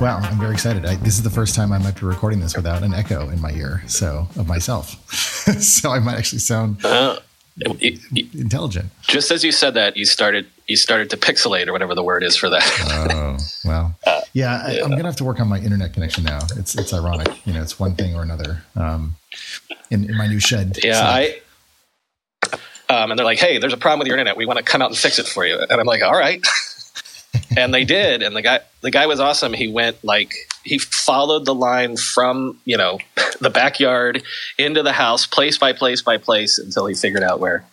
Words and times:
Wow, 0.00 0.18
I'm 0.22 0.38
very 0.38 0.52
excited. 0.52 0.86
I, 0.86 0.94
this 0.94 1.14
is 1.14 1.24
the 1.24 1.30
first 1.30 1.56
time 1.56 1.72
I 1.72 1.78
might 1.78 1.98
be 1.98 2.06
recording 2.06 2.38
this 2.38 2.54
without 2.54 2.84
an 2.84 2.94
echo 2.94 3.30
in 3.30 3.40
my 3.40 3.50
ear, 3.50 3.82
so 3.88 4.28
of 4.36 4.46
myself. 4.46 4.90
so 5.60 5.90
I 5.90 5.98
might 5.98 6.16
actually 6.16 6.38
sound 6.38 6.84
uh, 6.84 7.18
it, 7.56 8.00
it, 8.12 8.34
intelligent. 8.34 8.92
Just 9.02 9.32
as 9.32 9.42
you 9.42 9.50
said 9.50 9.74
that, 9.74 9.96
you 9.96 10.04
started 10.04 10.46
you 10.68 10.76
started 10.76 11.10
to 11.10 11.16
pixelate 11.16 11.66
or 11.66 11.72
whatever 11.72 11.96
the 11.96 12.04
word 12.04 12.22
is 12.22 12.36
for 12.36 12.48
that. 12.48 12.62
oh 13.10 13.38
well, 13.64 13.98
uh, 14.06 14.20
yeah, 14.34 14.62
I, 14.64 14.74
am 14.74 14.90
gonna 14.90 15.02
have 15.02 15.16
to 15.16 15.24
work 15.24 15.40
on 15.40 15.48
my 15.48 15.58
internet 15.58 15.94
connection 15.94 16.22
now. 16.22 16.40
It's 16.54 16.76
it's 16.76 16.94
ironic, 16.94 17.44
you 17.44 17.52
know, 17.52 17.60
it's 17.60 17.80
one 17.80 17.96
thing 17.96 18.14
or 18.14 18.22
another. 18.22 18.62
Um, 18.76 19.16
in, 19.90 20.04
in 20.04 20.16
my 20.16 20.28
new 20.28 20.38
shed. 20.38 20.78
Yeah, 20.80 20.92
so. 20.94 21.06
I. 21.06 21.40
Um, 22.90 23.10
and 23.10 23.18
they're 23.18 23.26
like, 23.26 23.40
"Hey, 23.40 23.58
there's 23.58 23.72
a 23.72 23.76
problem 23.76 23.98
with 23.98 24.06
your 24.06 24.16
internet. 24.16 24.36
We 24.36 24.46
want 24.46 24.58
to 24.58 24.64
come 24.64 24.80
out 24.80 24.90
and 24.90 24.96
fix 24.96 25.18
it 25.18 25.26
for 25.26 25.44
you." 25.44 25.58
And 25.58 25.72
I'm 25.72 25.86
like, 25.86 26.02
"All 26.02 26.16
right." 26.16 26.40
and 27.56 27.72
they 27.72 27.84
did. 27.84 28.22
And 28.22 28.34
the 28.34 28.42
guy 28.42 28.60
the 28.80 28.90
guy 28.90 29.06
was 29.06 29.20
awesome. 29.20 29.52
He 29.52 29.68
went 29.68 30.02
like 30.04 30.34
he 30.64 30.78
followed 30.78 31.44
the 31.44 31.54
line 31.54 31.96
from 31.96 32.58
you 32.64 32.76
know 32.76 32.98
the 33.40 33.50
backyard 33.50 34.22
into 34.58 34.82
the 34.82 34.92
house 34.92 35.26
place 35.26 35.58
by 35.58 35.72
place 35.72 36.02
by 36.02 36.18
place 36.18 36.58
until 36.58 36.86
he 36.86 36.94
figured 36.94 37.22
out 37.22 37.40
where. 37.40 37.64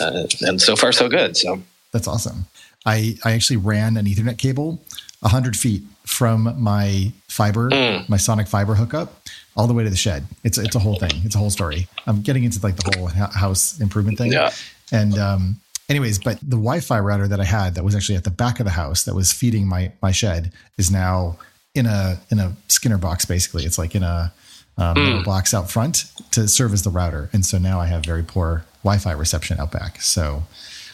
Uh, 0.00 0.26
and 0.42 0.60
so 0.60 0.76
far 0.76 0.92
so 0.92 1.08
good. 1.08 1.36
So 1.36 1.62
that's 1.92 2.08
awesome. 2.08 2.46
I 2.86 3.16
i 3.24 3.32
actually 3.32 3.58
ran 3.58 3.96
an 3.96 4.06
ethernet 4.06 4.38
cable 4.38 4.80
100 5.20 5.56
feet 5.56 5.82
from 6.06 6.54
my 6.60 7.12
fiber 7.28 7.68
mm. 7.68 8.08
my 8.08 8.16
sonic 8.16 8.48
fiber 8.48 8.74
hookup 8.74 9.22
all 9.56 9.66
the 9.66 9.74
way 9.74 9.84
to 9.84 9.90
the 9.90 9.96
shed. 9.96 10.26
It's 10.44 10.58
it's 10.58 10.76
a 10.76 10.78
whole 10.78 10.96
thing. 10.96 11.10
It's 11.24 11.34
a 11.34 11.38
whole 11.38 11.50
story. 11.50 11.88
I'm 12.06 12.22
getting 12.22 12.44
into 12.44 12.60
like 12.62 12.76
the 12.76 12.96
whole 12.96 13.06
house 13.08 13.78
improvement 13.80 14.18
thing. 14.18 14.32
Yeah. 14.32 14.52
And 14.92 15.18
um 15.18 15.60
anyways, 15.90 16.18
but 16.18 16.38
the 16.40 16.56
Wi-Fi 16.56 16.98
router 17.00 17.28
that 17.28 17.40
I 17.40 17.44
had 17.44 17.74
that 17.74 17.84
was 17.84 17.94
actually 17.94 18.16
at 18.16 18.24
the 18.24 18.30
back 18.30 18.60
of 18.60 18.64
the 18.64 18.72
house 18.72 19.02
that 19.02 19.14
was 19.14 19.32
feeding 19.32 19.66
my 19.68 19.92
my 20.00 20.12
shed 20.12 20.52
is 20.78 20.90
now 20.90 21.36
in 21.74 21.86
a 21.86 22.20
in 22.30 22.38
a 22.38 22.56
Skinner 22.68 22.98
box. 22.98 23.24
Basically, 23.24 23.64
it's 23.64 23.76
like 23.76 23.94
in 23.94 24.02
a 24.02 24.32
um, 24.78 24.96
mm. 24.96 25.24
box 25.24 25.52
out 25.52 25.70
front 25.70 26.04
to 26.30 26.48
serve 26.48 26.72
as 26.72 26.82
the 26.82 26.90
router, 26.90 27.28
and 27.32 27.44
so 27.44 27.58
now 27.58 27.80
I 27.80 27.86
have 27.86 28.04
very 28.04 28.22
poor 28.22 28.64
Wi-Fi 28.84 29.12
reception 29.12 29.58
out 29.60 29.72
back. 29.72 30.00
So 30.00 30.44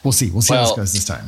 we'll 0.02 0.12
see. 0.12 0.30
We'll 0.30 0.42
see 0.42 0.54
well, 0.54 0.64
how 0.64 0.70
this 0.70 0.76
goes 0.76 0.92
this 0.94 1.04
time. 1.04 1.26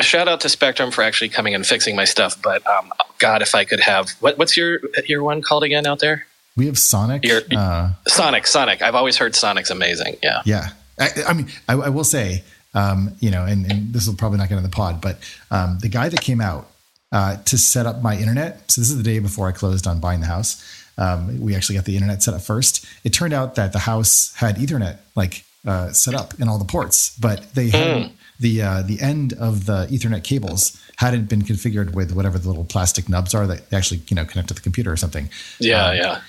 Shout 0.00 0.28
out 0.28 0.40
to 0.40 0.48
Spectrum 0.48 0.90
for 0.90 1.02
actually 1.02 1.28
coming 1.28 1.54
and 1.54 1.66
fixing 1.66 1.94
my 1.94 2.06
stuff. 2.06 2.40
But 2.42 2.66
um, 2.66 2.90
God, 3.18 3.42
if 3.42 3.54
I 3.54 3.64
could 3.64 3.80
have 3.80 4.10
what, 4.20 4.38
what's 4.38 4.56
your 4.56 4.80
your 5.06 5.22
one 5.22 5.42
called 5.42 5.62
again 5.62 5.86
out 5.86 6.00
there? 6.00 6.26
We 6.56 6.66
have 6.66 6.78
Sonic. 6.78 7.24
Your, 7.24 7.42
uh, 7.56 7.92
Sonic, 8.08 8.46
Sonic. 8.46 8.82
I've 8.82 8.96
always 8.96 9.16
heard 9.16 9.36
Sonic's 9.36 9.70
amazing. 9.70 10.16
Yeah. 10.22 10.42
Yeah. 10.44 10.70
I, 10.98 11.08
I 11.28 11.32
mean, 11.32 11.48
I, 11.68 11.74
I, 11.74 11.88
will 11.88 12.04
say 12.04 12.42
um, 12.74 13.14
you 13.20 13.30
know, 13.30 13.44
and, 13.44 13.70
and, 13.70 13.92
this 13.92 14.06
will 14.06 14.14
probably 14.14 14.38
not 14.38 14.48
get 14.48 14.56
in 14.56 14.62
the 14.62 14.68
pod, 14.68 15.00
but 15.00 15.18
um, 15.50 15.78
the 15.80 15.88
guy 15.88 16.08
that 16.08 16.20
came 16.20 16.40
out 16.40 16.70
uh, 17.12 17.36
to 17.44 17.58
set 17.58 17.86
up 17.86 18.02
my 18.02 18.16
internet. 18.16 18.70
So 18.70 18.80
this 18.80 18.90
is 18.90 18.96
the 18.96 19.02
day 19.02 19.18
before 19.18 19.48
I 19.48 19.52
closed 19.52 19.86
on 19.86 19.98
buying 19.98 20.20
the 20.20 20.26
house. 20.26 20.64
Um, 20.96 21.40
we 21.40 21.56
actually 21.56 21.76
got 21.76 21.84
the 21.84 21.96
internet 21.96 22.22
set 22.22 22.34
up 22.34 22.42
first. 22.42 22.86
It 23.04 23.12
turned 23.12 23.32
out 23.32 23.54
that 23.56 23.72
the 23.72 23.80
house 23.80 24.34
had 24.36 24.56
Ethernet 24.56 24.98
like 25.16 25.44
uh, 25.66 25.90
set 25.92 26.14
up 26.14 26.38
in 26.38 26.48
all 26.48 26.58
the 26.58 26.64
ports, 26.64 27.16
but 27.18 27.52
they 27.54 27.70
had 27.70 27.96
mm. 27.96 28.12
the 28.38 28.62
uh, 28.62 28.82
the 28.82 29.00
end 29.00 29.32
of 29.32 29.66
the 29.66 29.86
Ethernet 29.90 30.22
cables 30.24 30.80
hadn't 30.96 31.28
been 31.28 31.42
configured 31.42 31.94
with 31.94 32.12
whatever 32.12 32.38
the 32.38 32.48
little 32.48 32.64
plastic 32.64 33.08
nubs 33.08 33.34
are 33.34 33.46
that 33.46 33.72
actually 33.72 34.00
you 34.08 34.14
know 34.14 34.24
connect 34.24 34.48
to 34.48 34.54
the 34.54 34.60
computer 34.60 34.92
or 34.92 34.96
something. 34.96 35.28
Yeah, 35.58 35.86
um, 35.86 35.96
yeah. 35.96 36.20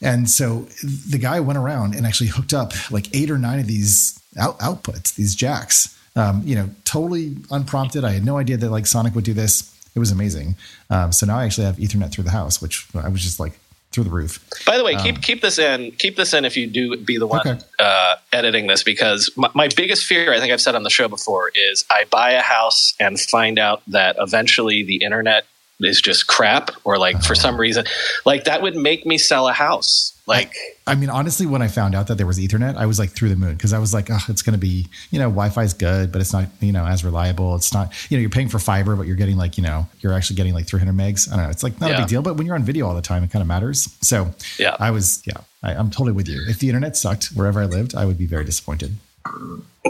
And 0.00 0.30
so 0.30 0.68
the 1.08 1.18
guy 1.18 1.40
went 1.40 1.58
around 1.58 1.94
and 1.94 2.06
actually 2.06 2.28
hooked 2.28 2.54
up 2.54 2.72
like 2.90 3.14
eight 3.16 3.30
or 3.30 3.38
nine 3.38 3.58
of 3.58 3.66
these 3.66 4.18
out, 4.38 4.58
outputs, 4.58 5.14
these 5.14 5.34
jacks. 5.34 5.96
Um, 6.16 6.42
you 6.44 6.56
know, 6.56 6.70
totally 6.84 7.36
unprompted. 7.50 8.04
I 8.04 8.10
had 8.10 8.24
no 8.24 8.38
idea 8.38 8.56
that 8.56 8.70
like 8.70 8.86
Sonic 8.86 9.14
would 9.14 9.24
do 9.24 9.34
this. 9.34 9.72
It 9.94 9.98
was 10.00 10.10
amazing. 10.10 10.56
Um, 10.90 11.12
so 11.12 11.26
now 11.26 11.38
I 11.38 11.44
actually 11.44 11.66
have 11.66 11.76
Ethernet 11.76 12.10
through 12.10 12.24
the 12.24 12.30
house, 12.30 12.60
which 12.60 12.88
I 12.94 13.08
was 13.08 13.22
just 13.22 13.38
like 13.38 13.58
through 13.92 14.04
the 14.04 14.10
roof. 14.10 14.44
By 14.66 14.76
the 14.76 14.84
way, 14.84 14.94
um, 14.94 15.02
keep 15.02 15.22
keep 15.22 15.40
this 15.40 15.58
in. 15.58 15.92
Keep 15.92 16.16
this 16.16 16.34
in 16.34 16.44
if 16.44 16.56
you 16.56 16.66
do 16.66 16.96
be 16.96 17.18
the 17.18 17.26
one 17.26 17.40
okay. 17.40 17.58
uh, 17.78 18.16
editing 18.32 18.66
this, 18.66 18.82
because 18.82 19.30
my, 19.36 19.50
my, 19.54 19.68
biggest 19.68 20.04
fear, 20.04 20.32
I 20.32 20.40
think 20.40 20.52
I've 20.52 20.60
said 20.60 20.74
on 20.74 20.82
the 20.82 20.90
show 20.90 21.08
before, 21.08 21.50
is 21.54 21.84
I 21.90 22.04
buy 22.10 22.32
a 22.32 22.42
house 22.42 22.94
and 23.00 23.18
find 23.18 23.58
out 23.58 23.82
that 23.88 24.16
eventually 24.18 24.82
the 24.82 24.96
internet 24.96 25.46
is 25.80 26.00
just 26.00 26.26
crap, 26.26 26.70
or 26.84 26.98
like 26.98 27.22
for 27.22 27.34
some 27.34 27.54
oh. 27.54 27.58
reason, 27.58 27.84
like 28.24 28.44
that 28.44 28.62
would 28.62 28.76
make 28.76 29.06
me 29.06 29.18
sell 29.18 29.48
a 29.48 29.52
house. 29.52 30.14
Like, 30.26 30.54
I, 30.86 30.92
I, 30.92 30.94
mean, 30.94 31.08
honestly, 31.08 31.46
when 31.46 31.62
I 31.62 31.68
found 31.68 31.94
out 31.94 32.08
that 32.08 32.16
there 32.16 32.26
was 32.26 32.38
Ethernet, 32.38 32.76
I 32.76 32.84
was 32.84 32.98
like 32.98 33.12
through 33.12 33.30
the 33.30 33.36
moon 33.36 33.54
because 33.54 33.72
I 33.72 33.78
was 33.78 33.94
like, 33.94 34.10
oh, 34.10 34.18
it's 34.28 34.42
going 34.42 34.52
to 34.52 34.58
be, 34.58 34.86
you 35.10 35.18
know, 35.18 35.30
Wi 35.30 35.48
Fi 35.48 35.62
is 35.62 35.72
good, 35.72 36.12
but 36.12 36.20
it's 36.20 36.34
not, 36.34 36.48
you 36.60 36.70
know, 36.70 36.84
as 36.84 37.02
reliable. 37.02 37.54
It's 37.56 37.72
not, 37.72 37.94
you 38.10 38.18
know, 38.18 38.20
you're 38.20 38.28
paying 38.28 38.50
for 38.50 38.58
fiber, 38.58 38.94
but 38.94 39.06
you're 39.06 39.16
getting 39.16 39.38
like, 39.38 39.56
you 39.56 39.64
know, 39.64 39.86
you're 40.00 40.12
actually 40.12 40.36
getting 40.36 40.52
like 40.52 40.66
300 40.66 40.94
megs. 40.94 41.32
I 41.32 41.36
don't 41.36 41.46
know. 41.46 41.50
It's 41.50 41.62
like 41.62 41.80
not 41.80 41.90
yeah. 41.90 41.96
a 41.96 42.00
big 42.00 42.08
deal, 42.08 42.20
but 42.20 42.36
when 42.36 42.46
you're 42.46 42.56
on 42.56 42.62
video 42.62 42.86
all 42.86 42.94
the 42.94 43.00
time, 43.00 43.24
it 43.24 43.30
kind 43.30 43.40
of 43.40 43.48
matters. 43.48 43.88
So, 44.02 44.34
yeah, 44.58 44.76
I 44.78 44.90
was, 44.90 45.22
yeah, 45.26 45.38
I, 45.62 45.72
I'm 45.72 45.88
totally 45.88 46.12
with 46.12 46.28
you. 46.28 46.42
If 46.46 46.58
the 46.58 46.68
internet 46.68 46.94
sucked 46.94 47.28
wherever 47.28 47.62
I 47.62 47.64
lived, 47.64 47.94
I 47.94 48.04
would 48.04 48.18
be 48.18 48.26
very 48.26 48.44
disappointed. 48.44 48.96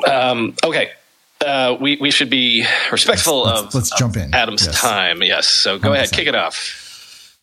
Um, 0.06 0.54
okay. 0.64 0.92
Uh, 1.44 1.76
we, 1.80 1.96
we 2.00 2.10
should 2.10 2.30
be 2.30 2.66
respectful 2.90 3.42
let's, 3.42 3.62
let's, 3.62 3.68
of 3.68 3.74
let's 3.74 3.98
jump 3.98 4.16
in. 4.16 4.34
Adam's 4.34 4.66
yes. 4.66 4.80
time. 4.80 5.22
Yes. 5.22 5.46
So 5.46 5.78
go 5.78 5.90
100%. 5.90 5.94
ahead, 5.94 6.12
kick 6.12 6.26
it 6.26 6.34
off. 6.34 6.84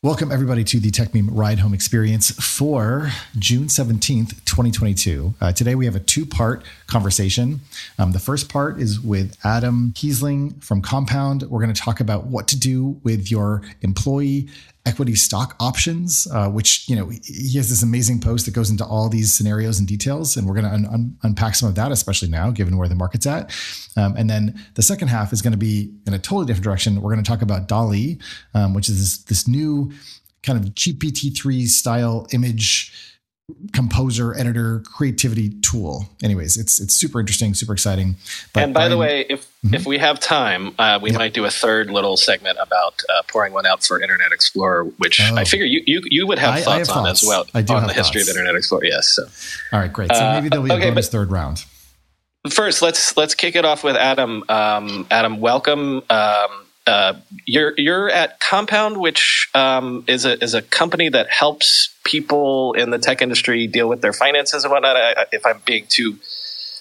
Welcome, 0.06 0.32
everybody, 0.32 0.64
to 0.66 0.80
the 0.80 0.92
Techmeme 0.92 1.30
Ride 1.32 1.58
Home 1.60 1.74
Experience 1.74 2.30
for 2.30 3.10
June 3.40 3.66
17th, 3.66 4.46
2022. 4.46 5.34
Uh, 5.42 5.52
today, 5.52 5.74
we 5.74 5.86
have 5.86 5.96
a 5.96 6.00
two 6.00 6.28
part 6.28 6.64
conversation. 6.86 7.62
Um, 7.98 8.12
the 8.12 8.20
first 8.20 8.48
part 8.48 8.80
is 8.80 9.00
with 9.00 9.36
Adam 9.44 9.94
Keesling 9.96 10.64
from 10.64 10.84
Compound. 10.84 11.44
We're 11.44 11.62
going 11.62 11.74
to 11.74 11.82
talk 11.82 12.02
about 12.02 12.26
what 12.26 12.48
to 12.50 12.60
do 12.60 13.00
with 13.04 13.32
your 13.32 13.64
employee 13.82 14.50
equity 14.86 15.16
stock 15.16 15.56
options, 15.60 16.28
uh, 16.32 16.50
which, 16.50 16.88
you 16.88 16.96
know, 16.96 17.10
he 17.10 17.58
has 17.58 17.70
this 17.70 17.82
amazing 17.82 18.20
post 18.20 18.46
that 18.46 18.54
goes 18.54 18.70
into 18.70 18.86
all 18.86 19.10
these 19.10 19.34
scenarios 19.34 19.80
and 19.80 19.88
details. 19.88 20.38
And 20.38 20.48
we're 20.48 20.54
going 20.54 20.66
to 20.66 20.72
un- 20.72 20.86
un- 20.86 21.18
unpack 21.24 21.56
some 21.56 21.68
of 21.68 21.76
that, 21.76 21.92
especially 21.92 22.30
now, 22.30 22.52
given 22.52 22.78
where 22.78 22.88
the 22.88 22.96
market's 22.96 23.26
at. 23.26 23.54
Um, 23.98 24.16
and 24.18 24.30
then 24.30 24.64
the 24.76 24.82
second 24.82 25.08
half 25.08 25.34
is 25.34 25.42
going 25.42 25.54
to 25.54 25.58
be 25.58 25.94
in 26.06 26.14
a 26.14 26.20
totally 26.20 26.46
different 26.46 26.64
direction. 26.64 27.02
We're 27.02 27.14
going 27.14 27.24
to 27.24 27.30
talk 27.30 27.42
about 27.42 27.68
DALL-E, 27.68 28.20
um, 28.54 28.74
which 28.74 28.90
is 28.90 29.00
this, 29.00 29.18
this 29.26 29.48
new 29.48 29.92
kind 30.44 30.64
of 30.64 30.74
GPT-3 30.74 31.68
style 31.68 32.28
image 32.32 32.94
composer 33.74 34.36
editor 34.36 34.80
creativity 34.80 35.52
tool 35.62 36.10
anyways 36.24 36.58
it's 36.58 36.80
it's 36.80 36.96
super 36.96 37.20
interesting 37.20 37.54
super 37.54 37.74
exciting 37.74 38.16
but 38.54 38.64
and 38.64 38.74
by 38.74 38.86
I'm, 38.86 38.90
the 38.90 38.98
way 38.98 39.24
if 39.30 39.45
mm-hmm. 39.66 39.76
if 39.76 39.86
we 39.86 39.98
have 39.98 40.20
time 40.20 40.74
uh, 40.80 41.00
we 41.02 41.12
yep. 41.12 41.20
might 41.20 41.34
do 41.34 41.46
a 41.46 41.50
third 41.50 41.90
little 41.90 42.18
segment 42.18 42.58
about 42.62 43.02
uh, 43.10 43.22
pouring 43.28 43.54
one 43.54 43.66
out 43.66 43.84
for 43.84 44.02
internet 44.02 44.32
explorer 44.32 44.86
which 44.98 45.20
oh. 45.22 45.36
i 45.36 45.44
figure 45.44 45.66
you, 45.66 45.82
you 45.86 46.02
you 46.06 46.28
would 46.28 46.40
have 46.40 46.56
I, 46.56 46.62
thoughts 46.62 46.68
I 46.68 46.78
have 46.80 46.90
on 46.90 47.06
thoughts. 47.06 47.24
as 47.24 47.28
well 47.28 47.46
I 47.54 47.62
do 47.62 47.74
on 47.74 47.84
the 47.84 47.88
thoughts. 47.88 48.10
history 48.10 48.22
of 48.22 48.30
internet 48.30 48.56
explorer 48.56 48.86
yes 48.86 49.10
so 49.10 49.24
all 49.74 49.80
right 49.80 49.92
great 49.92 50.14
so 50.14 50.24
uh, 50.24 50.34
maybe 50.34 50.50
there'll 50.50 50.66
be 50.66 50.72
a 50.72 50.74
okay, 50.76 50.90
bonus 50.90 51.08
but, 51.08 51.12
third 51.12 51.32
round 51.32 51.66
first 52.50 52.82
let's 52.82 53.18
let's 53.18 53.36
kick 53.36 53.56
it 53.56 53.66
off 53.66 53.84
with 53.84 53.96
adam 53.96 54.44
um, 54.50 55.08
adam 55.10 55.40
welcome 55.40 56.04
um, 56.10 56.66
uh, 56.88 57.14
you're 57.46 57.74
you're 57.78 58.10
at 58.10 58.40
Compound, 58.40 58.98
which 58.98 59.50
um, 59.56 60.04
is 60.08 60.26
a 60.26 60.42
is 60.44 60.54
a 60.54 60.62
company 60.62 61.10
that 61.10 61.30
helps 61.30 61.96
people 62.04 62.74
in 62.74 62.92
the 62.92 63.00
tech 63.00 63.22
industry 63.22 63.66
deal 63.66 63.90
with 63.90 64.02
their 64.02 64.14
finances 64.14 64.64
and 64.64 64.72
whatnot. 64.72 64.96
I, 64.96 65.26
if 65.32 65.46
I'm 65.46 65.62
being 65.66 65.86
too 65.90 66.14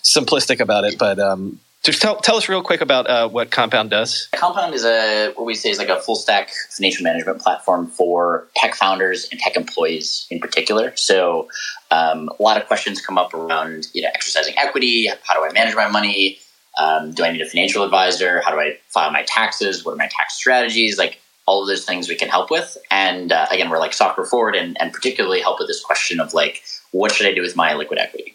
simplistic 0.03 0.61
about 0.61 0.85
it, 0.85 0.99
but 0.99 1.19
um, 1.19 1.59
just 1.85 2.01
tell 2.01 2.17
tell 2.17 2.37
us 2.37 2.49
real 2.49 2.63
quick 2.63 2.81
about 2.81 3.07
uh, 3.09 3.29
what 3.29 3.51
Compound 3.51 3.91
does. 3.91 4.29
Compound 4.33 4.75
is 4.75 4.85
a 4.85 5.33
what 5.35 5.45
we 5.45 5.55
say 5.55 5.71
is 5.71 5.79
like 5.79 5.91
a 5.91 6.01
full 6.01 6.17
stack 6.17 6.51
financial 6.71 7.05
management 7.05 7.41
platform 7.41 7.87
for 7.87 8.49
tech 8.57 8.75
founders 8.75 9.29
and 9.31 9.39
tech 9.39 9.55
employees 9.55 10.27
in 10.31 10.41
particular. 10.41 10.97
So 10.97 11.49
um, 11.91 12.31
a 12.39 12.43
lot 12.43 12.57
of 12.57 12.67
questions 12.67 13.05
come 13.05 13.19
up 13.19 13.35
around 13.35 13.87
you 13.93 14.03
know 14.03 14.09
exercising 14.15 14.55
equity. 14.59 15.09
How 15.25 15.35
do 15.35 15.45
I 15.45 15.53
manage 15.53 15.77
my 15.77 15.89
money? 15.89 16.39
Um, 16.79 17.13
do 17.13 17.23
I 17.23 17.31
need 17.31 17.43
a 17.43 17.47
financial 17.47 17.85
advisor? 17.85 18.41
How 18.41 18.51
do 18.51 18.59
I 18.59 18.79
file 18.89 19.13
my 19.13 19.23
taxes? 19.23 19.85
What 19.85 19.93
are 19.93 19.97
my 19.97 20.09
tax 20.09 20.35
strategies? 20.35 20.99
Like 20.99 21.21
all 21.47 21.61
of 21.61 21.69
those 21.69 21.85
things 21.85 22.09
we 22.09 22.17
can 22.17 22.29
help 22.29 22.51
with. 22.51 22.77
And 22.91 23.31
uh, 23.31 23.47
again, 23.51 23.69
we're 23.69 23.79
like 23.79 23.93
software 23.93 24.27
forward 24.27 24.57
and, 24.57 24.81
and 24.81 24.93
particularly 24.93 25.41
help 25.41 25.59
with 25.59 25.69
this 25.69 25.85
question 25.85 26.19
of 26.19 26.33
like, 26.33 26.63
what 26.91 27.13
should 27.13 27.27
I 27.27 27.35
do 27.35 27.43
with 27.43 27.55
my 27.55 27.75
liquid 27.75 27.99
equity? 27.99 28.35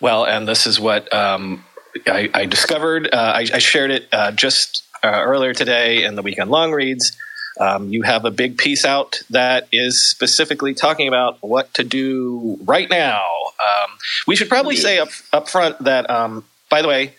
Well, 0.00 0.24
and 0.24 0.48
this 0.48 0.66
is 0.66 0.80
what 0.80 1.12
um, 1.12 1.64
I, 2.06 2.30
I, 2.34 2.46
discovered. 2.46 3.08
Uh, 3.12 3.16
I, 3.16 3.46
I, 3.52 3.58
shared 3.58 3.90
it 3.90 4.08
uh, 4.12 4.32
just 4.32 4.84
uh, 5.02 5.08
earlier 5.08 5.54
today 5.54 6.04
in 6.04 6.14
the 6.14 6.22
weekend 6.22 6.50
long 6.50 6.72
reads. 6.72 7.16
Um, 7.60 7.88
you 7.88 8.02
have 8.02 8.24
a 8.24 8.30
big 8.30 8.56
piece 8.56 8.84
out 8.84 9.20
that 9.30 9.68
is 9.72 10.08
specifically 10.08 10.74
talking 10.74 11.08
about 11.08 11.38
what 11.40 11.72
to 11.74 11.84
do 11.84 12.58
right 12.64 12.88
now. 12.88 13.20
Um, 13.58 13.90
we 14.26 14.36
should 14.36 14.48
probably 14.48 14.76
say 14.76 14.98
up, 14.98 15.08
up 15.32 15.48
front 15.48 15.78
that, 15.80 16.08
um, 16.08 16.44
by 16.70 16.82
the 16.82 16.88
way, 16.88 17.14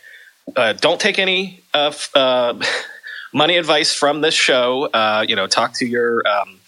uh, 0.56 0.74
don't 0.74 1.00
take 1.00 1.20
any 1.20 1.62
uh, 1.74 1.92
uh, 2.16 2.62
money 3.34 3.58
advice 3.58 3.94
from 3.94 4.22
this 4.22 4.34
show. 4.34 4.86
Uh, 4.86 5.26
you 5.28 5.36
know, 5.36 5.48
talk 5.48 5.74
to 5.74 5.86
your 5.86 6.26
um, 6.28 6.60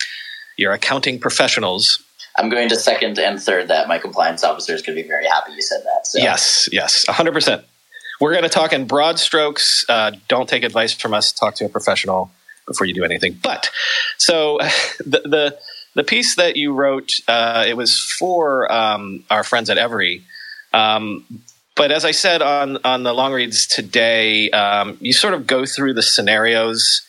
your 0.58 0.74
accounting 0.74 1.20
professionals. 1.20 2.04
I'm 2.38 2.50
going 2.50 2.70
to 2.70 2.76
second 2.76 3.20
and 3.20 3.42
third 3.42 3.68
that. 3.70 3.88
My 3.88 3.98
compliance 3.98 4.44
officer 4.44 4.74
is 4.74 4.82
going 4.82 4.98
to 4.98 5.02
be 5.02 5.08
very 5.08 5.26
happy 5.26 5.54
you 5.54 5.62
said 5.62 5.82
that. 5.84 6.08
So. 6.08 6.20
Yes, 6.20 6.70
yes, 6.72 7.06
100. 7.08 7.64
We're 8.22 8.34
going 8.34 8.44
to 8.44 8.50
talk 8.50 8.72
in 8.72 8.86
broad 8.86 9.18
strokes. 9.18 9.84
Uh, 9.90 10.12
don't 10.28 10.48
take 10.48 10.64
advice 10.64 10.94
from 10.94 11.16
us. 11.16 11.32
Talk 11.32 11.56
to 11.56 11.66
a 11.66 11.70
professional 11.70 12.30
before 12.68 12.86
you 12.86 12.94
do 12.94 13.04
anything. 13.04 13.40
But 13.42 13.72
so 14.18 14.60
the 15.00 15.22
the, 15.26 15.60
the 15.96 16.04
piece 16.04 16.36
that 16.36 16.56
you 16.56 16.74
wrote, 16.74 17.14
uh, 17.28 17.66
it 17.68 17.76
was 17.76 18.00
for 18.00 18.72
um, 18.72 19.24
our 19.32 19.44
friends 19.44 19.72
at 19.72 19.80
Every. 19.80 20.24
Um, 20.72 21.26
but 21.76 21.92
as 21.92 22.06
I 22.06 22.12
said 22.12 22.44
on 22.44 22.78
on 22.84 23.02
the 23.02 23.12
long 23.12 23.34
reads 23.34 23.66
today, 23.66 24.52
um, 24.52 24.98
you 25.02 25.14
sort 25.14 25.34
of 25.34 25.48
go 25.48 25.66
through 25.66 25.96
the 25.96 26.04
scenarios 26.04 27.02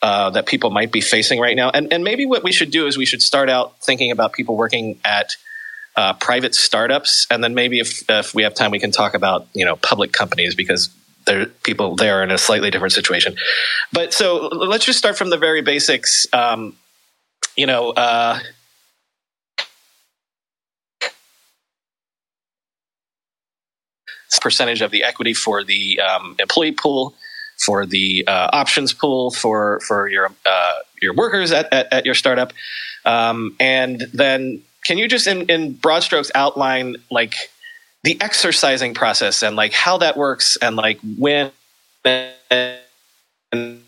uh, 0.00 0.30
that 0.30 0.46
people 0.46 0.70
might 0.70 0.90
be 0.90 1.02
facing 1.02 1.40
right 1.40 1.56
now, 1.56 1.68
and 1.68 1.92
and 1.92 2.02
maybe 2.04 2.24
what 2.24 2.42
we 2.42 2.52
should 2.52 2.70
do 2.70 2.86
is 2.86 2.96
we 2.96 3.04
should 3.04 3.20
start 3.20 3.50
out 3.50 3.82
thinking 3.82 4.10
about 4.10 4.32
people 4.32 4.56
working 4.56 4.98
at 5.04 5.36
uh, 5.96 6.14
private 6.14 6.54
startups, 6.54 7.26
and 7.30 7.42
then 7.42 7.54
maybe 7.54 7.80
if 7.80 8.08
if 8.08 8.34
we 8.34 8.42
have 8.42 8.54
time, 8.54 8.70
we 8.70 8.80
can 8.80 8.90
talk 8.90 9.14
about 9.14 9.46
you 9.54 9.64
know 9.64 9.76
public 9.76 10.12
companies 10.12 10.54
because 10.54 10.90
there 11.26 11.46
people 11.46 11.96
there 11.96 12.20
are 12.20 12.22
in 12.22 12.30
a 12.30 12.38
slightly 12.38 12.70
different 12.70 12.92
situation. 12.92 13.36
But 13.92 14.12
so 14.12 14.48
let's 14.48 14.84
just 14.84 14.98
start 14.98 15.16
from 15.16 15.30
the 15.30 15.38
very 15.38 15.62
basics. 15.62 16.26
Um, 16.32 16.76
you 17.56 17.66
know. 17.66 17.90
Uh, 17.90 18.40
percentage 24.44 24.82
of 24.82 24.90
the 24.92 25.02
equity 25.02 25.34
for 25.34 25.64
the 25.64 25.98
um, 26.00 26.36
employee 26.38 26.70
pool, 26.70 27.14
for 27.64 27.86
the 27.86 28.24
uh, 28.28 28.50
options 28.52 28.92
pool 28.92 29.30
for 29.30 29.80
for 29.80 30.06
your 30.06 30.30
uh, 30.46 30.74
your 31.00 31.14
workers 31.14 31.50
at, 31.50 31.72
at, 31.72 31.92
at 31.92 32.06
your 32.06 32.14
startup, 32.14 32.52
um, 33.04 33.56
and 33.58 34.04
then 34.12 34.62
can 34.84 34.98
you 34.98 35.08
just 35.08 35.26
in, 35.26 35.48
in 35.50 35.72
broad 35.72 36.02
strokes 36.02 36.30
outline 36.34 36.96
like 37.10 37.34
the 38.02 38.20
exercising 38.20 38.94
process 38.94 39.42
and 39.42 39.56
like 39.56 39.72
how 39.72 39.98
that 39.98 40.16
works 40.16 40.56
and 40.60 40.76
like 40.76 40.98
when 41.18 41.50
and 42.04 43.80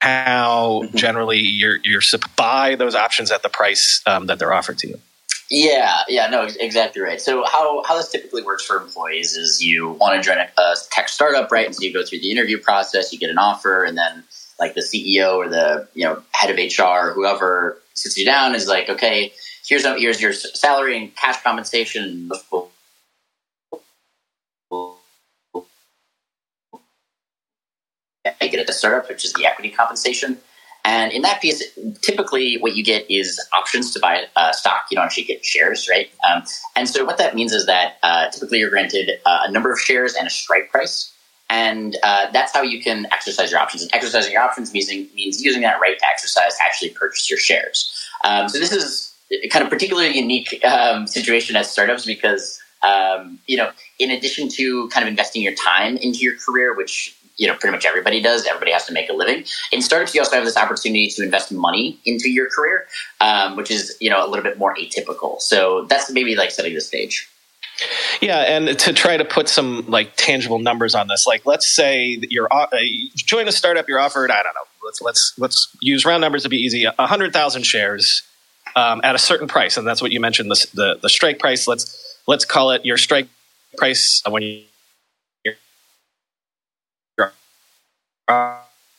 how 0.00 0.82
generally 0.94 1.38
you're 1.38 1.78
you're 1.84 2.02
buy 2.36 2.74
those 2.74 2.94
options 2.94 3.30
at 3.30 3.42
the 3.42 3.48
price 3.48 4.02
um, 4.06 4.26
that 4.26 4.38
they're 4.38 4.52
offered 4.52 4.76
to 4.78 4.88
you. 4.88 4.98
Yeah, 5.48 6.00
yeah, 6.08 6.28
no, 6.28 6.48
exactly 6.60 7.02
right. 7.02 7.20
So 7.20 7.44
how 7.44 7.82
how 7.84 7.96
this 7.96 8.10
typically 8.10 8.42
works 8.42 8.64
for 8.64 8.76
employees 8.78 9.36
is 9.36 9.62
you 9.62 9.90
want 9.90 10.16
to 10.16 10.26
join 10.26 10.38
a, 10.38 10.48
a 10.58 10.74
tech 10.90 11.08
startup, 11.08 11.52
right? 11.52 11.66
And 11.66 11.74
so 11.74 11.82
you 11.82 11.92
go 11.92 12.04
through 12.04 12.20
the 12.20 12.30
interview 12.30 12.58
process, 12.58 13.12
you 13.12 13.18
get 13.18 13.30
an 13.30 13.38
offer, 13.38 13.84
and 13.84 13.96
then 13.96 14.24
like 14.58 14.74
the 14.74 14.80
CEO 14.80 15.36
or 15.36 15.48
the 15.48 15.86
you 15.94 16.04
know 16.04 16.22
head 16.32 16.50
of 16.50 16.56
HR, 16.56 17.08
or 17.08 17.12
whoever 17.12 17.78
sits 17.94 18.16
you 18.16 18.24
down, 18.24 18.54
is 18.54 18.68
like, 18.68 18.88
okay, 18.88 19.32
here's 19.66 19.84
here's 19.84 20.20
your 20.20 20.32
salary 20.32 20.96
and 20.96 21.14
cash 21.16 21.42
compensation. 21.42 22.30
I 28.40 28.48
get 28.48 28.60
at 28.60 28.66
the 28.66 28.72
startup, 28.72 29.08
which 29.08 29.24
is 29.24 29.32
the 29.32 29.46
equity 29.46 29.70
compensation. 29.70 30.38
And 30.84 31.12
in 31.12 31.22
that 31.22 31.40
piece, 31.40 31.62
typically 32.00 32.58
what 32.58 32.74
you 32.74 32.82
get 32.82 33.08
is 33.08 33.40
options 33.52 33.92
to 33.92 34.00
buy 34.00 34.24
uh, 34.34 34.52
stock. 34.52 34.86
You 34.90 34.96
don't 34.96 35.04
actually 35.04 35.24
get 35.24 35.44
shares, 35.44 35.88
right? 35.88 36.10
Um, 36.28 36.42
and 36.74 36.88
so 36.88 37.04
what 37.04 37.18
that 37.18 37.36
means 37.36 37.52
is 37.52 37.66
that 37.66 37.98
uh, 38.02 38.30
typically 38.30 38.58
you're 38.58 38.70
granted 38.70 39.10
uh, 39.24 39.42
a 39.46 39.50
number 39.52 39.70
of 39.70 39.78
shares 39.78 40.14
and 40.14 40.26
a 40.26 40.30
strike 40.30 40.70
price. 40.70 41.11
And 41.52 41.98
uh, 42.02 42.30
that's 42.32 42.50
how 42.50 42.62
you 42.62 42.82
can 42.82 43.06
exercise 43.12 43.50
your 43.50 43.60
options. 43.60 43.82
And 43.82 43.94
exercising 43.94 44.32
your 44.32 44.40
options 44.40 44.72
means, 44.72 44.88
means 44.88 45.42
using 45.42 45.60
that 45.62 45.80
right 45.80 45.98
to 45.98 46.06
exercise 46.06 46.56
to 46.56 46.62
actually 46.64 46.90
purchase 46.90 47.28
your 47.28 47.38
shares. 47.38 48.08
Um, 48.24 48.48
so 48.48 48.58
this 48.58 48.72
is 48.72 49.14
kind 49.50 49.62
of 49.62 49.70
particularly 49.70 50.16
unique 50.16 50.64
um, 50.64 51.06
situation 51.06 51.54
as 51.54 51.70
startups 51.70 52.06
because 52.06 52.58
um, 52.82 53.38
you 53.46 53.56
know, 53.56 53.70
in 53.98 54.10
addition 54.10 54.48
to 54.48 54.88
kind 54.88 55.04
of 55.04 55.08
investing 55.10 55.42
your 55.42 55.54
time 55.54 55.96
into 55.98 56.20
your 56.20 56.36
career, 56.36 56.74
which 56.74 57.16
you 57.36 57.46
know 57.46 57.54
pretty 57.54 57.72
much 57.72 57.86
everybody 57.86 58.20
does, 58.20 58.46
everybody 58.46 58.72
has 58.72 58.86
to 58.86 58.92
make 58.92 59.08
a 59.08 59.12
living. 59.12 59.44
In 59.70 59.82
startups, 59.82 60.14
you 60.14 60.20
also 60.20 60.36
have 60.36 60.44
this 60.44 60.56
opportunity 60.56 61.08
to 61.08 61.22
invest 61.22 61.52
money 61.52 62.00
into 62.04 62.30
your 62.30 62.48
career, 62.48 62.86
um, 63.20 63.56
which 63.56 63.70
is 63.70 63.96
you 64.00 64.10
know 64.10 64.26
a 64.26 64.28
little 64.28 64.42
bit 64.42 64.58
more 64.58 64.74
atypical. 64.74 65.40
So 65.40 65.84
that's 65.84 66.10
maybe 66.10 66.34
like 66.34 66.50
setting 66.50 66.74
the 66.74 66.80
stage. 66.80 67.28
Yeah, 68.20 68.38
and 68.40 68.78
to 68.78 68.92
try 68.92 69.16
to 69.16 69.24
put 69.24 69.48
some 69.48 69.84
like 69.88 70.12
tangible 70.16 70.58
numbers 70.58 70.94
on 70.94 71.08
this, 71.08 71.26
like 71.26 71.44
let's 71.46 71.66
say 71.66 72.16
that 72.16 72.30
you're 72.30 72.48
uh, 72.52 72.66
join 73.16 73.48
a 73.48 73.52
startup, 73.52 73.88
you're 73.88 74.00
offered 74.00 74.30
I 74.30 74.42
don't 74.42 74.54
know, 74.54 74.66
let's 74.84 75.00
let's 75.00 75.34
let's 75.38 75.76
use 75.80 76.04
round 76.04 76.20
numbers 76.20 76.42
to 76.44 76.48
be 76.48 76.58
easy, 76.58 76.84
hundred 76.98 77.32
thousand 77.32 77.64
shares 77.64 78.22
um, 78.76 79.00
at 79.04 79.14
a 79.14 79.18
certain 79.18 79.48
price, 79.48 79.76
and 79.76 79.86
that's 79.86 80.02
what 80.02 80.12
you 80.12 80.20
mentioned 80.20 80.50
the, 80.50 80.66
the 80.74 80.98
the 81.02 81.08
strike 81.08 81.38
price. 81.38 81.66
Let's 81.66 82.18
let's 82.26 82.44
call 82.44 82.70
it 82.70 82.84
your 82.84 82.98
strike 82.98 83.28
price 83.76 84.22
when 84.28 84.42
you're 85.44 85.54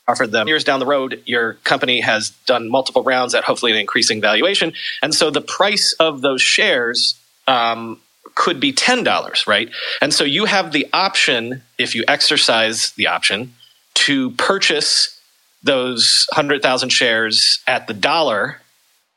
offered 0.07 0.31
them 0.31 0.47
years 0.47 0.63
down 0.63 0.79
the 0.79 0.85
road 0.85 1.21
your 1.25 1.53
company 1.63 2.01
has 2.01 2.31
done 2.45 2.69
multiple 2.69 3.03
rounds 3.03 3.33
at 3.33 3.43
hopefully 3.43 3.71
an 3.71 3.77
increasing 3.77 4.19
valuation 4.19 4.73
and 5.01 5.13
so 5.13 5.29
the 5.29 5.41
price 5.41 5.93
of 5.99 6.21
those 6.21 6.41
shares 6.41 7.15
um, 7.47 7.99
could 8.35 8.59
be 8.59 8.73
$10 8.73 9.47
right 9.47 9.69
and 10.01 10.13
so 10.13 10.23
you 10.23 10.45
have 10.45 10.71
the 10.71 10.87
option 10.93 11.61
if 11.77 11.93
you 11.95 12.03
exercise 12.07 12.91
the 12.91 13.07
option 13.07 13.53
to 13.93 14.31
purchase 14.31 15.19
those 15.63 16.27
100000 16.33 16.89
shares 16.89 17.59
at 17.67 17.87
the 17.87 17.93
dollar 17.93 18.61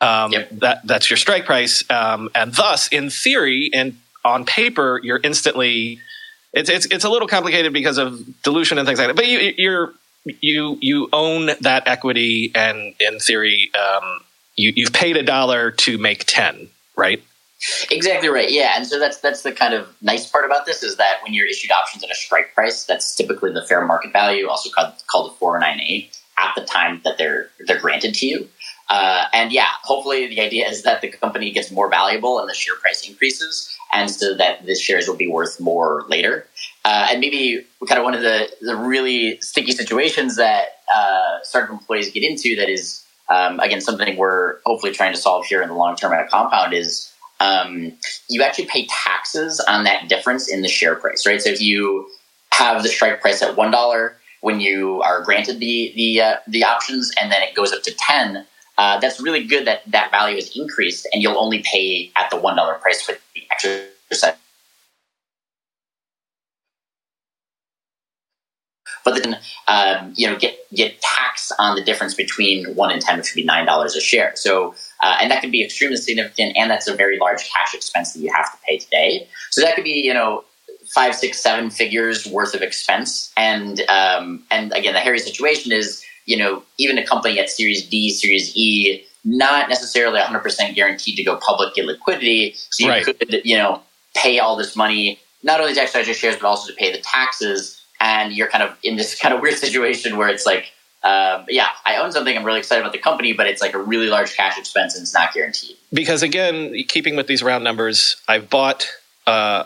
um, 0.01 0.33
yep. 0.33 0.49
that 0.51 0.87
that's 0.87 1.09
your 1.09 1.17
strike 1.17 1.47
price, 1.47 1.83
um, 1.91 2.29
and 2.35 2.53
thus, 2.53 2.89
in 2.89 3.11
theory 3.11 3.71
and 3.73 3.99
on 4.25 4.45
paper, 4.45 5.01
you're 5.03 5.21
instantly. 5.23 6.01
It's, 6.53 6.71
it's 6.71 6.87
it's 6.87 7.05
a 7.05 7.11
little 7.11 7.29
complicated 7.29 7.73
because 7.73 7.99
of 7.99 8.43
dilution 8.43 8.79
and 8.79 8.87
things 8.87 8.99
like 8.99 9.09
that. 9.09 9.17
But 9.17 9.27
you 9.27 9.55
you're 9.57 9.95
you 10.25 10.79
you 10.81 11.09
own 11.13 11.51
that 11.61 11.87
equity, 11.87 12.53
and 12.55 12.95
in 13.01 13.19
theory, 13.19 13.71
um, 13.75 14.21
you 14.55 14.73
you've 14.75 14.93
paid 14.93 15.17
a 15.17 15.23
dollar 15.23 15.71
to 15.71 15.99
make 15.99 16.25
ten, 16.27 16.69
right? 16.97 17.23
Exactly 17.91 18.29
right. 18.29 18.51
Yeah, 18.51 18.73
and 18.77 18.87
so 18.87 18.99
that's 18.99 19.19
that's 19.21 19.43
the 19.43 19.53
kind 19.53 19.73
of 19.73 19.89
nice 20.03 20.29
part 20.29 20.45
about 20.45 20.67
this 20.67 20.83
is 20.83 20.97
that 20.97 21.23
when 21.23 21.33
you're 21.33 21.47
issued 21.47 21.71
options 21.71 22.05
at 22.05 22.11
a 22.11 22.15
strike 22.15 22.55
price, 22.55 22.85
that's 22.85 23.15
typically 23.15 23.53
the 23.53 23.65
fair 23.65 23.85
market 23.85 24.13
value, 24.13 24.49
also 24.49 24.69
called 24.71 24.93
called 25.07 25.31
the 25.31 25.45
409A, 25.45 26.09
at 26.39 26.53
the 26.55 26.65
time 26.65 27.01
that 27.05 27.17
they're 27.19 27.49
they're 27.67 27.81
granted 27.81 28.15
to 28.17 28.27
you. 28.27 28.49
Uh, 28.89 29.25
and 29.33 29.53
yeah, 29.53 29.69
hopefully 29.83 30.27
the 30.27 30.41
idea 30.41 30.69
is 30.69 30.83
that 30.83 31.01
the 31.01 31.09
company 31.09 31.51
gets 31.51 31.71
more 31.71 31.89
valuable 31.89 32.39
and 32.39 32.49
the 32.49 32.55
share 32.55 32.77
price 32.77 33.09
increases, 33.09 33.75
and 33.93 34.11
so 34.11 34.35
that 34.35 34.65
the 34.67 34.75
shares 34.75 35.09
will 35.09 35.17
be 35.17 35.27
worth 35.27 35.59
more 35.61 36.05
later. 36.09 36.47
Uh, 36.85 37.09
and 37.11 37.21
maybe 37.21 37.65
kind 37.89 37.99
of 37.99 38.05
one 38.05 38.15
of 38.15 38.21
the, 38.23 38.49
the 38.61 38.77
really 38.77 39.41
sticky 39.41 39.73
situations 39.73 40.37
that 40.37 40.81
uh, 40.95 41.39
startup 41.43 41.71
employees 41.71 42.13
get 42.13 42.23
into 42.23 42.55
that 42.55 42.69
is, 42.69 43.05
um, 43.29 43.59
again, 43.59 43.81
something 43.81 44.17
we're 44.17 44.59
hopefully 44.65 44.93
trying 44.93 45.13
to 45.13 45.19
solve 45.19 45.45
here 45.47 45.63
in 45.63 45.69
the 45.69 45.75
long 45.75 45.97
term 45.97 46.13
at 46.13 46.25
a 46.25 46.29
Compound 46.29 46.73
is 46.73 47.13
um, 47.41 47.93
you 48.29 48.43
actually 48.43 48.67
pay 48.67 48.87
taxes 48.87 49.61
on 49.69 49.85
that 49.85 50.09
difference 50.09 50.53
in 50.53 50.63
the 50.63 50.69
share 50.69 50.95
price, 50.95 51.27
right? 51.27 51.41
So 51.41 51.51
if 51.51 51.61
you 51.61 52.09
have 52.53 52.83
the 52.83 52.89
strike 52.89 53.21
price 53.21 53.43
at 53.43 53.57
$1 53.57 54.13
when 54.41 54.61
you 54.61 55.03
are 55.03 55.23
granted 55.23 55.59
the, 55.59 55.93
the, 55.97 56.21
uh, 56.21 56.37
the 56.47 56.65
options 56.65 57.13
and 57.21 57.31
then 57.31 57.43
it 57.43 57.55
goes 57.55 57.73
up 57.73 57.83
to 57.83 57.95
10 57.95 58.47
uh, 58.79 58.99
that's 59.01 59.21
really 59.21 59.45
good 59.45 59.67
that 59.67 59.83
that 59.87 60.11
value 60.11 60.37
is 60.37 60.55
increased 60.57 61.09
and 61.13 61.23
you'll 61.23 61.39
only 61.39 61.63
pay 61.65 62.11
at 62.17 62.31
the 62.31 62.37
$1 62.37 62.81
price 62.81 63.01
for 63.01 63.15
the 63.35 63.43
exercise. 63.51 64.35
But 69.07 69.23
then, 69.23 69.39
um, 69.69 70.13
you 70.17 70.29
know, 70.29 70.37
get 70.37 70.59
get 70.75 71.01
tax 71.01 71.51
on 71.59 71.77
the 71.77 71.83
difference 71.83 72.15
between 72.15 72.67
one 72.75 72.91
and 72.91 73.01
ten, 73.01 73.17
which 73.17 73.33
would 73.33 73.41
be 73.41 73.47
nine 73.47 73.65
dollars 73.65 73.97
a 73.97 74.01
share. 74.03 74.33
So, 74.35 74.75
uh, 75.03 75.17
and 75.19 75.31
that 75.31 75.41
can 75.41 75.51
be 75.51 75.65
extremely 75.65 75.97
significant, 75.97 76.57
and 76.59 76.71
that's 76.71 76.89
a 76.89 76.95
very 76.95 77.19
large 77.19 77.49
cash 77.51 77.73
expense 77.73 78.13
that 78.13 78.21
you 78.21 78.31
have 78.35 78.53
to 78.53 78.59
pay 78.67 78.77
today. 78.77 79.27
So 79.51 79.63
that 79.63 79.77
could 79.77 79.85
be, 79.85 80.03
you 80.05 80.13
know, 80.13 80.45
five, 80.95 81.15
six, 81.15 81.41
seven 81.41 81.71
figures 81.71 82.27
worth 82.27 82.55
of 82.55 82.61
expense. 82.61 83.33
And 83.39 83.81
um, 83.89 84.45
and 84.51 84.73
again, 84.73 84.93
the 84.93 85.01
hairy 85.01 85.21
situation 85.21 85.73
is 85.73 86.05
you 86.27 86.37
know, 86.37 86.63
even 86.77 86.99
a 86.99 87.07
company 87.07 87.39
at 87.39 87.49
Series 87.49 87.89
D, 87.89 88.11
Series 88.11 88.55
E, 88.57 89.05
not 89.25 89.69
necessarily 89.69 90.21
100% 90.21 90.75
guaranteed 90.75 91.17
to 91.17 91.25
go 91.25 91.37
public, 91.37 91.75
get 91.75 91.87
liquidity. 91.87 92.55
So 92.71 92.85
you 92.85 92.91
right. 92.91 93.05
could, 93.05 93.41
you 93.45 93.57
know, 93.57 93.81
pay 94.15 94.39
all 94.39 94.57
this 94.57 94.77
money, 94.77 95.19
not 95.43 95.61
only 95.61 95.75
to 95.75 95.81
exercise 95.81 96.07
your 96.07 96.15
shares, 96.15 96.37
but 96.37 96.47
also 96.47 96.71
to 96.71 96.77
pay 96.77 96.93
the 96.93 96.99
taxes. 96.99 97.81
And 98.07 98.33
you're 98.33 98.47
kind 98.47 98.63
of 98.63 98.77
in 98.85 98.97
this 98.97 99.19
kind 99.19 99.35
of 99.35 99.41
weird 99.41 99.59
situation 99.59 100.17
where 100.17 100.29
it's 100.29 100.47
like, 100.47 100.73
um, 101.03 101.45
yeah, 101.49 101.69
I 101.85 101.97
own 101.97 102.13
something. 102.13 102.37
I'm 102.37 102.45
really 102.45 102.61
excited 102.61 102.81
about 102.81 102.93
the 102.93 102.99
company, 102.99 103.33
but 103.33 103.49
it's 103.49 103.61
like 103.61 103.75
a 103.75 103.79
really 103.79 104.07
large 104.07 104.37
cash 104.37 104.59
expense 104.59 104.95
and 104.95 105.03
it's 105.03 105.13
not 105.13 105.35
guaranteed. 105.35 105.77
Because 105.93 106.23
again, 106.23 106.73
keeping 106.87 107.17
with 107.17 107.27
these 107.27 107.43
round 107.43 107.65
numbers, 107.65 108.17
I've 108.29 108.49
bought 108.49 108.89
uh, 109.27 109.65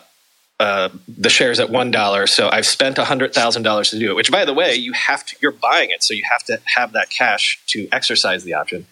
uh, 0.59 0.89
the 1.07 1.29
shares 1.29 1.61
at 1.61 1.69
one 1.69 1.91
dollar. 1.91 2.27
So 2.27 2.49
I've 2.51 2.67
spent 2.67 2.97
hundred 2.97 3.35
thousand 3.35 3.63
dollars 3.63 3.91
to 3.91 3.99
do 3.99 4.11
it. 4.11 4.17
Which, 4.17 4.31
by 4.31 4.47
the 4.47 4.55
way, 4.55 4.75
you 4.75 4.93
have 4.95 5.25
to. 5.27 5.37
You're 5.41 5.53
buying 5.53 5.91
it, 5.91 6.03
so 6.03 6.15
you 6.15 6.23
have 6.31 6.43
to 6.45 6.61
have 6.65 6.93
that 6.93 7.11
cash 7.11 7.61
to 7.69 7.89
exercise 7.93 8.45
the 8.45 8.55
option. 8.55 8.87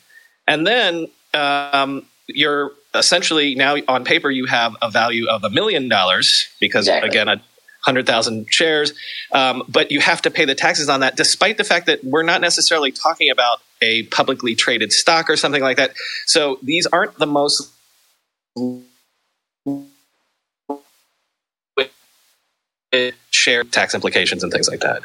And 0.46 0.66
then 0.66 1.08
um, 1.34 2.06
you're 2.26 2.72
essentially 2.94 3.54
now 3.54 3.76
on 3.88 4.04
paper 4.04 4.30
you 4.30 4.46
have 4.46 4.76
a 4.80 4.90
value 4.90 5.26
of 5.28 5.44
a 5.44 5.50
million 5.50 5.88
dollars 5.88 6.48
because 6.60 6.88
exactly. 6.88 7.08
again 7.08 7.28
a, 7.28 7.42
100,000 7.84 8.46
shares. 8.52 8.92
Um, 9.32 9.62
but 9.68 9.90
you 9.90 10.00
have 10.00 10.22
to 10.22 10.30
pay 10.30 10.44
the 10.44 10.54
taxes 10.54 10.88
on 10.88 11.00
that, 11.00 11.16
despite 11.16 11.58
the 11.58 11.64
fact 11.64 11.86
that 11.86 12.04
we're 12.04 12.22
not 12.22 12.40
necessarily 12.40 12.92
talking 12.92 13.30
about 13.30 13.58
a 13.80 14.02
publicly 14.04 14.54
traded 14.54 14.92
stock 14.92 15.30
or 15.30 15.36
something 15.36 15.62
like 15.62 15.76
that. 15.76 15.92
So 16.26 16.58
these 16.62 16.86
aren't 16.86 17.16
the 17.18 17.26
most 17.26 17.72
share 23.30 23.64
tax 23.64 23.94
implications 23.94 24.42
and 24.42 24.52
things 24.52 24.68
like 24.68 24.80
that. 24.80 25.02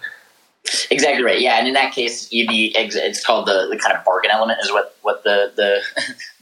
Exactly 0.89 1.23
right. 1.23 1.41
Yeah, 1.41 1.59
and 1.59 1.67
in 1.67 1.73
that 1.73 1.93
case, 1.93 2.31
you'd 2.31 2.47
be 2.47 2.73
it's 2.75 3.23
called 3.23 3.47
the, 3.47 3.67
the 3.69 3.77
kind 3.77 3.97
of 3.97 4.05
bargain 4.05 4.31
element 4.31 4.59
is 4.63 4.71
what 4.71 4.95
what 5.01 5.23
the 5.23 5.51
the 5.55 5.81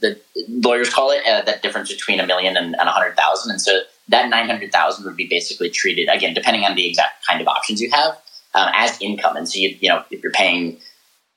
the 0.00 0.20
lawyers 0.48 0.90
call 0.90 1.10
it. 1.10 1.26
Uh, 1.26 1.42
that 1.42 1.60
difference 1.62 1.92
between 1.92 2.20
a 2.20 2.26
million 2.26 2.56
and 2.56 2.74
a 2.76 2.84
hundred 2.86 3.16
thousand, 3.16 3.50
and 3.50 3.60
so 3.60 3.80
that 4.12 4.28
nine 4.28 4.46
hundred 4.46 4.70
thousand 4.72 5.04
would 5.04 5.16
be 5.16 5.26
basically 5.26 5.70
treated 5.70 6.08
again, 6.08 6.34
depending 6.34 6.64
on 6.64 6.76
the 6.76 6.86
exact 6.88 7.26
kind 7.26 7.40
of 7.40 7.48
options 7.48 7.80
you 7.80 7.90
have, 7.90 8.16
um, 8.54 8.70
as 8.74 9.00
income. 9.00 9.36
And 9.36 9.48
so 9.48 9.58
you 9.58 9.76
you 9.80 9.88
know 9.88 10.04
if 10.10 10.22
you're 10.22 10.32
paying 10.32 10.78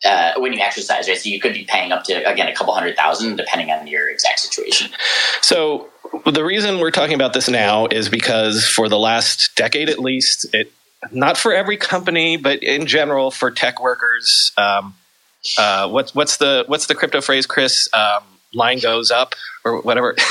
uh, 0.05 0.33
when 0.37 0.53
you 0.53 0.59
exercise, 0.59 1.07
right? 1.07 1.17
So 1.17 1.29
you 1.29 1.39
could 1.39 1.53
be 1.53 1.65
paying 1.65 1.91
up 1.91 2.03
to 2.05 2.13
again 2.29 2.47
a 2.47 2.55
couple 2.55 2.73
hundred 2.73 2.95
thousand, 2.95 3.37
depending 3.37 3.71
on 3.71 3.87
your 3.87 4.09
exact 4.09 4.39
situation. 4.39 4.91
So 5.41 5.89
the 6.25 6.43
reason 6.43 6.79
we're 6.79 6.91
talking 6.91 7.15
about 7.15 7.33
this 7.33 7.49
now 7.49 7.87
is 7.87 8.09
because 8.09 8.67
for 8.67 8.87
the 8.87 8.99
last 8.99 9.55
decade 9.55 9.89
at 9.89 9.99
least, 9.99 10.45
it 10.53 10.71
not 11.11 11.37
for 11.37 11.53
every 11.53 11.77
company, 11.77 12.37
but 12.37 12.63
in 12.63 12.87
general 12.87 13.31
for 13.31 13.51
tech 13.51 13.81
workers. 13.81 14.51
Um, 14.57 14.95
uh, 15.57 15.87
what's 15.89 16.15
what's 16.15 16.37
the 16.37 16.65
what's 16.67 16.87
the 16.87 16.95
crypto 16.95 17.21
phrase, 17.21 17.45
Chris? 17.45 17.87
Um, 17.93 18.23
line 18.55 18.79
goes 18.79 19.11
up 19.11 19.35
or 19.63 19.81
whatever. 19.81 20.15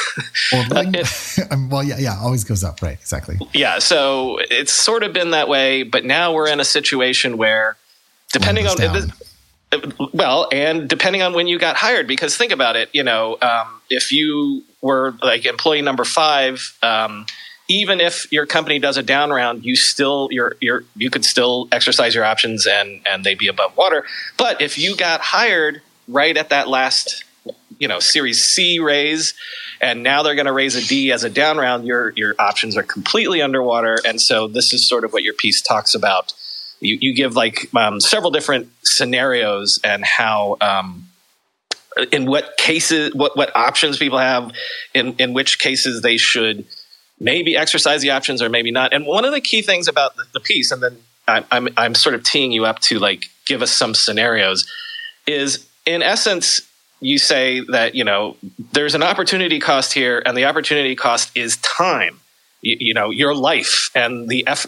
Or 0.53 0.63
line, 0.69 0.95
well, 1.71 1.83
yeah, 1.83 1.99
yeah, 1.99 2.17
always 2.21 2.45
goes 2.45 2.63
up, 2.63 2.83
right? 2.83 2.99
Exactly. 3.01 3.39
Yeah, 3.53 3.79
so 3.79 4.39
it's 4.51 4.73
sort 4.73 5.03
of 5.03 5.13
been 5.13 5.31
that 5.31 5.49
way, 5.49 5.83
but 5.83 6.05
now 6.05 6.33
we're 6.33 6.49
in 6.49 6.61
a 6.61 6.65
situation 6.65 7.39
where, 7.39 7.77
depending 8.33 8.67
on 8.67 8.77
this, 8.77 9.11
well, 10.13 10.49
and 10.53 10.89
depending 10.89 11.23
on 11.23 11.33
when 11.33 11.47
you 11.47 11.59
got 11.59 11.77
hired, 11.77 12.07
because 12.07 12.37
think 12.37 12.53
about 12.53 12.77
it, 12.77 12.91
you 12.93 13.03
know, 13.03 13.39
um, 13.41 13.81
if 13.91 14.13
you 14.13 14.63
were 14.83 15.15
like 15.23 15.47
employee 15.47 15.83
number 15.83 16.05
five. 16.05 16.77
Um, 16.83 17.27
even 17.67 17.99
if 17.99 18.31
your 18.31 18.45
company 18.45 18.79
does 18.79 18.99
a 18.99 19.03
down 19.03 19.31
round, 19.31 19.65
you 19.65 19.75
still 19.75 20.29
you're, 20.31 20.55
you're, 20.61 20.85
you 20.97 21.09
could 21.09 21.25
still 21.25 21.67
exercise 21.73 22.15
your 22.15 22.25
options 22.25 22.67
and 22.67 23.01
and 23.11 23.25
they'd 23.25 23.39
be 23.39 23.49
above 23.49 23.77
water. 23.77 24.05
But 24.37 24.61
if 24.61 24.77
you 24.77 24.95
got 24.97 25.21
hired 25.21 25.81
right 26.07 26.37
at 26.37 26.51
that 26.51 26.69
last 26.69 27.25
you 27.79 27.89
know 27.89 28.01
Series 28.01 28.43
C 28.43 28.79
raise, 28.79 29.35
and 29.81 30.03
now 30.03 30.23
they're 30.23 30.35
going 30.35 30.47
to 30.47 30.53
raise 30.53 30.77
a 30.77 30.87
D 30.87 31.13
as 31.13 31.25
a 31.25 31.31
down 31.31 31.57
round, 31.59 31.87
your 31.87 32.13
your 32.17 32.35
options 32.39 32.77
are 32.77 32.83
completely 32.83 33.43
underwater. 33.43 33.99
And 34.07 34.21
so 34.21 34.49
this 34.49 34.73
is 34.73 34.87
sort 34.87 35.05
of 35.05 35.13
what 35.13 35.23
your 35.23 35.35
piece 35.35 35.61
talks 35.61 35.95
about. 35.95 36.33
You, 36.81 36.99
you 37.01 37.15
give 37.15 37.35
like 37.35 37.75
um, 37.75 38.01
several 38.01 38.31
different 38.31 38.69
scenarios 38.83 39.79
and 39.85 40.05
how. 40.05 40.57
Um, 40.61 41.09
in 42.11 42.27
what 42.27 42.57
cases, 42.57 43.15
what 43.15 43.37
what 43.37 43.55
options 43.55 43.99
people 43.99 44.19
have, 44.19 44.51
in 44.95 45.15
in 45.19 45.33
which 45.33 45.61
cases 45.61 46.03
they 46.03 46.17
should 46.17 46.67
maybe 47.21 47.57
exercise 47.57 48.03
the 48.03 48.11
options 48.11 48.43
or 48.43 48.49
maybe 48.49 48.71
not. 48.71 48.93
And 48.93 49.07
one 49.07 49.25
of 49.25 49.33
the 49.33 49.41
key 49.41 49.63
things 49.63 49.89
about 49.89 50.17
the, 50.17 50.25
the 50.33 50.41
piece, 50.41 50.73
and 50.73 50.83
then 50.83 50.99
I'm, 51.27 51.45
I'm, 51.51 51.69
I'm 51.77 51.95
sort 51.95 52.15
of 52.15 52.23
teeing 52.23 52.53
you 52.53 52.65
up 52.65 52.81
to 52.81 52.99
like 52.99 53.27
give 53.47 53.63
us 53.63 53.71
some 53.71 53.95
scenarios, 53.95 54.67
is 55.27 55.67
in 55.87 56.03
essence, 56.03 56.63
you 57.05 57.19
say 57.19 57.61
that 57.69 57.95
you 57.95 58.05
know 58.05 58.37
there's 58.73 58.95
an 58.95 59.03
opportunity 59.03 59.61
cost 59.61 59.93
here, 59.93 60.23
and 60.25 60.37
the 60.37 60.47
opportunity 60.47 60.97
cost 60.97 61.37
is 61.37 61.57
time. 61.59 62.21
You, 62.63 62.77
you 62.81 62.95
know, 62.95 63.11
your 63.11 63.35
life 63.35 63.91
and 63.95 64.29
the 64.29 64.47
F, 64.47 64.67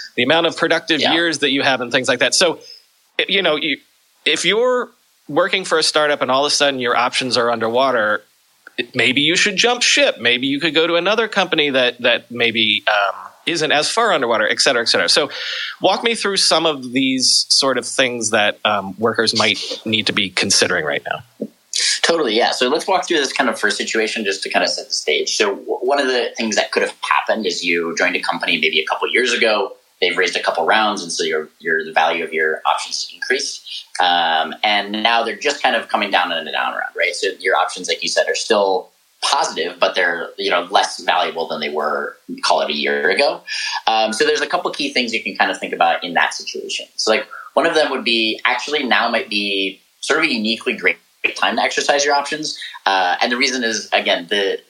the 0.16 0.22
amount 0.22 0.46
of 0.46 0.56
productive 0.56 1.00
yeah. 1.00 1.12
years 1.14 1.38
that 1.38 1.50
you 1.50 1.62
have 1.62 1.80
and 1.80 1.90
things 1.90 2.08
like 2.08 2.18
that. 2.18 2.34
So, 2.34 2.60
you 3.28 3.42
know, 3.42 3.56
you, 3.56 3.78
if 4.24 4.44
you're 4.44 4.90
working 5.28 5.64
for 5.64 5.78
a 5.78 5.82
startup 5.82 6.22
and 6.22 6.30
all 6.30 6.44
of 6.44 6.52
a 6.52 6.54
sudden 6.54 6.78
your 6.80 6.96
options 6.96 7.36
are 7.36 7.50
underwater, 7.50 8.22
maybe 8.94 9.22
you 9.22 9.36
should 9.36 9.56
jump 9.56 9.82
ship. 9.82 10.18
Maybe 10.20 10.46
you 10.46 10.60
could 10.60 10.74
go 10.74 10.86
to 10.86 10.96
another 10.96 11.26
company 11.26 11.70
that 11.70 11.98
that 12.02 12.30
maybe 12.30 12.84
um, 12.86 13.30
isn't 13.46 13.72
as 13.72 13.90
far 13.90 14.12
underwater, 14.12 14.46
et 14.46 14.60
cetera, 14.60 14.82
et 14.82 14.88
cetera. 14.88 15.08
So, 15.08 15.30
walk 15.80 16.04
me 16.04 16.14
through 16.14 16.36
some 16.36 16.66
of 16.66 16.92
these 16.92 17.46
sort 17.48 17.78
of 17.78 17.86
things 17.86 18.30
that 18.30 18.58
um, 18.64 18.94
workers 18.98 19.36
might 19.36 19.80
need 19.86 20.08
to 20.08 20.12
be 20.12 20.28
considering 20.28 20.84
right 20.84 21.02
now. 21.08 21.48
Totally, 22.02 22.36
yeah. 22.36 22.50
So 22.50 22.68
let's 22.68 22.86
walk 22.86 23.06
through 23.06 23.18
this 23.18 23.32
kind 23.32 23.48
of 23.48 23.58
first 23.58 23.76
situation 23.76 24.24
just 24.24 24.42
to 24.42 24.50
kind 24.50 24.64
of 24.64 24.70
set 24.70 24.88
the 24.88 24.94
stage. 24.94 25.36
So 25.36 25.56
one 25.56 26.00
of 26.00 26.06
the 26.06 26.30
things 26.36 26.56
that 26.56 26.72
could 26.72 26.82
have 26.82 26.94
happened 27.02 27.46
is 27.46 27.64
you 27.64 27.94
joined 27.96 28.16
a 28.16 28.20
company 28.20 28.58
maybe 28.58 28.80
a 28.80 28.86
couple 28.86 29.08
years 29.08 29.32
ago. 29.32 29.74
They've 30.00 30.16
raised 30.16 30.36
a 30.36 30.42
couple 30.42 30.64
rounds, 30.64 31.02
and 31.02 31.10
so 31.10 31.24
your 31.24 31.48
your 31.58 31.84
the 31.84 31.92
value 31.92 32.22
of 32.22 32.32
your 32.32 32.62
options 32.64 33.10
increased. 33.12 33.86
Um, 34.00 34.54
and 34.62 34.92
now 34.92 35.24
they're 35.24 35.36
just 35.36 35.60
kind 35.60 35.74
of 35.74 35.88
coming 35.88 36.10
down 36.10 36.30
in 36.30 36.46
a 36.46 36.52
down 36.52 36.72
round, 36.72 36.94
right? 36.96 37.14
So 37.14 37.28
your 37.40 37.56
options, 37.56 37.88
like 37.88 38.02
you 38.02 38.08
said, 38.08 38.28
are 38.28 38.36
still 38.36 38.90
positive, 39.22 39.78
but 39.80 39.94
they're 39.96 40.30
you 40.38 40.50
know 40.50 40.62
less 40.70 41.02
valuable 41.02 41.48
than 41.48 41.60
they 41.60 41.70
were 41.70 42.16
call 42.42 42.60
it 42.60 42.70
a 42.70 42.74
year 42.74 43.10
ago. 43.10 43.42
Um, 43.86 44.12
so 44.12 44.24
there's 44.24 44.40
a 44.40 44.46
couple 44.46 44.70
key 44.70 44.92
things 44.92 45.12
you 45.12 45.22
can 45.22 45.36
kind 45.36 45.50
of 45.50 45.58
think 45.58 45.72
about 45.72 46.04
in 46.04 46.14
that 46.14 46.32
situation. 46.34 46.86
So 46.96 47.10
like 47.10 47.26
one 47.54 47.66
of 47.66 47.74
them 47.74 47.90
would 47.90 48.04
be 48.04 48.40
actually 48.44 48.84
now 48.84 49.10
might 49.10 49.28
be 49.28 49.80
sort 50.00 50.20
of 50.20 50.26
a 50.26 50.32
uniquely 50.32 50.76
great 50.76 50.96
time 51.34 51.56
to 51.56 51.62
exercise 51.62 52.04
your 52.04 52.14
options, 52.14 52.58
uh, 52.86 53.16
and 53.20 53.32
the 53.32 53.36
reason 53.36 53.64
is 53.64 53.88
again 53.92 54.26
the 54.28 54.60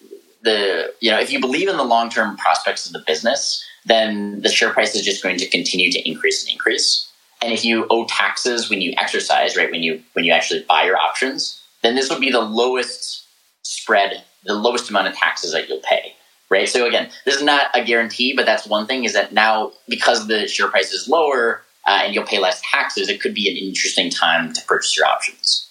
the 0.43 0.93
you 1.00 1.11
know 1.11 1.19
if 1.19 1.33
you 1.33 1.41
believe 1.41 1.69
in 1.69 1.77
the 1.77 1.85
long 1.85 2.11
term 2.11 2.37
prospects 2.37 2.87
of 2.87 2.93
the 2.93 3.03
business, 3.07 3.65
then 3.87 4.41
the 4.43 4.49
share 4.49 4.73
price 4.73 4.95
is 4.95 5.05
just 5.05 5.23
going 5.23 5.38
to 5.38 5.49
continue 5.49 5.91
to 5.91 6.09
increase 6.09 6.45
and 6.45 6.53
increase. 6.53 7.11
And 7.41 7.53
if 7.53 7.65
you 7.65 7.87
owe 7.91 8.05
taxes 8.07 8.69
when 8.69 8.81
you 8.81 8.95
exercise, 8.97 9.57
right, 9.57 9.71
when 9.71 9.83
you 9.83 10.03
when 10.12 10.25
you 10.25 10.33
actually 10.33 10.65
buy 10.69 10.85
your 10.85 10.97
options, 10.97 11.62
then 11.83 11.95
this 11.95 12.11
would 12.11 12.21
be 12.21 12.31
the 12.31 12.41
lowest 12.41 13.27
spread, 13.62 14.25
the 14.45 14.55
lowest 14.55 14.91
amount 14.91 15.09
of 15.09 15.15
taxes 15.15 15.53
that 15.53 15.69
you'll 15.69 15.81
pay. 15.81 16.15
Right. 16.50 16.69
So 16.69 16.87
again, 16.87 17.11
this 17.27 17.37
is 17.37 17.43
not 17.43 17.67
a 17.75 17.85
guarantee, 17.85 18.33
but 18.35 18.47
that's 18.47 18.67
one 18.67 18.87
thing 18.87 19.05
is 19.05 19.12
that 19.12 19.35
now 19.35 19.73
because 19.87 20.29
the 20.29 20.49
share 20.49 20.69
price 20.69 20.93
is 20.93 21.07
lower 21.07 21.62
uh, 21.87 22.00
and 22.05 22.15
you'll 22.15 22.25
pay 22.25 22.38
less 22.38 22.62
taxes, 22.71 23.11
it 23.11 23.21
could 23.21 23.35
be 23.35 23.50
an 23.50 23.57
interesting 23.57 24.09
time 24.11 24.55
to 24.55 24.65
purchase 24.65 24.97
your 24.97 25.07
options. 25.07 25.67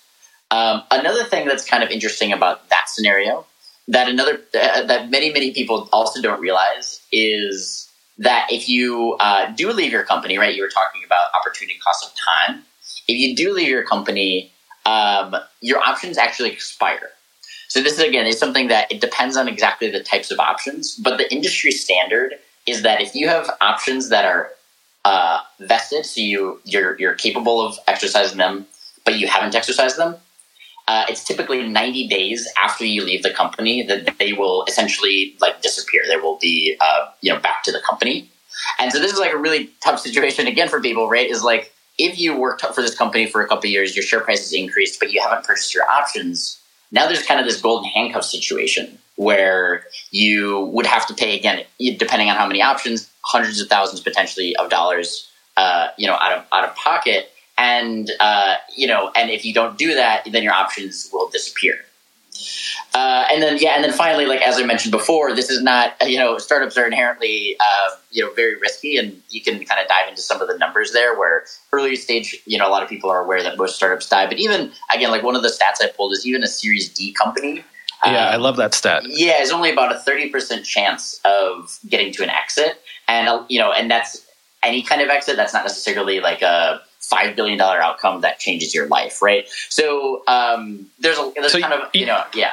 Um, 0.51 0.83
another 0.91 1.23
thing 1.23 1.45
that's 1.47 1.65
kind 1.65 1.83
of 1.83 1.89
interesting 1.89 2.31
about 2.31 2.69
that 2.69 2.89
scenario 2.89 3.45
that 3.87 4.09
another 4.09 4.41
uh, 4.59 4.83
that 4.83 5.09
many 5.09 5.31
many 5.31 5.51
people 5.51 5.89
also 5.91 6.21
don't 6.21 6.41
realize 6.41 7.01
is 7.11 7.89
that 8.17 8.47
if 8.51 8.67
you 8.67 9.15
uh, 9.19 9.51
do 9.51 9.71
leave 9.71 9.91
your 9.91 10.03
company, 10.03 10.37
right, 10.37 10.55
you 10.55 10.61
were 10.61 10.69
talking 10.69 11.01
about 11.05 11.27
opportunity 11.39 11.77
cost 11.79 12.05
of 12.05 12.11
time. 12.17 12.63
If 13.07 13.17
you 13.17 13.35
do 13.35 13.53
leave 13.53 13.69
your 13.69 13.83
company, 13.83 14.51
um, 14.85 15.35
your 15.61 15.79
options 15.79 16.17
actually 16.17 16.51
expire. 16.51 17.09
So 17.69 17.81
this 17.81 17.93
is 17.93 17.99
again 17.99 18.25
is 18.25 18.39
something 18.39 18.67
that 18.67 18.91
it 18.91 19.01
depends 19.01 19.37
on 19.37 19.47
exactly 19.47 19.89
the 19.89 20.01
types 20.01 20.31
of 20.31 20.39
options, 20.39 20.95
but 20.95 21.17
the 21.17 21.31
industry 21.33 21.71
standard 21.71 22.33
is 22.65 22.81
that 22.81 23.01
if 23.01 23.15
you 23.15 23.27
have 23.27 23.49
options 23.61 24.09
that 24.09 24.25
are 24.25 24.49
uh, 25.05 25.39
vested, 25.59 26.05
so 26.05 26.19
you 26.19 26.59
you're 26.65 26.99
you're 26.99 27.15
capable 27.15 27.65
of 27.65 27.77
exercising 27.87 28.37
them, 28.37 28.65
but 29.05 29.17
you 29.17 29.27
haven't 29.27 29.55
exercised 29.55 29.97
them, 29.97 30.15
uh, 30.87 31.05
it's 31.09 31.23
typically 31.23 31.67
90 31.67 32.07
days 32.07 32.47
after 32.57 32.85
you 32.85 33.03
leave 33.03 33.21
the 33.21 33.33
company 33.33 33.83
that 33.83 34.17
they 34.17 34.31
will 34.33 34.63
essentially 34.67 35.35
like 35.41 35.61
disappear. 35.61 36.03
They 36.07 36.15
will 36.15 36.37
be, 36.37 36.77
uh, 36.79 37.07
you 37.21 37.33
know, 37.33 37.39
back 37.39 37.63
to 37.63 37.71
the 37.71 37.81
company. 37.81 38.29
And 38.79 38.91
so 38.91 38.99
this 38.99 39.11
is 39.11 39.19
like 39.19 39.33
a 39.33 39.37
really 39.37 39.69
tough 39.83 39.99
situation 39.99 40.47
again 40.47 40.69
for 40.69 40.81
people, 40.81 41.09
right? 41.09 41.29
Is 41.29 41.43
like 41.43 41.73
if 41.97 42.17
you 42.17 42.37
worked 42.37 42.61
for 42.61 42.81
this 42.81 42.95
company 42.95 43.25
for 43.27 43.41
a 43.41 43.47
couple 43.47 43.69
years, 43.69 43.95
your 43.95 44.03
share 44.03 44.21
price 44.21 44.39
has 44.39 44.53
increased, 44.53 44.99
but 44.99 45.11
you 45.11 45.21
haven't 45.21 45.45
purchased 45.45 45.73
your 45.73 45.83
options. 45.89 46.61
Now 46.91 47.05
there's 47.05 47.23
kind 47.23 47.39
of 47.39 47.45
this 47.45 47.59
golden 47.59 47.89
handcuff 47.89 48.23
situation 48.23 48.97
where 49.17 49.83
you 50.11 50.61
would 50.71 50.85
have 50.85 51.05
to 51.07 51.13
pay 51.13 51.37
again, 51.37 51.65
depending 51.97 52.29
on 52.29 52.37
how 52.37 52.47
many 52.47 52.61
options, 52.61 53.11
hundreds 53.25 53.59
of 53.59 53.67
thousands 53.67 53.99
potentially 53.99 54.55
of 54.55 54.69
dollars, 54.69 55.29
uh, 55.57 55.87
you 55.97 56.07
know, 56.07 56.13
out 56.13 56.31
of 56.31 56.45
out 56.53 56.63
of 56.63 56.75
pocket 56.75 57.31
and 57.57 58.11
uh, 58.19 58.55
you 58.75 58.87
know, 58.87 59.11
and 59.15 59.29
if 59.29 59.43
you 59.45 59.53
don't 59.53 59.77
do 59.77 59.93
that, 59.95 60.27
then 60.31 60.43
your 60.43 60.53
options 60.53 61.09
will 61.11 61.29
disappear. 61.29 61.79
Uh, 62.93 63.25
and 63.31 63.41
then 63.41 63.57
yeah, 63.59 63.71
and 63.71 63.83
then 63.83 63.91
finally, 63.91 64.25
like 64.25 64.41
as 64.41 64.57
I 64.57 64.63
mentioned 64.63 64.91
before, 64.91 65.35
this 65.35 65.49
is 65.49 65.61
not 65.61 65.95
you 66.05 66.17
know 66.17 66.37
startups 66.37 66.77
are 66.77 66.85
inherently 66.85 67.55
uh, 67.59 67.89
you 68.11 68.23
know 68.23 68.31
very 68.33 68.55
risky, 68.55 68.97
and 68.97 69.21
you 69.29 69.41
can 69.41 69.63
kind 69.65 69.81
of 69.81 69.87
dive 69.87 70.07
into 70.07 70.21
some 70.21 70.41
of 70.41 70.47
the 70.47 70.57
numbers 70.57 70.93
there. 70.93 71.17
Where 71.17 71.45
early 71.71 71.95
stage, 71.95 72.35
you 72.45 72.57
know, 72.57 72.67
a 72.67 72.71
lot 72.71 72.83
of 72.83 72.89
people 72.89 73.09
are 73.09 73.23
aware 73.23 73.41
that 73.43 73.57
most 73.57 73.75
startups 73.75 74.07
die, 74.07 74.27
but 74.27 74.37
even 74.37 74.71
again, 74.93 75.11
like 75.11 75.23
one 75.23 75.35
of 75.35 75.41
the 75.41 75.49
stats 75.49 75.83
I 75.83 75.91
pulled 75.95 76.13
is 76.13 76.25
even 76.25 76.43
a 76.43 76.47
Series 76.47 76.93
D 76.93 77.11
company. 77.13 77.63
Yeah, 78.05 78.27
um, 78.27 78.33
I 78.33 78.35
love 78.35 78.57
that 78.57 78.75
stat. 78.75 79.03
Yeah, 79.05 79.41
it's 79.41 79.51
only 79.51 79.71
about 79.71 79.95
a 79.95 79.99
thirty 79.99 80.29
percent 80.29 80.65
chance 80.65 81.19
of 81.25 81.79
getting 81.87 82.13
to 82.13 82.23
an 82.23 82.29
exit, 82.29 82.81
and 83.07 83.27
uh, 83.27 83.43
you 83.49 83.59
know, 83.59 83.71
and 83.71 83.89
that's 83.89 84.25
any 84.63 84.81
kind 84.81 85.01
of 85.01 85.09
exit. 85.09 85.35
That's 85.35 85.53
not 85.53 85.63
necessarily 85.63 86.19
like 86.19 86.41
a 86.41 86.81
five 87.09 87.35
billion 87.35 87.57
dollar 87.57 87.81
outcome 87.81 88.21
that 88.21 88.39
changes 88.39 88.73
your 88.73 88.87
life, 88.87 89.21
right? 89.21 89.47
So 89.69 90.23
um, 90.27 90.87
there's 90.99 91.17
a 91.17 91.31
there's 91.35 91.51
so 91.51 91.59
kind 91.59 91.73
of 91.73 91.89
you 91.93 92.05
know 92.05 92.23
yeah. 92.33 92.51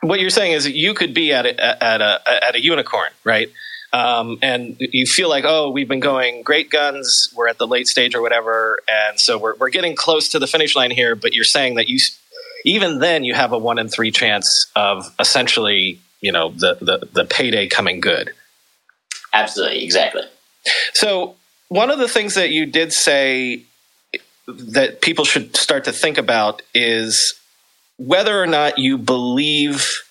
What 0.00 0.20
you're 0.20 0.30
saying 0.30 0.52
is 0.52 0.68
you 0.68 0.92
could 0.92 1.14
be 1.14 1.32
at 1.32 1.46
a, 1.46 1.84
at 1.84 2.00
a 2.00 2.20
at 2.44 2.54
a 2.54 2.62
unicorn, 2.62 3.10
right? 3.24 3.50
um, 3.94 4.38
and 4.42 4.76
you 4.80 5.06
feel 5.06 5.28
like, 5.28 5.44
oh, 5.46 5.70
we've 5.70 5.86
been 5.86 6.00
going 6.00 6.42
great 6.42 6.68
guns, 6.68 7.32
we're 7.36 7.46
at 7.46 7.58
the 7.58 7.66
late 7.66 7.86
stage 7.86 8.16
or 8.16 8.22
whatever, 8.22 8.80
and 8.88 9.20
so 9.20 9.38
we're 9.38 9.54
we're 9.54 9.70
getting 9.70 9.94
close 9.94 10.28
to 10.30 10.40
the 10.40 10.48
finish 10.48 10.74
line 10.74 10.90
here. 10.90 11.14
But 11.14 11.32
you're 11.32 11.44
saying 11.44 11.76
that 11.76 11.88
you, 11.88 12.00
even 12.64 12.98
then, 12.98 13.22
you 13.22 13.34
have 13.34 13.52
a 13.52 13.58
one 13.58 13.78
in 13.78 13.88
three 13.88 14.10
chance 14.10 14.66
of 14.74 15.14
essentially, 15.20 16.00
you 16.20 16.32
know, 16.32 16.50
the 16.50 16.76
the, 16.80 17.08
the 17.12 17.24
payday 17.24 17.68
coming 17.68 18.00
good. 18.00 18.32
Absolutely, 19.32 19.84
exactly. 19.84 20.22
So 20.92 21.36
one 21.68 21.90
of 21.90 22.00
the 22.00 22.08
things 22.08 22.34
that 22.34 22.50
you 22.50 22.66
did 22.66 22.92
say 22.92 23.62
that 24.46 25.00
people 25.00 25.24
should 25.24 25.56
start 25.56 25.84
to 25.84 25.92
think 25.92 26.18
about 26.18 26.62
is 26.74 27.34
whether 27.96 28.40
or 28.40 28.46
not 28.46 28.78
you 28.78 28.98
believe 28.98 30.02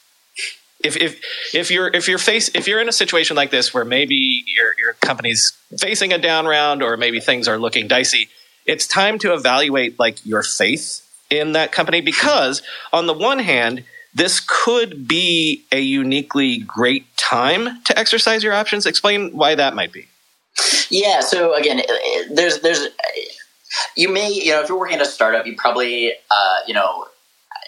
if 0.83 0.97
if 0.97 1.21
if 1.53 1.71
you're 1.71 1.87
if 1.87 2.07
you're 2.07 2.17
face 2.17 2.49
if 2.53 2.67
you're 2.67 2.81
in 2.81 2.89
a 2.89 2.93
situation 2.93 3.35
like 3.35 3.51
this 3.51 3.73
where 3.73 3.85
maybe 3.85 4.43
your 4.47 4.73
your 4.77 4.93
company's 4.93 5.53
facing 5.79 6.11
a 6.11 6.17
down 6.17 6.45
round 6.45 6.83
or 6.83 6.97
maybe 6.97 7.19
things 7.19 7.47
are 7.47 7.57
looking 7.57 7.87
dicey, 7.87 8.27
it's 8.65 8.85
time 8.85 9.17
to 9.19 9.33
evaluate 9.33 9.97
like 9.99 10.25
your 10.25 10.43
faith 10.43 11.01
in 11.29 11.53
that 11.53 11.71
company 11.71 12.01
because 12.01 12.61
on 12.91 13.07
the 13.07 13.13
one 13.13 13.39
hand, 13.39 13.83
this 14.13 14.41
could 14.45 15.07
be 15.07 15.63
a 15.71 15.79
uniquely 15.79 16.57
great 16.57 17.05
time 17.17 17.81
to 17.83 17.97
exercise 17.97 18.43
your 18.43 18.53
options. 18.53 18.85
Explain 18.85 19.31
why 19.31 19.55
that 19.55 19.73
might 19.75 19.91
be. 19.91 20.07
Yeah. 20.89 21.21
So 21.21 21.55
again, 21.55 21.81
there's 22.29 22.59
there's 22.59 22.87
you 23.95 24.09
may 24.09 24.31
you 24.31 24.51
know 24.51 24.61
if 24.61 24.69
you're 24.69 24.79
working 24.79 24.97
at 24.97 25.01
a 25.01 25.09
startup, 25.09 25.45
you 25.45 25.55
probably 25.55 26.13
uh, 26.31 26.57
you 26.67 26.73
know 26.73 27.07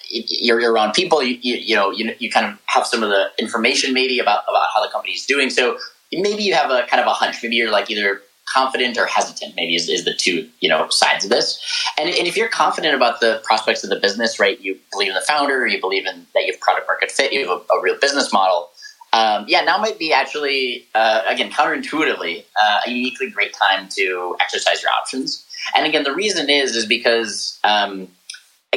you're, 0.09 0.59
you're 0.59 0.73
around 0.73 0.93
people, 0.93 1.21
you, 1.23 1.37
you, 1.41 1.55
you, 1.55 1.75
know, 1.75 1.91
you, 1.91 2.13
you 2.19 2.29
kind 2.29 2.45
of 2.45 2.59
have 2.67 2.85
some 2.85 3.03
of 3.03 3.09
the 3.09 3.27
information 3.39 3.93
maybe 3.93 4.19
about, 4.19 4.43
about 4.47 4.67
how 4.73 4.83
the 4.83 4.91
company 4.91 5.13
is 5.13 5.25
doing. 5.25 5.49
So 5.49 5.77
maybe 6.11 6.43
you 6.43 6.53
have 6.53 6.69
a 6.69 6.85
kind 6.87 7.01
of 7.01 7.07
a 7.07 7.13
hunch. 7.13 7.41
Maybe 7.41 7.55
you're 7.55 7.71
like 7.71 7.89
either 7.89 8.21
confident 8.47 8.97
or 8.97 9.05
hesitant 9.07 9.55
maybe 9.55 9.75
is, 9.75 9.89
is 9.89 10.05
the 10.05 10.13
two 10.13 10.47
you 10.59 10.69
know 10.69 10.87
sides 10.89 11.23
of 11.23 11.31
this 11.31 11.59
and, 11.97 12.09
and 12.09 12.27
if 12.27 12.37
you're 12.37 12.47
confident 12.47 12.93
about 12.93 13.19
the 13.19 13.41
prospects 13.43 13.83
of 13.83 13.89
the 13.89 13.95
business 13.95 14.39
right 14.39 14.61
you 14.61 14.77
believe 14.91 15.09
in 15.09 15.15
the 15.15 15.21
founder 15.21 15.65
you 15.65 15.81
believe 15.81 16.05
in 16.05 16.27
that 16.35 16.45
you 16.45 16.53
have 16.53 16.61
product 16.61 16.87
market 16.87 17.11
fit 17.11 17.33
you 17.33 17.39
have 17.39 17.49
a, 17.49 17.73
a 17.73 17.81
real 17.81 17.97
business 17.99 18.31
model 18.31 18.69
um, 19.13 19.45
yeah 19.47 19.61
now 19.61 19.79
might 19.79 19.97
be 19.97 20.13
actually 20.13 20.85
uh, 20.93 21.23
again 21.27 21.49
counterintuitively 21.49 22.43
uh, 22.61 22.81
a 22.85 22.91
uniquely 22.91 23.31
great 23.31 23.51
time 23.53 23.89
to 23.89 24.37
exercise 24.39 24.83
your 24.83 24.91
options 24.91 25.44
and 25.75 25.85
again 25.85 26.03
the 26.03 26.13
reason 26.13 26.49
is 26.49 26.75
is 26.75 26.85
because 26.85 27.59
um, 27.63 28.07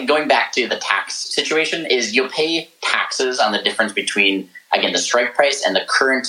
going 0.07 0.29
back 0.29 0.53
to 0.53 0.69
the 0.69 0.77
tax 0.77 1.15
situation 1.35 1.87
is 1.87 2.15
you'll 2.15 2.29
pay 2.29 2.69
taxes 2.83 3.39
on 3.39 3.53
the 3.53 3.63
difference 3.63 3.93
between 3.93 4.49
again 4.73 4.93
the 4.93 4.99
strike 4.99 5.35
price 5.35 5.65
and 5.67 5.75
the 5.75 5.85
current 5.89 6.27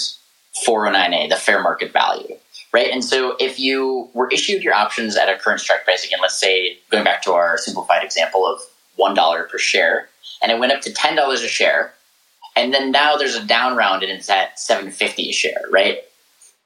409a 0.66 1.30
the 1.30 1.36
fair 1.36 1.62
market 1.62 1.92
value 1.92 2.36
right? 2.72 2.90
And 2.92 3.04
so 3.04 3.36
if 3.40 3.60
you 3.60 4.10
were 4.14 4.30
issued 4.30 4.64
your 4.64 4.74
options 4.74 5.16
at 5.16 5.28
a 5.28 5.38
current 5.38 5.60
strike 5.60 5.86
price 5.86 6.06
again 6.06 6.20
let's 6.22 6.40
say 6.40 6.78
going 6.90 7.04
back 7.04 7.22
to 7.24 7.34
our 7.34 7.58
simplified 7.58 8.04
example 8.04 8.46
of 8.46 8.62
$1 9.00 9.50
per 9.50 9.58
share 9.58 10.10
and 10.42 10.52
it 10.52 10.60
went 10.60 10.72
up 10.72 10.82
to 10.82 10.92
$10 10.92 11.34
a 11.34 11.38
share 11.48 11.94
and 12.56 12.74
then 12.74 12.92
now 12.92 13.16
there's 13.16 13.36
a 13.36 13.46
down 13.46 13.76
round 13.78 14.04
and 14.04 14.12
it's 14.12 14.30
at 14.30 14.60
750 14.60 15.30
a 15.30 15.32
share 15.32 15.62
right 15.72 16.00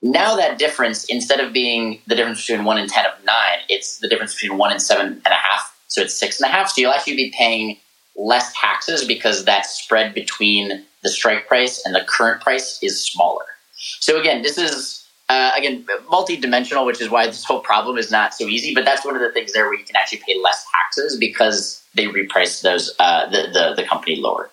now 0.03 0.35
that 0.35 0.59
difference 0.59 1.05
instead 1.05 1.39
of 1.39 1.51
being 1.53 1.99
the 2.05 2.15
difference 2.15 2.45
between 2.45 2.65
1 2.65 2.77
and 2.77 2.89
10 2.89 3.05
of 3.05 3.25
9 3.25 3.35
it's 3.69 3.99
the 3.99 4.07
difference 4.07 4.35
between 4.35 4.57
1 4.57 4.71
and 4.71 4.81
7 4.81 5.07
and 5.07 5.25
a 5.25 5.29
half 5.29 5.73
so 5.93 6.01
it's 6.01 6.15
six 6.15 6.41
and 6.41 6.49
a 6.49 6.51
half. 6.51 6.71
So 6.71 6.81
you'll 6.81 6.91
actually 6.91 7.15
be 7.15 7.31
paying 7.37 7.77
less 8.15 8.51
taxes 8.59 9.05
because 9.05 9.45
that 9.45 9.67
spread 9.67 10.15
between 10.15 10.83
the 11.03 11.09
strike 11.09 11.47
price 11.47 11.85
and 11.85 11.93
the 11.93 12.03
current 12.07 12.41
price 12.41 12.79
is 12.81 13.05
smaller. 13.05 13.45
So 13.75 14.19
again, 14.19 14.41
this 14.41 14.57
is 14.57 15.07
uh, 15.29 15.51
again 15.55 15.85
multi-dimensional, 16.09 16.87
which 16.87 16.99
is 16.99 17.11
why 17.11 17.27
this 17.27 17.45
whole 17.45 17.59
problem 17.59 17.99
is 17.99 18.09
not 18.09 18.33
so 18.33 18.45
easy. 18.45 18.73
But 18.73 18.85
that's 18.85 19.05
one 19.05 19.15
of 19.15 19.21
the 19.21 19.31
things 19.31 19.53
there 19.53 19.65
where 19.65 19.77
you 19.77 19.85
can 19.85 19.95
actually 19.95 20.21
pay 20.25 20.35
less 20.41 20.65
taxes 20.71 21.15
because 21.15 21.83
they 21.93 22.07
reprice 22.07 22.63
those 22.63 22.91
uh, 22.97 23.29
the, 23.29 23.49
the, 23.53 23.73
the 23.75 23.87
company 23.87 24.15
lower. 24.15 24.49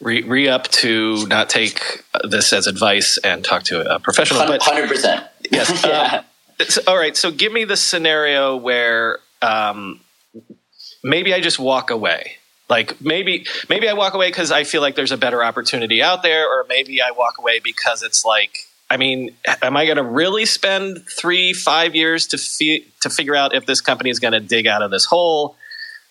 Re, 0.00 0.22
re 0.22 0.48
up 0.48 0.68
to 0.68 1.26
not 1.26 1.48
take 1.48 2.04
this 2.24 2.52
as 2.52 2.66
advice 2.66 3.18
and 3.18 3.44
talk 3.44 3.62
to 3.64 3.94
a 3.94 3.98
professional. 3.98 4.40
Hundred 4.60 4.88
percent. 4.88 5.26
Yes. 5.50 5.84
yeah. 5.86 6.22
Um, 6.60 6.66
all 6.86 6.96
right. 6.96 7.16
So 7.16 7.30
give 7.30 7.52
me 7.52 7.64
the 7.64 7.76
scenario 7.76 8.56
where 8.56 9.18
um, 9.40 10.00
maybe 11.02 11.32
I 11.32 11.40
just 11.40 11.58
walk 11.58 11.90
away. 11.90 12.36
Like 12.68 13.00
maybe 13.00 13.46
maybe 13.68 13.88
I 13.88 13.92
walk 13.92 14.14
away 14.14 14.28
because 14.28 14.50
I 14.50 14.64
feel 14.64 14.80
like 14.80 14.94
there's 14.94 15.12
a 15.12 15.16
better 15.16 15.44
opportunity 15.44 16.02
out 16.02 16.22
there, 16.22 16.46
or 16.46 16.64
maybe 16.68 17.02
I 17.02 17.10
walk 17.10 17.38
away 17.38 17.60
because 17.62 18.02
it's 18.02 18.24
like 18.24 18.56
I 18.92 18.98
mean, 18.98 19.34
am 19.62 19.74
I 19.74 19.86
going 19.86 19.96
to 19.96 20.02
really 20.02 20.44
spend 20.44 21.06
three, 21.08 21.54
five 21.54 21.94
years 21.94 22.26
to 22.26 22.36
fi- 22.36 22.84
to 23.00 23.08
figure 23.08 23.34
out 23.34 23.54
if 23.54 23.64
this 23.64 23.80
company 23.80 24.10
is 24.10 24.18
going 24.18 24.32
to 24.32 24.40
dig 24.40 24.66
out 24.66 24.82
of 24.82 24.90
this 24.90 25.06
hole? 25.06 25.56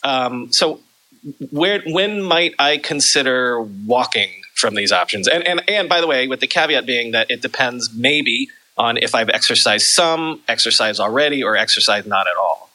Um, 0.03 0.51
so, 0.51 0.79
where 1.51 1.81
when 1.85 2.21
might 2.21 2.53
I 2.59 2.77
consider 2.77 3.61
walking 3.61 4.29
from 4.55 4.75
these 4.75 4.91
options? 4.91 5.27
And 5.27 5.45
and 5.47 5.61
and 5.69 5.89
by 5.89 6.01
the 6.01 6.07
way, 6.07 6.27
with 6.27 6.39
the 6.39 6.47
caveat 6.47 6.85
being 6.85 7.11
that 7.11 7.29
it 7.29 7.41
depends 7.41 7.93
maybe 7.93 8.49
on 8.77 8.97
if 8.97 9.13
I've 9.13 9.29
exercised 9.29 9.87
some, 9.87 10.41
exercise 10.47 10.99
already, 10.99 11.43
or 11.43 11.55
exercise 11.55 12.05
not 12.05 12.27
at 12.27 12.37
all. 12.37 12.69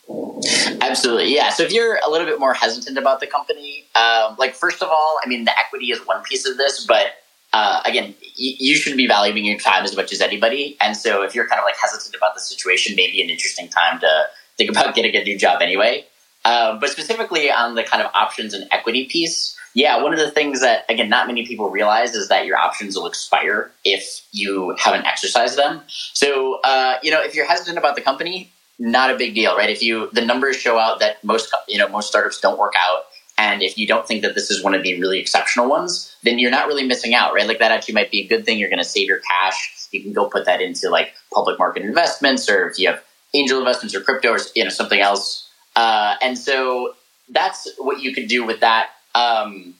Absolutely, 0.80 1.35
yeah. 1.35 1.50
So 1.50 1.64
if 1.64 1.72
you're 1.72 1.98
a 2.06 2.11
little 2.11 2.26
bit 2.26 2.38
more 2.38 2.54
hesitant 2.54 2.96
about 2.96 3.18
the 3.20 3.26
company, 3.26 3.85
um, 3.96 4.37
like 4.38 4.54
first 4.54 4.82
of 4.82 4.88
all, 4.88 5.18
I 5.24 5.28
mean, 5.28 5.44
the 5.44 5.59
equity 5.59 5.87
is 5.87 5.98
one 6.06 6.22
piece 6.22 6.46
of 6.46 6.56
this, 6.56 6.85
but 6.87 7.06
uh, 7.52 7.80
again, 7.85 8.14
y- 8.22 8.56
you 8.59 8.76
should 8.76 8.96
be 8.96 9.06
valuing 9.06 9.44
your 9.44 9.59
time 9.59 9.85
as 9.85 9.96
much 9.96 10.12
as 10.12 10.20
anybody. 10.20 10.76
And 10.80 10.96
so 10.96 11.22
if 11.22 11.35
you're 11.35 11.48
kind 11.48 11.59
of 11.59 11.64
like 11.64 11.76
hesitant 11.76 12.14
about 12.14 12.35
the 12.35 12.40
situation, 12.40 12.94
maybe 12.94 13.20
an 13.20 13.30
interesting 13.30 13.68
time 13.68 13.98
to 14.00 14.26
think 14.56 14.70
about 14.70 14.94
getting 14.94 15.16
a 15.16 15.24
new 15.24 15.37
job 15.37 15.61
anyway. 15.61 16.04
Um, 16.46 16.78
but 16.78 16.90
specifically 16.90 17.50
on 17.50 17.74
the 17.74 17.82
kind 17.82 18.00
of 18.02 18.11
options 18.14 18.54
and 18.54 18.68
equity 18.70 19.06
piece, 19.06 19.56
yeah, 19.74 20.00
one 20.00 20.12
of 20.12 20.18
the 20.18 20.30
things 20.30 20.61
that 20.61 20.85
again 20.88 21.09
not 21.09 21.26
many 21.26 21.44
people 21.44 21.68
realize 21.70 22.14
is 22.14 22.28
that 22.28 22.46
your 22.46 22.56
options 22.56 22.96
will 22.96 23.06
expire 23.06 23.70
if 23.85 24.24
you 24.30 24.74
haven't 24.78 25.06
exercised 25.06 25.59
them. 25.59 25.82
So 25.88 26.61
uh, 26.62 26.98
you 27.02 27.11
know, 27.11 27.20
if 27.22 27.35
you're 27.35 27.46
hesitant 27.46 27.78
about 27.78 27.96
the 27.96 28.00
company, 28.00 28.52
not 28.78 29.11
a 29.11 29.16
big 29.16 29.35
deal, 29.35 29.56
right? 29.56 29.68
If 29.68 29.82
you 29.82 30.09
the 30.12 30.24
numbers 30.24 30.56
show 30.56 30.78
out 30.78 31.00
that 31.00 31.22
most 31.24 31.54
you 31.66 31.78
know 31.78 31.88
most 31.88 32.09
startups 32.09 32.40
don't 32.40 32.59
work 32.59 32.74
out, 32.78 33.06
and 33.37 33.61
if 33.61 33.76
you 33.76 33.87
don't 33.88 34.06
think 34.06 34.22
that 34.22 34.37
this 34.37 34.50
is 34.50 34.62
one 34.62 34.74
of 34.74 34.85
the 34.85 35.00
really 35.00 35.18
exceptional 35.18 35.68
ones, 35.68 36.14
then 36.22 36.38
you're 36.38 36.50
not 36.50 36.68
really 36.68 36.87
missing 36.87 37.14
out, 37.14 37.35
right? 37.35 37.46
Like 37.46 37.59
that 37.59 37.72
actually 37.72 37.94
might 37.94 38.12
be 38.12 38.20
a 38.20 38.26
good 38.28 38.46
thing. 38.46 38.59
You're 38.59 38.70
going 38.70 38.78
to 38.78 38.88
save 38.88 39.09
your 39.09 39.18
cash. 39.18 39.88
You 39.90 40.02
can 40.02 40.12
go 40.12 40.26
put 40.28 40.44
that 40.46 40.61
into 40.61 40.90
like 40.90 41.12
public 41.35 41.59
market 41.59 41.82
investments, 41.82 42.48
or 42.48 42.68
if 42.68 42.78
you 42.78 42.88
have 42.88 43.02
angel 43.35 43.59
investments 43.59 43.94
or 43.94 44.00
crypto 44.00 44.32
or 44.32 44.38
you 44.54 44.62
know 44.62 44.70
something 44.70 45.00
else. 45.00 45.45
Uh, 45.76 46.16
and 46.22 46.38
so 46.38 46.94
that's 47.28 47.68
what 47.78 48.00
you 48.00 48.14
could 48.14 48.28
do 48.28 48.44
with 48.44 48.60
that. 48.60 48.90
Um, 49.14 49.74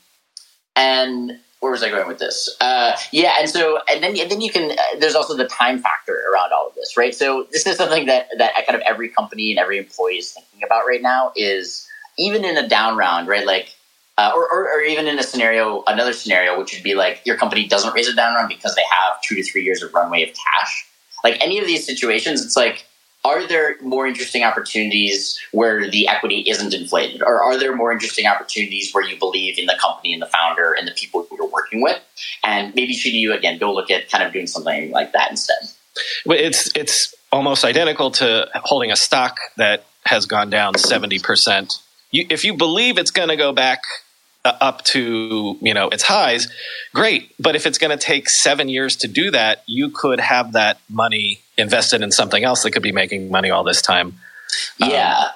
and 0.75 1.39
where 1.59 1.71
was 1.71 1.81
I 1.83 1.89
going 1.89 2.07
with 2.07 2.19
this? 2.19 2.55
Uh, 2.61 2.95
yeah, 3.11 3.33
and 3.39 3.49
so 3.49 3.79
and 3.89 4.03
then 4.03 4.17
and 4.19 4.29
then 4.29 4.41
you 4.41 4.51
can. 4.51 4.71
Uh, 4.71 4.99
there's 4.99 5.15
also 5.15 5.35
the 5.35 5.47
time 5.47 5.79
factor 5.79 6.23
around 6.31 6.53
all 6.53 6.67
of 6.67 6.75
this, 6.75 6.95
right? 6.95 7.15
So 7.15 7.47
this 7.51 7.65
is 7.65 7.77
something 7.77 8.05
that 8.05 8.27
that 8.37 8.53
kind 8.67 8.75
of 8.75 8.81
every 8.87 9.09
company 9.09 9.51
and 9.51 9.59
every 9.59 9.79
employee 9.79 10.17
is 10.17 10.31
thinking 10.31 10.63
about 10.63 10.85
right 10.85 11.01
now. 11.01 11.31
Is 11.35 11.87
even 12.17 12.45
in 12.45 12.57
a 12.57 12.67
down 12.67 12.95
round, 12.95 13.27
right? 13.27 13.45
Like, 13.45 13.75
uh, 14.17 14.31
or, 14.35 14.43
or, 14.51 14.69
or 14.71 14.81
even 14.81 15.07
in 15.07 15.19
a 15.19 15.23
scenario, 15.23 15.83
another 15.87 16.13
scenario, 16.13 16.59
which 16.59 16.73
would 16.73 16.83
be 16.83 16.95
like 16.95 17.21
your 17.25 17.37
company 17.37 17.67
doesn't 17.67 17.93
raise 17.93 18.07
a 18.07 18.15
down 18.15 18.35
round 18.35 18.49
because 18.49 18.75
they 18.75 18.83
have 18.89 19.21
two 19.21 19.35
to 19.35 19.43
three 19.43 19.63
years 19.63 19.81
of 19.81 19.93
runway 19.93 20.23
of 20.23 20.29
cash. 20.29 20.87
Like 21.23 21.43
any 21.43 21.59
of 21.59 21.65
these 21.65 21.85
situations, 21.85 22.45
it's 22.45 22.55
like 22.55 22.86
are 23.27 23.45
there 23.45 23.75
more 23.81 24.07
interesting 24.07 24.43
opportunities 24.43 25.39
where 25.51 25.89
the 25.89 26.07
equity 26.07 26.45
isn't 26.47 26.73
inflated? 26.73 27.21
Or 27.21 27.41
are 27.43 27.59
there 27.59 27.75
more 27.75 27.91
interesting 27.91 28.25
opportunities 28.25 28.93
where 28.93 29.03
you 29.03 29.19
believe 29.19 29.59
in 29.59 29.65
the 29.65 29.77
company 29.79 30.13
and 30.13 30.21
the 30.21 30.27
founder 30.27 30.73
and 30.73 30.87
the 30.87 30.93
people 30.93 31.27
who 31.29 31.37
you're 31.37 31.49
working 31.49 31.81
with? 31.81 31.99
And 32.43 32.73
maybe 32.73 32.93
should 32.93 33.13
you, 33.13 33.33
again, 33.33 33.57
go 33.57 33.73
look 33.73 33.91
at 33.91 34.09
kind 34.09 34.23
of 34.23 34.31
doing 34.31 34.47
something 34.47 34.91
like 34.91 35.11
that 35.11 35.29
instead? 35.29 35.57
It's, 36.25 36.75
it's 36.75 37.13
almost 37.31 37.65
identical 37.65 38.11
to 38.11 38.49
holding 38.55 38.91
a 38.91 38.95
stock 38.95 39.37
that 39.57 39.85
has 40.05 40.25
gone 40.25 40.49
down 40.49 40.75
70%. 40.75 41.81
You, 42.11 42.25
if 42.29 42.45
you 42.45 42.55
believe 42.55 42.97
it's 42.97 43.11
going 43.11 43.29
to 43.29 43.35
go 43.35 43.51
back 43.51 43.81
up 44.45 44.83
to 44.85 45.57
you 45.61 45.73
know 45.73 45.89
its 45.89 46.03
highs 46.03 46.47
great. 46.93 47.33
But 47.39 47.55
if 47.55 47.65
it's 47.65 47.77
going 47.77 47.97
to 47.97 48.03
take 48.03 48.29
seven 48.29 48.69
years 48.69 48.95
to 48.97 49.07
do 49.07 49.31
that 49.31 49.63
you 49.67 49.89
could 49.89 50.19
have 50.19 50.53
that 50.53 50.79
money 50.89 51.41
invested 51.57 52.01
in 52.01 52.11
something 52.11 52.43
else 52.43 52.63
that 52.63 52.71
could 52.71 52.83
be 52.83 52.91
making 52.91 53.29
money 53.29 53.49
all 53.49 53.63
this 53.63 53.81
time. 53.81 54.13
Yeah. 54.77 55.17
Um, 55.17 55.29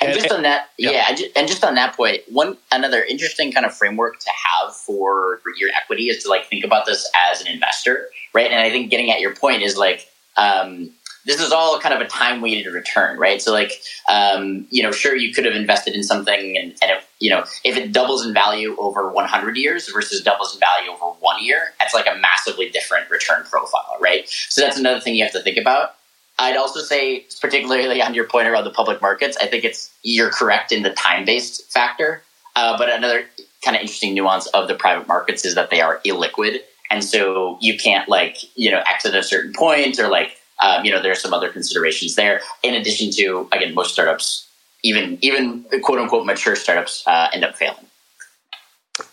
and, 0.00 0.12
and, 0.12 0.20
just 0.20 0.32
on 0.32 0.42
that 0.42 0.68
yeah, 0.78 0.90
yeah 0.90 1.26
and 1.34 1.48
just 1.48 1.64
on 1.64 1.74
that 1.74 1.96
point 1.96 2.22
one 2.28 2.56
another 2.70 3.02
interesting 3.02 3.50
kind 3.50 3.66
of 3.66 3.74
framework 3.74 4.20
to 4.20 4.30
have 4.30 4.74
for, 4.76 5.38
for 5.42 5.52
your 5.56 5.70
equity 5.76 6.08
is 6.08 6.22
to 6.22 6.30
like 6.30 6.46
think 6.46 6.64
about 6.64 6.86
this 6.86 7.10
as 7.30 7.40
an 7.40 7.48
investor 7.48 8.08
right? 8.32 8.48
And 8.48 8.60
i 8.60 8.70
think 8.70 8.90
getting 8.92 9.10
at 9.10 9.20
your 9.20 9.34
point 9.34 9.62
is 9.62 9.76
like 9.76 10.06
um, 10.36 10.90
this 11.24 11.40
is 11.40 11.52
all 11.52 11.78
kind 11.78 11.94
of 11.94 12.00
a 12.00 12.06
time 12.06 12.40
weighted 12.40 12.72
return, 12.72 13.18
right? 13.18 13.40
So, 13.40 13.52
like, 13.52 13.80
um, 14.08 14.66
you 14.70 14.82
know, 14.82 14.90
sure, 14.92 15.16
you 15.16 15.32
could 15.32 15.44
have 15.44 15.54
invested 15.54 15.94
in 15.94 16.02
something 16.02 16.56
and, 16.56 16.74
and 16.82 16.90
if, 16.90 17.08
you 17.20 17.30
know, 17.30 17.44
if 17.64 17.76
it 17.76 17.92
doubles 17.92 18.26
in 18.26 18.34
value 18.34 18.76
over 18.78 19.10
100 19.10 19.56
years 19.56 19.88
versus 19.88 20.22
doubles 20.22 20.54
in 20.54 20.60
value 20.60 20.90
over 20.90 21.16
one 21.20 21.42
year, 21.42 21.72
that's 21.78 21.94
like 21.94 22.06
a 22.06 22.18
massively 22.18 22.68
different 22.70 23.08
return 23.10 23.44
profile, 23.44 23.96
right? 24.00 24.28
So 24.28 24.60
that's 24.60 24.78
another 24.78 25.00
thing 25.00 25.14
you 25.14 25.24
have 25.24 25.32
to 25.32 25.42
think 25.42 25.56
about. 25.56 25.94
I'd 26.38 26.56
also 26.56 26.80
say, 26.80 27.26
particularly 27.40 28.02
on 28.02 28.14
your 28.14 28.24
point 28.24 28.48
around 28.48 28.64
the 28.64 28.70
public 28.70 29.00
markets, 29.00 29.36
I 29.40 29.46
think 29.46 29.64
it's 29.64 29.92
you're 30.02 30.30
correct 30.30 30.72
in 30.72 30.82
the 30.82 30.90
time 30.90 31.24
based 31.24 31.70
factor. 31.70 32.22
Uh, 32.56 32.76
but 32.76 32.90
another 32.90 33.24
kind 33.64 33.76
of 33.76 33.80
interesting 33.80 34.14
nuance 34.14 34.46
of 34.48 34.68
the 34.68 34.74
private 34.74 35.06
markets 35.06 35.44
is 35.44 35.54
that 35.54 35.70
they 35.70 35.80
are 35.80 36.00
illiquid, 36.04 36.58
and 36.90 37.04
so 37.04 37.58
you 37.60 37.78
can't 37.78 38.08
like 38.08 38.36
you 38.56 38.70
know 38.70 38.82
exit 38.88 39.14
at 39.14 39.20
a 39.20 39.22
certain 39.22 39.52
point 39.52 39.98
or 39.98 40.08
like 40.08 40.36
um, 40.62 40.84
you 40.84 40.90
know 40.90 41.02
there 41.02 41.12
are 41.12 41.16
some 41.16 41.34
other 41.34 41.48
considerations 41.50 42.14
there. 42.14 42.40
In 42.62 42.74
addition 42.74 43.10
to 43.12 43.48
again, 43.52 43.74
most 43.74 43.92
startups, 43.92 44.48
even 44.82 45.18
even 45.20 45.64
quote 45.82 45.98
unquote 45.98 46.26
mature 46.26 46.56
startups, 46.56 47.04
uh, 47.06 47.28
end 47.32 47.44
up 47.44 47.56
failing. 47.56 47.86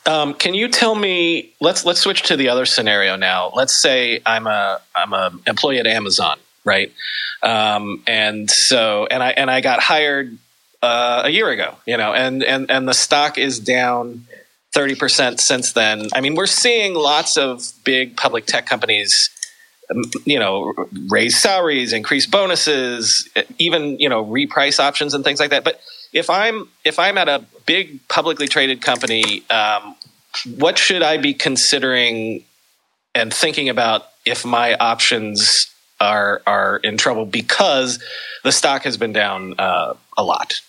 Um, 0.06 0.34
can 0.34 0.54
you 0.54 0.68
tell 0.68 0.96
me? 0.96 1.54
Let's 1.60 1.86
let's 1.86 2.00
switch 2.00 2.24
to 2.24 2.36
the 2.36 2.50
other 2.50 2.66
scenario 2.66 3.16
now. 3.16 3.52
Let's 3.56 3.80
say 3.82 4.22
I'm 4.26 4.48
a 4.48 4.82
I'm 4.96 5.14
a 5.14 5.32
employee 5.48 5.80
at 5.80 5.88
Amazon, 5.88 6.38
right? 6.66 6.92
Um, 7.42 8.04
and 8.06 8.50
so 8.50 9.08
and 9.10 9.24
I 9.24 9.32
and 9.32 9.50
I 9.50 9.62
got 9.62 9.82
hired 9.82 10.38
uh, 10.82 11.24
a 11.26 11.30
year 11.30 11.50
ago, 11.50 11.76
you 11.86 11.98
know, 11.98 12.14
and 12.14 12.44
and 12.44 12.70
and 12.70 12.88
the 12.88 12.94
stock 12.94 13.38
is 13.38 13.60
down 13.60 14.26
thirty 14.74 14.96
percent 14.96 15.40
since 15.40 15.74
then. 15.74 16.08
I 16.14 16.22
mean, 16.22 16.36
we're 16.36 16.46
seeing 16.46 16.94
lots 16.94 17.38
of 17.38 17.64
big 17.84 18.18
public 18.18 18.46
tech 18.46 18.66
companies, 18.66 19.30
you 20.26 20.40
know, 20.40 20.74
raise 21.08 21.38
salaries, 21.38 21.94
increase 21.94 22.26
bonuses, 22.26 23.28
even 23.58 24.00
you 24.00 24.10
know, 24.10 24.24
reprice 24.26 24.80
options 24.80 25.14
and 25.14 25.24
things 25.24 25.40
like 25.40 25.50
that. 25.50 25.64
But 25.64 25.80
if 26.14 26.30
I'm 26.30 26.70
if 26.86 27.00
I'm 27.00 27.18
at 27.18 27.30
a 27.30 27.44
big 27.66 28.08
publicly 28.08 28.48
traded 28.48 28.82
company, 28.82 29.44
um, 29.50 29.96
what 30.58 30.78
should 30.78 31.02
I 31.02 31.18
be 31.18 31.34
considering 31.34 32.44
and 33.16 33.34
thinking 33.34 33.70
about 33.70 34.06
if 34.26 34.46
my 34.46 34.76
options 34.76 35.74
are 36.00 36.42
are 36.46 36.78
in 36.78 36.98
trouble 36.98 37.26
because 37.26 38.02
the 38.44 38.52
stock 38.52 38.84
has 38.84 38.98
been 38.98 39.14
down 39.14 39.56
uh, 39.58 39.94
a 40.18 40.24
lot? 40.24 40.62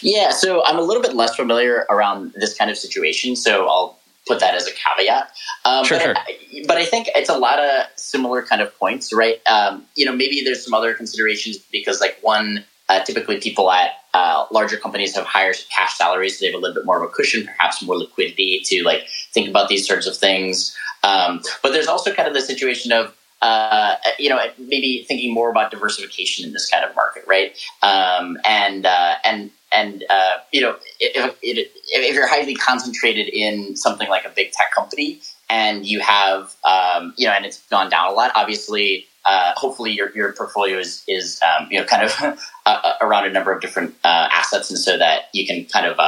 Yeah, 0.00 0.30
so 0.30 0.64
I'm 0.64 0.78
a 0.78 0.82
little 0.82 1.02
bit 1.02 1.14
less 1.14 1.34
familiar 1.34 1.86
around 1.90 2.32
this 2.34 2.56
kind 2.56 2.70
of 2.70 2.78
situation, 2.78 3.36
so 3.36 3.66
I'll 3.66 3.98
put 4.26 4.40
that 4.40 4.54
as 4.54 4.66
a 4.66 4.72
caveat. 4.72 5.30
Um, 5.64 5.84
sure, 5.84 5.98
but, 5.98 6.04
sure. 6.04 6.16
I, 6.16 6.64
but 6.66 6.76
I 6.76 6.84
think 6.84 7.08
it's 7.14 7.30
a 7.30 7.38
lot 7.38 7.58
of 7.58 7.86
similar 7.96 8.42
kind 8.42 8.60
of 8.60 8.76
points, 8.78 9.12
right? 9.12 9.40
Um, 9.46 9.84
you 9.94 10.04
know, 10.04 10.12
maybe 10.12 10.42
there's 10.42 10.64
some 10.64 10.74
other 10.74 10.94
considerations 10.94 11.58
because, 11.58 12.00
like, 12.00 12.18
one, 12.22 12.64
uh, 12.88 13.02
typically 13.04 13.40
people 13.40 13.70
at 13.70 13.90
uh, 14.14 14.46
larger 14.50 14.76
companies 14.76 15.14
have 15.14 15.24
higher 15.24 15.52
cash 15.74 15.94
salaries, 15.96 16.38
so 16.38 16.42
they 16.44 16.50
have 16.50 16.54
a 16.54 16.58
little 16.58 16.74
bit 16.74 16.86
more 16.86 17.02
of 17.02 17.08
a 17.08 17.12
cushion, 17.12 17.44
perhaps 17.44 17.82
more 17.82 17.98
liquidity 17.98 18.62
to 18.64 18.82
like 18.82 19.06
think 19.32 19.48
about 19.48 19.68
these 19.68 19.86
sorts 19.86 20.06
of 20.06 20.16
things. 20.16 20.76
Um, 21.02 21.42
but 21.62 21.72
there's 21.72 21.86
also 21.86 22.14
kind 22.14 22.26
of 22.28 22.34
the 22.34 22.40
situation 22.40 22.92
of 22.92 23.14
uh, 23.42 23.96
you 24.18 24.28
know, 24.28 24.40
maybe 24.58 25.04
thinking 25.06 25.32
more 25.32 25.50
about 25.50 25.70
diversification 25.70 26.44
in 26.44 26.52
this 26.52 26.68
kind 26.68 26.84
of 26.84 26.94
market, 26.94 27.24
right? 27.26 27.56
Um, 27.82 28.38
and 28.44 28.86
uh, 28.86 29.14
and 29.24 29.50
and 29.72 30.04
uh, 30.08 30.38
you 30.52 30.60
know, 30.60 30.76
if, 31.00 31.36
if, 31.42 32.14
you're 32.14 32.28
highly 32.28 32.54
concentrated 32.54 33.28
in 33.28 33.76
something 33.76 34.08
like 34.08 34.24
a 34.24 34.30
big 34.30 34.52
tech 34.52 34.72
company, 34.72 35.20
and 35.50 35.84
you 35.84 36.00
have 36.00 36.54
um, 36.64 37.14
you 37.16 37.26
know, 37.26 37.32
and 37.32 37.44
it's 37.44 37.62
gone 37.68 37.90
down 37.90 38.10
a 38.10 38.12
lot, 38.12 38.32
obviously. 38.34 39.06
Uh, 39.26 39.52
hopefully, 39.56 39.90
your, 39.90 40.10
your 40.14 40.32
portfolio 40.32 40.78
is 40.78 41.02
is 41.08 41.40
um, 41.42 41.66
you 41.70 41.78
know 41.78 41.84
kind 41.84 42.04
of 42.04 42.38
around 43.00 43.26
a 43.26 43.30
number 43.30 43.52
of 43.52 43.60
different 43.60 43.92
uh, 44.04 44.28
assets, 44.30 44.70
and 44.70 44.78
so 44.78 44.96
that 44.96 45.28
you 45.32 45.44
can 45.46 45.64
kind 45.66 45.84
of 45.84 45.98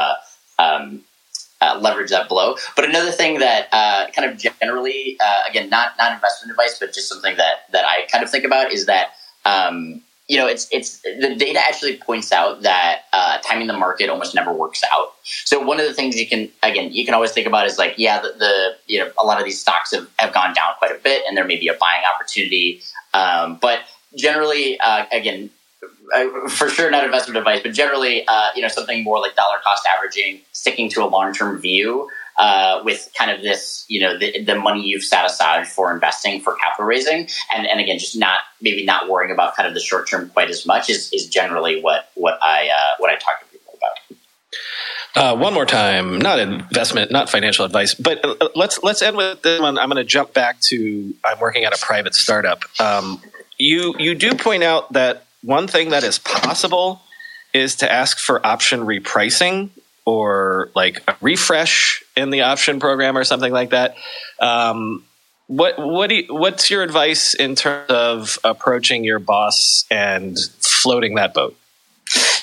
uh, 1.61 1.79
leverage 1.81 2.11
that 2.11 2.29
blow. 2.29 2.57
But 2.77 2.85
another 2.85 3.11
thing 3.11 3.39
that 3.41 3.69
uh, 3.73 4.11
kind 4.13 4.31
of 4.31 4.39
generally, 4.39 5.17
uh, 5.25 5.49
again, 5.49 5.69
not 5.71 5.93
not 5.99 6.13
investment 6.13 6.51
advice, 6.51 6.79
but 6.79 6.93
just 6.93 7.09
something 7.09 7.37
that 7.37 7.71
that 7.73 7.85
I 7.85 8.07
kind 8.11 8.23
of 8.23 8.31
think 8.31 8.45
about 8.45 8.73
is 8.73 8.87
that 8.87 9.15
um, 9.45 10.03
you 10.29 10.37
know 10.37 10.47
it's 10.47 10.69
it's 10.71 11.01
the 11.01 11.35
data 11.37 11.59
actually 11.59 11.97
points 11.97 12.33
out 12.33 12.63
that 12.63 13.03
uh, 13.13 13.39
timing 13.39 13.67
the 13.67 13.73
market 13.73 14.09
almost 14.09 14.35
never 14.35 14.53
works 14.53 14.83
out. 14.93 15.15
So 15.25 15.61
one 15.61 15.81
of 15.81 15.87
the 15.87 15.95
things 15.95 16.17
you 16.17 16.29
can 16.29 16.49
again 16.63 16.93
you 16.93 17.05
can 17.05 17.15
always 17.15 17.33
think 17.33 17.47
about 17.47 17.67
is 17.67 17.79
like 17.79 17.95
yeah 17.99 18.21
the, 18.21 18.35
the 18.39 18.77
you 18.87 19.01
know 19.01 19.11
a 19.19 19.27
lot 19.27 19.39
of 19.39 19.45
these 19.45 19.61
stocks 19.61 19.93
have, 19.93 20.09
have 20.19 20.33
gone 20.33 20.55
down 20.55 20.75
quite 20.79 20.93
a 20.93 20.99
bit 21.03 21.23
and 21.27 21.37
there 21.37 21.47
may 21.47 21.57
be 21.57 21.69
a 21.69 21.75
buying 21.75 22.03
opportunity, 22.15 22.81
um, 23.15 23.59
but 23.61 23.81
generally 24.17 24.79
uh, 24.81 25.07
again 25.13 25.51
for 26.49 26.69
sure 26.69 26.91
not 26.91 27.05
investment 27.05 27.39
advice, 27.39 27.61
but 27.63 27.73
generally, 27.73 28.27
uh, 28.27 28.49
you 28.55 28.63
know, 28.63 28.69
something 28.69 29.05
more 29.05 29.21
like 29.21 29.37
dollar 29.37 29.59
cost 29.63 29.87
averaging, 29.87 30.41
sticking 30.53 30.89
to 30.91 31.03
a 31.03 31.07
long 31.07 31.33
term 31.33 31.61
view 31.61 32.09
uh, 32.39 32.81
with 32.85 33.11
kind 33.19 33.31
of 33.31 33.43
this, 33.43 33.85
you 33.89 34.01
know, 34.01 34.17
the, 34.17 34.45
the, 34.45 34.55
money 34.55 34.83
you've 34.83 35.03
set 35.03 35.27
aside 35.27 35.67
for 35.67 35.93
investing 35.93 36.41
for 36.41 36.55
capital 36.55 36.87
raising, 36.87 37.29
and 37.55 37.67
and 37.67 37.81
again, 37.81 37.99
just 37.99 38.17
not 38.17 38.39
maybe 38.61 38.85
not 38.85 39.09
worrying 39.09 39.33
about 39.33 39.57
kind 39.57 39.67
of 39.67 39.75
the 39.75 39.81
short 39.81 40.09
term 40.09 40.31
quite 40.31 40.49
as 40.49 40.65
much 40.65 40.89
is 40.89 41.13
is 41.13 41.29
generally 41.29 41.81
what 41.83 42.11
what 42.15 42.39
I 42.43 42.69
uh, 42.69 42.95
what 42.99 43.11
I 43.11 43.17
talk 43.17 43.41
to 43.41 43.47
people 43.47 43.75
about. 43.77 44.19
Uh, 45.15 45.37
one 45.37 45.53
more 45.53 45.67
time, 45.67 46.19
not 46.19 46.39
investment, 46.39 47.11
not 47.11 47.29
financial 47.29 47.65
advice, 47.65 47.95
but 47.95 48.25
uh, 48.25 48.49
let's 48.55 48.83
let's 48.83 49.03
end 49.03 49.17
with 49.17 49.43
this 49.43 49.61
one. 49.61 49.79
I'm 49.79 49.89
going 49.89 49.97
to 49.97 50.05
jump 50.05 50.33
back 50.33 50.61
to 50.69 51.15
I'm 51.25 51.41
working 51.41 51.65
at 51.65 51.75
a 51.75 51.85
private 51.85 52.15
startup. 52.15 52.63
Um, 52.79 53.21
you 53.59 53.95
you 53.99 54.15
do 54.15 54.35
point 54.35 54.63
out 54.63 54.93
that 54.93 55.25
one 55.43 55.67
thing 55.67 55.91
that 55.91 56.05
is 56.05 56.19
possible 56.19 57.03
is 57.53 57.77
to 57.77 57.91
ask 57.91 58.19
for 58.19 58.45
option 58.45 58.81
repricing 58.81 59.71
or 60.05 60.71
like 60.75 61.03
a 61.09 61.17
refresh 61.21 62.03
in 62.17 62.31
the 62.31 62.43
option 62.43 62.81
program 62.81 63.17
or 63.17 63.25
something 63.25 63.53
like 63.53 63.71
that. 63.71 63.95
Um, 64.41 65.05
what 65.47 65.79
what 65.79 66.09
do 66.09 66.17
you, 66.17 66.35
what's 66.35 66.71
your 66.71 66.83
advice 66.83 67.35
in 67.35 67.55
terms 67.55 67.91
of 67.91 68.39
approaching 68.45 69.05
your 69.05 69.19
boss 69.19 69.85
and 69.91 70.39
floating 70.61 71.15
that 71.15 71.35
boat? 71.35 71.57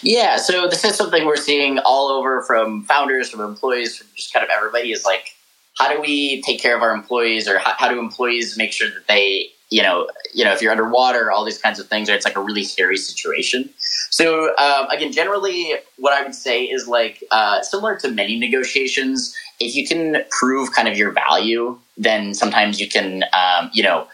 Yeah, 0.01 0.38
so 0.38 0.67
this 0.67 0.84
is 0.86 0.95
something 0.95 1.25
we're 1.25 1.36
seeing 1.36 1.79
all 1.79 2.10
over 2.10 2.43
from 2.43 2.84
founders, 2.84 3.29
from 3.29 3.41
employees, 3.41 3.97
from 3.97 4.08
just 4.15 4.31
kind 4.31 4.43
of 4.43 4.49
everybody 4.51 4.91
is 4.91 5.03
like, 5.03 5.36
how 5.77 5.91
do 5.91 5.99
we 5.99 6.41
take 6.43 6.60
care 6.60 6.75
of 6.75 6.84
our 6.84 6.93
employees 6.93 7.47
or 7.47 7.58
how, 7.58 7.73
how 7.77 7.89
do 7.89 7.99
employees 7.99 8.58
make 8.58 8.71
sure 8.71 8.89
that 8.89 9.08
they 9.08 9.49
you 9.69 9.82
know, 9.82 10.10
you 10.34 10.43
know, 10.43 10.54
if 10.54 10.62
you're 10.62 10.71
underwater, 10.71 11.32
all 11.32 11.43
these 11.43 11.58
kinds 11.58 11.80
of 11.80 11.88
things, 11.88 12.08
it's 12.10 12.25
like 12.25 12.36
a 12.36 12.41
really 12.41 12.63
scary 12.63 12.97
situation. 12.97 13.69
So 14.12 14.56
um, 14.58 14.88
again, 14.89 15.12
generally, 15.12 15.73
what 15.97 16.13
I 16.13 16.23
would 16.23 16.36
say 16.36 16.63
is 16.63 16.88
like 16.88 17.23
uh, 17.32 17.62
similar 17.62 17.97
to 17.97 18.12
many 18.12 18.38
negotiations. 18.38 19.36
If 19.60 19.75
you 19.75 19.88
can 19.88 20.23
prove 20.30 20.71
kind 20.71 20.88
of 20.88 20.97
your 20.97 21.12
value, 21.12 21.80
then 21.97 22.34
sometimes 22.34 22.80
you 22.80 22.88
can, 22.88 23.23
um, 23.34 23.71
you 23.73 23.84
know, 23.84 24.08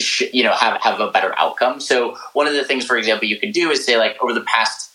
sh- 0.00 0.32
you 0.32 0.42
know, 0.42 0.52
have 0.52 0.80
have 0.80 1.00
a 1.00 1.10
better 1.10 1.34
outcome. 1.38 1.80
So 1.80 2.16
one 2.32 2.46
of 2.46 2.54
the 2.54 2.64
things, 2.64 2.84
for 2.84 2.96
example, 2.96 3.28
you 3.28 3.38
could 3.38 3.52
do 3.52 3.70
is 3.70 3.84
say 3.84 3.96
like 3.96 4.16
over 4.20 4.32
the 4.32 4.42
past, 4.42 4.90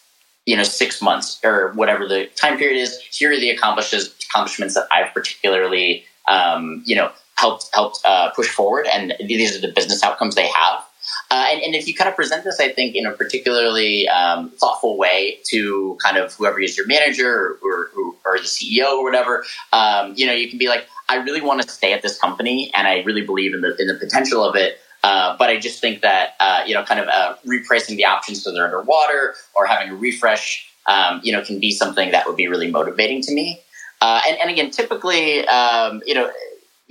you 0.45 0.57
know, 0.57 0.63
six 0.63 1.01
months 1.01 1.39
or 1.43 1.71
whatever 1.73 2.07
the 2.07 2.25
time 2.35 2.57
period 2.57 2.81
is, 2.81 2.99
here 3.11 3.31
are 3.31 3.39
the 3.39 3.49
accomplishments 3.49 4.13
accomplishments 4.29 4.75
that 4.75 4.87
I've 4.91 5.13
particularly, 5.13 6.05
um, 6.27 6.83
you 6.85 6.95
know, 6.95 7.11
helped 7.41 7.69
helped 7.73 7.99
uh, 8.05 8.29
push 8.31 8.47
forward, 8.47 8.87
and 8.93 9.13
these 9.19 9.57
are 9.57 9.61
the 9.61 9.73
business 9.73 10.03
outcomes 10.03 10.35
they 10.35 10.47
have. 10.47 10.85
Uh, 11.31 11.47
and, 11.49 11.61
and, 11.61 11.75
if 11.75 11.87
you 11.87 11.95
kind 11.95 12.09
of 12.09 12.15
present 12.15 12.43
this, 12.43 12.59
I 12.59 12.69
think, 12.69 12.95
in 12.95 13.05
a 13.05 13.11
particularly 13.11 14.07
um, 14.09 14.49
thoughtful 14.59 14.97
way 14.97 15.39
to 15.45 15.97
kind 16.03 16.17
of 16.17 16.33
whoever 16.33 16.59
is 16.59 16.77
your 16.77 16.85
manager 16.87 17.57
or, 17.63 17.89
or, 17.95 18.13
or 18.25 18.37
the 18.37 18.43
CEO 18.43 18.97
or 18.97 19.03
whatever, 19.03 19.45
um, 19.71 20.13
you 20.15 20.25
know, 20.27 20.33
you 20.33 20.49
can 20.49 20.59
be 20.59 20.67
like, 20.67 20.85
I 21.09 21.15
really 21.15 21.41
want 21.41 21.61
to 21.61 21.69
stay 21.69 21.93
at 21.93 22.01
this 22.01 22.19
company, 22.19 22.69
and 22.75 22.85
I 22.85 23.01
really 23.03 23.25
believe 23.25 23.53
in 23.53 23.61
the 23.61 23.75
in 23.77 23.87
the 23.87 23.95
potential 23.95 24.43
of 24.43 24.55
it. 24.55 24.77
Uh, 25.03 25.35
but 25.37 25.49
I 25.49 25.57
just 25.57 25.81
think 25.81 26.01
that 26.01 26.35
uh, 26.39 26.63
you 26.67 26.75
know, 26.75 26.83
kind 26.83 26.99
of 26.99 27.07
uh, 27.07 27.35
repricing 27.45 27.95
the 27.95 28.05
options 28.05 28.43
so 28.43 28.51
they're 28.51 28.65
underwater 28.65 29.35
or 29.55 29.65
having 29.65 29.89
a 29.89 29.95
refresh, 29.95 30.69
um, 30.85 31.21
you 31.23 31.31
know, 31.31 31.41
can 31.41 31.59
be 31.59 31.71
something 31.71 32.11
that 32.11 32.27
would 32.27 32.37
be 32.37 32.47
really 32.47 32.69
motivating 32.69 33.21
to 33.23 33.33
me. 33.33 33.59
Uh, 34.01 34.19
and, 34.27 34.37
and, 34.41 34.49
again, 34.49 34.71
typically, 34.71 35.47
um, 35.47 36.01
you 36.07 36.15
know, 36.15 36.31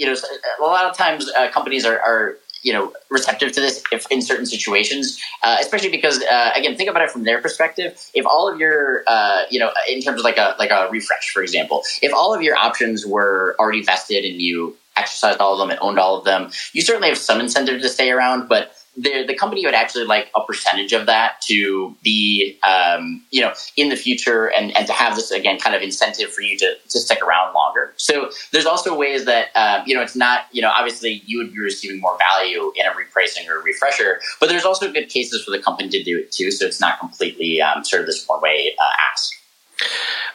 you 0.00 0.06
know, 0.06 0.16
a 0.58 0.62
lot 0.62 0.86
of 0.86 0.96
times 0.96 1.30
uh, 1.36 1.50
companies 1.50 1.84
are, 1.84 2.00
are, 2.00 2.36
you 2.62 2.72
know, 2.72 2.90
receptive 3.10 3.52
to 3.52 3.60
this 3.60 3.84
if 3.92 4.10
in 4.10 4.22
certain 4.22 4.46
situations, 4.46 5.20
uh, 5.42 5.58
especially 5.60 5.90
because, 5.90 6.22
uh, 6.22 6.52
again, 6.56 6.74
think 6.74 6.88
about 6.88 7.02
it 7.02 7.10
from 7.10 7.24
their 7.24 7.40
perspective. 7.42 8.02
If 8.14 8.24
all 8.24 8.50
of 8.50 8.58
your, 8.58 9.04
uh, 9.06 9.42
you 9.50 9.60
know, 9.60 9.70
in 9.86 10.00
terms 10.00 10.18
of 10.20 10.24
like 10.24 10.38
a 10.38 10.56
like 10.58 10.70
a 10.70 10.88
refresh, 10.90 11.30
for 11.30 11.42
example, 11.42 11.82
if 12.00 12.14
all 12.14 12.34
of 12.34 12.40
your 12.40 12.56
options 12.56 13.04
were 13.04 13.54
already 13.58 13.82
vested 13.82 14.24
and 14.24 14.40
you 14.40 14.74
exercised 14.96 15.38
all 15.38 15.52
of 15.52 15.58
them 15.58 15.70
and 15.70 15.78
owned 15.80 15.98
all 15.98 16.16
of 16.16 16.24
them, 16.24 16.50
you 16.72 16.80
certainly 16.80 17.08
have 17.08 17.18
some 17.18 17.38
incentive 17.38 17.82
to 17.82 17.88
stay 17.90 18.10
around, 18.10 18.48
but 18.48 18.74
the, 19.02 19.24
the 19.26 19.34
company 19.34 19.64
would 19.64 19.74
actually 19.74 20.04
like 20.04 20.30
a 20.34 20.44
percentage 20.44 20.92
of 20.92 21.06
that 21.06 21.40
to 21.42 21.94
be, 22.02 22.58
um, 22.62 23.22
you 23.30 23.40
know, 23.40 23.52
in 23.76 23.88
the 23.88 23.96
future 23.96 24.50
and, 24.50 24.76
and 24.76 24.86
to 24.86 24.92
have 24.92 25.16
this, 25.16 25.30
again, 25.30 25.58
kind 25.58 25.74
of 25.74 25.82
incentive 25.82 26.30
for 26.32 26.42
you 26.42 26.58
to, 26.58 26.74
to 26.88 26.98
stick 26.98 27.22
around 27.22 27.54
longer. 27.54 27.92
So 27.96 28.30
there's 28.52 28.66
also 28.66 28.96
ways 28.96 29.24
that, 29.24 29.48
uh, 29.54 29.82
you 29.86 29.94
know, 29.94 30.02
it's 30.02 30.16
not, 30.16 30.46
you 30.52 30.62
know, 30.62 30.70
obviously 30.70 31.22
you 31.24 31.38
would 31.38 31.52
be 31.52 31.60
receiving 31.60 32.00
more 32.00 32.16
value 32.18 32.72
in 32.76 32.86
a 32.86 32.90
repricing 32.90 33.48
or 33.48 33.60
a 33.60 33.62
refresher, 33.62 34.20
but 34.38 34.48
there's 34.48 34.64
also 34.64 34.92
good 34.92 35.08
cases 35.08 35.44
for 35.44 35.50
the 35.50 35.58
company 35.58 35.88
to 35.88 36.02
do 36.02 36.18
it 36.18 36.30
too. 36.32 36.50
So 36.50 36.66
it's 36.66 36.80
not 36.80 36.98
completely 36.98 37.60
um, 37.62 37.84
sort 37.84 38.00
of 38.00 38.06
this 38.06 38.26
one 38.26 38.40
way 38.40 38.74
uh, 38.80 38.92
ask. 39.12 39.32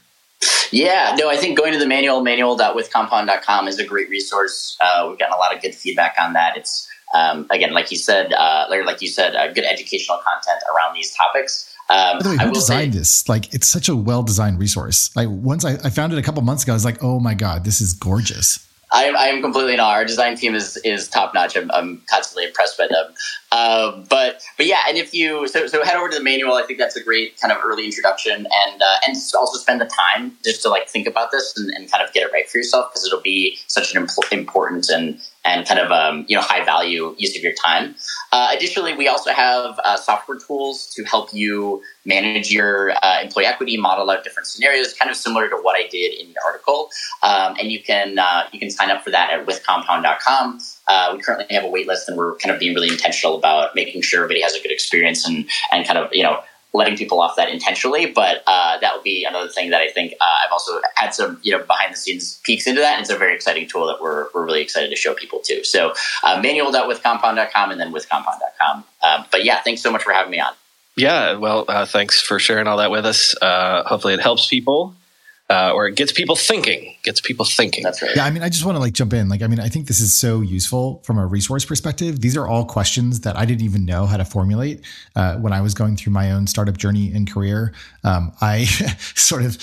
Yeah, 0.74 1.16
no, 1.20 1.30
I 1.30 1.38
think 1.38 1.58
going 1.58 1.72
to 1.74 1.80
the 1.80 1.88
manual, 1.88 2.22
manual.withcompound.com 2.22 3.68
is 3.68 3.80
a 3.80 3.86
great 3.86 4.10
resource. 4.10 4.76
Uh, 4.82 5.08
we've 5.10 5.20
gotten 5.20 5.34
a 5.34 5.38
lot 5.38 5.56
of 5.56 5.62
good 5.62 5.76
feedback 5.76 6.16
on 6.20 6.34
that. 6.34 6.58
It's, 6.58 6.88
um, 7.14 7.46
again, 7.52 7.74
like 7.74 7.92
you 7.92 7.98
said, 7.98 8.34
uh, 8.34 8.66
like 8.70 9.02
you 9.02 9.08
said, 9.08 9.36
uh, 9.36 9.54
good 9.54 9.66
educational 9.66 10.18
content 10.18 10.64
around 10.74 10.96
these 10.96 11.14
topics. 11.16 11.72
Um, 11.90 12.18
By 12.18 12.24
the 12.24 12.30
way, 12.30 12.46
who 12.46 12.52
designed 12.54 12.94
say, 12.94 13.00
this? 13.00 13.30
Like, 13.30 13.54
it's 13.54 13.68
such 13.68 13.88
a 13.88 13.96
well 13.96 14.24
designed 14.24 14.60
resource. 14.60 15.16
Like, 15.16 15.28
once 15.30 15.64
I, 15.64 15.74
I 15.84 15.90
found 15.90 16.12
it 16.12 16.18
a 16.18 16.24
couple 16.24 16.42
months 16.42 16.64
ago, 16.64 16.74
I 16.74 16.76
was 16.76 16.86
like, 16.86 17.04
oh 17.04 17.20
my 17.20 17.36
God, 17.36 17.66
this 17.66 17.80
is 17.80 17.94
gorgeous. 17.94 18.68
I, 18.94 19.10
I 19.10 19.26
am 19.28 19.42
completely 19.42 19.78
awe. 19.80 19.94
Our 19.94 20.06
design 20.06 20.38
team 20.38 20.54
is 20.54 20.78
is 20.78 21.08
top 21.08 21.34
notch. 21.34 21.58
I'm, 21.58 21.70
I'm 21.72 22.02
constantly 22.08 22.46
impressed 22.46 22.78
by 22.78 22.88
them. 22.88 23.14
Uh, 23.52 24.04
but 24.08 24.42
but 24.56 24.68
yeah, 24.68 24.82
and 24.88 24.98
if 24.98 25.14
you 25.14 25.48
so, 25.48 25.68
so 25.68 25.84
head 25.84 25.96
over 25.96 26.10
to 26.10 26.18
the 26.18 26.24
manual, 26.24 26.54
I 26.54 26.64
think 26.64 26.78
that's 26.80 26.96
a 26.96 27.04
great 27.04 27.40
kind 27.42 27.52
of 27.52 27.58
early 27.64 27.86
introduction, 27.86 28.34
and 28.34 28.82
uh, 28.82 28.96
and 29.08 29.18
also 29.36 29.58
spend 29.58 29.82
the 29.82 29.86
time 29.86 30.34
just 30.44 30.62
to 30.62 30.70
like 30.70 30.88
think 30.88 31.08
about 31.08 31.32
this 31.32 31.58
and, 31.58 31.72
and 31.72 31.92
kind 31.92 32.04
of 32.04 32.14
get 32.14 32.24
it 32.24 32.32
right 32.32 32.48
for 32.48 32.60
yourself 32.60 32.92
because 32.92 33.06
it'll 33.06 33.22
be 33.22 33.58
such 33.68 33.96
an 33.96 34.02
imp- 34.02 34.32
important 34.32 34.90
and 34.90 35.20
and 35.46 35.68
kind 35.68 35.80
of 35.80 35.92
um, 35.92 36.26
you 36.28 36.36
know 36.36 36.42
high 36.42 36.64
value 36.64 37.16
use 37.18 37.36
of 37.38 37.44
your 37.44 37.54
time. 37.54 37.96
Uh, 38.32 38.50
additionally, 38.56 38.96
we 38.96 39.08
also 39.08 39.32
have 39.32 39.80
uh, 39.84 39.98
software 39.98 40.38
tools 40.38 40.88
to 40.88 41.04
help 41.04 41.34
you 41.34 41.82
manage 42.06 42.52
your 42.52 42.92
uh, 43.04 43.22
employee 43.22 43.46
equity, 43.46 43.78
model 43.78 44.10
out 44.10 44.24
different 44.24 44.48
scenarios, 44.48 44.94
kind 44.94 45.12
of 45.12 45.18
similar 45.18 45.48
to 45.50 45.56
what 45.56 45.76
I 45.78 45.88
did 45.88 46.14
in 46.20 46.30
the 46.34 46.40
article. 46.46 46.90
Um, 47.22 47.56
and 47.60 47.72
you 47.72 47.82
can 47.82 48.20
uh, 48.20 48.44
you 48.52 48.60
can 48.60 48.70
sign 48.70 48.90
up 48.90 49.04
for 49.04 49.12
that 49.12 49.32
at 49.32 49.46
withcompound.com. 49.46 50.60
Uh, 50.88 51.14
we 51.14 51.22
currently 51.22 51.56
have 51.56 51.64
a 51.64 51.70
wait 51.70 51.88
list, 51.88 52.08
and 52.08 52.18
we're 52.18 52.36
kind 52.36 52.54
of 52.54 52.60
being 52.60 52.74
really 52.74 52.90
intentional 52.90 53.38
about 53.38 53.76
making 53.76 54.02
sure 54.02 54.24
everybody 54.24 54.42
has 54.42 54.56
a 54.56 54.62
good 54.62 54.72
experience 54.72 55.28
and 55.28 55.46
and 55.72 55.86
kind 55.86 55.98
of 55.98 56.10
you 56.12 56.24
know 56.24 56.42
letting 56.74 56.98
people 56.98 57.22
off 57.22 57.36
that 57.36 57.50
intentionally. 57.50 58.08
But 58.08 58.44
uh, 58.48 58.80
that 58.80 58.94
would 58.96 59.04
be 59.04 59.26
another 59.26 59.50
thing 59.50 59.70
that 59.70 59.82
I 59.82 59.90
think 59.90 60.14
uh, 60.20 60.46
I've 60.46 60.52
also 60.52 60.82
had 60.96 61.14
some 61.14 61.40
you 61.44 61.52
know 61.52 61.64
behind 61.64 61.94
the 61.94 61.98
scenes 61.98 62.40
peeks 62.44 62.68
into 62.68 62.82
that. 62.82 62.94
And 62.94 63.02
it's 63.02 63.10
a 63.10 63.18
very 63.18 63.36
exciting 63.36 63.68
tool 63.68 63.88
that 63.88 64.02
we're, 64.02 64.28
we're 64.34 64.46
really 64.46 64.62
excited 64.62 64.90
to 64.90 64.96
show 64.96 65.14
people 65.14 65.40
too. 65.40 65.64
So 65.64 65.94
uh, 66.24 66.40
manual.withcompound.com 66.42 67.72
and 67.72 67.80
then 67.80 67.94
withcompound.com. 67.94 68.84
Um, 69.04 69.26
but 69.32 69.44
yeah, 69.44 69.62
thanks 69.62 69.82
so 69.82 69.92
much 69.92 70.04
for 70.04 70.14
having 70.14 70.32
me 70.32 70.40
on. 70.40 70.54
Yeah, 70.96 71.34
well, 71.38 71.66
uh, 71.68 71.86
thanks 71.88 72.22
for 72.22 72.38
sharing 72.38 72.68
all 72.68 72.78
that 72.78 72.92
with 72.92 73.06
us. 73.06 73.36
Uh, 73.42 73.84
hopefully, 73.84 74.14
it 74.14 74.20
helps 74.20 74.48
people 74.48 74.96
uh, 75.50 75.72
or 75.74 75.88
it 75.88 75.96
gets 75.96 76.12
people 76.12 76.36
thinking. 76.36 76.93
Gets 77.04 77.20
people 77.20 77.46
thinking. 77.46 77.84
That's 77.84 78.02
right. 78.02 78.16
Yeah, 78.16 78.24
I 78.24 78.32
mean, 78.32 78.44
I 78.44 78.50
just 78.50 78.64
want 78.64 78.78
to 78.78 78.80
like 78.80 78.94
jump 78.94 79.14
in. 79.14 79.28
Like, 79.28 79.42
I 79.42 79.48
mean, 79.48 79.60
I 79.60 79.68
think 79.68 79.88
this 79.88 80.00
is 80.00 80.16
so 80.16 80.40
useful 80.40 81.02
from 81.06 81.18
a 81.18 81.26
resource 81.26 81.66
perspective. 81.66 82.22
These 82.22 82.38
are 82.38 82.48
all 82.48 82.64
questions 82.64 83.20
that 83.22 83.38
I 83.38 83.44
didn't 83.44 83.64
even 83.64 83.86
know 83.86 84.06
how 84.06 84.16
to 84.16 84.24
formulate 84.24 84.86
uh, 85.16 85.36
when 85.38 85.52
I 85.52 85.60
was 85.60 85.74
going 85.74 85.98
through 85.98 86.14
my 86.14 86.32
own 86.32 86.48
startup 86.48 86.78
journey 86.78 87.12
and 87.14 87.30
career. 87.30 87.74
Um, 88.06 88.32
I 88.40 88.64
sort 89.16 89.44
of 89.44 89.58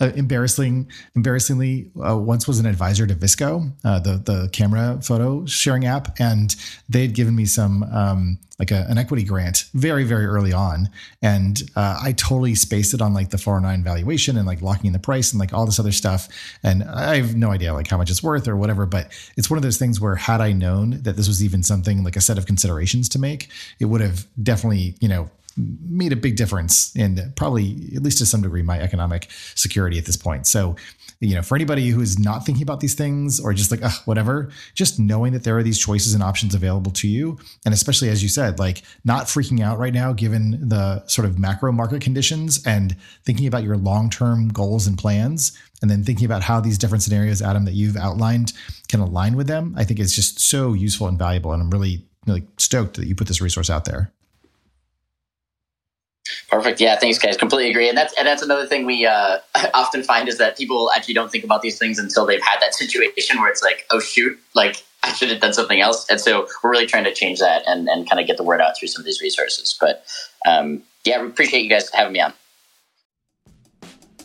uh, 0.00 0.10
embarrassing, 0.16 0.90
embarrassingly 1.14 1.90
uh, 2.04 2.18
once 2.18 2.48
was 2.48 2.58
an 2.58 2.66
advisor 2.66 3.06
to 3.06 3.14
VSCO, 3.14 3.72
uh, 3.84 4.00
the 4.00 4.16
the 4.16 4.48
camera 4.52 4.98
photo 5.02 5.46
sharing 5.46 5.86
app, 5.86 6.18
and 6.18 6.56
they 6.88 7.02
had 7.02 7.14
given 7.14 7.36
me 7.36 7.46
some. 7.46 7.84
Um, 7.84 8.38
like 8.58 8.70
a, 8.70 8.86
an 8.88 8.96
equity 8.96 9.24
grant 9.24 9.64
very 9.74 10.04
very 10.04 10.24
early 10.24 10.52
on 10.52 10.88
and 11.20 11.62
uh, 11.74 11.98
i 12.00 12.12
totally 12.12 12.54
spaced 12.54 12.94
it 12.94 13.02
on 13.02 13.12
like 13.12 13.30
the 13.30 13.38
409 13.38 13.82
valuation 13.82 14.36
and 14.36 14.46
like 14.46 14.62
locking 14.62 14.86
in 14.86 14.92
the 14.92 15.00
price 15.00 15.32
and 15.32 15.40
like 15.40 15.52
all 15.52 15.66
this 15.66 15.80
other 15.80 15.90
stuff 15.90 16.28
and 16.62 16.71
i 16.80 17.16
have 17.16 17.36
no 17.36 17.50
idea 17.50 17.74
like 17.74 17.86
how 17.88 17.98
much 17.98 18.10
it's 18.10 18.22
worth 18.22 18.48
or 18.48 18.56
whatever 18.56 18.86
but 18.86 19.12
it's 19.36 19.50
one 19.50 19.58
of 19.58 19.62
those 19.62 19.76
things 19.76 20.00
where 20.00 20.14
had 20.14 20.40
i 20.40 20.52
known 20.52 21.02
that 21.02 21.16
this 21.16 21.28
was 21.28 21.44
even 21.44 21.62
something 21.62 22.02
like 22.02 22.16
a 22.16 22.20
set 22.20 22.38
of 22.38 22.46
considerations 22.46 23.08
to 23.08 23.18
make 23.18 23.50
it 23.78 23.86
would 23.86 24.00
have 24.00 24.26
definitely 24.42 24.94
you 25.00 25.08
know 25.08 25.28
made 25.56 26.12
a 26.12 26.16
big 26.16 26.36
difference 26.36 26.94
in 26.96 27.32
probably 27.36 27.90
at 27.94 28.02
least 28.02 28.18
to 28.18 28.26
some 28.26 28.42
degree 28.42 28.62
my 28.62 28.80
economic 28.80 29.28
security 29.54 29.98
at 29.98 30.06
this 30.06 30.16
point. 30.16 30.46
So 30.46 30.76
you 31.22 31.36
know, 31.36 31.42
for 31.42 31.54
anybody 31.54 31.88
who 31.88 32.00
is 32.00 32.18
not 32.18 32.44
thinking 32.44 32.64
about 32.64 32.80
these 32.80 32.94
things 32.94 33.38
or 33.38 33.54
just 33.54 33.70
like, 33.70 33.80
whatever, 34.06 34.50
just 34.74 34.98
knowing 34.98 35.32
that 35.32 35.44
there 35.44 35.56
are 35.56 35.62
these 35.62 35.78
choices 35.78 36.14
and 36.14 36.22
options 36.22 36.52
available 36.52 36.90
to 36.90 37.06
you. 37.06 37.38
And 37.64 37.72
especially, 37.72 38.08
as 38.08 38.24
you 38.24 38.28
said, 38.28 38.58
like 38.58 38.82
not 39.04 39.26
freaking 39.26 39.60
out 39.60 39.78
right 39.78 39.94
now, 39.94 40.12
given 40.12 40.68
the 40.68 41.06
sort 41.06 41.24
of 41.24 41.38
macro 41.38 41.70
market 41.70 42.02
conditions 42.02 42.60
and 42.66 42.96
thinking 43.24 43.46
about 43.46 43.62
your 43.62 43.76
long 43.76 44.10
term 44.10 44.48
goals 44.48 44.88
and 44.88 44.98
plans. 44.98 45.56
And 45.80 45.90
then 45.90 46.02
thinking 46.02 46.26
about 46.26 46.42
how 46.42 46.60
these 46.60 46.78
different 46.78 47.02
scenarios, 47.02 47.40
Adam, 47.40 47.64
that 47.66 47.74
you've 47.74 47.96
outlined 47.96 48.52
can 48.88 49.00
align 49.00 49.36
with 49.36 49.46
them, 49.46 49.74
I 49.76 49.84
think 49.84 50.00
is 50.00 50.14
just 50.14 50.40
so 50.40 50.72
useful 50.72 51.06
and 51.06 51.18
valuable. 51.18 51.52
And 51.52 51.62
I'm 51.62 51.70
really, 51.70 52.04
really 52.26 52.44
stoked 52.56 52.96
that 52.96 53.06
you 53.06 53.14
put 53.14 53.28
this 53.28 53.40
resource 53.40 53.70
out 53.70 53.84
there. 53.84 54.12
Perfect. 56.48 56.80
Yeah, 56.80 56.98
thanks, 56.98 57.18
guys. 57.18 57.36
Completely 57.36 57.70
agree. 57.70 57.88
And 57.88 57.96
that's 57.96 58.14
and 58.18 58.26
that's 58.26 58.42
another 58.42 58.66
thing 58.66 58.86
we 58.86 59.06
uh, 59.06 59.38
often 59.74 60.02
find 60.02 60.28
is 60.28 60.38
that 60.38 60.56
people 60.56 60.90
actually 60.94 61.14
don't 61.14 61.30
think 61.30 61.44
about 61.44 61.62
these 61.62 61.78
things 61.78 61.98
until 61.98 62.26
they've 62.26 62.42
had 62.42 62.60
that 62.60 62.74
situation 62.74 63.40
where 63.40 63.50
it's 63.50 63.62
like, 63.62 63.86
oh 63.90 64.00
shoot, 64.00 64.38
like 64.54 64.82
I 65.02 65.12
should 65.12 65.30
have 65.30 65.40
done 65.40 65.52
something 65.52 65.80
else. 65.80 66.08
And 66.08 66.20
so 66.20 66.46
we're 66.62 66.70
really 66.70 66.86
trying 66.86 67.04
to 67.04 67.12
change 67.12 67.40
that 67.40 67.62
and, 67.66 67.88
and 67.88 68.08
kind 68.08 68.20
of 68.20 68.26
get 68.26 68.36
the 68.36 68.44
word 68.44 68.60
out 68.60 68.78
through 68.78 68.88
some 68.88 69.00
of 69.00 69.06
these 69.06 69.20
resources. 69.20 69.76
But 69.80 70.04
um, 70.46 70.82
yeah, 71.04 71.20
we 71.20 71.28
appreciate 71.28 71.62
you 71.62 71.68
guys 71.68 71.90
having 71.90 72.12
me 72.12 72.20
on. 72.20 72.32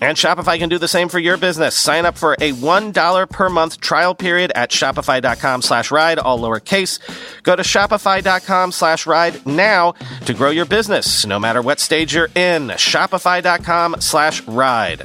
And 0.00 0.16
Shopify 0.16 0.58
can 0.58 0.68
do 0.68 0.78
the 0.78 0.88
same 0.88 1.08
for 1.08 1.18
your 1.18 1.36
business. 1.36 1.74
Sign 1.74 2.06
up 2.06 2.16
for 2.16 2.34
a 2.34 2.52
$1 2.52 3.30
per 3.30 3.48
month 3.48 3.80
trial 3.80 4.14
period 4.14 4.52
at 4.54 4.70
shopify.com 4.70 5.62
slash 5.62 5.90
ride, 5.90 6.18
all 6.18 6.38
lowercase. 6.38 7.00
Go 7.42 7.56
to 7.56 7.62
shopify.com 7.62 8.72
slash 8.72 9.06
ride 9.06 9.44
now 9.44 9.92
to 10.26 10.34
grow 10.34 10.50
your 10.50 10.66
business, 10.66 11.26
no 11.26 11.38
matter 11.38 11.62
what 11.62 11.80
stage 11.80 12.14
you're 12.14 12.30
in. 12.34 12.68
Shopify.com 12.68 13.96
slash 14.00 14.42
ride. 14.46 15.02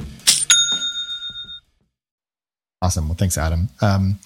Awesome. 2.84 3.08
Well, 3.08 3.16
thanks, 3.16 3.38
Adam. 3.38 3.70
Um, 3.80 4.18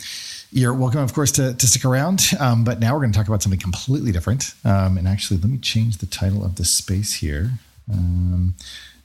you're 0.50 0.74
welcome, 0.74 1.00
of 1.00 1.14
course, 1.14 1.31
to, 1.33 1.54
to 1.54 1.66
stick 1.66 1.85
around. 1.85 2.31
Um, 2.40 2.64
but 2.64 2.81
now 2.81 2.92
we're 2.94 3.00
going 3.00 3.12
to 3.12 3.18
talk 3.18 3.28
about 3.28 3.42
something 3.42 3.61
completely 3.61 4.12
different. 4.12 4.54
Um, 4.64 4.98
and 4.98 5.07
actually, 5.07 5.38
let 5.38 5.48
me 5.50 5.59
change 5.59 5.98
the 5.98 6.07
title 6.07 6.44
of 6.44 6.57
this 6.57 6.70
space 6.70 7.12
here. 7.14 7.52
Um, 7.92 8.54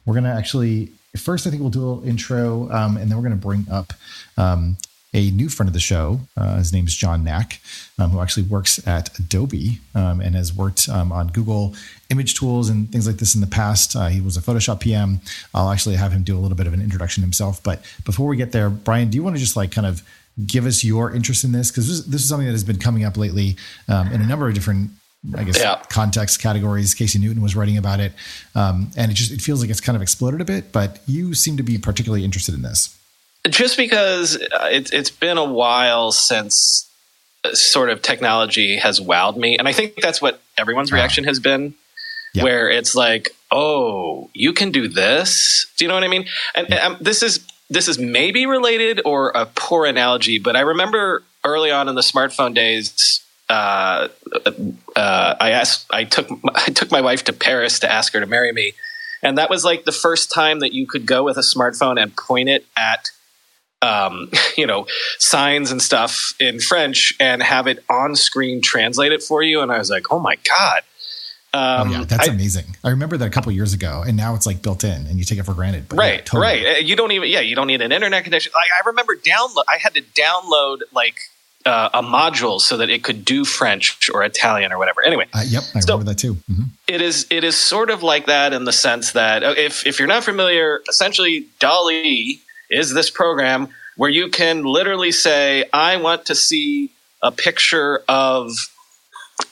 we're 0.06 0.14
going 0.14 0.24
to 0.24 0.32
actually, 0.32 0.92
first, 1.16 1.46
I 1.46 1.50
think 1.50 1.62
we'll 1.62 1.72
do 1.72 1.80
a 1.80 1.88
little 1.88 2.08
intro, 2.08 2.72
um, 2.72 2.98
and 2.98 3.10
then 3.10 3.18
we're 3.18 3.28
going 3.28 3.40
to 3.40 3.48
bring 3.48 3.68
up 3.72 3.94
um, 4.38 4.78
a 5.14 5.30
new 5.32 5.48
friend 5.48 5.68
of 5.68 5.74
the 5.74 5.80
show. 5.80 6.20
Uh, 6.36 6.58
his 6.58 6.74
name 6.74 6.88
is 6.88 6.96
John 6.96 7.24
Nack, 7.24 7.62
um, 8.00 8.12
who 8.12 8.20
actually 8.20 8.44
works 8.44 8.86
at 8.88 9.18
Adobe 9.20 9.80
um, 9.94 10.20
and 10.22 10.36
has 10.36 10.54
worked 10.54 10.90
um, 10.90 11.12
on 11.12 11.28
Google 11.28 11.76
image 12.10 12.36
tools 12.36 12.70
and 12.70 12.92
things 12.92 13.06
like 13.06 13.18
this 13.18 13.36
in 13.36 13.42
the 13.42 13.48
past. 13.48 13.96
Uh, 13.96 14.08
he 14.08 14.22
was 14.22 14.38
a 14.38 14.42
Photoshop 14.42 14.80
PM. 14.80 15.22
I'll 15.54 15.70
actually 15.70 15.96
have 15.96 16.12
him 16.12 16.24
do 16.24 16.38
a 16.38 16.42
little 16.42 16.58
bit 16.58 16.68
of 16.68 16.74
an 16.74 16.82
introduction 16.82 17.22
himself. 17.22 17.62
But 17.62 17.84
before 18.06 18.28
we 18.28 18.38
get 18.38 18.52
there, 18.52 18.70
Brian, 18.70 19.10
do 19.10 19.16
you 19.16 19.24
want 19.24 19.36
to 19.36 19.40
just 19.40 19.56
like 19.56 19.72
kind 19.72 19.86
of 19.86 20.02
give 20.48 20.66
us 20.66 20.84
your 20.84 21.14
interest 21.14 21.44
in 21.44 21.52
this? 21.52 21.70
Because 21.70 21.88
this, 21.88 22.06
this, 22.06 22.22
is 22.24 22.30
something 22.30 22.48
that 22.48 22.54
has 22.54 22.64
been 22.64 22.80
coming 22.80 23.06
up 23.06 23.18
lately 23.18 23.56
um, 23.88 24.12
in 24.12 24.20
a 24.20 24.26
number 24.26 24.48
of 24.48 24.56
different 24.56 24.90
I 25.38 25.44
guess 25.44 25.60
yeah. 25.60 25.82
context 25.90 26.42
categories. 26.42 26.94
Casey 26.94 27.18
Newton 27.18 27.42
was 27.42 27.56
writing 27.56 27.78
about 27.78 28.00
it, 28.00 28.12
um, 28.56 28.92
and 28.98 29.10
it 29.10 29.14
just 29.14 29.32
it 29.32 29.42
feels 29.42 29.62
like 29.62 29.70
it's 29.70 29.82
kind 29.82 29.96
of 29.96 30.02
exploded 30.02 30.42
a 30.42 30.46
bit. 30.46 30.72
But 30.72 31.00
you 31.06 31.34
seem 31.34 31.58
to 31.58 31.64
be 31.64 31.78
particularly 31.78 32.26
interested 32.26 32.54
in 32.54 32.62
this 32.62 32.98
just 33.50 33.78
because 33.78 34.38
it's 34.52 34.92
it's 34.92 35.10
been 35.10 35.38
a 35.38 35.46
while 35.46 36.12
since 36.12 36.90
sort 37.54 37.90
of 37.90 38.02
technology 38.02 38.78
has 38.78 39.00
wowed 39.00 39.38
me, 39.38 39.58
and 39.58 39.68
I 39.68 39.74
think 39.74 39.96
that's 40.02 40.22
what 40.22 40.42
everyone's 40.58 40.92
uh-huh. 40.92 40.98
reaction 40.98 41.24
has 41.26 41.40
been. 41.40 41.74
Yeah. 42.34 42.46
Where 42.46 42.70
it's 42.72 42.96
like, 42.96 43.30
oh, 43.52 44.32
you 44.34 44.54
can 44.54 44.72
do 44.72 44.88
this. 44.88 45.68
Do 45.78 45.86
you 45.86 45.90
know 45.90 45.94
what 45.94 46.04
I 46.04 46.08
mean? 46.08 46.26
And, 46.56 46.68
yeah. 46.68 46.86
and 46.88 46.96
um, 46.96 46.98
this 47.00 47.22
is 47.22 47.46
this 47.70 47.88
is 47.88 48.00
maybe 48.00 48.48
related 48.48 49.02
or 49.06 49.30
a 49.36 49.46
poor 49.46 49.86
analogy, 49.86 50.40
but 50.40 50.56
I 50.56 50.62
remember 50.62 51.22
early 51.44 51.70
on 51.70 51.90
in 51.90 51.96
the 51.96 52.02
smartphone 52.02 52.56
days, 52.56 53.23
uh, 53.54 54.08
uh, 54.96 55.36
I 55.40 55.52
asked, 55.52 55.86
I 55.92 56.04
took, 56.04 56.30
I 56.56 56.72
took 56.72 56.92
my 56.92 57.02
wife 57.02 57.26
to 57.26 57.34
Paris 57.34 57.80
to 57.80 57.92
ask 57.92 58.14
her 58.14 58.20
to 58.20 58.26
marry 58.26 58.52
me, 58.52 58.74
and 59.22 59.38
that 59.38 59.50
was 59.50 59.64
like 59.64 59.86
the 59.86 59.92
first 59.92 60.32
time 60.32 60.60
that 60.60 60.74
you 60.74 60.88
could 60.88 61.06
go 61.06 61.24
with 61.24 61.38
a 61.38 61.42
smartphone 61.42 62.02
and 62.02 62.16
point 62.16 62.50
it 62.50 62.66
at 62.76 63.12
um, 63.84 64.32
you 64.58 64.66
know, 64.66 64.88
signs 65.20 65.72
and 65.72 65.82
stuff 65.82 66.34
in 66.40 66.60
French 66.60 67.14
and 67.20 67.44
have 67.44 67.68
it 67.68 67.84
on 67.90 68.16
screen 68.16 68.62
translate 68.62 69.12
it 69.12 69.22
for 69.22 69.44
you. 69.44 69.62
And 69.62 69.72
I 69.72 69.78
was 69.78 69.90
like, 69.90 70.12
oh 70.12 70.20
my 70.20 70.36
God. 70.48 70.82
Um, 71.56 71.90
oh, 71.90 71.92
yeah, 71.92 72.04
that's 72.06 72.28
I, 72.28 72.32
amazing. 72.32 72.76
I 72.84 72.90
remember 72.90 73.16
that 73.18 73.28
a 73.28 73.30
couple 73.30 73.52
years 73.52 73.76
ago, 73.76 74.04
and 74.08 74.18
now 74.18 74.34
it's 74.34 74.48
like 74.48 74.64
built 74.64 74.84
in, 74.84 75.06
and 75.06 75.20
you 75.20 75.24
take 75.24 75.38
it 75.38 75.44
for 75.44 75.54
granted. 75.54 75.88
But 75.88 76.00
right, 76.00 76.16
yeah, 76.16 76.22
totally. 76.22 76.42
right. 76.42 76.78
Uh, 76.78 76.80
you 76.80 76.96
don't 76.96 77.12
even, 77.12 77.30
yeah, 77.30 77.42
you 77.42 77.56
don't 77.56 77.68
need 77.68 77.84
an 77.84 77.92
internet 77.92 78.24
connection. 78.24 78.52
Like 78.56 78.70
I 78.76 78.88
remember 78.90 79.16
download, 79.16 79.66
I 79.70 79.78
had 79.78 79.94
to 79.94 80.02
download 80.02 80.80
like 80.94 81.14
uh, 81.66 81.90
a 81.94 82.02
module 82.02 82.60
so 82.60 82.78
that 82.78 82.90
it 82.90 83.04
could 83.04 83.24
do 83.26 83.46
French 83.46 84.10
or 84.14 84.24
Italian 84.24 84.72
or 84.72 84.78
whatever. 84.78 85.04
Anyway, 85.04 85.28
uh, 85.34 85.44
yep, 85.46 85.64
I 85.76 85.80
so 85.80 85.94
remember 85.94 86.12
that 86.12 86.20
too. 86.20 86.36
Mm-hmm. 86.36 86.64
It 86.88 87.02
is 87.02 87.28
it 87.30 87.44
is 87.44 87.58
sort 87.58 87.90
of 87.90 88.04
like 88.04 88.26
that 88.26 88.54
in 88.54 88.66
the 88.66 88.74
sense 88.74 89.14
that 89.14 89.44
uh, 89.44 89.54
if 89.58 89.86
if 89.86 90.00
you're 90.00 90.08
not 90.08 90.24
familiar, 90.24 90.82
essentially 90.90 91.48
DALL-E 91.60 92.42
is 92.70 92.94
this 92.94 93.10
program 93.10 93.70
where 93.96 94.10
you 94.10 94.30
can 94.30 94.64
literally 94.64 95.12
say, 95.12 95.66
I 95.72 95.98
want 95.98 96.26
to 96.26 96.36
see 96.36 96.90
a 97.22 97.32
picture 97.32 98.02
of 98.08 98.52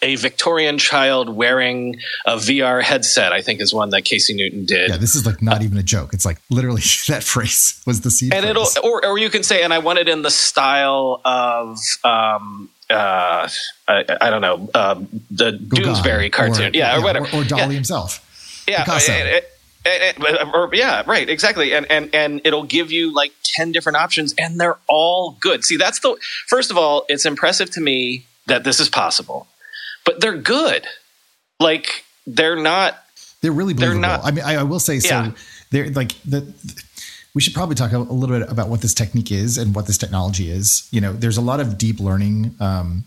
a 0.01 0.15
Victorian 0.15 0.77
child 0.77 1.29
wearing 1.29 1.99
a 2.25 2.35
VR 2.35 2.81
headset, 2.81 3.33
I 3.33 3.41
think 3.41 3.61
is 3.61 3.73
one 3.73 3.91
that 3.91 4.03
Casey 4.03 4.33
Newton 4.33 4.65
did. 4.65 4.89
Yeah, 4.89 4.97
this 4.97 5.15
is 5.15 5.25
like 5.25 5.41
not 5.41 5.61
even 5.61 5.77
a 5.77 5.83
joke. 5.83 6.13
It's 6.13 6.25
like 6.25 6.39
literally 6.49 6.81
that 7.07 7.23
phrase 7.23 7.81
was 7.85 8.01
the 8.01 8.11
seed. 8.11 8.33
And 8.33 8.43
phrase. 8.43 8.75
it'll, 8.77 8.89
or, 8.89 9.05
or 9.05 9.17
you 9.17 9.29
can 9.29 9.43
say, 9.43 9.63
and 9.63 9.73
I 9.73 9.79
want 9.79 9.99
it 9.99 10.09
in 10.09 10.21
the 10.21 10.31
style 10.31 11.21
of, 11.23 11.77
um, 12.03 12.69
uh, 12.89 13.47
I, 13.87 14.05
I, 14.19 14.29
don't 14.29 14.41
know, 14.41 14.69
um, 14.73 15.07
the 15.29 15.51
Gauguin, 15.51 15.93
Doonesbury 15.93 16.31
cartoon. 16.31 16.73
Or, 16.73 16.77
yeah, 16.77 16.97
or 16.97 17.03
whatever. 17.03 17.27
Or, 17.27 17.41
or 17.41 17.43
DALL-E 17.43 17.61
yeah. 17.61 17.69
himself. 17.69 18.63
Yeah. 18.67 18.83
Picasso. 18.83 19.13
It, 19.13 19.45
it, 19.83 20.53
or, 20.53 20.69
yeah, 20.73 21.01
right, 21.07 21.27
exactly, 21.27 21.73
and 21.73 21.89
and 21.89 22.13
and 22.13 22.41
it'll 22.43 22.63
give 22.63 22.91
you 22.91 23.11
like 23.11 23.31
ten 23.43 23.71
different 23.71 23.97
options, 23.97 24.35
and 24.37 24.59
they're 24.59 24.77
all 24.87 25.37
good. 25.39 25.65
See, 25.65 25.75
that's 25.75 25.99
the 26.01 26.15
first 26.45 26.69
of 26.69 26.77
all, 26.77 27.03
it's 27.09 27.25
impressive 27.25 27.71
to 27.71 27.81
me 27.81 28.25
that 28.45 28.63
this 28.63 28.79
is 28.79 28.89
possible, 28.89 29.47
but 30.05 30.21
they're 30.21 30.37
good. 30.37 30.85
Like 31.59 32.05
they're 32.25 32.55
not. 32.55 32.95
They're 33.41 33.51
really 33.51 33.73
believable. 33.73 34.01
They're 34.01 34.09
not, 34.09 34.23
I 34.23 34.31
mean, 34.31 34.45
I, 34.45 34.57
I 34.57 34.63
will 34.63 34.79
say 34.79 34.99
so. 34.99 35.15
Yeah. 35.15 35.31
They're 35.71 35.89
like 35.89 36.13
the. 36.23 36.53
We 37.33 37.41
should 37.41 37.53
probably 37.53 37.75
talk 37.75 37.93
a, 37.93 37.97
a, 37.97 37.99
little 37.99 38.37
bit 38.37 38.49
about 38.51 38.67
what 38.67 38.81
this 38.81 38.93
technique 38.93 39.31
is 39.31 39.57
and 39.57 39.73
what 39.73 39.87
this 39.87 39.97
technology 39.97 40.51
is. 40.51 40.87
You 40.91 40.99
know, 40.99 41.13
there's 41.13 41.37
a 41.37 41.41
lot 41.41 41.59
of 41.59 41.77
deep 41.77 41.99
learning. 41.99 42.55
Um, 42.59 43.05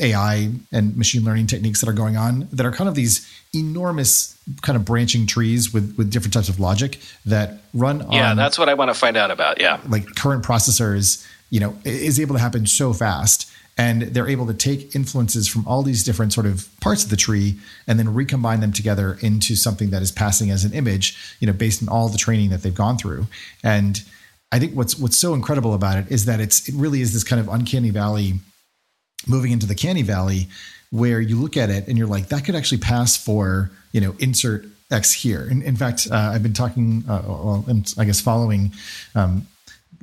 AI 0.00 0.50
and 0.72 0.96
machine 0.96 1.22
learning 1.22 1.46
techniques 1.46 1.80
that 1.80 1.88
are 1.88 1.92
going 1.92 2.16
on 2.16 2.48
that 2.50 2.64
are 2.64 2.72
kind 2.72 2.88
of 2.88 2.94
these 2.94 3.30
enormous 3.54 4.36
kind 4.62 4.74
of 4.74 4.86
branching 4.86 5.26
trees 5.26 5.72
with 5.72 5.94
with 5.98 6.10
different 6.10 6.32
types 6.32 6.48
of 6.48 6.58
logic 6.58 6.98
that 7.26 7.60
run 7.74 8.00
on 8.02 8.12
yeah 8.12 8.34
that's 8.34 8.58
what 8.58 8.70
i 8.70 8.74
want 8.74 8.88
to 8.88 8.94
find 8.94 9.18
out 9.18 9.30
about 9.30 9.60
yeah 9.60 9.78
like 9.86 10.06
current 10.16 10.42
processors 10.42 11.24
you 11.50 11.60
know, 11.60 11.76
is 11.84 12.18
able 12.18 12.34
to 12.34 12.40
happen 12.40 12.66
so 12.66 12.92
fast. 12.92 13.50
And 13.78 14.02
they're 14.02 14.28
able 14.28 14.46
to 14.46 14.54
take 14.54 14.94
influences 14.94 15.48
from 15.48 15.66
all 15.66 15.82
these 15.82 16.02
different 16.02 16.32
sort 16.32 16.46
of 16.46 16.68
parts 16.80 17.04
of 17.04 17.10
the 17.10 17.16
tree 17.16 17.58
and 17.86 17.98
then 17.98 18.14
recombine 18.14 18.60
them 18.60 18.72
together 18.72 19.18
into 19.20 19.54
something 19.54 19.90
that 19.90 20.00
is 20.00 20.10
passing 20.10 20.50
as 20.50 20.64
an 20.64 20.72
image, 20.72 21.36
you 21.40 21.46
know, 21.46 21.52
based 21.52 21.82
on 21.82 21.88
all 21.88 22.08
the 22.08 22.16
training 22.16 22.50
that 22.50 22.62
they've 22.62 22.74
gone 22.74 22.96
through. 22.96 23.26
And 23.62 24.02
I 24.50 24.58
think 24.58 24.74
what's 24.74 24.98
what's 24.98 25.18
so 25.18 25.34
incredible 25.34 25.74
about 25.74 25.98
it 25.98 26.10
is 26.10 26.24
that 26.24 26.40
it's 26.40 26.68
it 26.68 26.74
really 26.74 27.02
is 27.02 27.12
this 27.12 27.24
kind 27.24 27.40
of 27.40 27.48
uncanny 27.48 27.90
valley 27.90 28.34
moving 29.26 29.52
into 29.52 29.66
the 29.66 29.74
canny 29.74 30.02
valley 30.02 30.48
where 30.90 31.20
you 31.20 31.36
look 31.36 31.56
at 31.56 31.68
it 31.68 31.88
and 31.88 31.98
you're 31.98 32.06
like 32.06 32.28
that 32.28 32.44
could 32.44 32.54
actually 32.54 32.78
pass 32.78 33.16
for 33.16 33.70
you 33.92 34.00
know 34.00 34.14
insert 34.20 34.64
X 34.90 35.12
here. 35.12 35.46
In, 35.50 35.62
in 35.62 35.76
fact, 35.76 36.08
uh, 36.10 36.30
I've 36.32 36.42
been 36.42 36.52
talking, 36.52 37.04
uh, 37.08 37.22
well, 37.26 37.64
I 37.98 38.04
guess 38.04 38.20
following 38.20 38.72
um, 39.14 39.46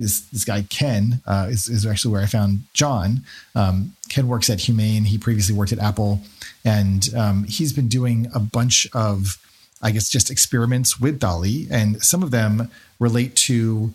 this 0.04 0.20
this 0.32 0.46
guy 0.46 0.64
Ken 0.64 1.22
uh, 1.26 1.48
is, 1.50 1.68
is 1.68 1.86
actually 1.86 2.12
where 2.12 2.22
I 2.22 2.28
found 2.28 2.64
John. 2.74 3.24
Um, 3.56 3.96
Ken 4.10 4.28
works 4.28 4.50
at 4.50 4.60
Humane. 4.60 5.06
He 5.06 5.18
previously 5.18 5.56
worked 5.56 5.72
at 5.72 5.80
Apple, 5.80 6.22
and 6.64 7.10
um, 7.16 7.46
he's 7.46 7.74
been 7.74 7.88
doing 7.88 8.28
a 8.36 8.40
bunch 8.40 8.88
of, 8.94 9.38
I 9.82 9.92
guess, 9.92 10.10
just 10.10 10.30
experiments 10.30 11.00
with 11.00 11.20
DALL-E, 11.20 11.68
and 11.72 12.04
some 12.04 12.22
of 12.22 12.32
them 12.32 12.70
relate 13.00 13.36
to 13.48 13.94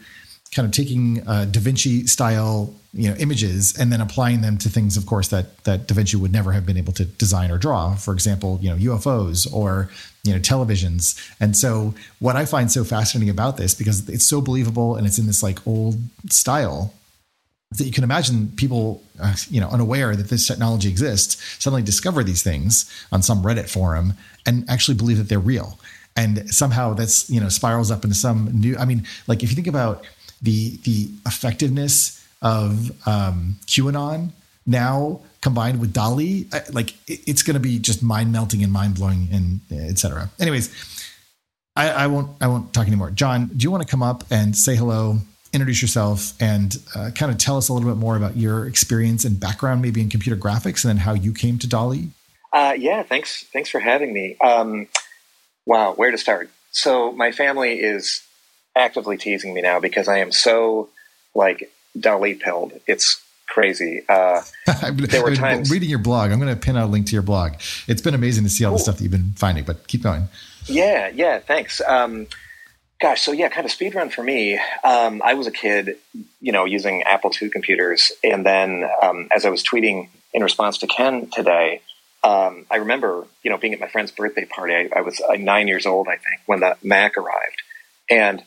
kind 0.54 0.66
of 0.66 0.72
taking 0.72 1.26
uh, 1.28 1.44
Da 1.44 1.61
Vinci 1.61 2.06
style 2.06 2.74
you 2.95 3.09
know 3.09 3.16
images 3.16 3.76
and 3.78 3.93
then 3.93 4.01
applying 4.01 4.41
them 4.41 4.57
to 4.57 4.68
things 4.68 4.97
of 4.97 5.05
course 5.07 5.28
that 5.28 5.62
that 5.64 5.86
Da 5.86 5.95
Vinci 5.95 6.16
would 6.16 6.32
never 6.32 6.53
have 6.53 6.64
been 6.64 6.76
able 6.76 6.93
to 6.95 7.05
design 7.05 7.51
or 7.51 7.59
draw. 7.59 7.95
For 7.95 8.14
example 8.14 8.59
you 8.62 8.70
know 8.70 8.76
UFOs 8.76 9.53
or 9.53 9.91
you 10.24 10.32
know 10.32 10.41
televisions. 10.41 11.18
And 11.41 11.57
so 11.57 11.95
what 12.18 12.36
I 12.36 12.45
find 12.45 12.70
so 12.70 12.84
fascinating 12.84 13.30
about 13.30 13.57
this 13.57 13.74
because 13.74 14.09
it's 14.09 14.24
so 14.24 14.41
believable 14.41 14.97
and 14.97 15.07
it's 15.07 15.18
in 15.18 15.26
this 15.26 15.43
like 15.43 15.66
old 15.66 15.97
style 16.30 16.95
that 17.72 17.84
you 17.84 17.93
can 17.93 18.05
imagine 18.05 18.49
people 18.57 19.03
uh, 19.20 19.34
you 19.51 19.61
know 19.61 19.68
unaware 19.68 20.16
that 20.16 20.28
this 20.28 20.47
technology 20.47 20.89
exists 20.89 21.62
suddenly 21.62 21.82
discover 21.82 22.24
these 22.24 22.43
things 22.43 22.91
on 23.12 23.22
some 23.22 23.43
Reddit 23.43 23.68
forum 23.68 24.14
and 24.47 24.68
actually 24.68 24.97
believe 24.97 25.18
that 25.18 25.28
they're 25.28 25.39
real. 25.39 25.78
And 26.16 26.53
somehow 26.53 26.95
that's 26.95 27.28
you 27.28 27.41
know 27.41 27.49
spirals 27.49 27.91
up 27.91 28.03
into 28.05 28.16
some 28.16 28.51
new 28.53 28.76
I 28.78 28.86
mean 28.86 29.07
like 29.26 29.43
if 29.43 29.51
you 29.51 29.55
think 29.55 29.66
about 29.66 30.05
the 30.41 30.78
the 30.84 31.11
effectiveness 31.26 32.18
of 32.43 32.91
um, 33.07 33.57
QAnon 33.66 34.30
now 34.66 35.20
combined 35.41 35.80
with 35.80 35.93
DALL-E, 35.93 36.49
like 36.72 36.95
it's 37.07 37.43
going 37.43 37.55
to 37.55 37.61
be 37.61 37.78
just 37.78 38.03
mind 38.03 38.32
melting 38.32 38.62
and 38.62 38.72
mind 38.72 38.95
blowing 38.95 39.28
and 39.32 39.61
etc. 39.70 40.30
Anyways, 40.39 40.70
I, 41.76 41.91
I, 41.91 42.07
won't 42.09 42.30
I 42.41 42.49
won't 42.49 42.72
talk 42.72 42.86
anymore. 42.86 43.11
John, 43.11 43.47
do 43.47 43.62
you 43.62 43.70
want 43.70 43.82
to 43.82 43.89
come 43.89 44.03
up 44.03 44.24
and 44.30 44.57
say 44.57 44.74
hello, 44.74 45.18
introduce 45.53 45.80
yourself, 45.80 46.32
and 46.41 46.76
uh, 46.95 47.11
kind 47.14 47.30
of 47.30 47.39
tell 47.39 47.57
us 47.57 47.68
a 47.68 47.72
little 47.72 47.89
bit 47.89 47.99
more 47.99 48.16
about 48.16 48.36
your 48.36 48.66
experience 48.66 49.24
and 49.24 49.39
background, 49.39 49.80
maybe 49.80 50.01
in 50.01 50.11
computer 50.11 50.36
graphics, 50.36 50.84
and 50.84 50.91
then 50.91 50.99
how 50.99 51.14
you 51.14 51.32
came 51.32 51.59
to 51.59 51.68
DALL-E? 51.68 52.09
Uh, 52.53 52.74
yeah, 52.76 53.03
thanks 53.03 53.45
thanks 53.53 53.70
for 53.70 53.78
having 53.78 54.12
me. 54.12 54.36
Um, 54.41 54.89
wow, 55.66 55.93
where 55.95 56.11
to 56.11 56.18
start? 56.18 56.51
So 56.72 57.12
my 57.12 57.30
family 57.30 57.74
is 57.80 58.22
actively 58.76 59.16
teasing 59.16 59.55
me 59.55 59.62
now 59.62 59.80
because 59.80 60.09
I 60.09 60.18
am 60.18 60.32
so 60.32 60.89
like 61.34 61.70
DALL-E 61.99 62.34
pilled. 62.34 62.72
It's 62.86 63.22
crazy. 63.49 64.03
Uh, 64.09 64.42
there 64.92 65.22
were 65.22 65.34
times 65.34 65.70
reading 65.70 65.88
your 65.88 65.99
blog. 65.99 66.30
I'm 66.30 66.38
going 66.38 66.55
to 66.55 66.61
pin 66.61 66.76
out 66.76 66.84
a 66.84 66.90
link 66.90 67.07
to 67.07 67.12
your 67.12 67.22
blog. 67.22 67.55
It's 67.86 68.03
been 68.03 68.14
amazing 68.14 68.44
to 68.44 68.51
see 68.51 68.64
all 68.64 68.72
the 68.72 68.78
stuff 68.78 68.99
that 68.99 69.03
you've 69.03 69.12
been 69.12 69.32
finding. 69.36 69.64
But 69.64 69.88
keep 69.88 70.03
going. 70.03 70.28
Yeah, 70.66 71.09
yeah. 71.09 71.40
Thanks. 71.40 71.80
Um, 71.80 72.26
gosh, 73.01 73.22
so 73.22 73.32
yeah, 73.32 73.49
kind 73.49 73.64
of 73.64 73.72
speed 73.72 73.94
run 73.94 74.11
for 74.11 74.22
me. 74.22 74.61
Um, 74.84 75.22
I 75.24 75.34
was 75.34 75.46
a 75.46 75.51
kid, 75.51 75.96
you 76.40 76.53
know, 76.53 76.64
using 76.64 77.03
Apple 77.03 77.32
II 77.40 77.51
computers, 77.51 78.12
and 78.22 78.44
then 78.44 78.88
um, 79.03 79.28
as 79.34 79.44
I 79.44 79.51
was 79.51 79.62
tweeting 79.62 80.09
in 80.32 80.42
response 80.42 80.78
to 80.78 80.86
Ken 80.86 81.28
today, 81.30 81.80
um, 82.22 82.66
I 82.70 82.76
remember, 82.76 83.26
you 83.42 83.51
know, 83.51 83.59
being 83.59 83.72
at 83.72 83.80
my 83.80 83.88
friend's 83.88 84.11
birthday 84.11 84.44
party. 84.44 84.74
I, 84.74 84.88
I 84.96 85.01
was 85.01 85.20
uh, 85.20 85.34
nine 85.34 85.68
years 85.68 85.86
old, 85.86 86.09
I 86.09 86.16
think, 86.16 86.40
when 86.46 86.61
the 86.61 86.76
Mac 86.82 87.16
arrived, 87.16 87.62
and 88.11 88.42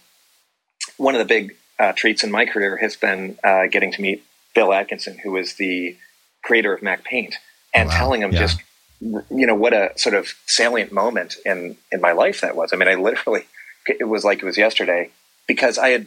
one 0.98 1.16
of 1.16 1.20
the 1.20 1.26
big 1.26 1.56
uh, 1.82 1.94
treats 1.94 2.24
in 2.24 2.32
my 2.32 2.46
career 2.46 2.78
has 2.78 2.96
been 2.96 3.38
uh, 3.44 3.66
getting 3.66 3.92
to 3.92 4.02
meet 4.02 4.24
Bill 4.54 4.72
Atkinson, 4.72 5.18
who 5.18 5.36
is 5.36 5.56
the 5.56 5.98
creator 6.44 6.74
of 6.74 6.84
Mac 6.84 7.04
Paint, 7.04 7.36
and 7.74 7.90
wow. 7.90 7.98
telling 7.98 8.22
him 8.22 8.32
yeah. 8.32 8.40
just 8.40 8.62
you 9.02 9.48
know 9.48 9.56
what 9.56 9.74
a 9.74 9.92
sort 9.98 10.14
of 10.14 10.36
salient 10.46 10.92
moment 10.92 11.38
in 11.44 11.76
in 11.92 12.00
my 12.00 12.12
life 12.12 12.42
that 12.42 12.56
was. 12.56 12.72
I 12.72 12.76
mean, 12.76 12.88
I 12.88 12.96
literally 12.96 13.46
it 13.88 14.08
was 14.08 14.24
like 14.24 14.40
it 14.40 14.46
was 14.46 14.58
yesterday 14.58 15.10
because 15.48 15.80
I 15.80 15.90
had 15.90 16.06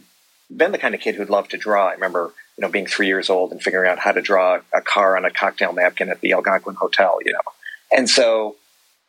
been 0.55 0.71
the 0.71 0.79
kind 0.79 0.95
of 0.95 1.01
kid 1.01 1.17
who'd 1.17 1.31
love 1.31 1.49
to 1.49 1.57
draw. 1.57 1.89
I 1.89 1.95
remember 1.95 2.33
you 2.57 2.63
know 2.63 2.69
being 2.69 2.87
three 2.87 3.09
years 3.09 3.29
old 3.29 3.51
and 3.51 3.61
figuring 3.61 3.91
out 3.91 3.99
how 3.99 4.13
to 4.13 4.23
draw 4.23 4.61
a 4.73 4.81
car 4.81 5.17
on 5.17 5.25
a 5.25 5.31
cocktail 5.31 5.73
napkin 5.73 6.09
at 6.09 6.21
the 6.21 6.33
Algonquin 6.35 6.77
Hotel, 6.77 7.19
you 7.25 7.33
know, 7.33 7.53
and 7.91 8.09
so 8.09 8.55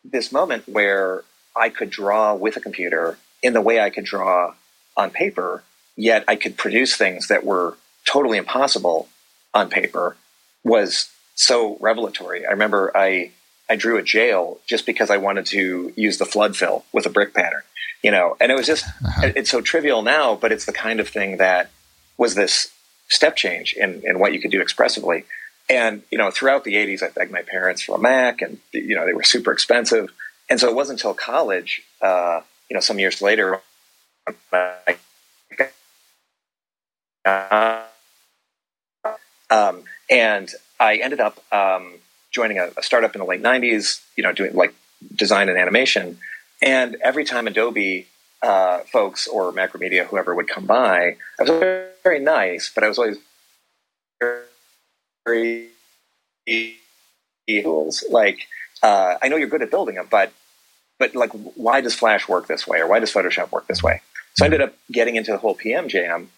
this 0.02 0.32
moment 0.32 0.68
where 0.68 1.22
I 1.54 1.68
could 1.68 1.90
draw 1.90 2.34
with 2.34 2.56
a 2.56 2.60
computer 2.60 3.18
in 3.40 3.52
the 3.52 3.60
way 3.60 3.80
I 3.80 3.90
could 3.90 4.04
draw 4.04 4.54
on 4.96 5.10
paper 5.10 5.62
yet 5.96 6.24
I 6.28 6.36
could 6.36 6.56
produce 6.56 6.96
things 6.96 7.28
that 7.28 7.44
were 7.44 7.76
totally 8.04 8.38
impossible 8.38 9.08
on 9.52 9.68
paper 9.68 10.16
was 10.64 11.10
so 11.34 11.76
revelatory. 11.80 12.46
I 12.46 12.50
remember 12.50 12.92
I 12.96 13.30
I 13.68 13.76
drew 13.76 13.98
a 13.98 14.02
jail 14.02 14.58
just 14.66 14.86
because 14.86 15.10
I 15.10 15.16
wanted 15.16 15.46
to 15.46 15.92
use 15.96 16.18
the 16.18 16.24
flood 16.24 16.56
fill 16.56 16.84
with 16.92 17.04
a 17.06 17.10
brick 17.10 17.34
pattern, 17.34 17.62
you 18.02 18.10
know, 18.10 18.36
and 18.40 18.52
it 18.52 18.54
was 18.54 18.66
just 18.66 18.84
uh-huh. 18.86 19.32
it's 19.34 19.50
so 19.50 19.60
trivial 19.60 20.02
now, 20.02 20.36
but 20.36 20.52
it's 20.52 20.66
the 20.66 20.72
kind 20.72 21.00
of 21.00 21.08
thing 21.08 21.38
that 21.38 21.70
was 22.16 22.34
this 22.34 22.70
step 23.08 23.36
change 23.36 23.74
in, 23.74 24.02
in 24.04 24.18
what 24.18 24.32
you 24.32 24.40
could 24.40 24.50
do 24.50 24.60
expressively. 24.60 25.24
And 25.68 26.02
you 26.10 26.18
know, 26.18 26.30
throughout 26.30 26.64
the 26.64 26.74
'80s, 26.74 27.02
I 27.02 27.08
begged 27.10 27.32
my 27.32 27.42
parents 27.42 27.82
for 27.82 27.96
a 27.96 27.98
Mac, 27.98 28.40
and 28.40 28.58
you 28.72 28.94
know, 28.94 29.04
they 29.04 29.12
were 29.12 29.24
super 29.24 29.52
expensive. 29.52 30.10
And 30.48 30.60
so 30.60 30.68
it 30.68 30.76
wasn't 30.76 31.00
until 31.00 31.12
college, 31.12 31.82
uh, 32.00 32.40
you 32.70 32.74
know, 32.74 32.80
some 32.80 33.00
years 33.00 33.20
later, 33.20 33.60
I 34.52 34.96
um, 37.26 37.82
and 40.08 40.50
I 40.78 40.96
ended 40.96 41.20
up 41.20 41.40
um, 41.52 41.94
joining 42.30 42.58
a, 42.58 42.70
a, 42.76 42.82
startup 42.82 43.14
in 43.14 43.18
the 43.18 43.26
late 43.26 43.42
90s, 43.42 44.00
you 44.16 44.22
know, 44.22 44.32
doing 44.32 44.54
like 44.54 44.74
design 45.14 45.48
and 45.48 45.58
animation. 45.58 46.18
And 46.62 46.96
every 47.02 47.24
time 47.24 47.46
Adobe 47.46 48.06
uh, 48.42 48.80
folks 48.92 49.26
or 49.26 49.52
Macromedia, 49.52 50.06
whoever 50.06 50.34
would 50.34 50.48
come 50.48 50.66
by, 50.66 51.16
I 51.38 51.42
was 51.42 51.50
very, 52.04 52.20
nice, 52.20 52.70
but 52.72 52.84
I 52.84 52.88
was 52.88 52.98
always 52.98 53.16
very 55.26 55.68
tools. 57.48 58.04
Like, 58.08 58.46
uh, 58.82 59.16
I 59.20 59.28
know 59.28 59.36
you're 59.36 59.48
good 59.48 59.62
at 59.62 59.70
building 59.70 59.96
them, 59.96 60.06
but 60.10 60.32
but 60.98 61.14
like, 61.14 61.30
why 61.32 61.82
does 61.82 61.94
Flash 61.94 62.28
work 62.28 62.46
this 62.46 62.66
way, 62.66 62.78
or 62.78 62.86
why 62.86 63.00
does 63.00 63.12
Photoshop 63.12 63.52
work 63.52 63.66
this 63.66 63.82
way? 63.82 64.00
So 64.34 64.44
I 64.44 64.46
ended 64.46 64.62
up 64.62 64.74
getting 64.90 65.16
into 65.16 65.32
the 65.32 65.38
whole 65.38 65.54
PM 65.54 65.88
jam, 65.88 66.30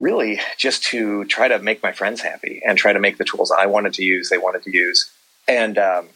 really 0.00 0.40
just 0.56 0.82
to 0.84 1.24
try 1.26 1.46
to 1.48 1.58
make 1.58 1.82
my 1.82 1.92
friends 1.92 2.20
happy 2.22 2.62
and 2.66 2.78
try 2.78 2.92
to 2.92 2.98
make 2.98 3.18
the 3.18 3.24
tools 3.24 3.50
I 3.50 3.66
wanted 3.66 3.94
to 3.94 4.04
use, 4.04 4.30
they 4.30 4.38
wanted 4.38 4.62
to 4.64 4.70
use. 4.72 5.10
And, 5.46 5.78
um, 5.78 6.08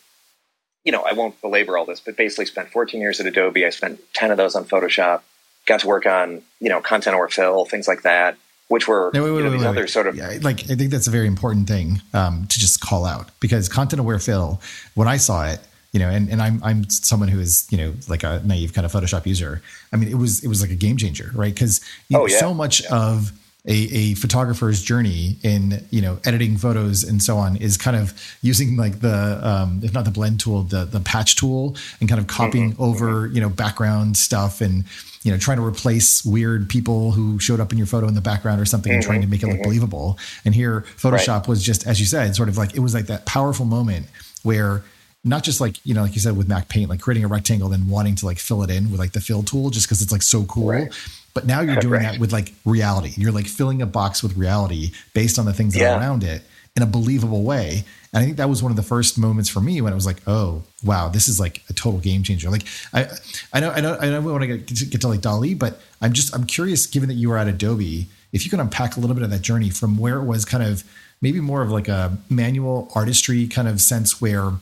you 0.84 0.92
know, 0.92 1.02
I 1.02 1.12
won't 1.12 1.40
belabor 1.40 1.76
all 1.76 1.84
this, 1.84 2.00
but 2.00 2.16
basically 2.16 2.46
spent 2.46 2.70
14 2.70 3.00
years 3.00 3.20
at 3.20 3.26
Adobe. 3.26 3.64
I 3.64 3.70
spent 3.70 4.00
10 4.14 4.30
of 4.30 4.36
those 4.36 4.54
on 4.54 4.64
Photoshop, 4.64 5.20
got 5.66 5.80
to 5.80 5.86
work 5.86 6.06
on, 6.06 6.42
you 6.60 6.68
know, 6.68 6.80
content 6.80 7.14
aware 7.14 7.28
fill, 7.28 7.64
things 7.66 7.86
like 7.86 8.02
that, 8.02 8.36
which 8.68 8.88
were 8.88 9.10
no, 9.12 9.22
wait, 9.22 9.30
wait, 9.30 9.36
you 9.38 9.44
know, 9.44 9.50
wait, 9.50 9.56
these 9.58 9.66
other 9.66 9.86
sort 9.86 10.06
of. 10.06 10.16
Yeah, 10.16 10.38
like, 10.42 10.70
I 10.70 10.74
think 10.74 10.90
that's 10.90 11.06
a 11.06 11.10
very 11.10 11.26
important 11.26 11.68
thing 11.68 12.00
um, 12.12 12.46
to 12.46 12.58
just 12.58 12.80
call 12.80 13.04
out 13.04 13.30
because 13.40 13.68
content 13.68 14.00
aware 14.00 14.18
fill, 14.18 14.60
when 14.94 15.08
I 15.08 15.18
saw 15.18 15.46
it, 15.46 15.60
you 15.92 16.00
know, 16.00 16.08
and, 16.08 16.28
and 16.28 16.42
I'm 16.42 16.60
I'm 16.64 16.90
someone 16.90 17.28
who 17.28 17.38
is 17.38 17.68
you 17.70 17.78
know 17.78 17.94
like 18.08 18.24
a 18.24 18.42
naive 18.44 18.72
kind 18.72 18.84
of 18.84 18.92
Photoshop 18.92 19.26
user. 19.26 19.62
I 19.92 19.96
mean, 19.96 20.08
it 20.08 20.16
was 20.16 20.42
it 20.42 20.48
was 20.48 20.60
like 20.60 20.72
a 20.72 20.74
game 20.74 20.96
changer, 20.96 21.30
right? 21.34 21.54
Because 21.54 21.80
oh, 22.12 22.26
yeah. 22.26 22.36
so 22.36 22.52
much 22.52 22.82
yeah. 22.82 22.96
of 22.96 23.32
a, 23.66 23.72
a 23.72 24.14
photographer's 24.14 24.82
journey 24.82 25.38
in 25.42 25.84
you 25.90 26.02
know 26.02 26.18
editing 26.24 26.56
photos 26.58 27.02
and 27.02 27.22
so 27.22 27.38
on 27.38 27.56
is 27.56 27.76
kind 27.76 27.96
of 27.96 28.12
using 28.42 28.76
like 28.76 29.00
the 29.00 29.40
um, 29.42 29.80
if 29.82 29.94
not 29.94 30.04
the 30.04 30.10
blend 30.10 30.38
tool 30.38 30.62
the 30.64 30.84
the 30.84 31.00
patch 31.00 31.36
tool 31.36 31.74
and 32.00 32.08
kind 32.08 32.20
of 32.20 32.26
copying 32.26 32.72
mm-hmm. 32.72 32.82
over 32.82 33.26
you 33.28 33.40
know 33.40 33.48
background 33.48 34.16
stuff 34.18 34.60
and 34.60 34.84
you 35.22 35.32
know 35.32 35.38
trying 35.38 35.56
to 35.56 35.64
replace 35.64 36.22
weird 36.26 36.68
people 36.68 37.12
who 37.12 37.38
showed 37.38 37.58
up 37.58 37.72
in 37.72 37.78
your 37.78 37.86
photo 37.86 38.06
in 38.06 38.14
the 38.14 38.20
background 38.20 38.60
or 38.60 38.66
something 38.66 38.90
mm-hmm. 38.90 38.96
and 38.96 39.04
trying 39.04 39.22
to 39.22 39.26
make 39.26 39.42
it 39.42 39.46
look 39.46 39.56
mm-hmm. 39.56 39.64
believable 39.64 40.18
and 40.44 40.54
here 40.54 40.82
photoshop 40.98 41.40
right. 41.40 41.48
was 41.48 41.62
just 41.62 41.86
as 41.86 41.98
you 41.98 42.06
said 42.06 42.36
sort 42.36 42.50
of 42.50 42.58
like 42.58 42.74
it 42.74 42.80
was 42.80 42.92
like 42.92 43.06
that 43.06 43.24
powerful 43.24 43.64
moment 43.64 44.06
where 44.42 44.84
not 45.24 45.42
just 45.42 45.60
like 45.60 45.84
you 45.84 45.94
know 45.94 46.02
like 46.02 46.14
you 46.14 46.20
said 46.20 46.36
with 46.36 46.48
mac 46.48 46.68
paint 46.68 46.90
like 46.90 47.00
creating 47.00 47.24
a 47.24 47.28
rectangle 47.28 47.68
then 47.68 47.88
wanting 47.88 48.14
to 48.14 48.26
like 48.26 48.38
fill 48.38 48.62
it 48.62 48.70
in 48.70 48.90
with 48.90 49.00
like 49.00 49.12
the 49.12 49.20
fill 49.20 49.42
tool 49.42 49.70
just 49.70 49.86
because 49.86 50.02
it's 50.02 50.12
like 50.12 50.22
so 50.22 50.44
cool 50.44 50.68
right 50.68 50.92
but 51.34 51.46
now 51.46 51.60
you're 51.60 51.76
doing 51.76 51.94
right. 51.94 52.12
that 52.12 52.20
with 52.20 52.32
like 52.32 52.54
reality. 52.64 53.12
You're 53.16 53.32
like 53.32 53.46
filling 53.46 53.82
a 53.82 53.86
box 53.86 54.22
with 54.22 54.36
reality 54.36 54.92
based 55.12 55.38
on 55.38 55.44
the 55.44 55.52
things 55.52 55.74
that 55.74 55.80
yeah. 55.80 55.94
are 55.94 56.00
around 56.00 56.22
it 56.22 56.42
in 56.76 56.82
a 56.82 56.86
believable 56.86 57.42
way. 57.42 57.84
And 58.12 58.22
I 58.22 58.24
think 58.24 58.36
that 58.36 58.48
was 58.48 58.62
one 58.62 58.70
of 58.70 58.76
the 58.76 58.84
first 58.84 59.18
moments 59.18 59.50
for 59.50 59.60
me 59.60 59.80
when 59.80 59.92
it 59.92 59.96
was 59.96 60.06
like, 60.06 60.18
oh 60.28 60.62
wow, 60.84 61.08
this 61.08 61.26
is 61.26 61.40
like 61.40 61.62
a 61.68 61.72
total 61.72 61.98
game 61.98 62.22
changer. 62.22 62.50
Like 62.50 62.62
I, 62.92 63.08
I 63.52 63.60
know, 63.60 63.70
I 63.70 63.80
know, 63.80 63.98
I 64.00 64.10
know 64.10 64.20
we 64.20 64.30
want 64.30 64.42
to 64.42 64.58
get, 64.58 64.90
get 64.90 65.00
to 65.00 65.08
like 65.08 65.20
DALL-E, 65.20 65.54
but 65.54 65.80
I'm 66.00 66.12
just, 66.12 66.34
I'm 66.34 66.44
curious, 66.44 66.86
given 66.86 67.08
that 67.08 67.16
you 67.16 67.28
were 67.28 67.38
at 67.38 67.48
Adobe, 67.48 68.06
if 68.32 68.44
you 68.44 68.50
can 68.50 68.60
unpack 68.60 68.96
a 68.96 69.00
little 69.00 69.14
bit 69.14 69.24
of 69.24 69.30
that 69.30 69.42
journey 69.42 69.70
from 69.70 69.98
where 69.98 70.18
it 70.18 70.24
was 70.24 70.44
kind 70.44 70.62
of 70.62 70.84
maybe 71.20 71.40
more 71.40 71.62
of 71.62 71.70
like 71.70 71.88
a 71.88 72.16
manual 72.30 72.90
artistry 72.94 73.48
kind 73.48 73.66
of 73.66 73.80
sense 73.80 74.20
where 74.20 74.52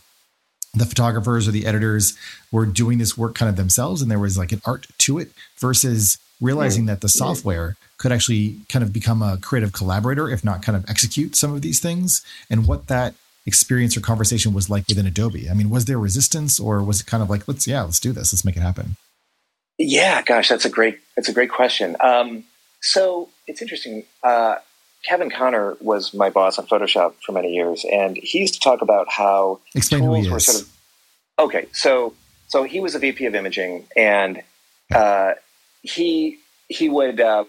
the 0.74 0.86
photographers 0.86 1.46
or 1.46 1.50
the 1.50 1.66
editors 1.66 2.16
were 2.50 2.66
doing 2.66 2.98
this 2.98 3.16
work 3.16 3.34
kind 3.34 3.48
of 3.48 3.56
themselves 3.56 4.00
and 4.00 4.10
there 4.10 4.18
was 4.18 4.38
like 4.38 4.52
an 4.52 4.62
art 4.64 4.86
to 4.98 5.18
it 5.18 5.30
versus 5.58 6.18
realizing 6.40 6.86
that 6.86 7.02
the 7.02 7.08
software 7.08 7.76
could 7.98 8.10
actually 8.10 8.56
kind 8.68 8.82
of 8.82 8.92
become 8.92 9.22
a 9.22 9.36
creative 9.36 9.72
collaborator 9.72 10.28
if 10.28 10.42
not 10.42 10.62
kind 10.62 10.76
of 10.76 10.84
execute 10.88 11.36
some 11.36 11.52
of 11.54 11.62
these 11.62 11.78
things 11.78 12.24
and 12.50 12.66
what 12.66 12.88
that 12.88 13.14
experience 13.44 13.96
or 13.96 14.00
conversation 14.00 14.52
was 14.54 14.70
like 14.70 14.86
within 14.88 15.06
adobe. 15.06 15.50
I 15.50 15.54
mean 15.54 15.68
was 15.68 15.84
there 15.84 15.98
resistance 15.98 16.58
or 16.58 16.82
was 16.82 17.00
it 17.00 17.06
kind 17.06 17.22
of 17.22 17.28
like 17.28 17.46
let's 17.46 17.66
yeah 17.66 17.82
let's 17.82 18.00
do 18.00 18.12
this. 18.12 18.32
Let's 18.32 18.44
make 18.44 18.56
it 18.56 18.62
happen 18.62 18.96
yeah 19.78 20.22
gosh 20.22 20.48
that's 20.48 20.64
a 20.64 20.70
great 20.70 21.00
that's 21.16 21.28
a 21.28 21.32
great 21.32 21.50
question. 21.50 21.96
Um, 22.00 22.44
so 22.80 23.28
it's 23.46 23.62
interesting 23.62 24.04
uh, 24.22 24.56
Kevin 25.04 25.30
Connor 25.30 25.76
was 25.80 26.14
my 26.14 26.30
boss 26.30 26.58
on 26.58 26.66
Photoshop 26.66 27.14
for 27.24 27.32
many 27.32 27.52
years, 27.52 27.84
and 27.90 28.16
he 28.16 28.38
used 28.38 28.54
to 28.54 28.60
talk 28.60 28.82
about 28.82 29.10
how 29.10 29.60
Explain 29.74 30.02
tools 30.02 30.28
were 30.28 30.40
sort 30.40 30.62
of 30.62 30.68
okay. 31.38 31.66
So 31.72 32.14
so 32.48 32.62
he 32.62 32.80
was 32.80 32.94
a 32.94 32.98
VP 32.98 33.26
of 33.26 33.34
imaging, 33.34 33.86
and 33.96 34.42
uh, 34.94 35.32
he 35.82 36.38
he 36.68 36.88
would 36.88 37.20
uh, 37.20 37.44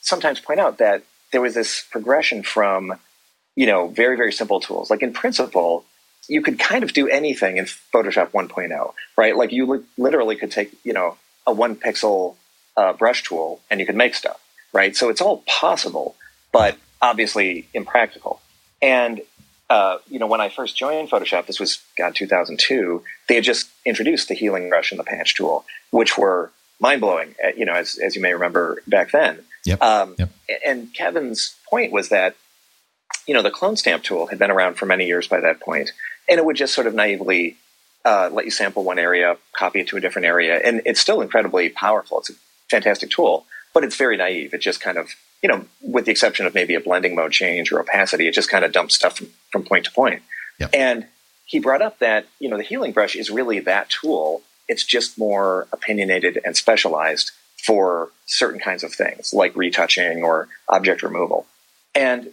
sometimes 0.00 0.40
point 0.40 0.60
out 0.60 0.78
that 0.78 1.02
there 1.32 1.40
was 1.40 1.54
this 1.54 1.84
progression 1.90 2.42
from 2.42 2.94
you 3.54 3.66
know 3.66 3.88
very 3.88 4.16
very 4.16 4.32
simple 4.32 4.60
tools. 4.60 4.90
Like 4.90 5.02
in 5.02 5.14
principle, 5.14 5.84
you 6.28 6.42
could 6.42 6.58
kind 6.58 6.84
of 6.84 6.92
do 6.92 7.08
anything 7.08 7.56
in 7.56 7.64
Photoshop 7.64 8.32
1.0, 8.32 8.92
right? 9.16 9.36
Like 9.36 9.52
you 9.52 9.66
li- 9.66 9.84
literally 9.96 10.36
could 10.36 10.50
take 10.50 10.72
you 10.84 10.92
know 10.92 11.16
a 11.46 11.52
one 11.52 11.74
pixel 11.76 12.36
uh, 12.76 12.92
brush 12.92 13.22
tool 13.22 13.60
and 13.70 13.80
you 13.80 13.86
could 13.86 13.96
make 13.96 14.14
stuff, 14.14 14.40
right? 14.74 14.94
So 14.94 15.08
it's 15.08 15.22
all 15.22 15.42
possible 15.46 16.16
but 16.56 16.78
obviously 17.02 17.68
impractical. 17.74 18.40
And 18.80 19.20
uh, 19.68 19.98
you 20.08 20.18
know, 20.18 20.26
when 20.26 20.40
I 20.40 20.48
first 20.48 20.76
joined 20.76 21.10
Photoshop, 21.10 21.46
this 21.46 21.58
was 21.58 21.82
God 21.98 22.14
2002. 22.14 23.02
They 23.28 23.34
had 23.34 23.44
just 23.44 23.68
introduced 23.84 24.28
the 24.28 24.34
healing 24.34 24.68
brush 24.68 24.92
and 24.92 24.98
the 24.98 25.04
patch 25.04 25.34
tool, 25.34 25.64
which 25.90 26.16
were 26.16 26.52
mind 26.78 27.00
blowing. 27.00 27.34
Uh, 27.44 27.48
you 27.56 27.64
know, 27.64 27.72
as 27.72 27.98
as 27.98 28.14
you 28.14 28.22
may 28.22 28.32
remember 28.32 28.82
back 28.86 29.10
then. 29.10 29.44
Yep. 29.64 29.82
Um, 29.82 30.14
yep. 30.18 30.30
And 30.64 30.94
Kevin's 30.94 31.56
point 31.68 31.92
was 31.92 32.10
that 32.10 32.36
you 33.26 33.34
know 33.34 33.42
the 33.42 33.50
clone 33.50 33.76
stamp 33.76 34.04
tool 34.04 34.26
had 34.28 34.38
been 34.38 34.50
around 34.52 34.74
for 34.74 34.86
many 34.86 35.06
years 35.06 35.26
by 35.26 35.40
that 35.40 35.60
point, 35.60 35.90
and 36.28 36.38
it 36.38 36.44
would 36.44 36.56
just 36.56 36.72
sort 36.72 36.86
of 36.86 36.94
naively 36.94 37.56
uh, 38.04 38.30
let 38.32 38.44
you 38.44 38.52
sample 38.52 38.84
one 38.84 39.00
area, 39.00 39.36
copy 39.52 39.80
it 39.80 39.88
to 39.88 39.96
a 39.96 40.00
different 40.00 40.26
area, 40.26 40.60
and 40.64 40.80
it's 40.84 41.00
still 41.00 41.20
incredibly 41.20 41.70
powerful. 41.70 42.20
It's 42.20 42.30
a 42.30 42.34
fantastic 42.70 43.10
tool, 43.10 43.46
but 43.76 43.84
it's 43.84 43.96
very 43.96 44.16
naive. 44.16 44.54
It 44.54 44.62
just 44.62 44.80
kind 44.80 44.96
of 44.96 45.10
you 45.42 45.48
know, 45.48 45.66
with 45.82 46.06
the 46.06 46.10
exception 46.10 46.46
of 46.46 46.54
maybe 46.54 46.74
a 46.74 46.80
blending 46.80 47.14
mode 47.14 47.32
change 47.32 47.70
or 47.70 47.80
opacity, 47.80 48.26
it 48.26 48.34
just 48.34 48.50
kind 48.50 48.64
of 48.64 48.72
dumps 48.72 48.94
stuff 48.94 49.18
from, 49.18 49.28
from 49.52 49.64
point 49.64 49.84
to 49.84 49.92
point. 49.92 50.22
Yep. 50.58 50.70
And 50.72 51.06
he 51.44 51.60
brought 51.60 51.82
up 51.82 51.98
that, 52.00 52.26
you 52.40 52.48
know, 52.48 52.56
the 52.56 52.62
healing 52.62 52.92
brush 52.92 53.14
is 53.14 53.30
really 53.30 53.60
that 53.60 53.90
tool. 53.90 54.42
It's 54.66 54.84
just 54.84 55.18
more 55.18 55.68
opinionated 55.72 56.40
and 56.44 56.56
specialized 56.56 57.32
for 57.64 58.10
certain 58.24 58.58
kinds 58.58 58.82
of 58.82 58.92
things 58.92 59.32
like 59.32 59.54
retouching 59.54 60.22
or 60.22 60.48
object 60.68 61.02
removal. 61.02 61.46
And, 61.94 62.30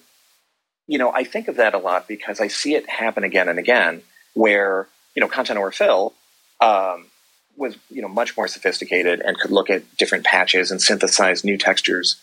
you 0.87 0.97
know, 0.97 1.11
I 1.11 1.23
think 1.23 1.47
of 1.47 1.57
that 1.57 1.73
a 1.73 1.77
lot 1.77 2.07
because 2.07 2.39
I 2.39 2.47
see 2.47 2.73
it 2.73 2.89
happen 2.89 3.23
again 3.23 3.49
and 3.49 3.59
again 3.59 4.01
where, 4.33 4.87
you 5.13 5.21
know, 5.21 5.27
content 5.27 5.57
aware 5.57 5.71
fill 5.71 6.13
um, 6.61 7.05
was, 7.55 7.75
you 7.89 8.01
know, 8.01 8.07
much 8.07 8.35
more 8.35 8.47
sophisticated 8.47 9.21
and 9.21 9.37
could 9.37 9.51
look 9.51 9.69
at 9.69 9.83
different 9.97 10.25
patches 10.25 10.71
and 10.71 10.81
synthesize 10.81 11.43
new 11.43 11.57
textures 11.57 12.21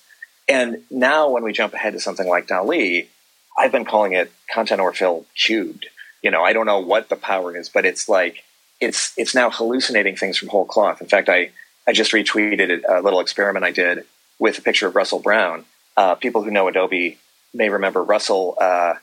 and 0.50 0.82
now 0.90 1.30
when 1.30 1.44
we 1.44 1.52
jump 1.52 1.74
ahead 1.74 1.92
to 1.92 2.00
something 2.00 2.28
like 2.28 2.48
DALL-E, 2.48 3.08
I've 3.56 3.70
been 3.70 3.84
calling 3.84 4.14
it 4.14 4.32
content 4.52 4.80
aware 4.80 4.92
fill 4.92 5.26
cubed. 5.36 5.86
You 6.22 6.30
know, 6.32 6.42
I 6.42 6.52
don't 6.52 6.66
know 6.66 6.80
what 6.80 7.08
the 7.08 7.16
power 7.16 7.56
is, 7.56 7.68
but 7.68 7.86
it's 7.86 8.08
like 8.08 8.42
it's 8.80 9.12
it's 9.16 9.34
now 9.34 9.50
hallucinating 9.50 10.16
things 10.16 10.36
from 10.36 10.48
whole 10.48 10.64
cloth. 10.64 11.00
In 11.00 11.06
fact, 11.06 11.28
I 11.28 11.50
I 11.86 11.92
just 11.92 12.12
retweeted 12.12 12.82
a 12.88 13.00
little 13.00 13.20
experiment 13.20 13.64
I 13.64 13.70
did 13.70 14.04
with 14.40 14.58
a 14.58 14.62
picture 14.62 14.88
of 14.88 14.96
Russell 14.96 15.20
Brown. 15.20 15.64
Uh, 15.96 16.16
people 16.16 16.42
who 16.42 16.50
know 16.50 16.66
Adobe 16.66 17.18
may 17.54 17.68
remember 17.68 18.02
Russell. 18.02 18.56
Uh, 18.60 18.94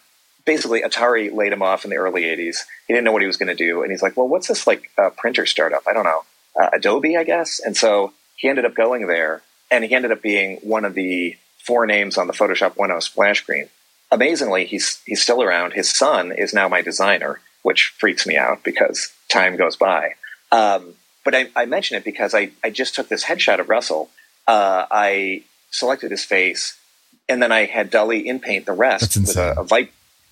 basically, 0.47 0.81
Atari 0.81 1.31
laid 1.31 1.53
him 1.53 1.61
off 1.61 1.83
in 1.83 1.91
the 1.91 1.97
early 1.97 2.23
'80s. 2.23 2.57
He 2.87 2.93
didn't 2.95 3.03
know 3.03 3.11
what 3.11 3.21
he 3.21 3.27
was 3.27 3.37
going 3.37 3.55
to 3.55 3.55
do, 3.55 3.83
and 3.83 3.91
he's 3.91 4.01
like, 4.01 4.17
"Well, 4.17 4.27
what's 4.27 4.47
this 4.47 4.65
like 4.65 4.89
uh, 4.97 5.11
printer 5.11 5.45
startup? 5.45 5.83
I 5.87 5.93
don't 5.93 6.05
know, 6.05 6.23
uh, 6.59 6.69
Adobe, 6.73 7.15
I 7.15 7.23
guess." 7.23 7.59
And 7.63 7.77
so 7.77 8.13
he 8.35 8.49
ended 8.49 8.65
up 8.65 8.73
going 8.73 9.05
there 9.05 9.43
and 9.69 9.83
he 9.83 9.93
ended 9.93 10.11
up 10.11 10.21
being 10.21 10.57
one 10.57 10.85
of 10.85 10.93
the 10.93 11.35
four 11.65 11.85
names 11.85 12.17
on 12.17 12.27
the 12.27 12.33
Photoshop 12.33 12.75
1.0 12.75 13.03
splash 13.03 13.41
screen. 13.41 13.67
Amazingly, 14.09 14.65
he's 14.65 15.01
he's 15.05 15.21
still 15.21 15.43
around. 15.43 15.73
His 15.73 15.89
son 15.93 16.31
is 16.31 16.53
now 16.53 16.69
my 16.69 16.81
designer, 16.81 17.41
which 17.63 17.93
freaks 17.99 18.25
me 18.25 18.37
out 18.37 18.63
because 18.63 19.11
time 19.29 19.57
goes 19.57 19.75
by. 19.75 20.13
Um, 20.51 20.93
but 21.25 21.35
I, 21.35 21.49
I, 21.57 21.65
mention 21.65 21.97
it 21.97 22.05
because 22.05 22.33
I, 22.33 22.51
I 22.63 22.69
just 22.69 22.95
took 22.95 23.09
this 23.09 23.25
headshot 23.25 23.59
of 23.59 23.67
Russell. 23.67 24.09
Uh, 24.47 24.85
I 24.89 25.43
selected 25.71 26.09
his 26.09 26.23
face, 26.23 26.79
and 27.27 27.43
then 27.43 27.51
I 27.51 27.65
had 27.65 27.89
DALL-E 27.89 28.25
inpaint 28.25 28.65
the 28.65 28.71
rest 28.71 29.17
with 29.17 29.35
a, 29.35 29.59
a. 29.59 29.63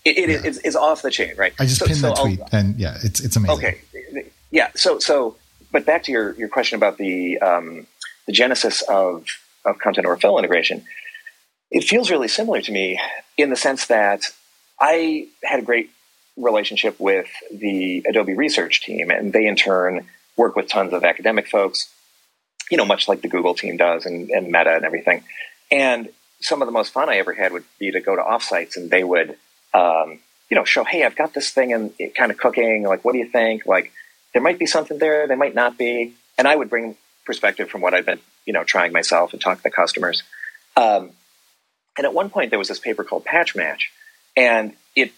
It, 0.05 0.17
it 0.17 0.29
yeah. 0.29 0.49
is, 0.49 0.59
is, 0.59 0.75
off 0.75 1.01
the 1.01 1.09
chain, 1.09 1.33
right? 1.35 1.53
I 1.59 1.65
just 1.65 1.79
so, 1.79 1.87
pinned 1.87 1.97
so 1.97 2.09
that 2.09 2.17
tweet, 2.17 2.39
I'll, 2.39 2.59
and 2.59 2.75
yeah, 2.77 2.97
it's 3.03 3.19
it's 3.19 3.35
amazing. 3.35 3.57
Okay, 3.57 3.81
yeah. 4.51 4.69
So 4.75 4.99
so, 4.99 5.35
but 5.71 5.85
back 5.85 6.03
to 6.03 6.11
your 6.11 6.33
your 6.35 6.47
question 6.47 6.77
about 6.77 6.97
the 6.97 7.39
um, 7.39 7.87
the 8.27 8.31
genesis 8.31 8.81
of, 8.83 9.25
of 9.65 9.79
content 9.79 10.05
aware 10.05 10.17
fill 10.17 10.37
integration, 10.37 10.83
it 11.71 11.83
feels 11.83 12.11
really 12.11 12.27
similar 12.27 12.61
to 12.61 12.71
me 12.71 12.99
in 13.37 13.49
the 13.49 13.55
sense 13.55 13.87
that 13.87 14.23
I 14.79 15.27
had 15.43 15.59
a 15.59 15.63
great 15.63 15.89
relationship 16.37 16.99
with 16.99 17.27
the 17.51 18.03
Adobe 18.07 18.33
research 18.33 18.81
team, 18.81 19.09
and 19.09 19.33
they 19.33 19.47
in 19.47 19.55
turn 19.55 20.07
work 20.37 20.55
with 20.55 20.67
tons 20.67 20.93
of 20.93 21.03
academic 21.03 21.47
folks, 21.47 21.89
you 22.69 22.77
know, 22.77 22.85
much 22.85 23.07
like 23.07 23.21
the 23.21 23.27
Google 23.27 23.55
team 23.55 23.77
does 23.77 24.05
and, 24.05 24.29
and 24.29 24.47
Meta 24.47 24.75
and 24.75 24.85
everything. 24.85 25.23
And 25.71 26.09
some 26.41 26.61
of 26.61 26.65
the 26.65 26.71
most 26.71 26.91
fun 26.91 27.09
I 27.09 27.17
ever 27.17 27.33
had 27.33 27.53
would 27.53 27.63
be 27.79 27.91
to 27.91 28.01
go 28.01 28.15
to 28.15 28.21
offsites 28.21 28.75
and 28.75 28.89
they 28.89 29.03
would, 29.03 29.37
um, 29.75 30.19
you 30.49 30.55
know, 30.55 30.63
show, 30.63 30.83
hey, 30.83 31.03
I've 31.03 31.15
got 31.15 31.33
this 31.33 31.51
thing 31.51 31.73
and 31.73 31.93
kind 32.15 32.31
of 32.31 32.37
cooking. 32.37 32.83
Like, 32.83 33.03
what 33.03 33.11
do 33.11 33.19
you 33.19 33.27
think? 33.27 33.65
Like, 33.65 33.91
there 34.33 34.41
might 34.41 34.57
be 34.57 34.65
something 34.65 34.97
there, 34.97 35.27
there 35.27 35.37
might 35.37 35.55
not 35.55 35.77
be. 35.77 36.13
And 36.37 36.47
I 36.47 36.55
would 36.55 36.69
bring 36.69 36.95
perspective 37.25 37.69
from 37.69 37.81
what 37.81 37.93
I've 37.93 38.05
been, 38.05 38.19
you 38.45 38.53
know, 38.53 38.63
trying 38.63 38.93
myself 38.93 39.33
and 39.33 39.41
talking 39.41 39.63
to 39.63 39.69
customers. 39.69 40.23
Um, 40.77 41.11
and 41.97 42.05
at 42.05 42.13
one 42.13 42.29
point, 42.29 42.51
there 42.51 42.59
was 42.59 42.67
this 42.67 42.79
paper 42.79 43.03
called 43.03 43.25
Patch 43.25 43.55
Match, 43.55 43.91
and 44.35 44.73
it 44.95 45.11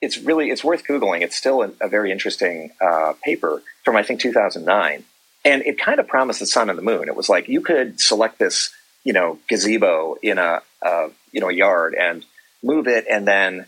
it's 0.00 0.18
really 0.18 0.50
it's 0.50 0.62
worth 0.62 0.84
googling. 0.84 1.22
It's 1.22 1.36
still 1.36 1.62
a, 1.62 1.70
a 1.80 1.88
very 1.88 2.12
interesting 2.12 2.70
uh, 2.80 3.14
paper 3.24 3.62
from 3.84 3.96
I 3.96 4.02
think 4.02 4.20
2009, 4.20 5.04
and 5.44 5.62
it 5.62 5.78
kind 5.78 5.98
of 5.98 6.06
promised 6.06 6.40
the 6.40 6.46
sun 6.46 6.68
and 6.68 6.78
the 6.78 6.82
moon. 6.82 7.08
It 7.08 7.16
was 7.16 7.30
like 7.30 7.48
you 7.48 7.62
could 7.62 7.98
select 7.98 8.38
this, 8.38 8.70
you 9.04 9.14
know, 9.14 9.38
gazebo 9.48 10.16
in 10.22 10.36
a, 10.38 10.60
a 10.82 11.08
you 11.32 11.40
know 11.40 11.48
a 11.48 11.54
yard 11.54 11.94
and 11.94 12.26
move 12.62 12.86
it, 12.86 13.06
and 13.10 13.26
then 13.26 13.64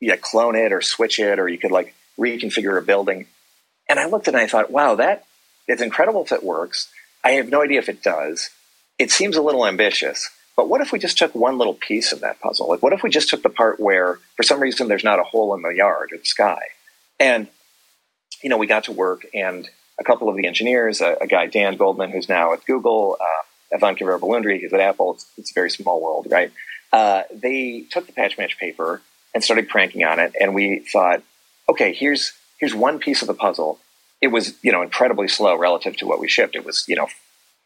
know, 0.00 0.16
clone 0.16 0.56
it 0.56 0.72
or 0.72 0.80
switch 0.80 1.18
it, 1.18 1.38
or 1.38 1.48
you 1.48 1.58
could 1.58 1.70
like 1.70 1.94
reconfigure 2.18 2.78
a 2.78 2.82
building. 2.82 3.26
And 3.88 3.98
I 3.98 4.06
looked 4.06 4.28
at 4.28 4.34
it 4.34 4.38
and 4.38 4.44
I 4.44 4.48
thought, 4.48 4.70
wow, 4.70 4.96
that 4.96 5.24
it's 5.68 5.82
incredible 5.82 6.24
if 6.24 6.32
it 6.32 6.44
works. 6.44 6.88
I 7.24 7.32
have 7.32 7.48
no 7.48 7.62
idea 7.62 7.78
if 7.78 7.88
it 7.88 8.02
does. 8.02 8.50
It 8.98 9.10
seems 9.10 9.36
a 9.36 9.42
little 9.42 9.66
ambitious, 9.66 10.30
but 10.56 10.68
what 10.68 10.80
if 10.80 10.90
we 10.92 10.98
just 10.98 11.18
took 11.18 11.34
one 11.34 11.58
little 11.58 11.74
piece 11.74 12.12
of 12.12 12.20
that 12.20 12.40
puzzle? 12.40 12.68
Like, 12.68 12.82
what 12.82 12.92
if 12.92 13.02
we 13.02 13.10
just 13.10 13.28
took 13.28 13.42
the 13.42 13.50
part 13.50 13.78
where, 13.78 14.18
for 14.36 14.42
some 14.42 14.60
reason, 14.60 14.88
there's 14.88 15.04
not 15.04 15.18
a 15.18 15.24
hole 15.24 15.54
in 15.54 15.62
the 15.62 15.70
yard 15.70 16.10
or 16.12 16.18
the 16.18 16.24
sky? 16.24 16.60
And, 17.20 17.48
you 18.42 18.48
know, 18.48 18.56
we 18.56 18.66
got 18.66 18.84
to 18.84 18.92
work, 18.92 19.26
and 19.34 19.68
a 19.98 20.04
couple 20.04 20.28
of 20.28 20.36
the 20.36 20.46
engineers, 20.46 21.00
a, 21.00 21.16
a 21.20 21.26
guy, 21.26 21.46
Dan 21.46 21.76
Goldman, 21.76 22.10
who's 22.10 22.28
now 22.28 22.52
at 22.54 22.64
Google, 22.64 23.18
uh, 23.20 23.74
Evan 23.74 23.96
who's 23.96 24.72
at 24.72 24.80
Apple, 24.80 25.14
it's, 25.14 25.26
it's, 25.36 25.50
a 25.50 25.54
very 25.54 25.70
small 25.70 26.00
world, 26.00 26.28
right? 26.30 26.52
Uh, 26.92 27.22
they 27.34 27.84
took 27.90 28.06
the 28.06 28.12
patch 28.12 28.38
match 28.38 28.58
paper 28.58 29.02
and 29.36 29.44
started 29.44 29.68
cranking 29.68 30.02
on 30.02 30.18
it, 30.18 30.34
and 30.40 30.54
we 30.54 30.78
thought, 30.90 31.22
okay, 31.68 31.92
here's 31.92 32.32
here's 32.58 32.74
one 32.74 32.98
piece 32.98 33.20
of 33.20 33.28
the 33.28 33.34
puzzle 33.34 33.78
it 34.20 34.28
was 34.28 34.54
you 34.62 34.72
know 34.72 34.82
incredibly 34.82 35.28
slow 35.28 35.56
relative 35.56 35.96
to 35.98 36.06
what 36.06 36.20
we 36.20 36.28
shipped. 36.28 36.56
It 36.56 36.64
was 36.64 36.84
you 36.88 36.96
know, 36.96 37.08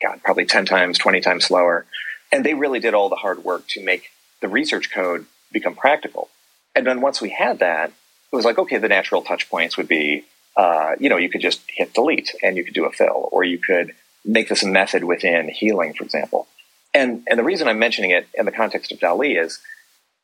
God, 0.02 0.20
probably 0.24 0.44
ten 0.44 0.66
times, 0.66 0.98
twenty 0.98 1.20
times 1.20 1.44
slower, 1.46 1.86
and 2.32 2.44
they 2.44 2.54
really 2.54 2.80
did 2.80 2.94
all 2.94 3.08
the 3.08 3.16
hard 3.16 3.44
work 3.44 3.66
to 3.68 3.84
make 3.84 4.10
the 4.40 4.48
research 4.48 4.90
code 4.90 5.26
become 5.52 5.74
practical. 5.74 6.28
And 6.74 6.86
then 6.86 7.00
once 7.00 7.20
we 7.20 7.30
had 7.30 7.60
that, 7.60 7.90
it 8.32 8.36
was 8.36 8.44
like 8.44 8.58
okay, 8.58 8.78
the 8.78 8.88
natural 8.88 9.22
touch 9.22 9.48
points 9.48 9.76
would 9.76 9.88
be 9.88 10.24
uh, 10.56 10.96
you 10.98 11.08
know 11.08 11.16
you 11.16 11.30
could 11.30 11.40
just 11.40 11.60
hit 11.68 11.94
delete 11.94 12.34
and 12.42 12.56
you 12.56 12.64
could 12.64 12.74
do 12.74 12.86
a 12.86 12.92
fill, 12.92 13.28
or 13.30 13.44
you 13.44 13.58
could 13.58 13.94
make 14.24 14.48
this 14.48 14.62
a 14.62 14.68
method 14.68 15.04
within 15.04 15.48
healing, 15.48 15.94
for 15.94 16.04
example. 16.04 16.46
And 16.92 17.22
and 17.28 17.38
the 17.38 17.44
reason 17.44 17.68
I'm 17.68 17.78
mentioning 17.78 18.10
it 18.10 18.26
in 18.34 18.44
the 18.44 18.52
context 18.52 18.90
of 18.90 18.98
DALL-E 18.98 19.36
is, 19.36 19.60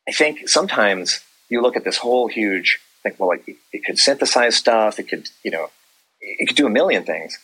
I 0.07 0.11
think 0.11 0.49
sometimes 0.49 1.21
you 1.49 1.61
look 1.61 1.75
at 1.75 1.83
this 1.83 1.97
whole 1.97 2.27
huge 2.27 2.79
think, 3.07 3.19
well, 3.19 3.29
like 3.29 3.47
it 3.71 3.85
could 3.85 3.97
synthesize 3.97 4.55
stuff, 4.55 4.99
it 4.99 5.07
could 5.07 5.29
you 5.43 5.51
know 5.51 5.69
it 6.21 6.47
could 6.47 6.57
do 6.57 6.67
a 6.67 6.69
million 6.69 7.03
things. 7.03 7.37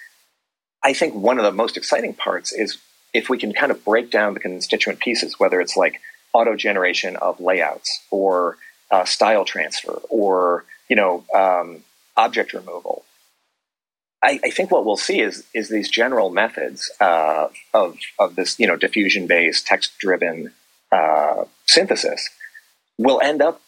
I 0.82 0.94
think 0.94 1.16
one 1.16 1.38
of 1.38 1.46
the 1.46 1.52
most 1.52 1.78
exciting 1.78 2.14
parts 2.14 2.52
is 2.52 2.78
if 3.14 3.30
we 3.30 3.38
can 3.38 3.54
kind 3.54 3.72
of 3.72 3.86
break 3.86 4.12
down 4.12 4.34
the 4.34 4.40
constituent 4.40 5.00
pieces, 5.00 5.40
whether 5.40 5.62
it's 5.62 5.78
like 5.78 6.02
auto 6.34 6.56
generation 6.56 7.16
of 7.16 7.40
layouts 7.40 8.02
or 8.12 8.58
uh, 8.92 9.06
style 9.06 9.46
transfer 9.46 10.02
or 10.10 10.66
you 10.90 10.96
know 10.96 11.24
um, 11.34 11.84
object 12.18 12.54
removal. 12.54 13.06
I, 14.22 14.40
I, 14.42 14.52
think 14.52 14.72
what 14.72 14.86
we'll 14.86 14.96
see 14.96 15.20
is 15.20 15.46
is 15.54 15.68
these 15.68 15.90
general 15.90 16.30
methods 16.30 16.92
uh, 17.00 17.48
of 17.74 17.98
of 18.20 18.36
this 18.36 18.60
you 18.60 18.68
know 18.68 18.76
diffusion 18.76 19.28
based 19.28 19.68
text 19.68 19.98
driven 20.00 20.54
uh, 20.92 21.46
synthesis 21.66 22.30
will 22.98 23.20
end 23.22 23.42
up 23.42 23.62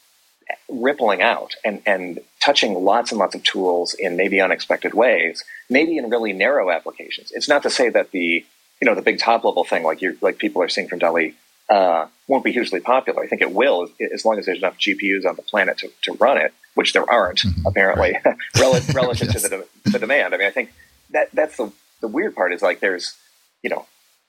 rippling 0.69 1.21
out 1.21 1.55
and 1.63 1.81
and 1.85 2.19
touching 2.39 2.73
lots 2.73 3.11
and 3.11 3.19
lots 3.19 3.35
of 3.35 3.43
tools 3.43 3.93
in 3.93 4.15
maybe 4.15 4.41
unexpected 4.41 4.93
ways, 4.93 5.43
maybe 5.69 5.97
in 5.97 6.09
really 6.09 6.33
narrow 6.33 6.71
applications. 6.71 7.31
It's 7.31 7.49
not 7.49 7.63
to 7.63 7.69
say 7.69 7.89
that 7.89 8.11
the 8.11 8.45
you 8.81 8.85
know 8.85 8.95
the 8.95 9.01
big 9.01 9.19
top 9.19 9.43
level 9.43 9.63
thing 9.63 9.83
like 9.83 10.01
you 10.01 10.17
like 10.21 10.37
people 10.37 10.61
are 10.61 10.69
seeing 10.69 10.87
from 10.87 10.99
DALL-E 10.99 11.35
uh, 11.69 12.07
won't 12.27 12.43
be 12.43 12.51
hugely 12.51 12.79
popular. 12.79 13.23
I 13.23 13.27
think 13.27 13.41
it 13.41 13.51
will 13.51 13.89
as 14.13 14.25
long 14.25 14.37
as 14.37 14.45
there's 14.45 14.59
enough 14.59 14.77
GPUs 14.77 15.25
on 15.25 15.35
the 15.35 15.41
planet 15.41 15.79
to, 15.79 15.91
to 16.03 16.13
run 16.13 16.37
it, 16.37 16.53
which 16.75 16.93
there 16.93 17.09
aren't 17.09 17.39
mm-hmm. 17.39 17.65
apparently 17.65 18.17
relative, 18.59 18.95
relative 18.95 19.29
yes. 19.33 19.43
to 19.43 19.49
the, 19.49 19.67
the 19.85 19.99
demand. 19.99 20.33
I 20.33 20.37
mean, 20.37 20.47
I 20.47 20.51
think 20.51 20.73
that 21.11 21.29
that's 21.33 21.57
the 21.57 21.71
the 22.01 22.07
weird 22.07 22.35
part 22.35 22.53
is 22.53 22.61
like 22.61 22.79
there's 22.79 23.15
you 23.63 23.69
know 23.69 23.85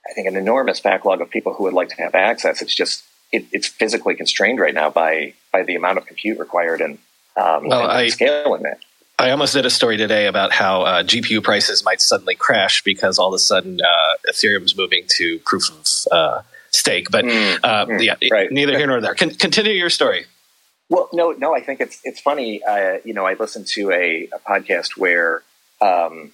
I 0.09 0.13
think 0.13 0.29
an 0.29 0.37
enormous 0.37 0.81
backlog 0.81 1.21
of 1.21 1.31
people 1.31 1.53
who 1.55 1.65
would 1.65 1.75
like 1.75 1.89
to 1.91 1.97
have 1.97 2.15
access. 2.15 2.63
It's 2.63 2.75
just 2.75 3.05
it, 3.33 3.47
it's 3.53 3.67
physically 3.67 4.15
constrained 4.15 4.59
right 4.59 4.75
now 4.75 4.91
by 4.91 5.35
by 5.53 5.63
the 5.63 5.75
amount 5.75 5.99
of 5.99 6.07
compute 6.07 6.39
required 6.39 6.81
and, 6.81 6.99
um, 7.37 7.69
well, 7.69 7.83
and 7.83 7.93
I, 7.93 8.09
scaling 8.09 8.65
it. 8.67 8.79
I 9.19 9.31
almost 9.31 9.55
did 9.55 9.65
a 9.65 9.71
story 9.71 9.97
today 9.97 10.27
about 10.27 10.53
how 10.53 10.83
uh, 10.83 11.03
GPU 11.03 11.43
prices 11.43 11.85
might 11.85 12.03
suddenly 12.03 12.35
crash 12.35 12.83
because 12.83 13.19
all 13.19 13.29
of 13.29 13.35
a 13.35 13.39
sudden 13.39 13.81
uh, 13.81 14.31
Ethereum's 14.31 14.77
moving 14.77 15.05
to 15.17 15.39
proof 15.41 15.71
of 15.71 16.13
uh, 16.13 16.43
stake. 16.71 17.11
But 17.11 17.25
mm, 17.25 17.59
uh, 17.63 17.87
mm, 17.87 18.03
yeah, 18.03 18.17
right. 18.31 18.53
neither 18.53 18.77
here 18.77 18.87
nor 18.87 19.01
there. 19.01 19.15
Con- 19.15 19.31
continue 19.31 19.73
your 19.73 19.89
story. 19.89 20.27
Well, 20.91 21.09
no, 21.13 21.33
no. 21.33 21.55
I 21.55 21.61
think 21.61 21.81
it's 21.81 21.99
it's 22.05 22.21
funny. 22.21 22.63
Uh, 22.63 22.99
you 23.05 23.15
know, 23.15 23.27
I 23.27 23.35
listened 23.35 23.67
to 23.69 23.91
a, 23.91 24.29
a 24.33 24.39
podcast 24.39 24.99
where, 24.99 25.43
um, 25.81 26.33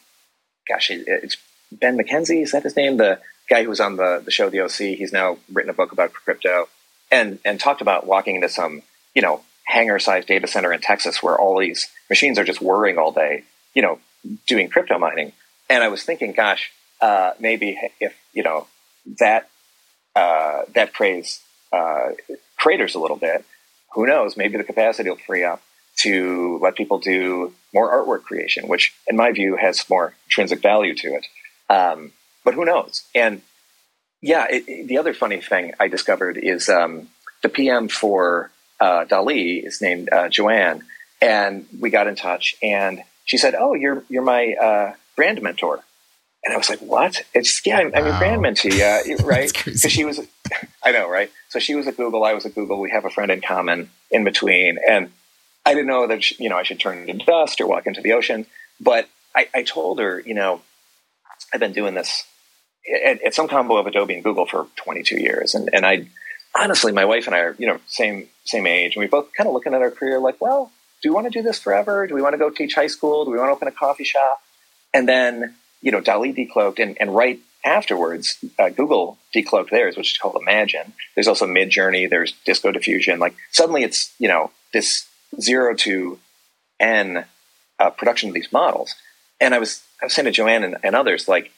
gosh, 0.69 0.91
it, 0.91 1.05
it's 1.07 1.37
Ben 1.71 1.97
McKenzie. 1.97 2.43
Is 2.43 2.51
that 2.51 2.65
his 2.65 2.77
name? 2.77 2.97
The 2.97 3.21
guy 3.49 3.63
who 3.63 3.69
was 3.69 3.81
on 3.81 3.97
the 3.97 4.23
the 4.25 4.33
show 4.33 4.51
The 4.51 4.61
OC. 4.61 4.99
He's 4.99 5.13
now 5.13 5.39
written 5.53 5.71
a 5.71 5.75
book 5.75 5.93
about 5.93 6.13
crypto 6.13 6.69
and 7.13 7.39
and 7.45 7.61
talked 7.61 7.81
about 7.81 8.07
walking 8.07 8.35
into 8.35 8.49
some 8.49 8.83
you 9.15 9.23
know 9.23 9.43
hangar 9.65 10.01
sized 10.01 10.27
data 10.27 10.49
center 10.49 10.73
in 10.73 10.81
Texas 10.81 11.23
where 11.23 11.39
all 11.39 11.59
these 11.59 11.89
machines 12.11 12.39
are 12.39 12.45
just 12.45 12.61
whirring 12.61 12.99
all 12.99 13.13
day, 13.13 13.45
you 13.75 13.83
know, 13.83 14.01
doing 14.47 14.69
crypto 14.69 14.99
mining. 14.99 15.33
And 15.71 15.85
I 15.85 15.89
was 15.89 16.03
thinking, 16.03 16.33
gosh, 16.33 16.73
uh, 17.01 17.33
maybe 17.39 17.79
if 18.01 18.15
you 18.33 18.43
know 18.43 18.67
that 19.21 19.49
uh, 20.17 20.63
that 20.75 20.93
craze 20.93 21.41
uh, 21.73 22.11
craters 22.57 22.95
a 22.95 22.99
little 22.99 23.17
bit, 23.17 23.45
who 23.95 24.07
knows? 24.07 24.37
Maybe 24.37 24.59
the 24.59 24.65
capacity 24.65 25.09
will 25.11 25.17
free 25.17 25.45
up 25.45 25.63
to 25.99 26.59
let 26.63 26.75
people 26.75 26.99
do 26.99 27.55
more 27.73 27.91
artwork 27.91 28.25
creation, 28.25 28.67
which, 28.69 28.95
in 29.07 29.17
my 29.17 29.31
view, 29.33 29.57
has 29.57 29.89
more 29.89 30.15
intrinsic 30.27 30.61
value 30.63 30.95
to 30.95 31.09
it. 31.15 31.27
Um, 31.73 32.13
but 32.45 32.55
who 32.55 32.65
knows? 32.65 33.05
And 33.15 33.43
yeah, 34.23 34.47
it, 34.49 34.65
it, 34.69 34.87
the 34.87 34.99
other 34.99 35.13
funny 35.13 35.41
thing 35.41 35.75
I 35.79 35.89
discovered 35.89 36.39
is 36.39 36.69
um, 36.69 37.09
the 37.43 37.49
PM 37.49 37.89
for 37.89 38.51
uh, 38.81 39.05
DALL-E 39.05 39.59
is 39.59 39.83
named 39.83 40.09
uh, 40.11 40.29
Joanne, 40.29 40.83
and 41.21 41.67
we 41.79 41.91
got 41.91 42.07
in 42.07 42.15
touch, 42.15 42.57
and 42.63 43.03
she 43.25 43.37
said, 43.37 43.55
"Oh, 43.59 43.75
you're 43.75 44.05
you're 44.09 44.23
my 44.23 44.55
uh, 44.55 44.95
brand 45.17 45.43
mentor," 45.43 45.81
and 46.45 46.55
I 46.55 46.57
was 46.57 46.71
like, 46.71 46.79
"What?" 46.79 47.23
It's 47.35 47.65
yeah, 47.67 47.79
I'm, 47.79 47.93
I'm 47.95 48.07
your 48.07 48.19
brand 48.19 48.43
mentee, 48.43 48.81
uh, 48.81 49.25
right? 49.25 49.53
Because 49.53 49.83
she 49.83 50.05
was, 50.05 50.21
I 50.83 50.93
know, 50.93 51.09
right? 51.11 51.31
So 51.49 51.59
she 51.59 51.75
was 51.75 51.87
at 51.89 51.97
Google, 51.97 52.25
I 52.25 52.33
was 52.33 52.47
at 52.47 52.55
Google. 52.55 52.81
We 52.81 52.91
have 52.91 53.05
a 53.05 53.11
friend 53.11 53.31
in 53.31 53.41
common 53.41 53.91
in 54.11 54.23
between, 54.23 54.79
and 54.89 55.11
I 55.67 55.75
didn't 55.75 55.89
know 55.89 56.07
that 56.07 56.31
you 56.39 56.49
know 56.49 56.57
I 56.57 56.63
should 56.63 56.79
turn 56.79 57.09
into 57.09 57.25
dust 57.25 57.61
or 57.61 57.67
walk 57.67 57.89
into 57.89 58.01
the 58.01 58.13
ocean, 58.13 58.47
but 58.81 59.09
I, 59.35 59.49
I 59.53 59.63
told 59.65 59.99
her, 59.99 60.21
you 60.21 60.35
know, 60.35 60.61
I've 61.53 61.61
been 61.61 61.73
doing 61.73 61.95
this 61.95 62.25
at, 63.05 63.23
at 63.23 63.35
some 63.35 63.49
combo 63.49 63.77
of 63.77 63.87
Adobe 63.87 64.15
and 64.15 64.25
Google 64.25 64.47
for 64.47 64.67
22 64.77 65.21
years, 65.21 65.55
and 65.55 65.71
and 65.73 65.87
I 65.87 66.07
honestly, 66.55 66.93
my 66.93 67.05
wife 67.05 67.27
and 67.27 67.35
I 67.35 67.41
are, 67.41 67.57
you 67.59 67.67
know, 67.67 67.79
same 67.87 68.29
same 68.45 68.67
age, 68.67 68.97
and 68.97 69.01
we 69.01 69.07
both 69.07 69.33
kind 69.37 69.47
of 69.47 69.55
looking 69.55 69.75
at 69.75 69.83
our 69.83 69.91
career 69.91 70.19
like, 70.19 70.41
well, 70.41 70.71
do 71.03 71.11
we 71.11 71.15
want 71.15 71.27
to 71.27 71.31
do 71.31 71.43
this 71.43 71.59
forever? 71.59 72.07
Do 72.07 72.15
we 72.15 72.23
want 72.23 72.35
to 72.35 72.39
go 72.39 72.51
teach 72.51 72.75
high 72.75 72.87
school? 72.87 73.25
Do 73.25 73.31
we 73.31 73.39
want 73.39 73.49
to 73.49 73.53
open 73.53 73.69
a 73.69 73.73
coffee 73.73 74.05
shop? 74.05 74.41
And 74.95 75.09
then, 75.09 75.55
you 75.81 75.91
know, 75.91 76.01
DALL-E 76.01 76.33
decloaked, 76.33 76.79
and, 76.79 76.97
and 77.01 77.15
right 77.15 77.41
afterwards, 77.65 78.39
uh, 78.59 78.69
Google 78.71 79.19
decloaked 79.35 79.71
theirs, 79.71 79.97
which 79.97 80.13
is 80.13 80.19
called 80.19 80.35
Imagen. 80.35 80.93
There's 81.15 81.29
also 81.29 81.47
Midjourney. 81.47 82.09
There's 82.09 82.33
Disco 82.45 82.73
Diffusion. 82.73 83.19
Like 83.19 83.35
suddenly, 83.51 83.83
it's 83.83 84.13
you 84.19 84.29
know 84.29 84.51
this 84.73 85.07
zero 85.41 85.75
to 85.77 86.19
n 86.79 87.25
uh, 87.79 87.91
production 87.91 88.29
of 88.29 88.35
these 88.35 88.53
models. 88.53 88.95
And 89.41 89.55
I 89.55 89.59
was 89.59 89.83
I 90.01 90.07
was 90.07 90.13
saying 90.15 90.27
to 90.27 90.33
Joanne 90.33 90.65
and, 90.65 90.77
and 90.83 90.95
others 90.95 91.29
like. 91.29 91.53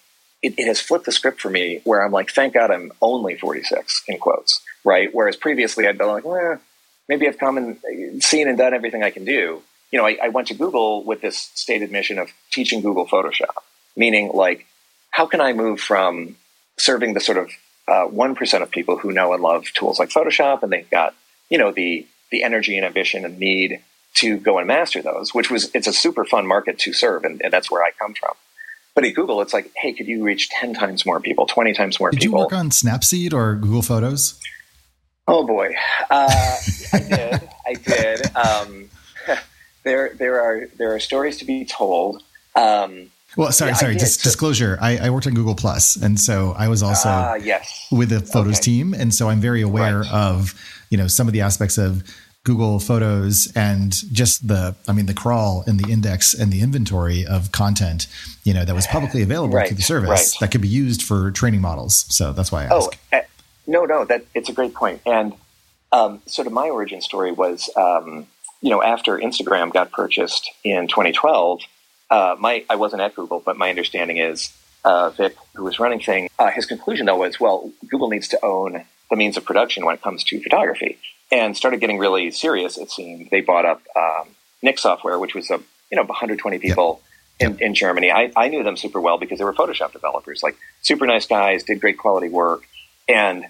It, 0.44 0.54
it 0.58 0.66
has 0.66 0.80
flipped 0.80 1.06
the 1.06 1.12
script 1.12 1.40
for 1.40 1.50
me 1.50 1.80
where 1.84 2.04
I'm 2.04 2.12
like, 2.12 2.30
thank 2.30 2.54
God 2.54 2.70
I'm 2.70 2.92
only 3.00 3.36
46 3.36 4.04
in 4.08 4.18
quotes 4.18 4.60
right? 4.84 5.08
Whereas 5.12 5.36
previously 5.36 5.88
I'd 5.88 5.98
been 5.98 6.08
like, 6.08 6.24
well, 6.24 6.60
maybe 7.08 7.26
I've 7.26 7.38
come 7.38 7.56
and 7.56 8.22
seen 8.22 8.48
and 8.48 8.56
done 8.56 8.74
everything 8.74 9.02
I 9.02 9.10
can 9.10 9.24
do. 9.24 9.62
You 9.90 9.98
know, 9.98 10.06
I, 10.06 10.18
I 10.22 10.28
went 10.28 10.48
to 10.48 10.54
Google 10.54 11.02
with 11.02 11.20
this 11.20 11.50
stated 11.54 11.90
mission 11.90 12.18
of 12.18 12.28
teaching 12.50 12.82
Google 12.82 13.06
Photoshop, 13.06 13.54
meaning 13.96 14.30
like, 14.32 14.66
how 15.10 15.26
can 15.26 15.40
I 15.40 15.52
move 15.52 15.80
from 15.80 16.36
serving 16.76 17.14
the 17.14 17.20
sort 17.20 17.38
of 17.38 17.50
uh, 17.86 18.04
one 18.04 18.36
of 18.36 18.70
people 18.70 18.98
who 18.98 19.12
know 19.12 19.32
and 19.32 19.42
love 19.42 19.66
tools 19.74 19.98
like 19.98 20.08
Photoshop, 20.08 20.62
and 20.62 20.72
they've 20.72 20.88
got 20.90 21.14
you 21.50 21.58
know 21.58 21.70
the 21.70 22.06
the 22.30 22.42
energy 22.42 22.76
and 22.76 22.84
ambition 22.84 23.24
and 23.24 23.38
need 23.38 23.80
to 24.14 24.38
go 24.38 24.58
and 24.58 24.66
master 24.66 25.02
those, 25.02 25.34
which 25.34 25.50
was 25.50 25.70
it's 25.74 25.86
a 25.86 25.92
super 25.92 26.24
fun 26.24 26.46
market 26.46 26.78
to 26.80 26.92
serve, 26.92 27.24
and, 27.24 27.40
and 27.42 27.52
that's 27.52 27.70
where 27.70 27.84
I 27.84 27.90
come 27.96 28.14
from. 28.14 28.34
But 28.94 29.04
at 29.04 29.14
Google, 29.14 29.40
it's 29.40 29.52
like, 29.52 29.72
hey, 29.76 29.92
could 29.92 30.06
you 30.06 30.22
reach 30.22 30.48
ten 30.50 30.72
times 30.72 31.04
more 31.04 31.20
people, 31.20 31.46
twenty 31.46 31.72
times 31.72 31.98
more 31.98 32.10
Did 32.10 32.20
people? 32.20 32.38
Did 32.38 32.38
you 32.38 32.44
work 32.44 32.52
on 32.52 32.70
Snapseed 32.70 33.32
or 33.32 33.56
Google 33.56 33.82
Photos? 33.82 34.40
Oh 35.26 35.46
boy, 35.46 35.74
uh, 36.10 36.56
I 36.92 36.98
did. 36.98 37.50
I 37.66 37.74
did. 37.74 38.36
Um, 38.36 38.90
there, 39.82 40.14
there 40.14 40.40
are 40.40 40.66
there 40.76 40.94
are 40.94 41.00
stories 41.00 41.38
to 41.38 41.44
be 41.44 41.64
told. 41.64 42.22
Um, 42.54 43.10
well, 43.36 43.50
sorry, 43.50 43.72
yeah, 43.72 43.76
sorry. 43.76 43.94
Dis- 43.94 44.18
disclosure: 44.18 44.78
I, 44.80 44.98
I, 44.98 45.10
worked 45.10 45.26
on 45.26 45.34
Google 45.34 45.54
Plus, 45.54 45.96
and 45.96 46.20
so 46.20 46.54
I 46.56 46.68
was 46.68 46.82
also 46.82 47.08
uh, 47.08 47.38
yes. 47.42 47.88
with 47.90 48.10
the 48.10 48.20
Photos 48.20 48.56
okay. 48.56 48.62
team, 48.62 48.94
and 48.94 49.12
so 49.12 49.28
I'm 49.28 49.40
very 49.40 49.62
aware 49.62 50.00
right. 50.00 50.12
of 50.12 50.54
you 50.90 50.98
know 50.98 51.08
some 51.08 51.26
of 51.26 51.32
the 51.32 51.40
aspects 51.40 51.78
of 51.78 52.04
Google 52.44 52.78
Photos 52.78 53.50
and 53.56 53.92
just 54.12 54.46
the, 54.46 54.76
I 54.86 54.92
mean, 54.92 55.06
the 55.06 55.14
crawl 55.14 55.64
and 55.66 55.80
the 55.80 55.90
index 55.90 56.34
and 56.34 56.52
the 56.52 56.60
inventory 56.60 57.24
of 57.26 57.52
content, 57.52 58.06
you 58.44 58.52
know, 58.52 58.64
that 58.64 58.74
was 58.74 58.86
publicly 58.86 59.22
available 59.22 59.54
right. 59.54 59.66
through 59.66 59.76
the 59.76 59.82
service 59.82 60.08
right. 60.08 60.40
that 60.40 60.50
could 60.50 60.60
be 60.60 60.68
used 60.68 61.02
for 61.02 61.30
training 61.30 61.62
models. 61.62 62.04
So 62.14 62.32
that's 62.32 62.52
why 62.52 62.64
I 62.64 62.76
ask. 62.76 62.98
Oh, 63.12 63.20
no, 63.66 63.84
no, 63.86 64.04
that 64.04 64.26
it's 64.34 64.50
a 64.50 64.52
great 64.52 64.74
point. 64.74 65.00
And 65.06 65.32
um, 65.90 66.20
sort 66.26 66.46
of 66.46 66.52
my 66.52 66.68
origin 66.68 67.00
story 67.00 67.32
was, 67.32 67.70
um, 67.76 68.26
you 68.60 68.70
know, 68.70 68.82
after 68.82 69.18
Instagram 69.18 69.72
got 69.72 69.90
purchased 69.90 70.50
in 70.64 70.86
2012, 70.88 71.60
uh, 72.10 72.36
my 72.38 72.64
I 72.68 72.76
wasn't 72.76 73.02
at 73.02 73.14
Google, 73.14 73.40
but 73.40 73.56
my 73.56 73.70
understanding 73.70 74.18
is 74.18 74.52
uh, 74.84 75.10
Vic, 75.10 75.34
who 75.54 75.64
was 75.64 75.78
running 75.78 76.00
things, 76.00 76.30
uh, 76.38 76.50
his 76.50 76.66
conclusion 76.66 77.06
though 77.06 77.16
was, 77.16 77.40
well, 77.40 77.70
Google 77.88 78.10
needs 78.10 78.28
to 78.28 78.44
own 78.44 78.84
the 79.10 79.16
means 79.16 79.36
of 79.36 79.44
production 79.44 79.84
when 79.84 79.94
it 79.94 80.02
comes 80.02 80.24
to 80.24 80.40
photography, 80.40 80.98
and 81.30 81.56
started 81.56 81.80
getting 81.80 81.98
really 81.98 82.30
serious. 82.30 82.78
It 82.78 82.90
seemed 82.90 83.28
they 83.30 83.40
bought 83.40 83.64
up 83.64 83.82
um, 83.96 84.28
Nik 84.62 84.78
Software, 84.78 85.18
which 85.18 85.34
was 85.34 85.50
a 85.50 85.60
you 85.90 85.96
know 85.96 86.04
120 86.04 86.58
people. 86.58 87.00
Yep. 87.40 87.50
In, 87.50 87.58
in 87.58 87.74
Germany, 87.74 88.12
I, 88.12 88.30
I 88.36 88.46
knew 88.46 88.62
them 88.62 88.76
super 88.76 89.00
well 89.00 89.18
because 89.18 89.38
they 89.38 89.44
were 89.44 89.52
Photoshop 89.52 89.90
developers, 89.90 90.40
like 90.40 90.56
super 90.82 91.04
nice 91.04 91.26
guys, 91.26 91.64
did 91.64 91.80
great 91.80 91.98
quality 91.98 92.28
work, 92.28 92.62
and 93.08 93.46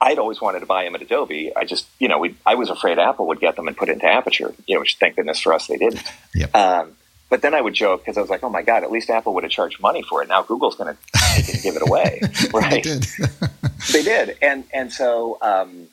I'd 0.00 0.18
always 0.18 0.40
wanted 0.40 0.60
to 0.60 0.66
buy 0.66 0.84
them 0.84 0.94
at 0.94 1.02
Adobe. 1.02 1.52
I 1.56 1.64
just, 1.64 1.86
you 1.98 2.08
know, 2.08 2.18
we, 2.18 2.36
I 2.46 2.54
was 2.54 2.70
afraid 2.70 2.98
Apple 2.98 3.26
would 3.28 3.40
get 3.40 3.56
them 3.56 3.66
and 3.66 3.76
put 3.76 3.88
it 3.88 3.92
into 3.92 4.06
Aperture, 4.06 4.54
you 4.66 4.74
know, 4.76 4.80
which 4.80 4.96
thank 5.00 5.16
goodness 5.16 5.40
for 5.40 5.52
us 5.52 5.66
they 5.66 5.76
didn't. 5.76 6.02
Yep. 6.34 6.54
Um, 6.54 6.92
but 7.30 7.42
then 7.42 7.52
I 7.52 7.60
would 7.60 7.74
joke 7.74 8.02
because 8.02 8.16
I 8.16 8.20
was 8.20 8.30
like, 8.30 8.44
oh 8.44 8.50
my 8.50 8.62
God, 8.62 8.84
at 8.84 8.92
least 8.92 9.10
Apple 9.10 9.34
would 9.34 9.42
have 9.42 9.50
charged 9.50 9.80
money 9.80 10.02
for 10.02 10.22
it. 10.22 10.28
Now 10.28 10.42
Google's 10.42 10.76
going 10.76 10.94
to 10.94 11.00
take 11.34 11.48
it 11.48 11.54
and 11.54 11.62
give 11.62 11.76
it 11.76 11.82
away. 11.82 12.20
Right. 12.52 12.70
they 12.70 12.80
did. 12.80 13.02
they 13.92 14.02
did. 14.02 14.36
And, 14.40 14.64
and 14.72 14.92
so 14.92 15.38
um, 15.42 15.88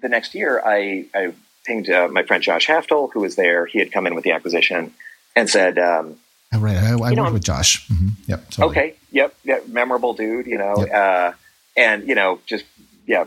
the 0.00 0.08
next 0.08 0.34
year 0.34 0.62
I, 0.64 1.06
I 1.14 1.32
pinged 1.64 1.90
uh, 1.90 2.08
my 2.08 2.22
friend 2.22 2.42
Josh 2.42 2.66
Haftel, 2.66 3.12
who 3.12 3.20
was 3.20 3.36
there. 3.36 3.66
He 3.66 3.78
had 3.78 3.92
come 3.92 4.06
in 4.06 4.14
with 4.14 4.24
the 4.24 4.32
acquisition 4.32 4.94
and 5.34 5.48
said, 5.48 5.78
um, 5.78 6.16
oh, 6.52 6.58
right. 6.58 6.76
I, 6.76 6.90
I 6.90 6.96
worked 6.96 7.16
know, 7.16 7.32
with 7.32 7.44
Josh. 7.44 7.88
Mm-hmm. 7.88 8.08
Yep. 8.26 8.50
Totally. 8.50 8.70
Okay. 8.70 8.94
Yep. 9.12 9.34
Yep. 9.44 9.68
Memorable 9.68 10.14
dude, 10.14 10.46
you 10.46 10.58
know, 10.58 10.76
yep. 10.78 10.92
uh, 10.92 11.32
and, 11.76 12.06
you 12.08 12.14
know, 12.14 12.40
just, 12.46 12.64
yeah, 13.06 13.24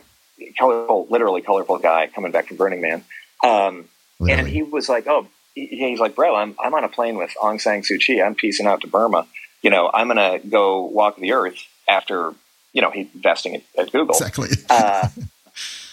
colorful, 0.57 1.07
literally 1.09 1.41
colorful 1.41 1.77
guy 1.77 2.07
coming 2.07 2.31
back 2.31 2.47
from 2.47 2.57
Burning 2.57 2.81
Man. 2.81 3.03
Um, 3.43 3.85
and 4.19 4.47
he 4.47 4.63
was 4.63 4.89
like, 4.89 5.05
"Oh, 5.07 5.27
he's 5.53 5.99
like, 5.99 6.15
bro, 6.15 6.35
I'm 6.35 6.55
I'm 6.59 6.73
on 6.73 6.83
a 6.83 6.89
plane 6.89 7.17
with 7.17 7.31
Aung 7.41 7.61
San 7.61 7.81
Suu 7.81 7.99
Kyi. 7.99 8.21
I'm 8.21 8.35
piecing 8.35 8.65
out 8.65 8.81
to 8.81 8.87
Burma. 8.87 9.27
You 9.61 9.69
know, 9.69 9.89
I'm 9.93 10.07
gonna 10.07 10.39
go 10.39 10.83
walk 10.83 11.17
the 11.17 11.33
earth 11.33 11.57
after 11.87 12.33
you 12.73 12.81
know 12.81 12.91
he 12.91 13.09
investing 13.13 13.55
at, 13.55 13.63
at 13.77 13.91
Google. 13.91 14.15
Exactly. 14.15 14.49
uh, 14.69 15.09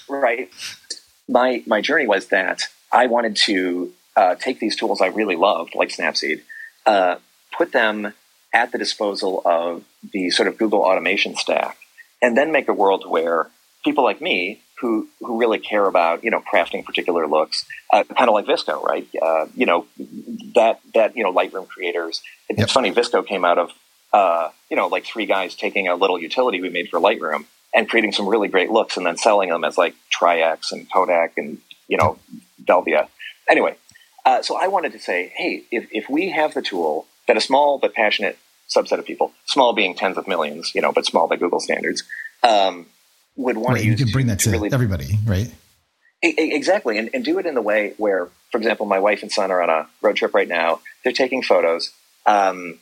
right. 0.09 0.51
My 1.29 1.63
my 1.67 1.81
journey 1.81 2.07
was 2.07 2.27
that 2.29 2.63
I 2.93 3.07
wanted 3.07 3.37
to 3.47 3.93
uh, 4.17 4.35
take 4.37 4.61
these 4.61 4.77
tools 4.77 5.01
I 5.01 5.07
really 5.07 5.37
loved, 5.37 5.75
like 5.75 5.89
Snapseed, 5.89 6.43
uh, 6.87 7.17
put 7.57 7.73
them 7.73 8.13
at 8.53 8.71
the 8.73 8.79
disposal 8.79 9.43
of 9.45 9.85
the 10.13 10.31
sort 10.31 10.49
of 10.49 10.57
Google 10.59 10.81
automation 10.81 11.35
stack, 11.35 11.79
and 12.23 12.37
then 12.37 12.53
make 12.53 12.69
a 12.69 12.73
world 12.73 13.05
where 13.09 13.49
people 13.85 14.05
like 14.05 14.21
me 14.21 14.61
who 14.81 15.09
who 15.21 15.39
really 15.39 15.59
care 15.59 15.87
about 15.87 16.25
you 16.25 16.31
know 16.31 16.41
crafting 16.41 16.85
particular 16.85 17.27
looks, 17.27 17.65
uh, 17.93 18.05
kind 18.05 18.29
of 18.29 18.35
like 18.35 18.47
VSCO, 18.47 18.83
right? 18.83 19.09
Uh, 19.21 19.47
you 19.55 19.67
know 19.67 19.87
that 20.55 20.81
that 20.95 21.17
you 21.17 21.25
know 21.25 21.33
Lightroom 21.33 21.67
creators. 21.69 22.23
It's 22.49 22.59
yep. 22.59 22.71
funny, 22.71 22.93
VSCO 22.93 23.27
came 23.27 23.45
out 23.45 23.59
of 23.59 23.71
uh, 24.13 24.51
you 24.71 24.77
know 24.77 24.89
like 24.89 25.05
three 25.05 25.27
guys 25.27 25.55
taking 25.55 25.89
a 25.89 25.97
little 25.97 26.19
utility 26.19 26.61
we 26.61 26.69
made 26.69 26.89
for 26.89 27.01
Lightroom 27.01 27.47
and 27.75 27.89
creating 27.89 28.13
some 28.13 28.29
really 28.29 28.49
great 28.49 28.71
looks, 28.71 28.97
and 28.97 29.05
then 29.05 29.17
selling 29.17 29.51
them 29.51 29.65
as 29.65 29.77
like 29.77 29.95
Tri-X 30.11 30.73
and 30.73 30.91
Kodak 30.91 31.37
and 31.37 31.59
you 31.89 31.97
know 31.97 32.19
Velvia. 32.63 33.09
Anyway, 33.49 33.77
uh, 34.25 34.43
so 34.43 34.57
I 34.57 34.69
wanted 34.69 34.93
to 34.93 34.99
say, 34.99 35.33
hey, 35.37 35.65
if 35.71 35.89
if 35.91 36.09
we 36.09 36.31
have 36.31 36.55
the 36.55 36.63
tool 36.63 37.07
that 37.27 37.37
a 37.37 37.41
small 37.41 37.79
but 37.79 37.95
passionate 37.95 38.39
subset 38.69 38.99
of 38.99 39.05
people, 39.05 39.33
small 39.47 39.73
being 39.73 39.95
tens 39.95 40.17
of 40.17 40.27
millions, 40.27 40.75
you 40.75 40.81
know, 40.81 40.93
but 40.93 41.05
small 41.05 41.29
by 41.29 41.37
Google 41.37 41.61
standards, 41.61 42.03
um, 42.43 42.87
would 43.37 43.57
want 43.57 43.75
right, 43.75 43.83
to 43.83 43.87
use. 43.87 44.01
You 44.01 44.07
can 44.07 44.13
bring 44.13 44.27
that 44.29 44.39
to, 44.41 44.45
to 44.45 44.51
really, 44.53 44.73
everybody, 44.73 45.19
right? 45.27 45.53
Exactly, 46.23 46.97
and, 46.97 47.11
and 47.13 47.23
do 47.25 47.39
it 47.39 47.45
in 47.45 47.55
the 47.55 47.61
way 47.61 47.93
where, 47.99 48.29
for 48.51 48.57
example, 48.57 48.87
my 48.87 48.99
wife 48.99 49.23
and 49.23 49.31
son 49.31 49.51
are 49.51 49.63
on 49.63 49.69
a 49.69 49.87
road 50.01 50.17
trip 50.17 50.33
right 50.35 50.49
now. 50.49 50.81
They're 51.03 51.13
taking 51.13 51.43
photos. 51.43 51.93
Um, 52.25 52.79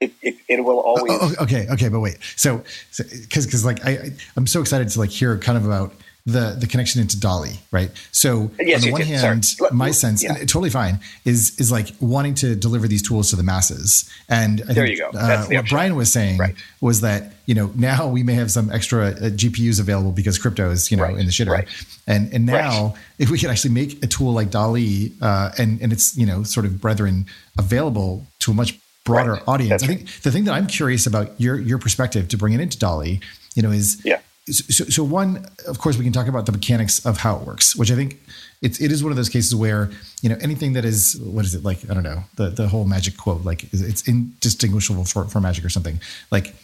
it, 0.00 0.12
it, 0.22 0.36
it, 0.48 0.64
will 0.64 0.80
always. 0.80 1.12
Oh, 1.12 1.32
oh, 1.38 1.44
okay, 1.44 1.66
okay, 1.70 1.88
but 1.88 2.00
wait. 2.00 2.18
So, 2.36 2.62
because 2.96 3.46
because 3.46 3.64
like 3.64 3.84
I, 3.84 3.90
I 3.90 4.10
I'm 4.36 4.46
so 4.46 4.60
excited 4.60 4.88
to 4.88 4.98
like 4.98 5.10
hear 5.10 5.36
kind 5.38 5.58
of 5.58 5.64
about 5.64 5.92
the 6.28 6.56
the 6.60 6.66
connection 6.66 7.00
into 7.00 7.18
DALL-E, 7.18 7.58
right? 7.70 7.90
So 8.12 8.50
yes, 8.60 8.82
on 8.82 8.86
the 8.86 8.92
one 8.92 9.00
hand, 9.00 9.44
Sorry. 9.44 9.70
my 9.72 9.90
sense, 9.90 10.22
yeah. 10.22 10.34
totally 10.40 10.68
fine, 10.68 11.00
is 11.24 11.58
is 11.58 11.72
like 11.72 11.88
wanting 12.00 12.34
to 12.34 12.54
deliver 12.54 12.86
these 12.86 13.02
tools 13.02 13.30
to 13.30 13.36
the 13.36 13.42
masses. 13.42 14.08
And 14.28 14.60
I 14.68 14.74
there 14.74 14.86
think, 14.86 14.98
you 14.98 15.10
go. 15.10 15.18
Uh, 15.18 15.46
what 15.46 15.68
Brian 15.68 15.96
was 15.96 16.12
saying 16.12 16.38
right. 16.38 16.54
was 16.82 17.00
that 17.00 17.32
you 17.46 17.54
know 17.54 17.72
now 17.74 18.08
we 18.08 18.22
may 18.22 18.34
have 18.34 18.50
some 18.50 18.70
extra 18.70 19.08
uh, 19.08 19.30
GPUs 19.30 19.80
available 19.80 20.12
because 20.12 20.38
crypto 20.38 20.70
is 20.70 20.90
you 20.90 20.98
know 20.98 21.04
right. 21.04 21.16
in 21.16 21.24
the 21.24 21.32
shitter, 21.32 21.50
right. 21.50 21.68
and 22.06 22.32
and 22.32 22.44
now 22.44 22.94
if 23.18 23.30
we 23.30 23.38
could 23.38 23.48
actually 23.48 23.72
make 23.72 24.02
a 24.04 24.06
tool 24.06 24.32
like 24.32 24.50
DALL-E 24.50 25.12
uh, 25.22 25.52
and 25.56 25.80
and 25.80 25.92
it's 25.92 26.16
you 26.16 26.26
know 26.26 26.42
sort 26.42 26.66
of 26.66 26.78
brethren 26.78 27.24
available 27.56 28.26
to 28.40 28.50
a 28.50 28.54
much 28.54 28.78
broader 29.12 29.42
audience. 29.46 29.82
That's 29.82 29.84
I 29.84 29.86
think 29.86 30.22
the 30.22 30.30
thing 30.30 30.44
that 30.44 30.52
I'm 30.52 30.66
curious 30.66 31.06
about 31.06 31.40
your 31.40 31.58
your 31.58 31.78
perspective 31.78 32.28
to 32.28 32.38
bring 32.38 32.52
it 32.52 32.60
into 32.60 32.78
DALL-E, 32.78 33.20
you 33.54 33.62
know, 33.62 33.70
is 33.70 34.00
yeah. 34.04 34.20
so, 34.46 34.84
so 34.84 35.04
one, 35.04 35.46
of 35.66 35.78
course, 35.78 35.96
we 35.96 36.04
can 36.04 36.12
talk 36.12 36.28
about 36.28 36.46
the 36.46 36.52
mechanics 36.52 37.04
of 37.04 37.18
how 37.18 37.36
it 37.36 37.42
works, 37.46 37.76
which 37.76 37.90
I 37.90 37.94
think 37.94 38.20
it's 38.62 38.80
it 38.80 38.90
is 38.90 39.02
one 39.02 39.12
of 39.12 39.16
those 39.16 39.28
cases 39.28 39.54
where 39.54 39.90
you 40.22 40.28
know 40.28 40.36
anything 40.40 40.72
that 40.72 40.84
is 40.84 41.18
what 41.22 41.44
is 41.44 41.54
it 41.54 41.64
like 41.64 41.88
I 41.90 41.94
don't 41.94 42.02
know 42.02 42.24
the 42.36 42.50
the 42.50 42.68
whole 42.68 42.84
magic 42.84 43.16
quote 43.16 43.44
like 43.44 43.64
it's 43.72 44.06
indistinguishable 44.08 45.04
for, 45.04 45.24
for 45.24 45.40
magic 45.40 45.64
or 45.64 45.68
something. 45.68 46.00
Like 46.30 46.54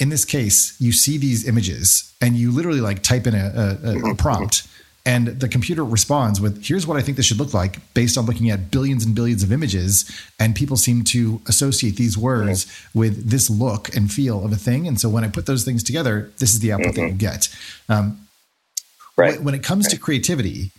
in 0.00 0.08
this 0.08 0.24
case 0.24 0.76
you 0.80 0.92
see 0.92 1.18
these 1.18 1.46
images 1.46 2.14
and 2.20 2.36
you 2.36 2.50
literally 2.50 2.80
like 2.80 3.02
type 3.02 3.26
in 3.26 3.34
a, 3.34 3.78
a, 3.84 4.10
a 4.10 4.14
prompt 4.14 4.66
and 5.06 5.26
the 5.26 5.48
computer 5.48 5.84
responds 5.84 6.40
with 6.40 6.64
here's 6.64 6.86
what 6.86 6.96
i 6.96 7.02
think 7.02 7.16
this 7.16 7.26
should 7.26 7.38
look 7.38 7.54
like 7.54 7.78
based 7.94 8.16
on 8.16 8.26
looking 8.26 8.50
at 8.50 8.70
billions 8.70 9.04
and 9.04 9.14
billions 9.14 9.42
of 9.42 9.52
images 9.52 10.10
and 10.38 10.54
people 10.54 10.76
seem 10.76 11.04
to 11.04 11.40
associate 11.46 11.96
these 11.96 12.16
words 12.16 12.64
mm-hmm. 12.64 12.98
with 12.98 13.30
this 13.30 13.50
look 13.50 13.94
and 13.94 14.12
feel 14.12 14.44
of 14.44 14.52
a 14.52 14.56
thing 14.56 14.86
and 14.86 15.00
so 15.00 15.08
when 15.08 15.24
i 15.24 15.28
put 15.28 15.46
those 15.46 15.64
things 15.64 15.82
together 15.82 16.30
this 16.38 16.54
is 16.54 16.60
the 16.60 16.72
output 16.72 16.94
mm-hmm. 16.94 17.02
that 17.02 17.08
you 17.08 17.14
get 17.14 17.48
um, 17.88 18.18
right 19.16 19.42
when, 19.42 19.54
it 19.54 19.62
comes 19.62 19.86
right. 19.86 19.94
to 19.94 19.98
creativity 19.98 20.70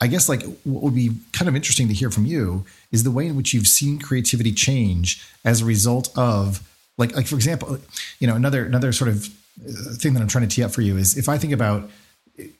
i 0.00 0.06
guess 0.06 0.28
like 0.28 0.42
what 0.64 0.82
would 0.82 0.94
be 0.94 1.10
kind 1.32 1.48
of 1.48 1.54
interesting 1.54 1.88
to 1.88 1.94
hear 1.94 2.10
from 2.10 2.24
you 2.24 2.64
is 2.90 3.04
the 3.04 3.10
way 3.10 3.26
in 3.26 3.36
which 3.36 3.52
you've 3.52 3.66
seen 3.66 3.98
creativity 3.98 4.52
change 4.52 5.22
as 5.44 5.60
a 5.60 5.64
result 5.64 6.08
of 6.16 6.66
like 6.96 7.14
like 7.14 7.26
for 7.26 7.36
example 7.36 7.78
you 8.18 8.26
know 8.26 8.34
another 8.34 8.64
another 8.64 8.92
sort 8.92 9.08
of 9.08 9.28
uh, 9.60 9.94
thing 9.96 10.14
that 10.14 10.20
i'm 10.20 10.28
trying 10.28 10.46
to 10.46 10.54
tee 10.54 10.62
up 10.62 10.72
for 10.72 10.80
you 10.80 10.96
is 10.96 11.16
if 11.18 11.28
i 11.28 11.36
think 11.36 11.52
about 11.52 11.88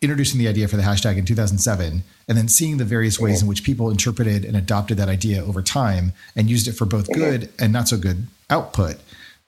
introducing 0.00 0.38
the 0.38 0.48
idea 0.48 0.68
for 0.68 0.76
the 0.76 0.82
hashtag 0.82 1.16
in 1.16 1.24
2007 1.24 2.02
and 2.28 2.38
then 2.38 2.48
seeing 2.48 2.76
the 2.76 2.84
various 2.84 3.18
ways 3.18 3.42
in 3.42 3.48
which 3.48 3.64
people 3.64 3.90
interpreted 3.90 4.44
and 4.44 4.56
adopted 4.56 4.96
that 4.96 5.08
idea 5.08 5.44
over 5.44 5.62
time 5.62 6.12
and 6.36 6.48
used 6.48 6.68
it 6.68 6.72
for 6.72 6.84
both 6.84 7.08
mm-hmm. 7.08 7.20
good 7.20 7.48
and 7.58 7.72
not 7.72 7.88
so 7.88 7.96
good 7.96 8.26
output. 8.50 8.96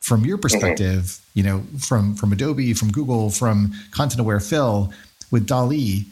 From 0.01 0.25
your 0.25 0.37
mm-hmm. 0.37 0.43
perspective 0.43 1.21
you 1.35 1.43
know 1.43 1.63
from 1.79 2.17
from 2.17 2.33
adobe 2.33 2.73
from 2.73 2.91
google 2.91 3.31
from 3.31 3.73
content 3.91 4.21
aware 4.21 4.41
fill 4.41 4.93
with 5.31 5.47
DALL-E 5.47 6.07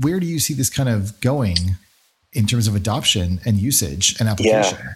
where 0.00 0.20
do 0.20 0.26
you 0.26 0.38
see 0.38 0.54
this 0.54 0.70
kind 0.70 0.88
of 0.88 1.18
going 1.20 1.76
in 2.32 2.46
terms 2.46 2.66
of 2.66 2.74
adoption 2.74 3.40
and 3.44 3.58
usage 3.58 4.18
and 4.18 4.28
application? 4.28 4.78
Yeah. 4.80 4.94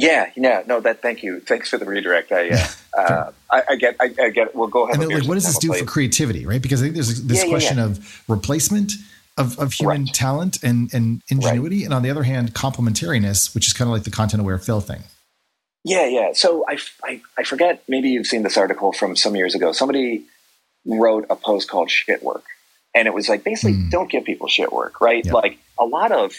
Yeah, 0.00 0.30
yeah, 0.34 0.62
no, 0.66 0.80
that. 0.80 1.02
Thank 1.02 1.22
you. 1.22 1.40
Thanks 1.40 1.68
for 1.68 1.76
the 1.76 1.84
redirect. 1.84 2.32
I, 2.32 2.48
uh, 2.48 2.66
uh, 2.98 3.32
I, 3.50 3.62
I, 3.68 3.76
get, 3.76 3.96
I, 4.00 4.14
I, 4.18 4.30
get. 4.30 4.54
We'll 4.54 4.68
go 4.68 4.84
ahead. 4.84 4.98
And 4.98 5.12
like, 5.12 5.28
what 5.28 5.34
does 5.34 5.44
this 5.44 5.58
do 5.58 5.74
for 5.74 5.84
creativity, 5.84 6.46
right? 6.46 6.62
Because 6.62 6.80
I 6.80 6.84
think 6.86 6.94
there's 6.94 7.22
this 7.22 7.44
yeah, 7.44 7.50
question 7.50 7.76
yeah, 7.76 7.84
yeah. 7.84 7.90
of 7.90 8.22
replacement 8.26 8.92
of, 9.36 9.58
of 9.58 9.74
human 9.74 10.04
right. 10.04 10.14
talent 10.14 10.62
and, 10.62 10.92
and 10.94 11.20
ingenuity, 11.28 11.80
right. 11.80 11.84
and 11.84 11.92
on 11.92 12.02
the 12.02 12.08
other 12.08 12.22
hand, 12.22 12.54
complementariness, 12.54 13.54
which 13.54 13.66
is 13.66 13.74
kind 13.74 13.90
of 13.90 13.92
like 13.92 14.04
the 14.04 14.10
content 14.10 14.40
aware 14.40 14.56
fill 14.56 14.80
thing. 14.80 15.02
Yeah, 15.84 16.06
yeah. 16.06 16.30
So 16.32 16.64
I, 16.66 16.78
I, 17.04 17.20
I 17.36 17.42
forget. 17.42 17.82
Maybe 17.86 18.08
you've 18.08 18.26
seen 18.26 18.42
this 18.42 18.56
article 18.56 18.92
from 18.92 19.16
some 19.16 19.36
years 19.36 19.54
ago. 19.54 19.72
Somebody 19.72 20.24
wrote 20.86 21.26
a 21.28 21.36
post 21.36 21.68
called 21.68 21.90
"Shit 21.90 22.22
Work," 22.22 22.44
and 22.94 23.06
it 23.06 23.12
was 23.12 23.28
like 23.28 23.44
basically, 23.44 23.74
mm. 23.74 23.90
don't 23.90 24.10
give 24.10 24.24
people 24.24 24.48
shit 24.48 24.72
work, 24.72 25.02
right? 25.02 25.26
Like 25.26 25.58
a 25.78 25.84
lot 25.84 26.10
of 26.10 26.32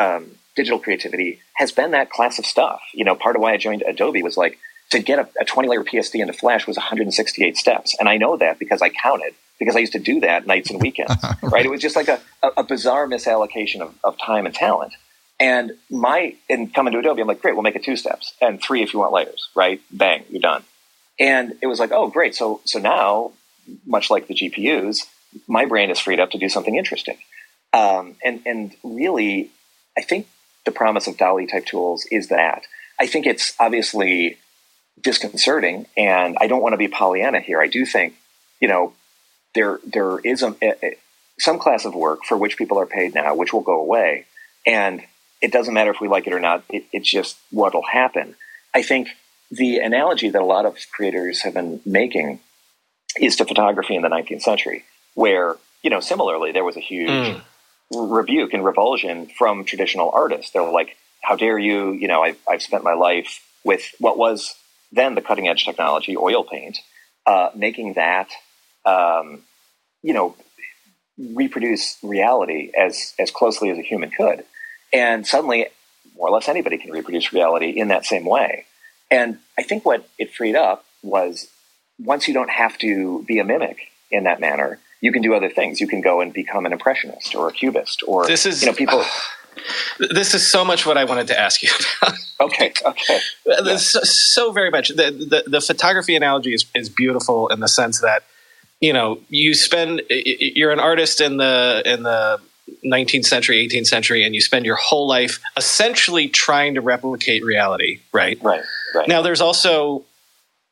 um, 0.00 0.32
digital 0.56 0.78
creativity 0.78 1.40
has 1.54 1.70
been 1.70 1.92
that 1.92 2.10
class 2.10 2.38
of 2.38 2.46
stuff. 2.46 2.80
You 2.92 3.04
know, 3.04 3.14
part 3.14 3.36
of 3.36 3.42
why 3.42 3.52
I 3.52 3.56
joined 3.56 3.82
Adobe 3.86 4.22
was 4.22 4.36
like 4.36 4.58
to 4.90 4.98
get 4.98 5.18
a, 5.18 5.28
a 5.40 5.44
20 5.44 5.68
layer 5.68 5.84
PSD 5.84 6.20
into 6.20 6.32
Flash 6.32 6.66
was 6.66 6.76
168 6.76 7.56
steps. 7.56 7.94
And 7.98 8.08
I 8.08 8.16
know 8.16 8.36
that 8.36 8.58
because 8.58 8.82
I 8.82 8.88
counted, 8.88 9.34
because 9.58 9.76
I 9.76 9.78
used 9.78 9.92
to 9.92 9.98
do 9.98 10.20
that 10.20 10.46
nights 10.46 10.70
and 10.70 10.80
weekends, 10.80 11.14
right. 11.22 11.36
right. 11.42 11.66
It 11.66 11.70
was 11.70 11.80
just 11.80 11.96
like 11.96 12.08
a, 12.08 12.20
a, 12.56 12.64
bizarre 12.64 13.06
misallocation 13.06 13.80
of, 13.80 13.94
of 14.02 14.18
time 14.18 14.46
and 14.46 14.54
talent. 14.54 14.94
And 15.38 15.72
my, 15.90 16.34
in 16.48 16.70
coming 16.70 16.92
to 16.92 16.98
Adobe, 16.98 17.22
I'm 17.22 17.28
like, 17.28 17.40
great, 17.40 17.54
we'll 17.54 17.62
make 17.62 17.76
it 17.76 17.84
two 17.84 17.96
steps 17.96 18.34
and 18.40 18.60
three 18.60 18.82
if 18.82 18.92
you 18.92 18.98
want 18.98 19.12
layers, 19.12 19.48
right? 19.54 19.80
Bang, 19.90 20.24
you're 20.28 20.40
done. 20.40 20.64
And 21.18 21.54
it 21.62 21.66
was 21.66 21.78
like, 21.78 21.92
oh, 21.92 22.08
great. 22.08 22.34
So, 22.34 22.60
so 22.64 22.78
now, 22.78 23.32
much 23.86 24.10
like 24.10 24.26
the 24.26 24.34
GPUs, 24.34 25.06
my 25.46 25.66
brain 25.66 25.90
is 25.90 25.98
freed 25.98 26.20
up 26.20 26.30
to 26.32 26.38
do 26.38 26.48
something 26.48 26.76
interesting. 26.76 27.16
Um, 27.72 28.16
and, 28.24 28.42
and 28.44 28.76
really, 28.82 29.50
I 29.96 30.02
think 30.02 30.26
the 30.64 30.70
promise 30.70 31.06
of 31.06 31.16
DALL-E 31.16 31.46
type 31.46 31.66
tools 31.66 32.06
is 32.10 32.28
that. 32.28 32.66
I 32.98 33.06
think 33.06 33.26
it's 33.26 33.54
obviously 33.58 34.38
disconcerting, 35.00 35.86
and 35.96 36.36
I 36.40 36.46
don't 36.46 36.62
want 36.62 36.74
to 36.74 36.78
be 36.78 36.88
Pollyanna 36.88 37.40
here. 37.40 37.60
I 37.60 37.66
do 37.66 37.86
think, 37.86 38.14
you 38.60 38.68
know, 38.68 38.92
there 39.54 39.80
there 39.84 40.18
is 40.20 40.42
a, 40.42 40.54
a, 40.62 40.96
some 41.38 41.58
class 41.58 41.84
of 41.84 41.94
work 41.94 42.24
for 42.24 42.36
which 42.36 42.56
people 42.56 42.78
are 42.78 42.86
paid 42.86 43.14
now, 43.14 43.34
which 43.34 43.52
will 43.52 43.62
go 43.62 43.80
away, 43.80 44.26
and 44.66 45.02
it 45.40 45.50
doesn't 45.52 45.74
matter 45.74 45.90
if 45.90 46.00
we 46.00 46.08
like 46.08 46.26
it 46.26 46.32
or 46.32 46.40
not. 46.40 46.62
It, 46.68 46.84
it's 46.92 47.10
just 47.10 47.38
what'll 47.50 47.82
happen. 47.82 48.36
I 48.74 48.82
think 48.82 49.08
the 49.50 49.78
analogy 49.78 50.28
that 50.28 50.40
a 50.40 50.44
lot 50.44 50.66
of 50.66 50.76
creators 50.92 51.40
have 51.42 51.54
been 51.54 51.80
making 51.84 52.40
is 53.20 53.36
to 53.36 53.44
photography 53.44 53.96
in 53.96 54.02
the 54.02 54.08
19th 54.08 54.42
century, 54.42 54.84
where 55.14 55.56
you 55.82 55.90
know 55.90 56.00
similarly 56.00 56.52
there 56.52 56.64
was 56.64 56.76
a 56.76 56.80
huge 56.80 57.08
mm 57.08 57.42
rebuke 57.90 58.52
and 58.54 58.64
revulsion 58.64 59.26
from 59.26 59.64
traditional 59.64 60.10
artists. 60.12 60.52
They're 60.52 60.62
like, 60.62 60.96
how 61.22 61.36
dare 61.36 61.58
you? 61.58 61.92
You 61.92 62.08
know, 62.08 62.22
I've, 62.22 62.38
I've 62.48 62.62
spent 62.62 62.84
my 62.84 62.94
life 62.94 63.40
with 63.64 63.82
what 63.98 64.16
was 64.16 64.54
then 64.92 65.14
the 65.14 65.20
cutting 65.20 65.48
edge 65.48 65.64
technology, 65.64 66.16
oil 66.16 66.44
paint, 66.44 66.78
uh, 67.26 67.50
making 67.54 67.94
that, 67.94 68.28
um, 68.84 69.42
you 70.02 70.12
know, 70.12 70.36
reproduce 71.18 71.98
reality 72.02 72.70
as, 72.76 73.12
as 73.18 73.30
closely 73.30 73.70
as 73.70 73.78
a 73.78 73.82
human 73.82 74.10
could. 74.10 74.44
And 74.92 75.26
suddenly, 75.26 75.66
more 76.16 76.28
or 76.28 76.32
less 76.32 76.48
anybody 76.48 76.78
can 76.78 76.90
reproduce 76.90 77.32
reality 77.32 77.70
in 77.70 77.88
that 77.88 78.04
same 78.04 78.24
way. 78.24 78.66
And 79.10 79.38
I 79.58 79.62
think 79.62 79.84
what 79.84 80.08
it 80.18 80.32
freed 80.32 80.56
up 80.56 80.84
was 81.02 81.48
once 81.98 82.28
you 82.28 82.34
don't 82.34 82.50
have 82.50 82.78
to 82.78 83.22
be 83.24 83.38
a 83.38 83.44
mimic 83.44 83.78
in 84.10 84.24
that 84.24 84.40
manner, 84.40 84.78
you 85.00 85.12
can 85.12 85.22
do 85.22 85.34
other 85.34 85.50
things. 85.50 85.80
You 85.80 85.88
can 85.88 86.00
go 86.00 86.20
and 86.20 86.32
become 86.32 86.66
an 86.66 86.72
impressionist 86.72 87.34
or 87.34 87.48
a 87.48 87.52
cubist 87.52 88.02
or 88.06 88.26
this 88.26 88.46
is 88.46 88.62
you 88.62 88.68
know 88.68 88.74
people. 88.74 89.04
this 89.98 90.34
is 90.34 90.50
so 90.50 90.64
much 90.64 90.86
what 90.86 90.96
I 90.96 91.04
wanted 91.04 91.26
to 91.28 91.38
ask 91.38 91.62
you 91.62 91.70
about. 92.02 92.18
okay, 92.40 92.72
okay. 92.84 93.18
Yeah. 93.46 93.76
So, 93.76 94.00
so, 94.02 94.52
very 94.52 94.70
much. 94.70 94.90
The, 94.90 95.10
the, 95.10 95.44
the 95.46 95.60
photography 95.60 96.14
analogy 96.14 96.54
is, 96.54 96.64
is 96.74 96.88
beautiful 96.88 97.48
in 97.48 97.60
the 97.60 97.68
sense 97.68 98.00
that 98.00 98.22
you 98.80 98.92
know 98.92 99.20
you 99.28 99.54
spend 99.54 100.02
you're 100.08 100.70
an 100.70 100.80
artist 100.80 101.20
in 101.20 101.36
the 101.36 101.82
in 101.84 102.04
the 102.04 102.40
19th 102.84 103.26
century, 103.26 103.66
18th 103.68 103.86
century, 103.86 104.24
and 104.24 104.34
you 104.34 104.40
spend 104.40 104.64
your 104.64 104.76
whole 104.76 105.06
life 105.06 105.40
essentially 105.56 106.28
trying 106.28 106.74
to 106.74 106.80
replicate 106.80 107.44
reality. 107.44 108.00
Right. 108.12 108.38
Right. 108.42 108.62
Right. 108.94 109.08
Now, 109.08 109.22
there's 109.22 109.40
also 109.40 110.04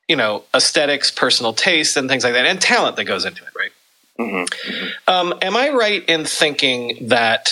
you 0.09 0.16
know 0.16 0.45
aesthetics, 0.55 1.11
personal 1.11 1.53
taste, 1.53 1.97
and 1.97 2.09
things 2.09 2.24
like 2.24 2.33
that, 2.35 2.47
and 2.47 2.61
talent 2.61 2.97
that 2.97 3.05
goes 3.05 3.24
into 3.24 3.43
it. 3.43 3.51
Right. 3.59 3.70
Mm-hmm. 4.19 4.37
Mm-hmm. 4.37 5.11
Um, 5.11 5.39
am 5.43 5.57
I 5.57 5.71
right 5.71 6.05
in 6.09 6.25
thinking 6.25 7.09
that 7.09 7.51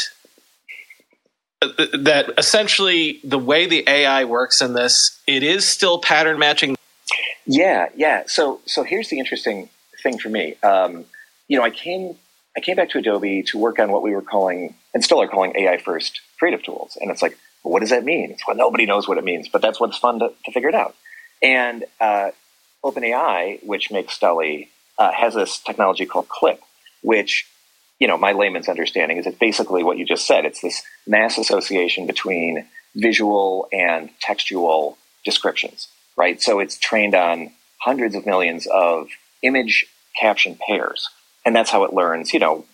uh, 1.62 1.68
that 2.00 2.32
essentially 2.38 3.20
the 3.24 3.38
way 3.38 3.66
the 3.66 3.84
AI 3.88 4.24
works 4.24 4.60
in 4.60 4.74
this, 4.74 5.20
it 5.26 5.42
is 5.42 5.64
still 5.64 5.98
pattern 5.98 6.38
matching? 6.38 6.76
Yeah, 7.46 7.88
yeah. 7.94 8.24
So 8.26 8.60
so 8.66 8.82
here's 8.82 9.08
the 9.08 9.18
interesting 9.18 9.68
thing 10.02 10.18
for 10.18 10.28
me. 10.28 10.56
Um, 10.62 11.04
you 11.48 11.56
know, 11.56 11.64
I 11.64 11.70
came 11.70 12.16
I 12.56 12.60
came 12.60 12.76
back 12.76 12.90
to 12.90 12.98
Adobe 12.98 13.42
to 13.44 13.58
work 13.58 13.78
on 13.78 13.92
what 13.92 14.02
we 14.02 14.12
were 14.12 14.22
calling 14.22 14.74
and 14.92 15.04
still 15.04 15.20
are 15.20 15.28
calling 15.28 15.52
AI 15.56 15.78
first 15.78 16.20
creative 16.38 16.62
tools, 16.62 16.98
and 17.00 17.10
it's 17.10 17.22
like, 17.22 17.38
well, 17.62 17.72
what 17.72 17.80
does 17.80 17.90
that 17.90 18.04
mean? 18.04 18.32
It's 18.32 18.42
well, 18.46 18.56
nobody 18.56 18.86
knows 18.86 19.06
what 19.06 19.18
it 19.18 19.24
means, 19.24 19.48
but 19.48 19.62
that's 19.62 19.78
what's 19.78 19.98
fun 19.98 20.18
to, 20.18 20.32
to 20.44 20.52
figure 20.52 20.68
it 20.68 20.74
out. 20.74 20.94
And 21.42 21.84
uh, 22.00 22.30
OpenAI, 22.84 23.64
which 23.64 23.90
makes 23.90 24.18
DALL-E, 24.18 24.68
uh, 24.98 25.12
has 25.12 25.34
this 25.34 25.58
technology 25.58 26.06
called 26.06 26.28
CLIP, 26.28 26.60
which, 27.02 27.46
you 27.98 28.08
know, 28.08 28.16
my 28.16 28.32
layman's 28.32 28.68
understanding 28.68 29.18
is 29.18 29.26
it's 29.26 29.38
basically 29.38 29.82
what 29.82 29.98
you 29.98 30.04
just 30.04 30.26
said. 30.26 30.44
It's 30.44 30.60
this 30.60 30.82
mass 31.06 31.38
association 31.38 32.06
between 32.06 32.66
visual 32.94 33.68
and 33.72 34.10
textual 34.20 34.96
descriptions, 35.24 35.88
right? 36.16 36.40
So 36.40 36.60
it's 36.60 36.78
trained 36.78 37.14
on 37.14 37.52
hundreds 37.78 38.14
of 38.14 38.26
millions 38.26 38.66
of 38.66 39.08
image 39.42 39.86
caption 40.18 40.58
pairs. 40.66 41.08
And 41.44 41.54
that's 41.54 41.70
how 41.70 41.84
it 41.84 41.92
learns, 41.92 42.32
you 42.32 42.40
know, 42.40 42.64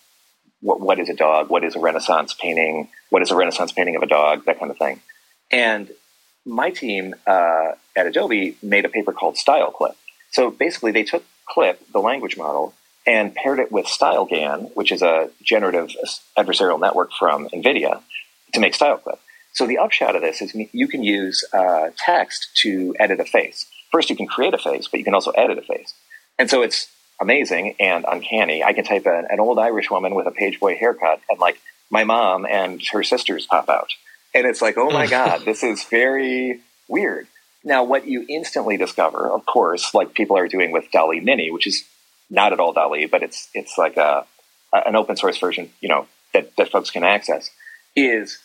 what, 0.60 0.80
what 0.80 0.98
is 1.00 1.08
a 1.08 1.14
dog? 1.14 1.50
What 1.50 1.64
is 1.64 1.74
a 1.74 1.80
Renaissance 1.80 2.34
painting? 2.34 2.88
What 3.10 3.20
is 3.20 3.30
a 3.30 3.36
Renaissance 3.36 3.72
painting 3.72 3.96
of 3.96 4.02
a 4.02 4.06
dog? 4.06 4.44
That 4.44 4.60
kind 4.60 4.70
of 4.70 4.78
thing. 4.78 5.00
And 5.50 5.90
my 6.46 6.70
team 6.70 7.14
uh, 7.26 7.72
at 7.96 8.06
Adobe 8.06 8.56
made 8.62 8.84
a 8.84 8.88
paper 8.88 9.12
called 9.12 9.36
Style 9.36 9.70
Clip. 9.70 9.96
So 10.30 10.50
basically, 10.50 10.92
they 10.92 11.02
took 11.02 11.24
Clip, 11.48 11.80
the 11.92 12.00
language 12.00 12.36
model, 12.36 12.74
and 13.06 13.34
paired 13.34 13.58
it 13.58 13.72
with 13.72 13.86
StyleGAN, 13.86 14.74
which 14.74 14.92
is 14.92 15.02
a 15.02 15.30
generative 15.42 15.90
adversarial 16.38 16.80
network 16.80 17.10
from 17.18 17.48
NVIDIA, 17.48 18.00
to 18.54 18.60
make 18.60 18.74
Style 18.74 18.98
Clip. 18.98 19.18
So 19.52 19.66
the 19.66 19.78
upshot 19.78 20.16
of 20.16 20.22
this 20.22 20.40
is 20.40 20.54
you 20.72 20.88
can 20.88 21.02
use 21.02 21.44
uh, 21.52 21.90
text 21.96 22.56
to 22.58 22.94
edit 22.98 23.20
a 23.20 23.24
face. 23.24 23.66
First, 23.90 24.08
you 24.08 24.16
can 24.16 24.26
create 24.26 24.54
a 24.54 24.58
face, 24.58 24.88
but 24.88 24.98
you 24.98 25.04
can 25.04 25.14
also 25.14 25.30
edit 25.32 25.58
a 25.58 25.62
face. 25.62 25.92
And 26.38 26.48
so 26.48 26.62
it's 26.62 26.88
amazing 27.20 27.74
and 27.78 28.04
uncanny. 28.08 28.64
I 28.64 28.72
can 28.72 28.84
type 28.84 29.06
an, 29.06 29.26
an 29.28 29.40
old 29.40 29.58
Irish 29.58 29.90
woman 29.90 30.14
with 30.14 30.26
a 30.26 30.30
page 30.30 30.58
boy 30.58 30.76
haircut, 30.76 31.20
and 31.28 31.38
like 31.38 31.60
my 31.90 32.04
mom 32.04 32.46
and 32.46 32.82
her 32.92 33.02
sisters 33.02 33.46
pop 33.46 33.68
out. 33.68 33.90
And 34.34 34.46
it's 34.46 34.62
like, 34.62 34.78
oh 34.78 34.90
my 34.90 35.06
God, 35.18 35.44
this 35.44 35.62
is 35.62 35.84
very 35.84 36.60
weird. 36.88 37.26
Now, 37.64 37.84
what 37.84 38.06
you 38.06 38.24
instantly 38.28 38.76
discover, 38.76 39.30
of 39.30 39.46
course, 39.46 39.94
like 39.94 40.14
people 40.14 40.36
are 40.36 40.48
doing 40.48 40.72
with 40.72 40.90
DALL-E 40.90 41.20
Mini, 41.20 41.50
which 41.50 41.66
is 41.66 41.84
not 42.28 42.52
at 42.52 42.60
all 42.60 42.72
DALL-E, 42.72 43.06
but 43.06 43.22
it's 43.22 43.48
it's 43.54 43.78
like 43.78 43.96
a, 43.96 44.26
an 44.72 44.96
open 44.96 45.16
source 45.16 45.38
version, 45.38 45.70
you 45.80 45.88
know, 45.88 46.06
that, 46.34 46.56
that 46.56 46.70
folks 46.70 46.90
can 46.90 47.04
access, 47.04 47.50
is 47.94 48.38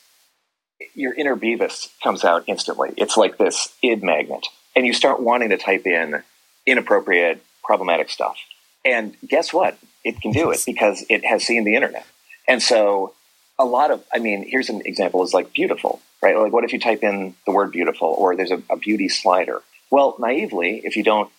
your 0.94 1.14
inner 1.14 1.36
Beavis 1.36 1.90
comes 2.04 2.24
out 2.24 2.44
instantly. 2.48 2.92
It's 2.98 3.18
like 3.18 3.38
this 3.38 3.70
id 3.82 4.04
magnet, 4.04 4.46
and 4.76 4.86
you 4.86 4.94
start 4.94 5.22
wanting 5.22 5.50
to 5.50 5.58
type 5.58 5.88
in 5.88 6.24
inappropriate, 6.66 7.44
problematic 7.64 8.10
stuff. 8.10 8.38
And 8.86 9.16
guess 9.28 9.52
what? 9.52 9.78
It 10.04 10.22
can 10.22 10.32
do 10.32 10.52
it 10.52 10.62
because 10.66 11.04
it 11.10 11.26
has 11.26 11.44
seen 11.44 11.64
the 11.64 11.76
internet. 11.76 12.06
And 12.48 12.62
so 12.62 13.14
a 13.60 13.66
lot 13.66 13.92
of, 13.92 14.04
I 14.14 14.20
mean, 14.20 14.48
here's 14.48 14.70
an 14.70 14.82
example 14.86 15.24
is 15.24 15.34
like 15.34 15.54
beautiful, 15.54 16.02
right? 16.22 16.38
Like 16.38 16.54
what 16.54 16.64
if 16.64 16.74
you 16.74 16.80
type 16.80 17.04
in 17.04 17.36
the 17.46 17.52
word 17.52 17.72
beautiful 17.72 18.08
or 18.08 18.36
there's 18.36 18.52
a, 18.52 18.62
a 18.70 18.78
beauty 18.78 19.10
slider? 19.10 19.62
Well, 19.90 20.16
naively, 20.20 20.82
if 20.84 20.96
you 20.96 21.04
don't 21.04 21.32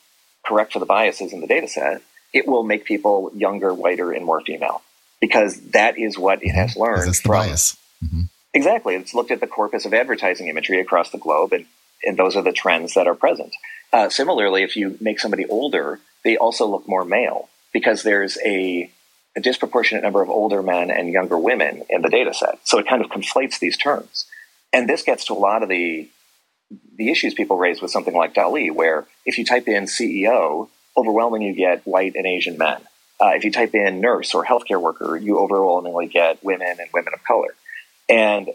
correct 0.45 0.73
for 0.73 0.79
the 0.79 0.87
biases 0.87 1.33
in 1.33 1.41
the 1.41 1.47
data 1.47 1.69
set, 1.69 2.03
it 2.33 2.47
will 2.47 2.63
make 2.63 2.85
people 2.85 3.31
younger, 3.35 3.73
whiter, 3.73 4.13
and 4.13 4.25
more 4.25 4.41
female 4.41 4.83
because 5.21 5.61
that 5.73 5.99
is 5.99 6.19
what 6.19 6.43
it 6.43 6.51
has 6.51 6.77
learned. 6.77 7.09
That's 7.09 7.21
the 7.21 7.29
from, 7.29 7.33
bias. 7.33 7.77
Mm-hmm. 8.05 8.23
Exactly. 8.55 8.95
It's 8.95 9.15
looked 9.15 9.31
at 9.31 9.41
the 9.41 9.47
corpus 9.47 9.85
of 9.85 9.95
advertising 9.95 10.49
imagery 10.49 10.81
across 10.81 11.11
the 11.11 11.19
globe, 11.19 11.53
and, 11.53 11.67
and 12.05 12.17
those 12.17 12.37
are 12.37 12.43
the 12.43 12.53
trends 12.53 12.95
that 12.95 13.07
are 13.07 13.15
present. 13.15 13.55
Uh, 13.93 14.09
similarly, 14.09 14.63
if 14.63 14.77
you 14.77 14.97
make 15.01 15.21
somebody 15.21 15.47
older, 15.47 16.01
they 16.25 16.37
also 16.37 16.67
look 16.67 16.87
more 16.89 17.05
male 17.05 17.49
because 17.73 18.03
there's 18.03 18.39
a 18.45 18.91
a 19.39 19.41
disproportionate 19.41 20.03
number 20.03 20.21
of 20.21 20.29
older 20.29 20.63
men 20.63 20.91
and 20.91 21.13
younger 21.13 21.39
women 21.39 21.85
in 21.89 22.03
the 22.03 22.09
data 22.09 22.35
set. 22.35 22.59
So 22.65 22.79
it 22.79 22.89
kind 22.89 23.05
of 23.05 23.11
conflates 23.11 23.61
these 23.61 23.77
terms. 23.77 24.27
And 24.73 24.89
this 24.89 25.03
gets 25.03 25.25
to 25.27 25.33
a 25.33 25.39
lot 25.39 25.63
of 25.63 25.69
the 25.69 26.09
the 26.97 27.11
issues 27.11 27.33
people 27.33 27.57
raise 27.57 27.81
with 27.81 27.91
something 27.91 28.15
like 28.15 28.35
DALL-E, 28.35 28.71
where 28.71 29.07
if 29.25 29.39
you 29.39 29.45
type 29.45 29.69
in 29.69 29.85
CEO, 29.85 30.69
overwhelmingly 30.97 31.47
you 31.47 31.55
get 31.55 31.87
white 31.87 32.15
and 32.15 32.27
Asian 32.27 32.59
men. 32.59 32.83
Uh, 33.19 33.31
if 33.37 33.45
you 33.45 33.51
type 33.51 33.75
in 33.75 34.01
nurse 34.01 34.35
or 34.35 34.45
healthcare 34.45 34.81
worker, 34.81 35.17
you 35.17 35.39
overwhelmingly 35.39 36.09
get 36.09 36.45
women 36.45 36.77
and 36.79 36.91
women 36.93 37.15
of 37.15 37.25
color. 37.25 37.55
And 38.09 38.49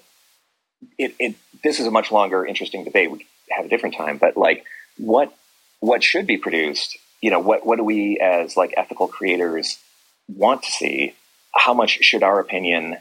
it, 0.98 1.16
it 1.18 1.36
this 1.64 1.80
is 1.80 1.88
a 1.88 1.92
much 1.92 2.12
longer, 2.12 2.46
interesting 2.46 2.84
debate. 2.84 3.10
We 3.10 3.26
have 3.50 3.66
a 3.66 3.70
different 3.70 3.96
time, 3.96 4.18
but 4.18 4.36
like 4.36 4.66
what 4.98 5.34
what 5.80 6.04
should 6.04 6.28
be 6.28 6.38
produced? 6.38 6.98
You 7.22 7.32
know, 7.32 7.40
what 7.40 7.66
what 7.66 7.78
do 7.78 7.84
we 7.84 8.20
as 8.20 8.58
like 8.58 8.74
ethical 8.76 9.08
creators 9.08 9.80
want 10.28 10.64
to 10.64 10.72
see 10.72 11.14
how 11.54 11.74
much 11.74 12.00
should 12.02 12.24
our 12.24 12.40
opinion 12.40 12.98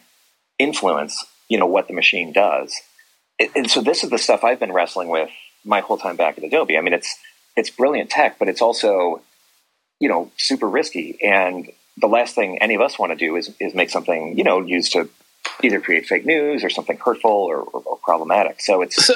influence 0.58 1.24
you 1.48 1.58
know 1.58 1.66
what 1.66 1.86
the 1.86 1.92
machine 1.92 2.32
does. 2.32 2.74
And 3.54 3.70
so 3.70 3.82
this 3.82 4.04
is 4.04 4.10
the 4.10 4.18
stuff 4.18 4.44
i've 4.44 4.60
been 4.60 4.72
wrestling 4.72 5.08
with 5.08 5.30
my 5.64 5.80
whole 5.80 5.98
time 5.98 6.16
back 6.16 6.38
at 6.38 6.44
adobe. 6.44 6.78
I 6.78 6.80
mean 6.80 6.94
it's 6.94 7.14
it's 7.56 7.70
brilliant 7.70 8.10
tech 8.10 8.38
but 8.38 8.48
it's 8.48 8.62
also 8.62 9.20
you 10.00 10.08
know 10.08 10.30
super 10.36 10.68
risky. 10.68 11.18
And 11.22 11.70
the 12.00 12.06
last 12.06 12.34
thing 12.34 12.58
any 12.58 12.74
of 12.74 12.80
us 12.80 12.98
want 12.98 13.12
to 13.12 13.16
do 13.16 13.36
is 13.36 13.50
is 13.60 13.74
make 13.74 13.90
something 13.90 14.38
you 14.38 14.44
know 14.44 14.60
used 14.60 14.92
to 14.92 15.08
either 15.62 15.80
create 15.80 16.06
fake 16.06 16.24
news 16.24 16.64
or 16.64 16.70
something 16.70 16.96
hurtful 16.96 17.30
or, 17.30 17.58
or, 17.58 17.82
or 17.84 17.98
problematic. 17.98 18.60
So 18.60 18.82
it's 18.82 19.04
so- 19.04 19.14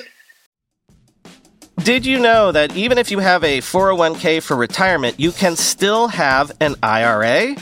did 1.82 2.04
you 2.04 2.18
know 2.18 2.52
that 2.52 2.74
even 2.74 2.98
if 2.98 3.10
you 3.10 3.20
have 3.20 3.44
a 3.44 3.58
401k 3.58 4.42
for 4.42 4.56
retirement, 4.56 5.20
you 5.20 5.30
can 5.30 5.54
still 5.56 6.08
have 6.08 6.50
an 6.60 6.74
IRA? 6.82 7.54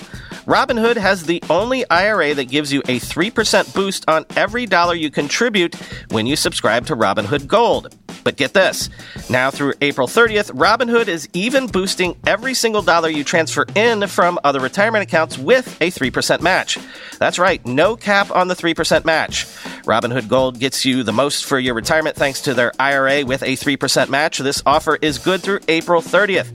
Robinhood 0.47 0.97
has 0.97 1.24
the 1.24 1.42
only 1.49 1.88
IRA 1.88 2.34
that 2.34 2.51
gives 2.51 2.70
you 2.70 2.80
a 2.80 3.01
3% 3.01 3.74
boost 3.74 4.05
on 4.09 4.26
every 4.36 4.66
dollar 4.66 4.95
you 4.95 5.11
contribute 5.11 5.74
when 6.11 6.26
you 6.26 6.36
subscribe 6.36 6.84
to 6.86 6.95
Robinhood 6.95 7.47
Gold. 7.47 7.97
But 8.24 8.36
get 8.36 8.53
this 8.53 8.90
now 9.30 9.51
through 9.51 9.74
April 9.80 10.07
30th, 10.07 10.53
Robinhood 10.53 11.09
is 11.09 11.28
even 11.32 11.66
boosting 11.66 12.16
every 12.26 12.53
single 12.53 12.82
dollar 12.82 13.09
you 13.09 13.24
transfer 13.24 13.64
in 13.74 14.07
from 14.07 14.38
other 14.45 14.61
retirement 14.61 15.03
accounts 15.03 15.38
with 15.38 15.80
a 15.80 15.90
3% 15.90 16.42
match. 16.42 16.78
That's 17.18 17.38
right, 17.38 17.64
no 17.66 17.97
cap 17.97 18.30
on 18.30 18.49
the 18.49 18.55
3% 18.55 19.05
match. 19.05 19.47
Robinhood 19.84 20.28
Gold 20.28 20.59
gets 20.59 20.84
you 20.84 21.03
the 21.03 21.12
most 21.12 21.45
for 21.45 21.59
your 21.59 21.74
retirement 21.74 22.16
thanks 22.16 22.42
to 22.42 22.55
their 22.55 22.72
IRA 22.78 23.24
with 23.24 23.42
a 23.42 23.57
3% 23.57 24.09
match. 24.11 24.38
This 24.38 24.62
offer 24.66 24.99
is 25.01 25.18
good 25.18 25.42
through 25.42 25.61
April 25.68 26.03
30th. 26.03 26.55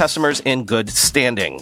customers 0.01 0.39
in 0.45 0.65
good 0.65 0.89
standing. 0.89 1.61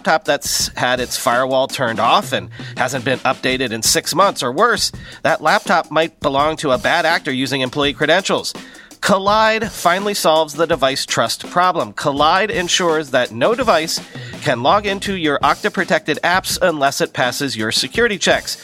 that's 0.03 0.67
had 0.69 0.99
its 0.99 1.17
firewall 1.17 1.67
turned 1.67 1.99
off 1.99 2.33
and 2.33 2.49
hasn't 2.77 3.05
been 3.05 3.19
updated 3.19 3.71
in 3.71 3.81
six 3.81 4.13
months, 4.15 4.43
or 4.43 4.51
worse, 4.51 4.91
that 5.23 5.41
laptop 5.41 5.91
might 5.91 6.19
belong 6.19 6.57
to 6.57 6.71
a 6.71 6.77
bad 6.77 7.05
actor 7.05 7.31
using 7.31 7.61
employee 7.61 7.93
credentials. 7.93 8.53
Kolide 9.01 9.69
finally 9.69 10.13
solves 10.13 10.53
the 10.53 10.67
device 10.67 11.07
trust 11.07 11.49
problem. 11.49 11.91
Kolide 11.91 12.51
ensures 12.51 13.09
that 13.11 13.31
no 13.31 13.55
device 13.55 13.99
can 14.41 14.61
log 14.61 14.85
into 14.85 15.15
your 15.15 15.39
Okta 15.39 15.73
protected 15.73 16.19
apps 16.23 16.59
unless 16.61 17.01
it 17.01 17.11
passes 17.11 17.57
your 17.57 17.71
security 17.71 18.19
checks. 18.19 18.63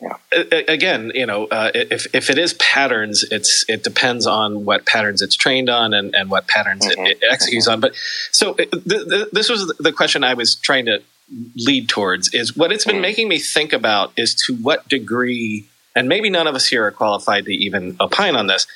yeah. 0.00 0.16
Again, 0.68 1.10
you 1.14 1.26
know, 1.26 1.46
uh, 1.46 1.72
if 1.74 2.14
if 2.14 2.30
it 2.30 2.38
is 2.38 2.54
patterns, 2.54 3.24
it's 3.30 3.64
it 3.68 3.82
depends 3.82 4.26
on 4.26 4.64
what 4.64 4.86
patterns 4.86 5.22
it's 5.22 5.34
trained 5.34 5.68
on 5.68 5.92
and, 5.92 6.14
and 6.14 6.30
what 6.30 6.46
patterns 6.46 6.86
mm-hmm. 6.86 7.06
it, 7.06 7.18
it, 7.20 7.28
executes 7.28 7.66
mm-hmm. 7.66 7.74
on. 7.74 7.80
But 7.80 7.94
so 8.30 8.54
th- 8.54 8.70
th- 8.70 9.28
this 9.32 9.48
was 9.48 9.66
the 9.78 9.92
question 9.92 10.22
I 10.22 10.34
was 10.34 10.54
trying 10.54 10.86
to 10.86 11.02
lead 11.56 11.88
towards 11.88 12.32
is 12.32 12.56
what 12.56 12.70
it's 12.70 12.84
been 12.84 12.96
mm-hmm. 12.96 13.02
making 13.02 13.28
me 13.28 13.38
think 13.38 13.72
about 13.72 14.12
is 14.16 14.34
to 14.46 14.54
what 14.54 14.88
degree, 14.88 15.66
and 15.96 16.08
maybe 16.08 16.30
none 16.30 16.46
of 16.46 16.54
us 16.54 16.66
here 16.66 16.86
are 16.86 16.92
qualified 16.92 17.46
to 17.46 17.52
even 17.52 17.96
opine 18.00 18.36
on 18.36 18.46
this. 18.46 18.68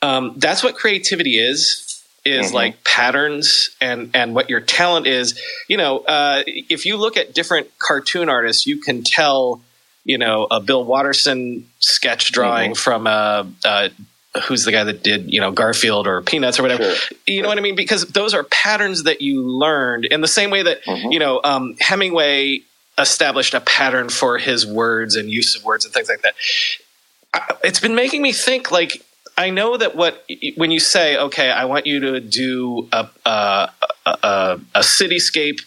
Um, 0.00 0.34
that's 0.38 0.64
what 0.64 0.74
creativity 0.74 1.38
is 1.38 1.88
is 2.24 2.46
mm-hmm. 2.46 2.54
like 2.54 2.84
patterns 2.84 3.70
and 3.80 4.10
and 4.14 4.34
what 4.34 4.48
your 4.48 4.60
talent 4.60 5.06
is 5.06 5.40
you 5.68 5.76
know 5.76 5.98
uh, 5.98 6.42
if 6.46 6.86
you 6.86 6.96
look 6.96 7.16
at 7.16 7.34
different 7.34 7.66
cartoon 7.78 8.28
artists 8.28 8.64
you 8.64 8.78
can 8.78 9.02
tell 9.02 9.60
you 10.04 10.18
know 10.18 10.46
a 10.50 10.60
Bill 10.60 10.84
Watterson 10.84 11.68
sketch 11.78 12.32
drawing 12.32 12.72
mm-hmm. 12.72 12.80
from 12.80 13.06
a, 13.06 13.46
a 13.64 13.90
who's 14.46 14.64
the 14.64 14.72
guy 14.72 14.84
that 14.84 15.02
did 15.02 15.32
you 15.32 15.40
know 15.40 15.52
Garfield 15.52 16.06
or 16.06 16.22
Peanuts 16.22 16.58
or 16.58 16.62
whatever. 16.62 16.94
Sure. 16.94 17.18
You 17.26 17.42
know 17.42 17.48
what 17.48 17.58
I 17.58 17.60
mean? 17.60 17.76
Because 17.76 18.06
those 18.06 18.34
are 18.34 18.44
patterns 18.44 19.04
that 19.04 19.20
you 19.20 19.42
learned 19.42 20.06
in 20.06 20.20
the 20.20 20.28
same 20.28 20.50
way 20.50 20.62
that 20.62 20.84
mm-hmm. 20.84 21.12
you 21.12 21.18
know 21.18 21.40
um, 21.44 21.76
Hemingway 21.80 22.60
established 22.98 23.54
a 23.54 23.60
pattern 23.60 24.08
for 24.08 24.38
his 24.38 24.66
words 24.66 25.16
and 25.16 25.30
use 25.30 25.56
of 25.56 25.64
words 25.64 25.84
and 25.84 25.94
things 25.94 26.08
like 26.08 26.22
that. 26.22 26.34
It's 27.64 27.80
been 27.80 27.94
making 27.94 28.22
me 28.22 28.32
think 28.32 28.70
like 28.70 29.02
I 29.36 29.50
know 29.50 29.76
that 29.76 29.96
what 29.96 30.24
when 30.56 30.70
you 30.70 30.80
say 30.80 31.16
okay, 31.16 31.50
I 31.50 31.64
want 31.66 31.86
you 31.86 32.00
to 32.00 32.20
do 32.20 32.88
a 32.92 33.08
a, 33.24 33.70
a, 34.06 34.60
a 34.74 34.80
cityscape 34.80 35.60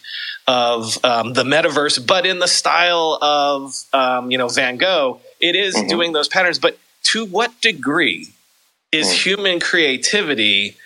of 0.46 1.04
um, 1.04 1.32
the 1.32 1.44
metaverse, 1.44 2.04
but 2.04 2.24
in 2.26 2.38
the 2.38 2.48
style 2.48 3.18
of 3.20 3.74
um, 3.92 4.30
you 4.30 4.38
know 4.38 4.48
Van 4.48 4.76
Gogh. 4.76 5.20
It 5.38 5.54
is 5.54 5.76
mm-hmm. 5.76 5.88
doing 5.88 6.12
those 6.12 6.28
patterns, 6.28 6.58
but 6.58 6.78
to 7.04 7.26
what 7.26 7.60
degree 7.60 8.28
is 8.90 9.08
mm-hmm. 9.08 9.16
human 9.16 9.60
creativity 9.60 10.76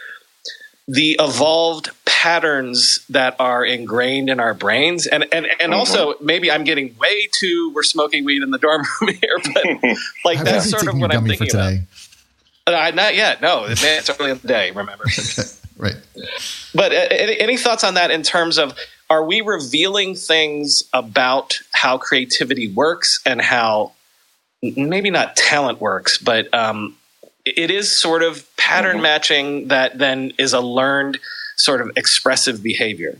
the 0.88 1.16
evolved 1.20 1.90
patterns 2.04 3.06
that 3.08 3.36
are 3.38 3.64
ingrained 3.64 4.28
in 4.28 4.40
our 4.40 4.54
brains? 4.54 5.06
And 5.06 5.24
and 5.32 5.46
and 5.46 5.58
mm-hmm. 5.58 5.72
also 5.72 6.14
maybe 6.20 6.50
I'm 6.50 6.64
getting 6.64 6.96
way 6.98 7.28
too 7.38 7.72
we're 7.74 7.84
smoking 7.84 8.24
weed 8.24 8.42
in 8.42 8.50
the 8.50 8.58
dorm 8.58 8.82
room 9.00 9.14
here, 9.20 9.38
but 9.54 9.96
like 10.24 10.42
that's 10.42 10.68
sort 10.68 10.88
of 10.88 10.98
what 10.98 11.14
I'm 11.14 11.26
thinking 11.26 11.50
about. 11.50 11.74
Uh, 12.66 12.90
not 12.94 13.14
yet. 13.14 13.40
No, 13.40 13.64
it's 13.66 14.11
early 14.11 14.32
in 14.32 14.38
the 14.38 14.48
day. 14.48 14.70
Remember, 14.70 15.04
right? 15.76 15.96
But 16.74 16.92
uh, 16.92 17.06
any, 17.11 17.40
any 17.40 17.56
thoughts 17.56 17.84
on 17.84 17.94
that 17.94 18.11
in 18.11 18.22
terms 18.22 18.58
of 18.58 18.76
are 19.11 19.24
we 19.24 19.40
revealing 19.40 20.14
things 20.14 20.84
about 20.92 21.58
how 21.72 21.98
creativity 21.98 22.68
works 22.68 23.20
and 23.26 23.42
how 23.42 23.92
maybe 24.62 25.11
not 25.11 25.36
talent 25.36 25.80
works, 25.80 26.16
but 26.16 26.52
um, 26.54 26.96
it 27.44 27.72
is 27.72 28.00
sort 28.00 28.22
of 28.22 28.46
pattern 28.56 28.94
mm-hmm. 28.96 29.02
matching 29.02 29.68
that 29.68 29.98
then 29.98 30.32
is 30.38 30.52
a 30.52 30.61
learned 30.61 31.18
sort 31.56 31.80
of 31.80 31.90
expressive 31.96 32.62
behavior. 32.62 33.18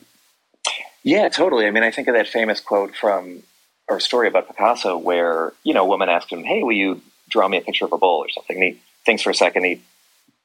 Yeah, 1.03 1.29
totally. 1.29 1.67
I 1.67 1.71
mean, 1.73 1.83
I 1.83 1.91
think 1.91 2.07
of 2.09 2.15
that 2.15 2.29
famous 2.29 2.61
quote 2.61 2.95
from 2.95 3.43
or 3.89 3.99
story 3.99 4.29
about 4.29 4.47
Picasso 4.47 4.97
where, 4.97 5.53
you 5.65 5.75
know, 5.75 5.83
a 5.83 5.89
woman 5.89 6.09
asked 6.09 6.31
him, 6.31 6.45
Hey, 6.45 6.63
will 6.63 6.73
you 6.73 7.03
draw 7.29 7.49
me 7.49 7.59
a 7.59 7.63
picture 7.63 7.87
of 7.87 7.93
a 7.93 7.99
bull 7.99 8.19
or 8.19 8.29
something? 8.29 8.57
And 8.57 8.65
he 8.65 8.81
thinks 9.05 9.23
for 9.23 9.31
a 9.31 9.35
second, 9.35 9.65
he, 9.65 9.83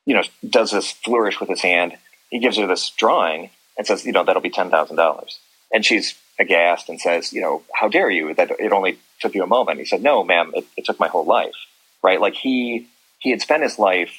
you 0.06 0.16
know, 0.16 0.24
does 0.48 0.72
this 0.72 0.92
flourish 0.92 1.40
with 1.40 1.50
his 1.50 1.62
hand. 1.62 1.96
He 2.32 2.40
gives 2.40 2.58
her 2.58 2.66
this 2.66 2.90
drawing 2.90 3.52
and 3.78 3.86
says, 3.86 4.06
you 4.06 4.12
know, 4.12 4.24
that'll 4.24 4.42
be 4.42 4.50
$10,000. 4.50 5.38
And 5.74 5.86
she's 5.86 6.16
aghast 6.40 6.90
and 6.90 7.00
says, 7.00 7.34
you 7.34 7.42
know, 7.42 7.64
how 7.74 7.88
dare 7.88 8.10
you 8.10 8.34
that 8.34 8.52
it 8.52 8.72
only 8.72 8.98
took 9.20 9.36
you 9.36 9.44
a 9.44 9.48
moment. 9.48 9.80
He 9.80 9.86
said, 9.86 10.02
no, 10.02 10.24
ma'am, 10.24 10.52
it, 10.54 10.66
it 10.78 10.86
took 10.86 11.00
my 11.00 11.08
whole 11.08 11.26
life. 11.26 11.56
Right. 12.04 12.20
Like 12.20 12.36
he, 12.36 12.88
he 13.20 13.32
had 13.32 13.42
spent 13.42 13.64
his 13.64 13.80
life. 13.80 14.12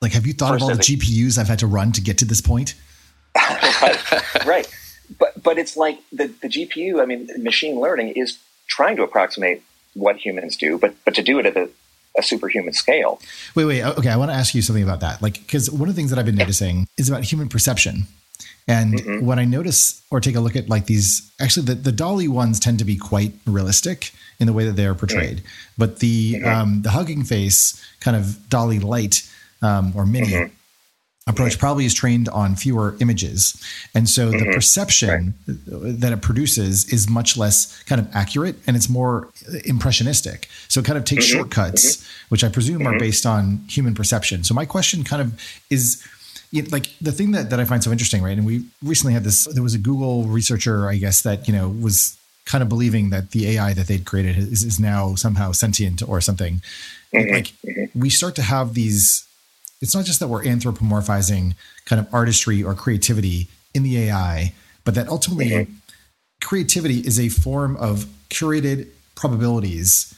Like, 0.00 0.12
have 0.12 0.26
you 0.26 0.32
thought 0.32 0.54
of 0.54 0.62
all 0.62 0.68
the 0.68 0.74
GPUs 0.74 1.38
I've 1.38 1.48
had 1.48 1.58
to 1.60 1.66
run 1.66 1.92
to 1.92 2.00
get 2.00 2.18
to 2.18 2.24
this 2.24 2.40
point? 2.40 2.74
right. 3.36 4.46
right. 4.46 4.74
But, 5.18 5.42
but 5.42 5.58
it's 5.58 5.76
like 5.76 5.98
the, 6.12 6.26
the 6.26 6.48
GPU, 6.48 7.00
I 7.02 7.06
mean, 7.06 7.28
machine 7.42 7.80
learning 7.80 8.10
is 8.10 8.38
trying 8.68 8.96
to 8.96 9.02
approximate 9.02 9.62
what 9.94 10.16
humans 10.16 10.56
do, 10.56 10.78
but, 10.78 10.94
but 11.04 11.14
to 11.14 11.22
do 11.22 11.38
it 11.38 11.46
at 11.46 11.56
a, 11.56 11.68
a 12.16 12.22
superhuman 12.22 12.74
scale. 12.74 13.20
Wait, 13.54 13.64
wait. 13.64 13.82
Okay. 13.82 14.10
I 14.10 14.16
want 14.16 14.30
to 14.30 14.36
ask 14.36 14.54
you 14.54 14.62
something 14.62 14.84
about 14.84 15.00
that. 15.00 15.22
Like, 15.22 15.34
because 15.34 15.70
one 15.70 15.88
of 15.88 15.94
the 15.94 15.98
things 15.98 16.10
that 16.10 16.18
I've 16.18 16.26
been 16.26 16.36
noticing 16.36 16.86
is 16.96 17.08
about 17.08 17.24
human 17.24 17.48
perception. 17.48 18.06
And 18.66 18.94
mm-hmm. 18.94 19.26
when 19.26 19.38
I 19.38 19.44
notice 19.44 20.02
or 20.10 20.20
take 20.20 20.36
a 20.36 20.40
look 20.40 20.54
at 20.54 20.68
like 20.68 20.86
these, 20.86 21.32
actually, 21.40 21.66
the, 21.66 21.74
the 21.74 21.92
DALL-E 21.92 22.28
ones 22.28 22.60
tend 22.60 22.78
to 22.78 22.84
be 22.84 22.96
quite 22.96 23.32
realistic 23.46 24.12
in 24.38 24.46
the 24.46 24.52
way 24.52 24.64
that 24.66 24.72
they 24.72 24.86
are 24.86 24.94
portrayed. 24.94 25.38
Mm-hmm. 25.38 25.72
But 25.78 25.98
the 26.00 26.34
mm-hmm. 26.34 26.46
um, 26.46 26.82
the 26.82 26.90
hugging 26.90 27.24
face 27.24 27.82
kind 28.00 28.16
of 28.16 28.48
DALL-E 28.48 28.78
Light 28.78 29.28
um, 29.62 29.92
or 29.96 30.04
Mini 30.04 30.28
mm-hmm. 30.28 30.52
approach 31.26 31.52
mm-hmm. 31.52 31.60
probably 31.60 31.86
is 31.86 31.94
trained 31.94 32.28
on 32.28 32.56
fewer 32.56 32.94
images, 33.00 33.60
and 33.94 34.06
so 34.08 34.30
the 34.30 34.36
mm-hmm. 34.36 34.52
perception 34.52 35.34
right. 35.46 35.56
that 36.00 36.12
it 36.12 36.20
produces 36.20 36.92
is 36.92 37.08
much 37.08 37.38
less 37.38 37.82
kind 37.84 38.00
of 38.00 38.08
accurate 38.14 38.56
and 38.66 38.76
it's 38.76 38.88
more 38.88 39.28
impressionistic. 39.64 40.48
So 40.68 40.80
it 40.80 40.86
kind 40.86 40.98
of 40.98 41.04
takes 41.04 41.24
shortcuts, 41.24 42.06
which 42.28 42.44
I 42.44 42.48
presume 42.50 42.86
are 42.86 42.98
based 42.98 43.24
on 43.24 43.64
human 43.68 43.94
perception. 43.94 44.44
So 44.44 44.54
my 44.54 44.66
question 44.66 45.04
kind 45.04 45.22
of 45.22 45.40
is 45.70 46.06
you 46.50 46.62
know, 46.62 46.68
like 46.70 46.88
the 47.00 47.12
thing 47.12 47.32
that, 47.32 47.50
that 47.50 47.60
I 47.60 47.64
find 47.64 47.82
so 47.82 47.90
interesting, 47.90 48.22
right? 48.22 48.36
And 48.36 48.46
we 48.46 48.64
recently 48.82 49.12
had 49.12 49.24
this, 49.24 49.44
there 49.44 49.62
was 49.62 49.74
a 49.74 49.78
Google 49.78 50.24
researcher, 50.24 50.88
I 50.88 50.96
guess, 50.96 51.22
that, 51.22 51.46
you 51.46 51.54
know, 51.54 51.68
was 51.68 52.16
kind 52.46 52.62
of 52.62 52.68
believing 52.68 53.10
that 53.10 53.32
the 53.32 53.50
AI 53.50 53.74
that 53.74 53.86
they'd 53.86 54.06
created 54.06 54.38
is, 54.38 54.64
is 54.64 54.80
now 54.80 55.14
somehow 55.14 55.52
sentient 55.52 56.02
or 56.08 56.20
something. 56.20 56.62
Mm-hmm. 57.14 57.34
Like 57.34 57.52
mm-hmm. 57.66 57.98
we 57.98 58.08
start 58.08 58.34
to 58.36 58.42
have 58.42 58.74
these, 58.74 59.26
it's 59.82 59.94
not 59.94 60.06
just 60.06 60.20
that 60.20 60.28
we're 60.28 60.44
anthropomorphizing 60.44 61.54
kind 61.84 62.00
of 62.00 62.12
artistry 62.12 62.62
or 62.62 62.74
creativity 62.74 63.48
in 63.74 63.82
the 63.82 63.98
AI, 63.98 64.54
but 64.84 64.94
that 64.94 65.08
ultimately 65.08 65.50
mm-hmm. 65.50 65.72
creativity 66.42 67.00
is 67.00 67.20
a 67.20 67.28
form 67.28 67.76
of 67.76 68.06
curated 68.30 68.88
probabilities 69.14 70.14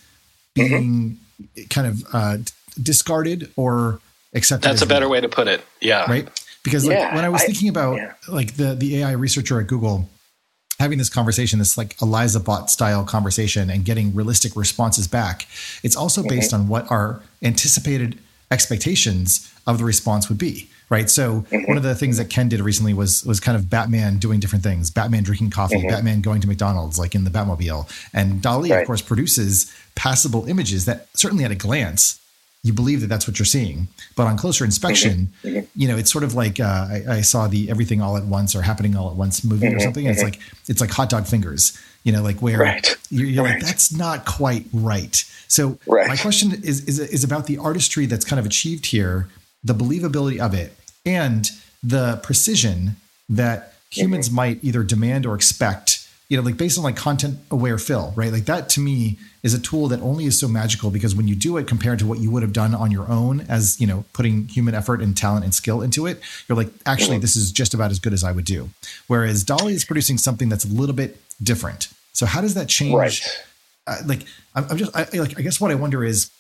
being 0.54 1.18
mm-hmm. 1.42 1.64
kind 1.68 1.86
of 1.88 2.04
uh, 2.12 2.36
discarded 2.80 3.50
or 3.56 4.00
accepted. 4.34 4.68
That's 4.68 4.82
a 4.82 4.86
better 4.86 5.08
way 5.08 5.20
to 5.20 5.28
put 5.28 5.48
it. 5.48 5.64
Yeah. 5.80 6.10
Right. 6.10 6.28
Because 6.62 6.86
like 6.86 6.98
yeah, 6.98 7.14
when 7.14 7.24
I 7.24 7.28
was 7.30 7.42
I, 7.42 7.46
thinking 7.46 7.68
about 7.68 7.96
yeah. 7.96 8.12
like 8.28 8.56
the 8.56 8.74
the 8.74 8.98
AI 8.98 9.12
researcher 9.12 9.60
at 9.60 9.66
Google 9.66 10.08
having 10.78 10.98
this 10.98 11.10
conversation, 11.10 11.58
this 11.58 11.76
like 11.76 12.00
Eliza 12.00 12.40
bot 12.40 12.70
style 12.70 13.04
conversation 13.04 13.68
and 13.70 13.84
getting 13.84 14.14
realistic 14.14 14.56
responses 14.56 15.06
back, 15.06 15.46
it's 15.82 15.94
also 15.94 16.22
mm-hmm. 16.22 16.30
based 16.30 16.54
on 16.54 16.68
what 16.68 16.90
our 16.90 17.22
anticipated 17.42 18.18
expectations 18.50 19.52
of 19.66 19.78
the 19.78 19.84
response 19.84 20.28
would 20.28 20.38
be. 20.38 20.68
Right. 20.88 21.08
So 21.08 21.42
mm-hmm. 21.42 21.68
one 21.68 21.76
of 21.76 21.84
the 21.84 21.94
things 21.94 22.16
that 22.16 22.30
Ken 22.30 22.48
did 22.48 22.60
recently 22.60 22.92
was 22.94 23.24
was 23.24 23.38
kind 23.38 23.56
of 23.56 23.70
Batman 23.70 24.18
doing 24.18 24.40
different 24.40 24.64
things, 24.64 24.90
Batman 24.90 25.22
drinking 25.22 25.50
coffee, 25.50 25.76
mm-hmm. 25.76 25.88
Batman 25.88 26.20
going 26.20 26.40
to 26.40 26.48
McDonald's, 26.48 26.98
like 26.98 27.14
in 27.14 27.22
the 27.22 27.30
Batmobile. 27.30 27.88
And 28.12 28.42
DALL-E, 28.42 28.72
right. 28.72 28.80
of 28.80 28.86
course, 28.86 29.00
produces 29.00 29.72
passable 29.94 30.46
images 30.46 30.86
that 30.86 31.06
certainly 31.14 31.44
at 31.44 31.52
a 31.52 31.54
glance 31.54 32.19
you 32.62 32.72
believe 32.72 33.00
that 33.00 33.06
that's 33.06 33.26
what 33.26 33.38
you're 33.38 33.46
seeing. 33.46 33.88
But 34.16 34.26
on 34.26 34.36
closer 34.36 34.64
inspection, 34.64 35.30
mm-hmm. 35.42 35.48
mm-hmm. 35.48 35.66
you 35.80 35.88
know, 35.88 35.96
it's 35.96 36.12
sort 36.12 36.24
of 36.24 36.34
like 36.34 36.60
uh, 36.60 36.88
I, 36.90 37.04
I, 37.08 37.20
saw 37.22 37.48
the 37.48 37.70
Everything 37.70 38.02
All 38.02 38.16
at 38.16 38.24
Once 38.24 38.54
or 38.54 38.62
Happening 38.62 38.96
All 38.96 39.10
at 39.10 39.16
Once 39.16 39.42
movie 39.44 39.66
mm-hmm. 39.66 39.76
or 39.76 39.80
something. 39.80 40.06
And 40.06 40.14
it's 40.14 40.22
mm-hmm. 40.22 40.32
like 40.32 40.68
it's 40.68 40.80
like 40.80 40.90
hot 40.90 41.08
dog 41.08 41.26
fingers, 41.26 41.78
you 42.04 42.12
know, 42.12 42.22
like 42.22 42.40
where 42.40 42.58
right. 42.58 42.96
you're, 43.10 43.26
you're 43.26 43.44
right. 43.44 43.54
like 43.54 43.64
that's 43.64 43.92
not 43.92 44.26
quite 44.26 44.66
right. 44.72 45.24
So 45.48 45.78
right. 45.86 46.08
my 46.08 46.16
question 46.16 46.52
is, 46.52 46.84
is 46.84 46.98
is 46.98 47.24
about 47.24 47.46
the 47.46 47.58
artistry 47.58 48.06
that's 48.06 48.24
kind 48.24 48.38
of 48.38 48.46
achieved 48.46 48.86
here, 48.86 49.28
the 49.64 49.74
believability 49.74 50.38
of 50.38 50.52
it, 50.52 50.76
and 51.06 51.50
the 51.82 52.20
precision 52.22 52.96
that 53.30 53.74
humans 53.90 54.26
mm-hmm. 54.26 54.36
might 54.36 54.58
either 54.62 54.82
demand 54.82 55.24
or 55.24 55.34
expect 55.34 55.99
you 56.30 56.36
know, 56.36 56.42
like 56.44 56.56
based 56.56 56.78
on 56.78 56.84
like 56.84 56.96
content 56.96 57.38
aware 57.50 57.76
fill, 57.76 58.12
right? 58.14 58.32
Like 58.32 58.44
that 58.44 58.68
to 58.70 58.80
me 58.80 59.18
is 59.42 59.52
a 59.52 59.58
tool 59.58 59.88
that 59.88 60.00
only 60.00 60.26
is 60.26 60.38
so 60.38 60.46
magical 60.46 60.90
because 60.90 61.14
when 61.14 61.26
you 61.26 61.34
do 61.34 61.56
it 61.56 61.66
compared 61.66 61.98
to 61.98 62.06
what 62.06 62.20
you 62.20 62.30
would 62.30 62.42
have 62.42 62.52
done 62.52 62.72
on 62.72 62.92
your 62.92 63.10
own 63.10 63.40
as, 63.48 63.80
you 63.80 63.86
know, 63.86 64.04
putting 64.12 64.46
human 64.46 64.72
effort 64.72 65.02
and 65.02 65.16
talent 65.16 65.44
and 65.44 65.52
skill 65.52 65.82
into 65.82 66.06
it, 66.06 66.20
you're 66.48 66.56
like, 66.56 66.68
actually, 66.86 67.18
this 67.18 67.34
is 67.34 67.50
just 67.50 67.74
about 67.74 67.90
as 67.90 67.98
good 67.98 68.12
as 68.12 68.22
I 68.22 68.30
would 68.30 68.44
do. 68.44 68.70
Whereas 69.08 69.42
DALL-E 69.42 69.74
is 69.74 69.84
producing 69.84 70.18
something 70.18 70.48
that's 70.48 70.64
a 70.64 70.68
little 70.68 70.94
bit 70.94 71.20
different. 71.42 71.88
So 72.12 72.26
how 72.26 72.40
does 72.40 72.54
that 72.54 72.68
change? 72.68 72.94
Right. 72.94 73.20
Uh, 73.88 73.96
like 74.06 74.24
I'm, 74.54 74.66
I'm 74.70 74.76
just 74.76 74.96
I, 74.96 75.08
like 75.18 75.36
I 75.36 75.42
guess 75.42 75.60
what 75.60 75.72
I 75.72 75.74
wonder 75.74 76.04
is, 76.04 76.30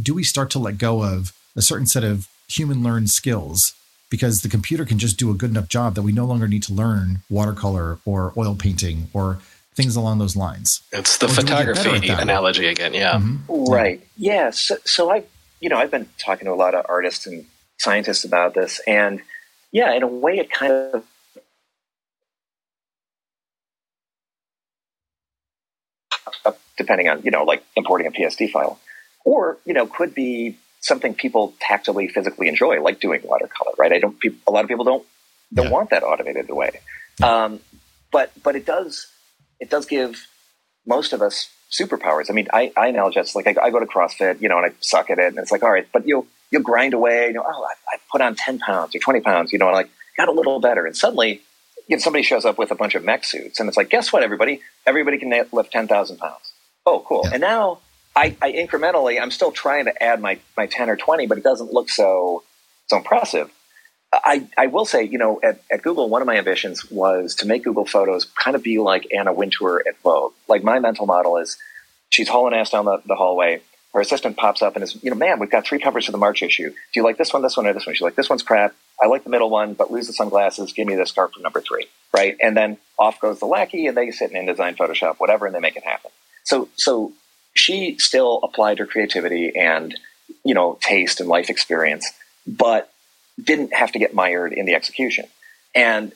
do 0.00 0.14
we 0.14 0.24
start 0.24 0.48
to 0.50 0.58
let 0.58 0.78
go 0.78 1.04
of 1.04 1.34
a 1.54 1.62
certain 1.62 1.86
set 1.86 2.04
of 2.04 2.26
human 2.48 2.82
learned 2.82 3.10
skills 3.10 3.74
because 4.10 4.42
the 4.42 4.48
computer 4.48 4.84
can 4.84 4.98
just 4.98 5.18
do 5.18 5.30
a 5.30 5.34
good 5.34 5.50
enough 5.50 5.68
job 5.68 5.94
that 5.94 6.02
we 6.02 6.12
no 6.12 6.24
longer 6.24 6.46
need 6.46 6.62
to 6.64 6.72
learn 6.72 7.20
watercolor 7.28 7.98
or 8.04 8.32
oil 8.36 8.54
painting 8.54 9.08
or 9.12 9.38
things 9.74 9.96
along 9.96 10.18
those 10.18 10.36
lines. 10.36 10.82
It's 10.92 11.18
the 11.18 11.28
photography 11.28 12.08
analogy 12.08 12.68
again. 12.68 12.94
Yeah. 12.94 13.14
Mm-hmm. 13.14 13.72
Right. 13.72 14.00
Yeah. 14.16 14.50
So, 14.50 14.76
so 14.84 15.10
I, 15.10 15.24
you 15.60 15.68
know, 15.68 15.76
I've 15.76 15.90
been 15.90 16.08
talking 16.18 16.46
to 16.46 16.52
a 16.52 16.54
lot 16.54 16.74
of 16.74 16.86
artists 16.88 17.26
and 17.26 17.46
scientists 17.78 18.24
about 18.24 18.54
this, 18.54 18.80
and 18.86 19.20
yeah, 19.72 19.92
in 19.94 20.02
a 20.02 20.06
way, 20.06 20.38
it 20.38 20.50
kind 20.50 20.72
of 20.72 21.04
depending 26.76 27.08
on 27.08 27.22
you 27.22 27.30
know 27.30 27.44
like 27.44 27.64
importing 27.76 28.06
a 28.06 28.10
PSD 28.10 28.50
file, 28.50 28.78
or 29.24 29.58
you 29.64 29.74
know 29.74 29.86
could 29.86 30.14
be 30.14 30.56
something 30.84 31.14
people 31.14 31.54
tactily 31.60 32.08
physically 32.08 32.48
enjoy, 32.48 32.80
like 32.82 33.00
doing 33.00 33.20
watercolor. 33.24 33.72
Right? 33.78 33.92
I 33.92 33.98
don't. 33.98 34.16
a 34.46 34.50
lot 34.50 34.64
of 34.64 34.68
people 34.68 34.84
don't 34.84 35.06
don't 35.52 35.66
yeah. 35.66 35.72
want 35.72 35.90
that 35.90 36.02
automated 36.02 36.50
away. 36.50 36.80
Yeah. 37.18 37.44
Um, 37.44 37.60
but 38.12 38.30
but 38.42 38.54
it 38.54 38.66
does 38.66 39.08
it 39.60 39.70
does 39.70 39.86
give 39.86 40.26
most 40.86 41.12
of 41.12 41.22
us 41.22 41.48
superpowers. 41.70 42.30
I 42.30 42.34
mean, 42.34 42.46
I, 42.52 42.72
I 42.76 42.92
analogize 42.92 43.34
like 43.34 43.46
I, 43.46 43.54
I, 43.60 43.70
go 43.70 43.80
to 43.80 43.86
CrossFit, 43.86 44.40
you 44.40 44.48
know, 44.48 44.58
and 44.58 44.66
I 44.66 44.74
suck 44.80 45.10
at 45.10 45.18
it, 45.18 45.26
and 45.26 45.38
it's 45.38 45.50
like, 45.50 45.62
all 45.62 45.72
right, 45.72 45.88
but 45.92 46.06
you'll 46.06 46.26
you'll 46.50 46.62
grind 46.62 46.94
away. 46.94 47.28
You 47.28 47.34
know, 47.34 47.44
oh, 47.46 47.64
I, 47.64 47.94
I 47.94 47.98
put 48.12 48.20
on 48.20 48.36
ten 48.36 48.58
pounds 48.58 48.94
or 48.94 48.98
twenty 48.98 49.20
pounds, 49.20 49.52
you 49.52 49.58
know, 49.58 49.66
and 49.66 49.74
like 49.74 49.90
got 50.16 50.28
a 50.28 50.32
little 50.32 50.60
better, 50.60 50.86
and 50.86 50.96
suddenly, 50.96 51.40
you 51.88 51.96
know, 51.96 52.00
somebody 52.00 52.22
shows 52.22 52.44
up 52.44 52.58
with 52.58 52.70
a 52.70 52.74
bunch 52.74 52.94
of 52.94 53.04
mech 53.04 53.24
suits, 53.24 53.58
and 53.58 53.68
it's 53.68 53.76
like, 53.76 53.88
guess 53.88 54.12
what, 54.12 54.22
everybody, 54.22 54.60
everybody 54.86 55.18
can 55.18 55.32
lift 55.52 55.72
ten 55.72 55.88
thousand 55.88 56.18
pounds. 56.18 56.52
Oh, 56.86 57.02
cool. 57.06 57.22
Yeah. 57.24 57.30
And 57.34 57.40
now 57.40 57.78
I, 58.16 58.36
I 58.40 58.52
incrementally, 58.52 59.20
I'm 59.20 59.30
still 59.30 59.50
trying 59.50 59.86
to 59.86 60.02
add 60.02 60.20
my 60.20 60.38
my 60.56 60.66
ten 60.66 60.88
or 60.88 60.96
twenty, 60.96 61.26
but 61.26 61.38
it 61.38 61.44
doesn't 61.44 61.72
look 61.72 61.90
so 61.90 62.42
so 62.86 62.96
impressive. 62.98 63.50
I, 64.12 64.46
I 64.56 64.68
will 64.68 64.84
say, 64.84 65.02
you 65.02 65.18
know, 65.18 65.40
at, 65.42 65.60
at 65.72 65.82
Google, 65.82 66.08
one 66.08 66.22
of 66.22 66.26
my 66.26 66.36
ambitions 66.36 66.88
was 66.88 67.34
to 67.36 67.46
make 67.46 67.64
Google 67.64 67.84
Photos 67.84 68.26
kind 68.26 68.54
of 68.54 68.62
be 68.62 68.78
like 68.78 69.08
Anna 69.12 69.32
Wintour 69.32 69.82
at 69.88 69.98
Vogue. 70.02 70.34
Like 70.46 70.62
my 70.62 70.78
mental 70.78 71.06
model 71.06 71.36
is 71.38 71.56
she's 72.10 72.28
hauling 72.28 72.54
ass 72.54 72.70
down 72.70 72.84
the, 72.84 73.02
the 73.06 73.16
hallway. 73.16 73.60
Her 73.92 74.00
assistant 74.00 74.36
pops 74.36 74.62
up 74.62 74.76
and 74.76 74.84
is, 74.84 75.02
you 75.02 75.10
know, 75.10 75.16
ma'am, 75.16 75.40
we've 75.40 75.50
got 75.50 75.64
three 75.64 75.80
covers 75.80 76.06
for 76.06 76.12
the 76.12 76.18
March 76.18 76.42
issue. 76.44 76.70
Do 76.70 76.76
you 76.94 77.02
like 77.02 77.16
this 77.16 77.32
one, 77.32 77.42
this 77.42 77.56
one, 77.56 77.66
or 77.66 77.72
this 77.72 77.86
one? 77.86 77.94
She's 77.96 78.02
like, 78.02 78.14
this 78.14 78.30
one's 78.30 78.42
crap. 78.44 78.74
I 79.02 79.08
like 79.08 79.24
the 79.24 79.30
middle 79.30 79.50
one, 79.50 79.74
but 79.74 79.90
lose 79.90 80.06
the 80.06 80.12
sunglasses. 80.12 80.72
Give 80.72 80.86
me 80.86 80.94
this 80.94 81.08
scarf 81.08 81.32
for 81.32 81.40
number 81.40 81.60
three, 81.60 81.88
right? 82.12 82.36
And 82.40 82.56
then 82.56 82.76
off 82.98 83.20
goes 83.20 83.40
the 83.40 83.46
lackey, 83.46 83.88
and 83.88 83.96
they 83.96 84.12
sit 84.12 84.30
in 84.30 84.46
InDesign, 84.46 84.76
Photoshop, 84.76 85.16
whatever, 85.16 85.46
and 85.46 85.54
they 85.54 85.60
make 85.60 85.76
it 85.76 85.84
happen. 85.84 86.12
So, 86.44 86.68
so 86.76 87.12
she 87.54 87.96
still 87.98 88.40
applied 88.42 88.78
her 88.78 88.86
creativity 88.86 89.56
and, 89.56 89.98
you 90.44 90.54
know, 90.54 90.78
taste 90.80 91.20
and 91.20 91.28
life 91.28 91.48
experience, 91.48 92.10
but 92.46 92.92
didn't 93.42 93.72
have 93.72 93.92
to 93.92 93.98
get 93.98 94.14
mired 94.14 94.52
in 94.52 94.66
the 94.66 94.74
execution. 94.74 95.26
And 95.74 96.12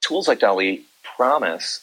tools 0.00 0.28
like 0.28 0.40
DALL-E 0.40 0.84
promise 1.16 1.80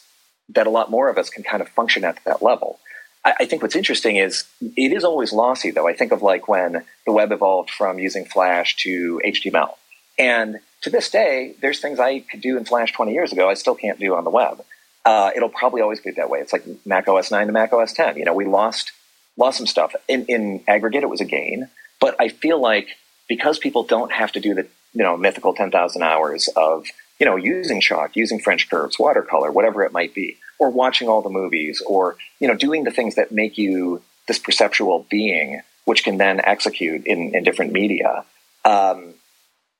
that 0.50 0.66
a 0.66 0.70
lot 0.70 0.90
more 0.90 1.08
of 1.08 1.18
us 1.18 1.30
can 1.30 1.42
kind 1.42 1.60
of 1.60 1.68
function 1.68 2.04
at 2.04 2.18
that 2.24 2.42
level. 2.42 2.78
I, 3.24 3.34
I 3.40 3.46
think 3.46 3.62
what's 3.62 3.76
interesting 3.76 4.16
is 4.16 4.44
it 4.60 4.92
is 4.92 5.04
always 5.04 5.32
lossy, 5.32 5.70
though. 5.70 5.88
I 5.88 5.94
think 5.94 6.12
of 6.12 6.22
like 6.22 6.48
when 6.48 6.84
the 7.04 7.12
web 7.12 7.32
evolved 7.32 7.70
from 7.70 7.98
using 7.98 8.24
Flash 8.24 8.76
to 8.76 9.20
HTML. 9.24 9.74
And 10.18 10.58
to 10.82 10.90
this 10.90 11.10
day, 11.10 11.54
there's 11.60 11.80
things 11.80 11.98
I 11.98 12.20
could 12.20 12.40
do 12.40 12.56
in 12.56 12.64
Flash 12.64 12.92
20 12.92 13.12
years 13.12 13.32
ago 13.32 13.48
I 13.50 13.54
still 13.54 13.74
can't 13.74 13.98
do 13.98 14.14
on 14.14 14.24
the 14.24 14.30
web. 14.30 14.64
Uh, 15.06 15.30
it'll 15.36 15.48
probably 15.48 15.80
always 15.80 16.00
be 16.00 16.10
that 16.10 16.28
way. 16.28 16.40
It's 16.40 16.52
like 16.52 16.64
Mac 16.84 17.06
OS 17.06 17.30
9 17.30 17.46
to 17.46 17.52
Mac 17.52 17.72
OS 17.72 17.92
10. 17.92 18.16
You 18.16 18.24
know, 18.24 18.34
we 18.34 18.44
lost 18.44 18.90
lost 19.36 19.56
some 19.56 19.66
stuff. 19.66 19.94
In, 20.08 20.24
in 20.26 20.64
aggregate, 20.66 21.04
it 21.04 21.08
was 21.08 21.20
a 21.20 21.24
gain, 21.24 21.68
but 22.00 22.16
I 22.20 22.28
feel 22.28 22.60
like 22.60 22.88
because 23.28 23.58
people 23.58 23.84
don't 23.84 24.10
have 24.12 24.32
to 24.32 24.40
do 24.40 24.54
the 24.54 24.66
you 24.94 25.02
know 25.02 25.16
mythical 25.16 25.54
10,000 25.54 26.02
hours 26.02 26.48
of 26.56 26.86
you 27.20 27.26
know 27.26 27.36
using 27.36 27.80
chalk, 27.80 28.16
using 28.16 28.40
French 28.40 28.68
curves, 28.68 28.98
watercolor, 28.98 29.52
whatever 29.52 29.84
it 29.84 29.92
might 29.92 30.12
be, 30.12 30.38
or 30.58 30.70
watching 30.70 31.08
all 31.08 31.22
the 31.22 31.30
movies, 31.30 31.80
or 31.86 32.16
you 32.40 32.48
know 32.48 32.54
doing 32.54 32.82
the 32.82 32.90
things 32.90 33.14
that 33.14 33.30
make 33.30 33.56
you 33.56 34.02
this 34.26 34.40
perceptual 34.40 35.06
being, 35.08 35.60
which 35.84 36.02
can 36.02 36.18
then 36.18 36.40
execute 36.42 37.06
in, 37.06 37.32
in 37.32 37.44
different 37.44 37.72
media. 37.72 38.24
Um, 38.64 39.14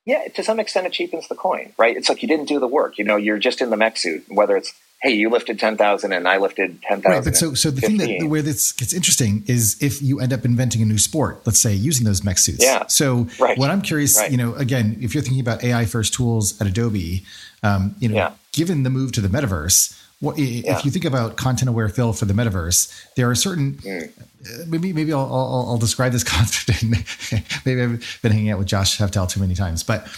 yeah, 0.04 0.28
to 0.36 0.44
some 0.44 0.60
extent, 0.60 0.86
it 0.86 0.92
cheapens 0.92 1.26
the 1.26 1.34
coin, 1.34 1.72
right? 1.76 1.96
It's 1.96 2.08
like 2.08 2.22
you 2.22 2.28
didn't 2.28 2.46
do 2.46 2.60
the 2.60 2.68
work. 2.68 2.96
You 2.96 3.04
know, 3.04 3.16
you're 3.16 3.38
just 3.38 3.60
in 3.60 3.70
the 3.70 3.76
mech 3.76 3.96
suit, 3.96 4.24
whether 4.28 4.56
it's 4.56 4.72
hey, 5.02 5.12
you 5.12 5.28
lifted 5.28 5.58
10,000 5.58 6.12
and 6.12 6.26
I 6.26 6.38
lifted 6.38 6.80
10,000. 6.82 7.10
Right. 7.10 7.24
But 7.24 7.36
so, 7.36 7.54
so 7.54 7.70
the 7.70 7.82
15. 7.82 7.98
thing 7.98 8.18
that 8.18 8.26
where 8.28 8.42
this 8.42 8.72
gets 8.72 8.92
interesting 8.92 9.44
is 9.46 9.80
if 9.82 10.02
you 10.02 10.20
end 10.20 10.32
up 10.32 10.44
inventing 10.44 10.82
a 10.82 10.84
new 10.84 10.98
sport, 10.98 11.42
let's 11.44 11.60
say 11.60 11.74
using 11.74 12.06
those 12.06 12.24
mech 12.24 12.38
suits. 12.38 12.64
Yeah. 12.64 12.86
So 12.86 13.28
right. 13.38 13.58
what 13.58 13.70
I'm 13.70 13.82
curious, 13.82 14.16
right. 14.16 14.30
you 14.30 14.36
know, 14.36 14.54
again, 14.54 14.96
if 15.00 15.14
you're 15.14 15.22
thinking 15.22 15.40
about 15.40 15.62
AI 15.62 15.84
first 15.84 16.14
tools 16.14 16.60
at 16.60 16.66
Adobe, 16.66 17.24
um, 17.62 17.94
you 17.98 18.08
know, 18.08 18.14
yeah. 18.14 18.32
given 18.52 18.82
the 18.84 18.90
move 18.90 19.12
to 19.12 19.20
the 19.20 19.28
metaverse, 19.28 20.00
what, 20.20 20.38
yeah. 20.38 20.78
if 20.78 20.84
you 20.84 20.90
think 20.90 21.04
about 21.04 21.36
content 21.36 21.68
aware 21.68 21.88
fill 21.90 22.14
for 22.14 22.24
the 22.24 22.32
metaverse, 22.32 22.90
there 23.16 23.28
are 23.28 23.34
certain, 23.34 23.74
mm. 23.74 24.08
uh, 24.08 24.64
maybe, 24.66 24.94
maybe 24.94 25.12
I'll, 25.12 25.20
I'll, 25.20 25.66
I'll, 25.68 25.76
describe 25.76 26.12
this 26.12 26.24
concept. 26.24 26.82
maybe 27.66 27.82
I've 27.82 28.18
been 28.22 28.32
hanging 28.32 28.50
out 28.50 28.58
with 28.58 28.66
Josh 28.66 28.98
Heftel 28.98 29.28
too 29.28 29.40
many 29.40 29.54
times, 29.54 29.82
but 29.82 30.08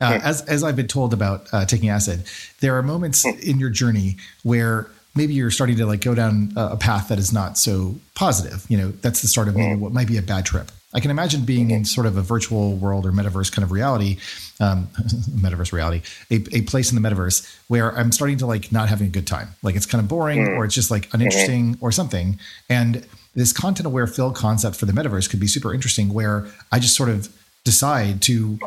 uh, 0.00 0.20
as 0.22 0.42
as 0.42 0.62
I've 0.62 0.76
been 0.76 0.88
told 0.88 1.12
about 1.12 1.46
uh, 1.52 1.64
taking 1.64 1.88
acid, 1.88 2.24
there 2.60 2.76
are 2.76 2.82
moments 2.82 3.24
in 3.24 3.58
your 3.58 3.70
journey 3.70 4.16
where 4.42 4.90
maybe 5.14 5.32
you're 5.32 5.50
starting 5.50 5.76
to 5.76 5.86
like 5.86 6.02
go 6.02 6.14
down 6.14 6.52
a 6.56 6.76
path 6.76 7.08
that 7.08 7.18
is 7.18 7.32
not 7.32 7.56
so 7.56 7.96
positive. 8.14 8.64
You 8.68 8.76
know, 8.76 8.90
that's 8.90 9.22
the 9.22 9.28
start 9.28 9.48
of 9.48 9.56
maybe 9.56 9.74
what 9.74 9.92
might 9.92 10.06
be 10.06 10.18
a 10.18 10.22
bad 10.22 10.44
trip. 10.44 10.70
I 10.94 11.00
can 11.00 11.10
imagine 11.10 11.44
being 11.44 11.70
in 11.72 11.84
sort 11.84 12.06
of 12.06 12.16
a 12.16 12.22
virtual 12.22 12.74
world 12.74 13.04
or 13.04 13.12
metaverse 13.12 13.52
kind 13.52 13.64
of 13.64 13.70
reality, 13.70 14.18
um, 14.60 14.86
metaverse 15.30 15.72
reality, 15.72 16.02
a, 16.30 16.36
a, 16.56 16.62
place 16.62 16.90
in 16.90 17.00
the 17.00 17.06
metaverse 17.06 17.58
where 17.68 17.94
I'm 17.94 18.12
starting 18.12 18.38
to 18.38 18.46
like 18.46 18.72
not 18.72 18.88
having 18.88 19.08
a 19.08 19.10
good 19.10 19.26
time. 19.26 19.48
Like 19.62 19.76
it's 19.76 19.84
kind 19.84 20.02
of 20.02 20.08
boring 20.08 20.46
or 20.46 20.64
it's 20.64 20.74
just 20.74 20.90
like 20.90 21.12
uninteresting 21.12 21.76
or 21.82 21.92
something. 21.92 22.38
And 22.70 23.06
this 23.34 23.52
content 23.52 23.86
aware 23.86 24.06
fill 24.06 24.30
concept 24.30 24.76
for 24.76 24.86
the 24.86 24.92
metaverse 24.92 25.28
could 25.28 25.40
be 25.40 25.46
super 25.46 25.74
interesting 25.74 26.14
where 26.14 26.46
I 26.72 26.78
just 26.78 26.96
sort 26.96 27.10
of 27.10 27.28
decide 27.64 28.22
to 28.22 28.58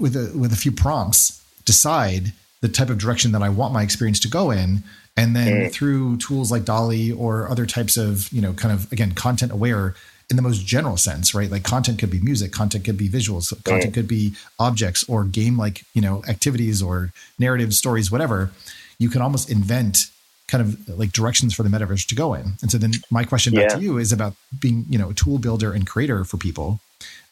with 0.00 0.16
a 0.16 0.36
with 0.36 0.52
a 0.52 0.56
few 0.56 0.72
prompts 0.72 1.42
decide 1.64 2.32
the 2.60 2.68
type 2.68 2.90
of 2.90 2.98
direction 2.98 3.32
that 3.32 3.42
I 3.42 3.48
want 3.48 3.72
my 3.72 3.82
experience 3.82 4.20
to 4.20 4.28
go 4.28 4.50
in 4.50 4.82
and 5.16 5.34
then 5.34 5.52
mm. 5.52 5.72
through 5.72 6.16
tools 6.18 6.50
like 6.50 6.64
DALL-E 6.64 7.12
or 7.12 7.48
other 7.48 7.66
types 7.66 7.96
of 7.96 8.32
you 8.32 8.40
know 8.40 8.52
kind 8.52 8.72
of 8.72 8.90
again 8.92 9.12
content 9.12 9.52
aware 9.52 9.94
in 10.28 10.36
the 10.36 10.42
most 10.42 10.64
general 10.64 10.96
sense 10.96 11.34
right 11.34 11.50
like 11.50 11.64
content 11.64 11.98
could 11.98 12.10
be 12.10 12.20
music 12.20 12.52
content 12.52 12.84
could 12.84 12.96
be 12.96 13.08
visuals 13.08 13.52
mm. 13.52 13.64
content 13.64 13.94
could 13.94 14.08
be 14.08 14.34
objects 14.58 15.04
or 15.08 15.24
game 15.24 15.58
like 15.58 15.84
you 15.94 16.02
know 16.02 16.22
activities 16.28 16.82
or 16.82 17.12
narrative 17.38 17.74
stories 17.74 18.10
whatever 18.10 18.50
you 18.98 19.08
can 19.08 19.22
almost 19.22 19.50
invent 19.50 20.06
kind 20.46 20.62
of 20.62 20.98
like 20.98 21.12
directions 21.12 21.54
for 21.54 21.62
the 21.62 21.68
metaverse 21.68 22.06
to 22.06 22.14
go 22.14 22.34
in 22.34 22.54
and 22.62 22.70
so 22.70 22.78
then 22.78 22.92
my 23.10 23.24
question 23.24 23.54
back 23.54 23.70
yeah. 23.70 23.76
to 23.76 23.82
you 23.82 23.98
is 23.98 24.12
about 24.12 24.34
being 24.58 24.84
you 24.88 24.98
know 24.98 25.10
a 25.10 25.14
tool 25.14 25.38
builder 25.38 25.72
and 25.72 25.86
creator 25.86 26.24
for 26.24 26.36
people 26.36 26.80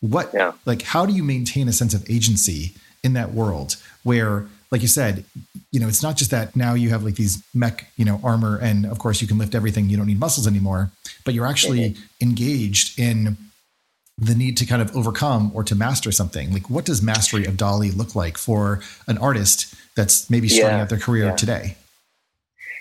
what, 0.00 0.30
yeah. 0.32 0.52
like, 0.64 0.82
how 0.82 1.06
do 1.06 1.12
you 1.12 1.22
maintain 1.22 1.68
a 1.68 1.72
sense 1.72 1.94
of 1.94 2.08
agency 2.08 2.74
in 3.02 3.14
that 3.14 3.32
world 3.32 3.76
where, 4.02 4.46
like 4.70 4.82
you 4.82 4.88
said, 4.88 5.24
you 5.72 5.80
know, 5.80 5.88
it's 5.88 6.02
not 6.02 6.16
just 6.16 6.30
that 6.30 6.54
now 6.54 6.74
you 6.74 6.90
have 6.90 7.02
like 7.02 7.16
these 7.16 7.42
mech, 7.54 7.90
you 7.96 8.04
know, 8.04 8.20
armor, 8.22 8.58
and 8.58 8.86
of 8.86 8.98
course 8.98 9.20
you 9.22 9.28
can 9.28 9.38
lift 9.38 9.54
everything. 9.54 9.88
You 9.88 9.96
don't 9.96 10.06
need 10.06 10.20
muscles 10.20 10.46
anymore, 10.46 10.90
but 11.24 11.34
you're 11.34 11.46
actually 11.46 11.90
mm-hmm. 11.90 12.02
engaged 12.20 12.98
in 12.98 13.36
the 14.18 14.34
need 14.34 14.56
to 14.56 14.66
kind 14.66 14.82
of 14.82 14.94
overcome 14.96 15.52
or 15.54 15.62
to 15.64 15.74
master 15.74 16.10
something. 16.10 16.52
Like, 16.52 16.68
what 16.68 16.84
does 16.84 17.00
mastery 17.00 17.44
of 17.46 17.56
DALL-E 17.56 17.92
look 17.92 18.14
like 18.14 18.36
for 18.36 18.80
an 19.06 19.16
artist 19.18 19.74
that's 19.96 20.28
maybe 20.28 20.48
starting 20.48 20.76
yeah. 20.76 20.82
out 20.82 20.88
their 20.88 20.98
career 20.98 21.26
yeah. 21.26 21.36
today? 21.36 21.76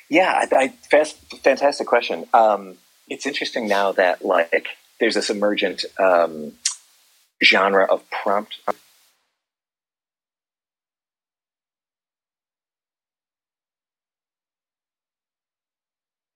Yeah, 0.10 0.32
I, 0.52 0.56
I, 0.56 0.68
fast, 0.90 1.18
fantastic 1.44 1.86
question. 1.86 2.26
Um, 2.34 2.78
it's 3.08 3.26
interesting 3.26 3.68
now 3.68 3.92
that 3.94 4.26
like 4.26 4.68
there's 5.00 5.16
this 5.16 5.30
emergent 5.30 5.86
um, 6.00 6.54
genre 7.44 7.86
of 7.86 8.04
prompt 8.10 8.60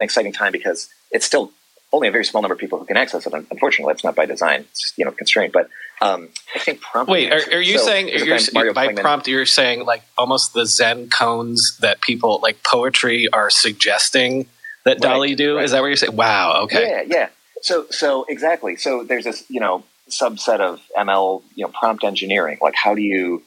an 0.01 0.05
exciting 0.05 0.33
time 0.33 0.51
because 0.51 0.89
it's 1.11 1.25
still 1.25 1.51
only 1.93 2.07
a 2.07 2.11
very 2.11 2.25
small 2.25 2.41
number 2.41 2.53
of 2.53 2.59
people 2.59 2.79
who 2.79 2.85
can 2.85 2.97
access 2.97 3.25
it. 3.27 3.33
Unfortunately, 3.33 3.91
it's 3.91 4.03
not 4.03 4.15
by 4.15 4.25
design; 4.25 4.61
it's 4.61 4.83
just 4.83 4.97
you 4.97 5.05
know 5.05 5.11
constrained. 5.11 5.53
But 5.53 5.69
um, 6.01 6.29
I 6.55 6.59
think 6.59 6.81
prompt. 6.81 7.11
Wait, 7.11 7.31
are, 7.31 7.41
are 7.53 7.61
you 7.61 7.77
so 7.77 7.85
saying 7.85 8.09
you're, 8.09 8.73
by 8.73 8.93
prompt? 8.93 9.27
You're 9.27 9.45
saying 9.45 9.85
like 9.85 10.03
almost 10.17 10.53
the 10.53 10.65
Zen 10.65 11.09
koans 11.09 11.77
that 11.79 12.01
people 12.01 12.39
like 12.41 12.63
poetry 12.63 13.27
are 13.29 13.49
suggesting 13.49 14.47
that 14.85 14.93
right, 14.93 15.01
DALL-E 15.01 15.35
do? 15.35 15.57
Right. 15.57 15.65
Is 15.65 15.71
that 15.71 15.81
what 15.81 15.87
you're 15.87 15.95
saying? 15.95 16.15
Wow. 16.15 16.63
Okay. 16.63 16.89
Yeah. 16.89 17.03
Yeah. 17.05 17.29
So 17.61 17.85
so 17.91 18.25
exactly. 18.27 18.75
So 18.75 19.03
there's 19.03 19.25
this 19.25 19.43
you 19.49 19.59
know 19.59 19.83
subset 20.11 20.59
of 20.59 20.81
ML, 20.97 21.43
you 21.55 21.65
know, 21.65 21.71
prompt 21.71 22.03
engineering. 22.03 22.57
Like 22.61 22.75
how 22.75 22.95
do 22.95 23.01
you 23.01 23.43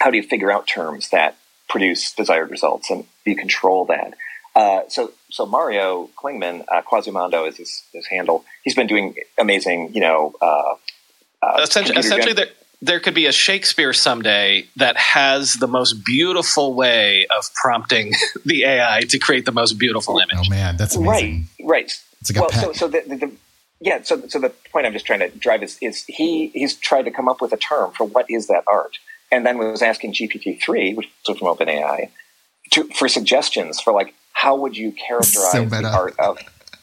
how 0.00 0.10
do 0.10 0.16
you 0.16 0.22
figure 0.22 0.50
out 0.50 0.66
terms 0.66 1.10
that 1.10 1.36
produce 1.68 2.12
desired 2.12 2.50
results 2.50 2.90
and 2.90 3.06
you 3.24 3.36
control 3.36 3.84
that? 3.86 4.14
Uh, 4.54 4.82
so, 4.88 5.12
so 5.30 5.46
Mario 5.46 6.08
Klingemann, 6.16 6.64
uh, 6.68 6.80
Quasimondo 6.82 7.44
is 7.44 7.56
his, 7.56 7.82
his, 7.92 8.06
handle. 8.06 8.44
He's 8.62 8.76
been 8.76 8.86
doing 8.86 9.16
amazing, 9.36 9.92
you 9.94 10.00
know. 10.00 10.32
Uh, 10.40 10.74
uh 11.42 11.60
essentially, 11.60 11.98
essentially 11.98 12.34
there, 12.34 12.46
there 12.80 13.00
could 13.00 13.14
be 13.14 13.26
a 13.26 13.32
Shakespeare 13.32 13.92
someday 13.92 14.66
that 14.76 14.96
has 14.96 15.54
the 15.54 15.66
most 15.66 16.04
beautiful 16.04 16.74
way 16.74 17.26
of 17.36 17.52
prompting 17.54 18.12
the 18.44 18.64
AI 18.64 19.00
to 19.08 19.18
create 19.18 19.44
the 19.44 19.52
most 19.52 19.72
beautiful 19.72 20.18
image. 20.18 20.46
Oh 20.46 20.48
man, 20.48 20.76
that's 20.76 20.94
amazing. 20.94 21.48
Right, 21.60 21.68
right. 21.68 22.02
It's 22.20 22.32
like 22.32 22.40
well, 22.40 22.62
so, 22.62 22.72
so 22.72 22.88
the, 22.88 23.02
the, 23.06 23.16
the, 23.16 23.32
yeah, 23.84 24.02
so 24.02 24.26
so 24.28 24.38
the 24.38 24.50
point 24.72 24.86
I'm 24.86 24.94
just 24.94 25.04
trying 25.04 25.20
to 25.20 25.28
drive 25.28 25.62
is 25.62 25.76
is 25.82 26.04
he 26.04 26.48
he's 26.48 26.74
tried 26.74 27.02
to 27.02 27.10
come 27.10 27.28
up 27.28 27.42
with 27.42 27.52
a 27.52 27.58
term 27.58 27.92
for 27.92 28.04
what 28.04 28.24
is 28.30 28.46
that 28.46 28.64
art, 28.66 28.98
and 29.30 29.44
then 29.44 29.58
was 29.58 29.82
asking 29.82 30.14
GPT 30.14 30.60
three, 30.60 30.94
which 30.94 31.10
is 31.28 31.38
from 31.38 31.48
OpenAI, 31.48 32.08
to 32.70 32.84
for 32.94 33.08
suggestions 33.08 33.80
for 33.80 33.92
like 33.92 34.14
how 34.32 34.56
would 34.56 34.74
you 34.76 34.90
characterize 34.92 35.52
so 35.52 35.64
the 35.66 35.86
art 35.86 36.18
of? 36.18 36.38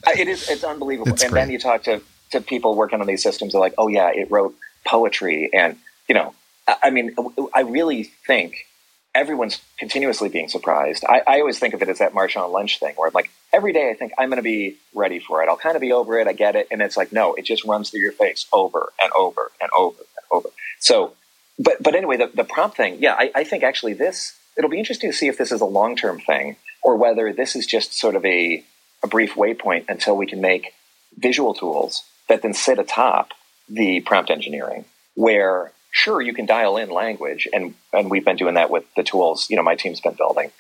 Uh, 0.06 0.12
it 0.18 0.28
is 0.28 0.48
it's 0.48 0.64
unbelievable. 0.64 1.12
It's 1.12 1.24
and 1.24 1.32
great. 1.32 1.42
then 1.42 1.52
you 1.52 1.58
talk 1.58 1.84
to 1.84 2.02
to 2.32 2.40
people 2.40 2.76
working 2.76 3.02
on 3.02 3.08
these 3.08 3.24
systems, 3.24 3.54
they're 3.54 3.62
like, 3.62 3.76
oh 3.80 3.88
yeah, 3.88 4.12
it 4.14 4.30
wrote 4.30 4.56
poetry, 4.86 5.50
and 5.54 5.78
you 6.08 6.14
know, 6.14 6.36
I 6.68 6.92
mean, 6.92 7.16
I 7.54 7.62
really 7.62 8.04
think 8.28 8.68
everyone's 9.16 9.60
continuously 9.80 10.30
being 10.30 10.48
surprised. 10.48 11.04
I, 11.08 11.22
I, 11.28 11.40
always 11.40 11.60
think 11.60 11.74
of 11.74 11.82
it 11.82 11.90
as 11.90 11.98
that 12.00 12.14
Marshawn 12.14 12.54
Lynch 12.54 12.80
thing, 12.80 12.94
where 12.96 13.12
like 13.12 13.30
every 13.54 13.74
day 13.74 13.90
I 13.90 13.94
think 13.94 14.14
I'm 14.18 14.30
going 14.30 14.38
to 14.38 14.44
be 14.44 14.78
ready 14.94 15.20
for 15.20 15.44
it. 15.44 15.50
I'll 15.50 15.58
kind 15.58 15.76
of 15.76 15.82
be 15.82 15.92
over 15.92 16.20
it. 16.20 16.28
I 16.28 16.34
get 16.34 16.56
it, 16.56 16.68
and 16.72 16.82
it's 16.82 16.98
like 16.98 17.12
no, 17.12 17.34
it 17.34 17.44
just 17.44 17.64
runs 17.66 17.90
through 17.90 18.02
your 18.02 18.12
face 18.12 18.46
over 18.54 18.92
and 19.02 19.12
over 19.14 19.52
and 19.62 19.70
over 19.78 20.00
and 20.00 20.26
over. 20.32 20.50
So, 20.80 21.14
but 21.60 21.82
but 21.82 21.96
anyway, 21.96 22.18
the, 22.18 22.32
the 22.34 22.44
prompt 22.44 22.78
thing, 22.78 22.98
yeah, 23.00 23.16
I, 23.18 23.32
I 23.36 23.44
think 23.44 23.64
actually 23.64 23.94
this 23.94 24.34
it'll 24.58 24.70
be 24.70 24.80
interesting 24.80 25.12
to 25.12 25.16
see 25.16 25.28
if 25.28 25.38
this 25.38 25.52
is 25.52 25.62
a 25.62 25.66
long 25.66 25.96
term 25.96 26.20
thing 26.20 26.56
or 26.84 26.96
whether 26.96 27.34
this 27.34 27.56
is 27.56 27.66
just 27.66 27.94
sort 27.94 28.16
of 28.16 28.26
a 28.26 28.64
a 29.04 29.08
brief 29.08 29.34
waypoint 29.34 29.86
until 29.90 30.16
we 30.16 30.28
can 30.28 30.42
make 30.42 30.74
visual 31.18 31.54
tools 31.54 32.04
that 32.30 32.42
then 32.42 32.54
sit 32.54 32.80
atop 32.80 33.32
the 33.68 34.00
prompt 34.02 34.30
engineering 34.30 34.86
where 35.16 35.72
sure 35.92 36.22
you 36.22 36.34
can 36.34 36.46
dial 36.46 36.78
in 36.78 36.90
language 36.90 37.48
and 37.52 37.74
and 37.94 38.10
we've 38.10 38.26
been 38.26 38.36
doing 38.38 38.56
that 38.56 38.70
with 38.70 38.84
the 38.96 39.04
tools 39.04 39.48
you 39.50 39.56
know 39.56 39.64
my 39.64 39.76
team's 39.76 40.00
been 40.00 40.14
building 40.14 40.52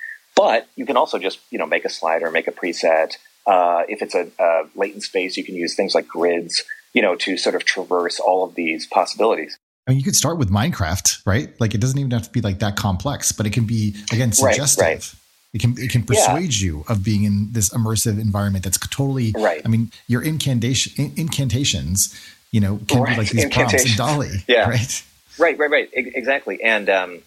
but 0.41 0.67
you 0.75 0.85
can 0.85 0.97
also 0.97 1.17
just 1.19 1.39
you 1.51 1.59
know 1.59 1.65
make 1.65 1.85
a 1.85 1.89
slider 1.89 2.31
make 2.31 2.47
a 2.47 2.51
preset 2.51 3.17
uh, 3.47 3.83
if 3.87 4.01
it's 4.01 4.15
a, 4.15 4.29
a 4.39 4.63
latent 4.75 5.03
space 5.03 5.37
you 5.37 5.43
can 5.43 5.55
use 5.55 5.75
things 5.75 5.93
like 5.93 6.07
grids 6.07 6.63
you 6.93 7.01
know 7.01 7.15
to 7.15 7.37
sort 7.37 7.55
of 7.55 7.63
traverse 7.63 8.19
all 8.19 8.43
of 8.43 8.55
these 8.55 8.85
possibilities 8.87 9.57
I 9.87 9.91
mean, 9.91 9.97
you 9.97 10.05
could 10.05 10.15
start 10.15 10.37
with 10.37 10.51
Minecraft, 10.51 11.25
right? 11.25 11.59
Like, 11.59 11.73
it 11.73 11.81
doesn't 11.81 11.97
even 11.97 12.11
have 12.11 12.21
to 12.21 12.29
be 12.29 12.39
like 12.39 12.59
that 12.59 12.75
complex, 12.75 13.31
but 13.31 13.47
it 13.47 13.49
can 13.51 13.65
be 13.65 13.95
again 14.13 14.31
suggestive. 14.31 14.83
Right, 14.83 14.91
right. 14.91 15.15
It 15.53 15.59
can 15.59 15.75
it 15.79 15.89
can 15.89 16.03
persuade 16.03 16.53
yeah. 16.53 16.65
you 16.65 16.85
of 16.87 17.03
being 17.03 17.23
in 17.23 17.51
this 17.51 17.71
immersive 17.71 18.21
environment 18.21 18.63
that's 18.63 18.77
totally 18.77 19.33
right. 19.35 19.59
I 19.65 19.67
mean, 19.67 19.91
your 20.07 20.21
incantation 20.21 21.11
incantations, 21.17 22.15
you 22.51 22.61
know, 22.61 22.79
can 22.87 23.01
right. 23.01 23.15
be 23.15 23.21
like 23.23 23.31
these 23.31 23.49
prompts 23.49 23.83
in 23.83 23.97
DALL-E. 23.97 24.43
Yeah. 24.47 24.69
Right. 24.69 25.03
Right, 25.37 25.57
right, 25.57 25.71
right. 25.71 25.89
Exactly. 25.93 26.61
And, 26.61 26.89
um, 26.89 27.19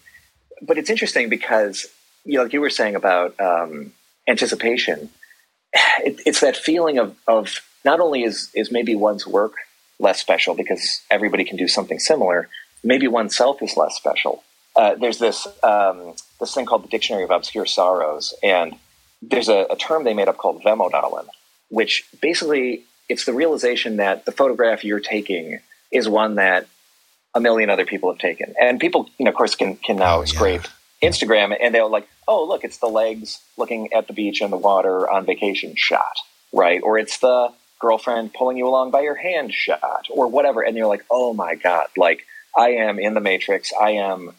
but 0.61 0.77
it's 0.77 0.89
interesting 0.89 1.27
because, 1.27 1.87
you 2.25 2.37
know, 2.37 2.43
like 2.43 2.53
you 2.53 2.61
were 2.61 2.69
saying 2.69 2.95
about 2.95 3.39
um, 3.39 3.93
anticipation, 4.27 5.09
it, 5.99 6.19
it's 6.25 6.41
that 6.41 6.57
feeling 6.57 6.97
of, 6.97 7.15
of 7.27 7.61
not 7.83 7.99
only 7.99 8.23
is, 8.23 8.49
is 8.53 8.71
maybe 8.71 8.95
one's 8.95 9.25
work 9.27 9.53
less 9.99 10.19
special 10.19 10.55
because 10.55 11.01
everybody 11.09 11.43
can 11.43 11.57
do 11.57 11.67
something 11.67 11.99
similar, 11.99 12.49
maybe 12.83 13.07
oneself 13.07 13.61
is 13.61 13.77
less 13.77 13.95
special. 13.95 14.43
Uh, 14.75 14.95
there's 14.95 15.19
this 15.19 15.47
um, 15.63 16.13
this 16.39 16.53
thing 16.53 16.65
called 16.65 16.83
the 16.83 16.89
Dictionary 16.89 17.23
of 17.23 17.31
Obscure 17.31 17.65
Sorrows, 17.65 18.33
and 18.43 18.75
there's 19.21 19.47
a, 19.47 19.65
a 19.69 19.77
term 19.77 20.03
they 20.03 20.13
made 20.13 20.27
up 20.27 20.37
called 20.37 20.61
Vemodalen, 20.63 21.27
which 21.69 22.05
basically 22.21 22.83
it's 23.07 23.23
the 23.23 23.31
realization 23.31 23.97
that 23.97 24.25
the 24.25 24.33
photograph 24.33 24.83
you're 24.83 24.99
taking 24.99 25.59
is 25.91 26.09
one 26.09 26.35
that 26.35 26.67
a 27.33 27.39
million 27.39 27.69
other 27.69 27.85
people 27.85 28.11
have 28.11 28.19
taken. 28.19 28.53
And 28.59 28.77
people, 28.79 29.09
you 29.17 29.25
know, 29.25 29.29
of 29.29 29.35
course, 29.35 29.55
can 29.55 29.77
can 29.77 29.95
now 29.95 30.19
oh, 30.19 30.25
scrape 30.25 30.63
yeah. 30.63 30.69
Instagram 31.01 31.55
and 31.59 31.73
they'll 31.73 31.91
like, 31.91 32.07
oh, 32.27 32.45
look, 32.45 32.63
it's 32.63 32.77
the 32.77 32.87
legs 32.87 33.39
looking 33.57 33.93
at 33.93 34.07
the 34.07 34.13
beach 34.13 34.41
and 34.41 34.51
the 34.51 34.57
water 34.57 35.09
on 35.09 35.25
vacation 35.25 35.75
shot, 35.75 36.17
right? 36.51 36.81
Or 36.83 36.97
it's 36.97 37.19
the 37.19 37.49
girlfriend 37.79 38.33
pulling 38.33 38.57
you 38.57 38.67
along 38.67 38.91
by 38.91 39.01
your 39.01 39.15
hand 39.15 39.53
shot, 39.53 40.07
or 40.09 40.27
whatever. 40.27 40.61
And 40.61 40.75
you're 40.77 40.87
like, 40.87 41.05
oh 41.11 41.33
my 41.33 41.55
god, 41.55 41.87
like 41.97 42.25
I 42.57 42.69
am 42.71 42.99
in 42.99 43.13
the 43.13 43.21
matrix. 43.21 43.71
I 43.79 43.91
am, 43.91 44.31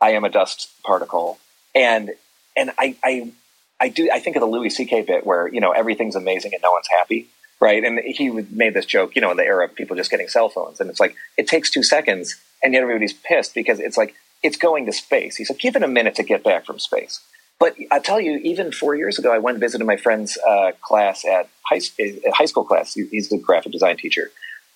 I 0.00 0.10
am 0.10 0.24
a 0.24 0.30
dust 0.30 0.70
particle. 0.84 1.38
And 1.74 2.12
and 2.56 2.70
I 2.78 2.96
I 3.04 3.32
I 3.80 3.88
do 3.88 4.08
I 4.12 4.20
think 4.20 4.36
of 4.36 4.40
the 4.40 4.46
Louis 4.46 4.70
C.K. 4.70 5.02
bit 5.02 5.26
where 5.26 5.48
you 5.48 5.60
know 5.60 5.72
everything's 5.72 6.14
amazing 6.14 6.54
and 6.54 6.62
no 6.62 6.72
one's 6.72 6.88
happy 6.88 7.28
right? 7.60 7.82
And 7.82 7.98
he 8.00 8.28
made 8.28 8.74
this 8.74 8.84
joke, 8.84 9.16
you 9.16 9.22
know, 9.22 9.30
in 9.30 9.38
the 9.38 9.44
era 9.44 9.64
of 9.64 9.74
people 9.74 9.96
just 9.96 10.10
getting 10.10 10.28
cell 10.28 10.50
phones, 10.50 10.80
and 10.80 10.90
it's 10.90 11.00
like 11.00 11.16
it 11.38 11.46
takes 11.46 11.70
two 11.70 11.82
seconds, 11.82 12.36
and 12.62 12.74
yet 12.74 12.82
everybody's 12.82 13.14
pissed 13.14 13.54
because 13.54 13.80
it's 13.80 13.96
like 13.96 14.14
it's 14.44 14.58
going 14.58 14.86
to 14.86 14.92
space. 14.92 15.36
He 15.36 15.44
said, 15.44 15.58
give 15.58 15.74
it 15.74 15.82
a 15.82 15.88
minute 15.88 16.14
to 16.16 16.22
get 16.22 16.44
back 16.44 16.66
from 16.66 16.78
space. 16.78 17.20
But 17.58 17.74
I 17.90 17.98
tell 17.98 18.20
you, 18.20 18.36
even 18.38 18.70
four 18.72 18.94
years 18.94 19.18
ago, 19.18 19.32
I 19.32 19.38
went 19.38 19.56
and 19.56 19.60
visited 19.60 19.84
my 19.86 19.96
friend's 19.96 20.36
uh, 20.46 20.72
class 20.82 21.24
at 21.24 21.48
high, 21.62 21.80
at 21.98 22.34
high 22.34 22.44
school 22.44 22.64
class. 22.64 22.94
He's 22.94 23.32
a 23.32 23.38
graphic 23.38 23.72
design 23.72 23.96
teacher. 23.96 24.30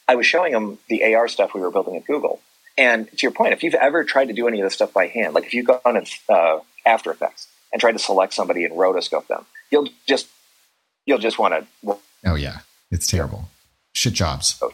I 0.09 0.15
was 0.15 0.27
showing 0.27 0.55
him 0.55 0.79
the 0.89 1.15
AR 1.15 1.29
stuff 1.29 1.53
we 1.55 1.61
were 1.61 1.71
building 1.71 1.97
at 1.97 2.07
Google. 2.07 2.41
And 2.79 3.11
to 3.11 3.19
your 3.23 3.33
point, 3.33 3.53
if 3.53 3.63
you've 3.63 3.75
ever 3.75 4.05
tried 4.05 4.27
to 4.27 4.33
do 4.33 4.49
any 4.49 4.61
of 4.61 4.65
this 4.65 4.75
stuff 4.75 4.95
by 4.95 5.07
hand, 5.09 5.35
like 5.35 5.45
if 5.45 5.53
you've 5.53 5.67
gone 5.67 5.97
in 5.97 6.07
uh, 6.31 6.61
After 6.87 7.11
Effects 7.11 7.49
and 7.73 7.81
tried 7.81 7.93
to 7.93 7.99
select 7.99 8.33
somebody 8.33 8.65
and 8.65 8.75
rotoscope 8.75 9.27
them, 9.27 9.45
you'll 9.71 9.89
just 10.07 10.29
you'll 11.05 11.19
just 11.19 11.39
want 11.39 11.67
to. 11.85 11.97
Oh 12.25 12.37
yeah, 12.37 12.61
it's 12.91 13.07
terrible. 13.07 13.51
Shit 13.93 14.15
jobs. 14.15 14.59
Oh. 14.63 14.73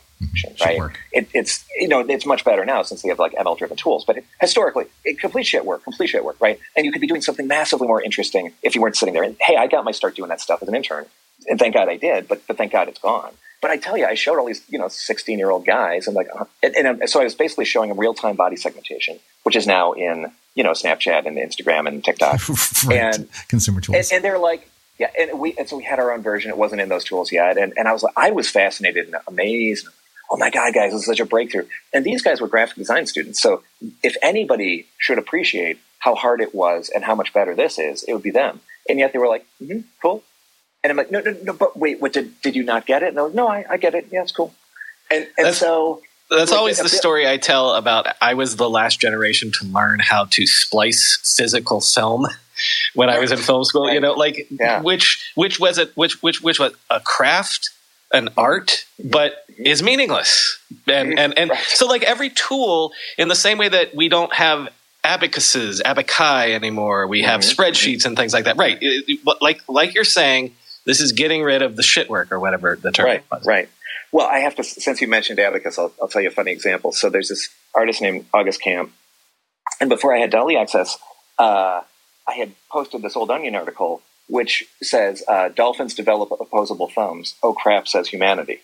Right? 0.65 0.79
Work. 0.79 1.01
It, 1.13 1.29
it's 1.35 1.65
you 1.77 1.89
know 1.89 2.01
it's 2.01 2.27
much 2.27 2.45
better 2.45 2.65
now 2.65 2.83
since 2.83 3.03
they 3.03 3.09
have 3.09 3.19
like 3.19 3.33
ML 3.33 3.57
driven 3.59 3.77
tools. 3.77 4.05
But 4.05 4.19
it, 4.19 4.25
historically, 4.41 4.87
it, 5.05 5.19
complete 5.19 5.45
shit 5.45 5.65
work, 5.65 5.85
complete 5.85 6.09
shit 6.09 6.25
work, 6.25 6.37
right? 6.41 6.59
And 6.77 6.85
you 6.87 6.93
could 6.93 7.01
be 7.01 7.07
doing 7.07 7.23
something 7.23 7.47
massively 7.47 7.87
more 7.87 8.03
interesting 8.03 8.53
if 8.63 8.75
you 8.75 8.81
weren't 8.81 8.97
sitting 8.97 9.15
there. 9.15 9.23
And 9.23 9.37
hey, 9.41 9.57
I 9.57 9.67
got 9.67 9.85
my 9.85 9.93
start 9.93 10.17
doing 10.17 10.29
that 10.29 10.41
stuff 10.41 10.63
as 10.63 10.69
an 10.69 10.75
intern, 10.75 11.07
and 11.49 11.59
thank 11.59 11.75
God 11.75 11.89
I 11.89 11.97
did. 11.97 12.29
But 12.29 12.47
but 12.47 12.57
thank 12.57 12.73
God 12.73 12.89
it's 12.89 13.01
gone. 13.01 13.33
But 13.65 13.71
I 13.71 13.79
tell 13.79 13.97
you, 13.97 14.05
I 14.05 14.15
showed 14.15 14.39
all 14.39 14.47
these 14.47 14.63
you 14.69 14.79
know 14.79 14.89
sixteen 14.89 15.39
year 15.39 15.51
old 15.51 15.65
guys, 15.65 16.07
and 16.07 16.15
like, 16.15 16.29
uh, 16.39 16.45
and, 16.63 16.77
and, 16.77 17.09
so 17.09 17.21
I 17.21 17.25
was 17.25 17.35
basically 17.35 17.65
showing 17.65 17.89
them 17.89 17.99
real 17.99 18.13
time 18.13 18.37
body 18.37 18.57
segmentation, 18.57 19.19
which 19.43 19.57
is 19.57 19.67
now 19.67 19.93
in 19.93 20.31
you 20.55 20.63
know 20.63 20.73
Snapchat 20.73 21.27
and 21.27 21.39
Instagram 21.39 21.89
and 21.89 22.05
TikTok, 22.05 22.47
right. 22.87 22.99
and 22.99 23.29
consumer 23.49 23.81
tools. 23.81 23.97
And, 23.97 24.17
and 24.17 24.25
they're 24.25 24.39
like, 24.39 24.69
yeah, 24.99 25.11
and 25.19 25.41
we 25.41 25.55
and 25.59 25.69
so 25.69 25.77
we 25.77 25.83
had 25.83 25.99
our 25.99 26.13
own 26.13 26.23
version. 26.23 26.51
It 26.51 26.59
wasn't 26.59 26.81
in 26.83 26.89
those 26.89 27.05
tools 27.05 27.33
yet, 27.33 27.57
and 27.57 27.73
and 27.77 27.89
I 27.89 27.93
was 27.93 28.03
like, 28.03 28.13
I 28.17 28.31
was 28.31 28.51
fascinated 28.51 29.07
and 29.07 29.17
amazed. 29.27 29.89
Oh 30.35 30.37
my 30.37 30.51
god, 30.51 30.75
guys, 30.75 30.91
this 30.91 31.03
is 31.03 31.07
such 31.07 31.21
a 31.21 31.25
breakthrough! 31.25 31.67
And 31.93 32.05
these 32.05 32.21
guys 32.21 32.41
were 32.41 32.49
graphic 32.49 32.75
design 32.75 33.07
students, 33.07 33.41
so 33.41 33.63
if 34.03 34.17
anybody 34.21 34.89
should 34.99 35.17
appreciate 35.17 35.79
how 36.01 36.17
hard 36.17 36.41
it 36.41 36.53
was 36.53 36.91
and 36.93 37.05
how 37.05 37.15
much 37.15 37.33
better 37.33 37.55
this 37.55 37.79
is, 37.79 38.03
it 38.03 38.15
would 38.15 38.25
be 38.25 38.33
them. 38.33 38.61
And 38.89 38.99
yet 38.99 39.13
they 39.13 39.21
were 39.21 39.29
like, 39.29 39.47
mm-hmm, 39.63 39.83
"Cool," 40.03 40.25
and 40.83 40.91
I'm 40.91 40.97
like, 40.97 41.13
"No, 41.13 41.21
no, 41.21 41.37
no, 41.45 41.53
but 41.53 41.77
wait, 41.77 42.01
what 42.01 42.13
did 42.13 42.43
did 42.43 42.57
you 42.57 42.65
not 42.65 42.85
get 42.85 43.05
it?" 43.05 43.11
And 43.11 43.19
I 43.21 43.23
was, 43.23 43.35
"No, 43.35 43.47
I, 43.47 43.65
I 43.71 43.77
get 43.77 43.95
it. 43.95 44.09
Yeah, 44.11 44.23
it's 44.23 44.33
cool." 44.33 44.53
And 45.09 45.25
and 45.39 45.47
that's, 45.47 45.59
so 45.59 46.03
that's 46.29 46.51
always 46.51 46.79
the 46.79 46.89
story 46.89 47.29
I 47.29 47.37
tell 47.37 47.75
about. 47.75 48.09
I 48.21 48.35
was 48.35 48.57
the 48.57 48.69
last 48.69 48.99
generation 48.99 49.53
to 49.61 49.67
learn 49.67 50.01
how 50.01 50.25
to 50.31 50.49
splice 50.49 51.21
physical 51.37 51.81
film 51.81 52.27
when 52.95 53.09
I 53.09 53.19
was 53.19 53.33
in 53.33 53.39
film 53.39 53.65
school. 53.65 53.91
You 53.93 54.01
know, 54.01 54.15
like 54.15 54.49
yeah. 54.51 54.81
which 54.81 55.33
which 55.35 55.61
was 55.61 55.79
it? 55.79 55.97
Which 55.97 56.23
which 56.23 56.43
which 56.43 56.59
was 56.59 56.73
a 56.91 57.01
craft, 57.01 57.71
an 58.15 58.31
art, 58.37 58.87
but 59.03 59.45
is 59.59 59.83
meaningless. 59.83 60.59
And 60.87 61.19
and 61.19 61.37
and 61.39 61.53
so 61.67 61.87
like 61.87 62.03
every 62.03 62.31
tool, 62.31 62.93
in 63.19 63.29
the 63.29 63.35
same 63.35 63.59
way 63.59 63.69
that 63.69 63.95
we 63.95 64.09
don't 64.09 64.33
have 64.33 64.69
abacuses, 65.05 65.83
abacai 65.85 66.55
anymore, 66.55 67.07
we 67.07 67.23
have 67.23 67.41
mm-hmm. 67.41 67.61
spreadsheets 67.61 68.07
and 68.07 68.17
things 68.17 68.33
like 68.33 68.45
that. 68.45 68.57
Right? 68.57 68.83
Like 69.41 69.61
like 69.69 69.95
you're 69.95 70.05
saying, 70.05 70.55
this 70.87 71.01
is 71.01 71.13
getting 71.13 71.43
rid 71.43 71.61
of 71.61 71.77
the 71.77 71.83
shit 71.83 72.09
work 72.09 72.33
or 72.33 72.41
whatever 72.41 72.77
the 72.81 72.93
term 72.93 73.07
right, 73.07 73.25
was. 73.31 73.45
Right. 73.45 73.69
Well, 74.13 74.27
I 74.27 74.39
have 74.39 74.55
to. 74.57 74.65
Since 74.65 75.01
you 75.01 75.09
mentioned 75.09 75.39
abacus, 75.41 75.79
I'll, 75.79 75.93
I'll 76.01 76.09
tell 76.09 76.23
you 76.23 76.29
a 76.29 76.33
funny 76.33 76.53
example. 76.53 76.93
So 76.93 77.11
there's 77.11 77.29
this 77.29 77.51
artist 77.75 78.01
named 78.01 78.27
August 78.33 78.63
Kamp, 78.63 78.93
and 79.81 79.91
before 79.91 80.15
I 80.15 80.21
had 80.21 80.31
DALL-E 80.31 80.57
access. 80.57 80.97
Uh, 81.37 81.83
I 82.27 82.35
had 82.35 82.53
posted 82.71 83.03
this 83.03 83.17
old 83.17 83.31
Onion 83.31 83.55
article 83.55 84.03
which 84.29 84.65
says 84.83 85.23
uh, 85.29 85.49
dolphins 85.51 85.95
develop 85.95 86.31
opposable 86.33 86.89
thumbs. 86.89 87.35
Oh 87.43 87.53
crap, 87.53 87.87
says 87.89 88.09
humanity. 88.09 88.61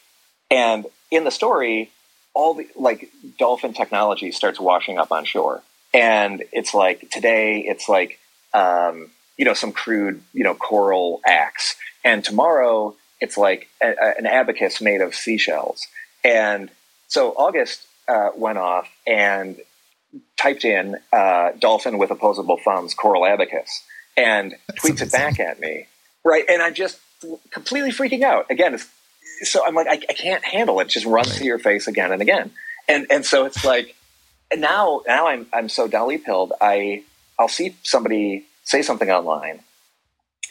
And 0.51 0.87
in 1.11 1.25
the 1.25 1.31
story, 1.31 1.91
all 2.35 2.55
the 2.55 2.69
like 2.77 3.11
dolphin 3.39 3.73
technology 3.73 4.33
starts 4.33 4.61
washing 4.61 4.99
up 4.99 5.13
on 5.13 5.25
shore, 5.25 5.63
and 5.93 6.43
it's 6.53 6.75
like 6.75 7.11
today 7.11 7.61
it's 7.61 7.89
like 7.89 8.19
um, 8.55 9.11
you 9.37 9.45
know 9.45 9.55
some 9.55 9.73
crude 9.73 10.23
you 10.33 10.45
know 10.45 10.55
coral 10.55 11.21
axe, 11.27 11.77
and 12.05 12.25
tomorrow 12.25 12.95
it's 13.21 13.37
like 13.37 13.69
a, 13.83 13.89
a, 13.89 14.15
an 14.19 14.27
abacus 14.27 14.81
made 14.81 15.01
of 15.01 15.15
seashells. 15.15 15.87
And 16.25 16.71
so 17.09 17.31
August 17.31 17.87
uh, 18.09 18.31
went 18.35 18.59
off 18.59 18.89
and 19.07 19.59
typed 20.37 20.65
in 20.65 20.97
uh, 21.13 21.51
dolphin 21.59 21.99
with 21.99 22.11
opposable 22.11 22.59
thumbs, 22.65 22.95
coral 22.95 23.27
abacus, 23.27 23.83
and 24.21 24.55
tweets 24.73 25.03
it 25.03 25.13
back 25.13 25.41
at 25.41 25.61
me. 25.61 25.87
right? 26.25 26.45
And 26.49 26.63
I'm 26.63 26.75
just 26.75 27.01
completely 27.51 27.91
freaking 27.91 28.23
out. 28.23 28.47
Again, 28.51 28.79
so 29.43 29.67
I'm 29.67 29.75
like, 29.75 29.87
I, 29.89 30.01
I, 30.09 30.13
can't 30.13 30.45
handle 30.45 30.81
it. 30.81 30.85
it 30.85 30.89
just 30.89 31.07
runs 31.07 31.31
right. 31.31 31.39
to 31.39 31.45
your 31.45 31.59
face 31.59 31.87
again 31.87 32.13
and 32.13 32.23
again. 32.23 32.51
And 32.89 33.07
and 33.11 33.25
so 33.25 33.45
it's 33.45 33.65
like, 33.65 33.95
and 34.51 34.61
now 34.61 35.03
now 35.07 35.29
I'm 35.29 35.47
I'm 35.53 35.69
so 35.69 35.87
DALL-E 35.87 36.19
pilled. 36.19 36.53
I 36.61 37.05
I'll 37.39 37.49
see 37.49 37.77
somebody 37.83 38.45
say 38.65 38.83
something 38.83 39.11
online, 39.11 39.61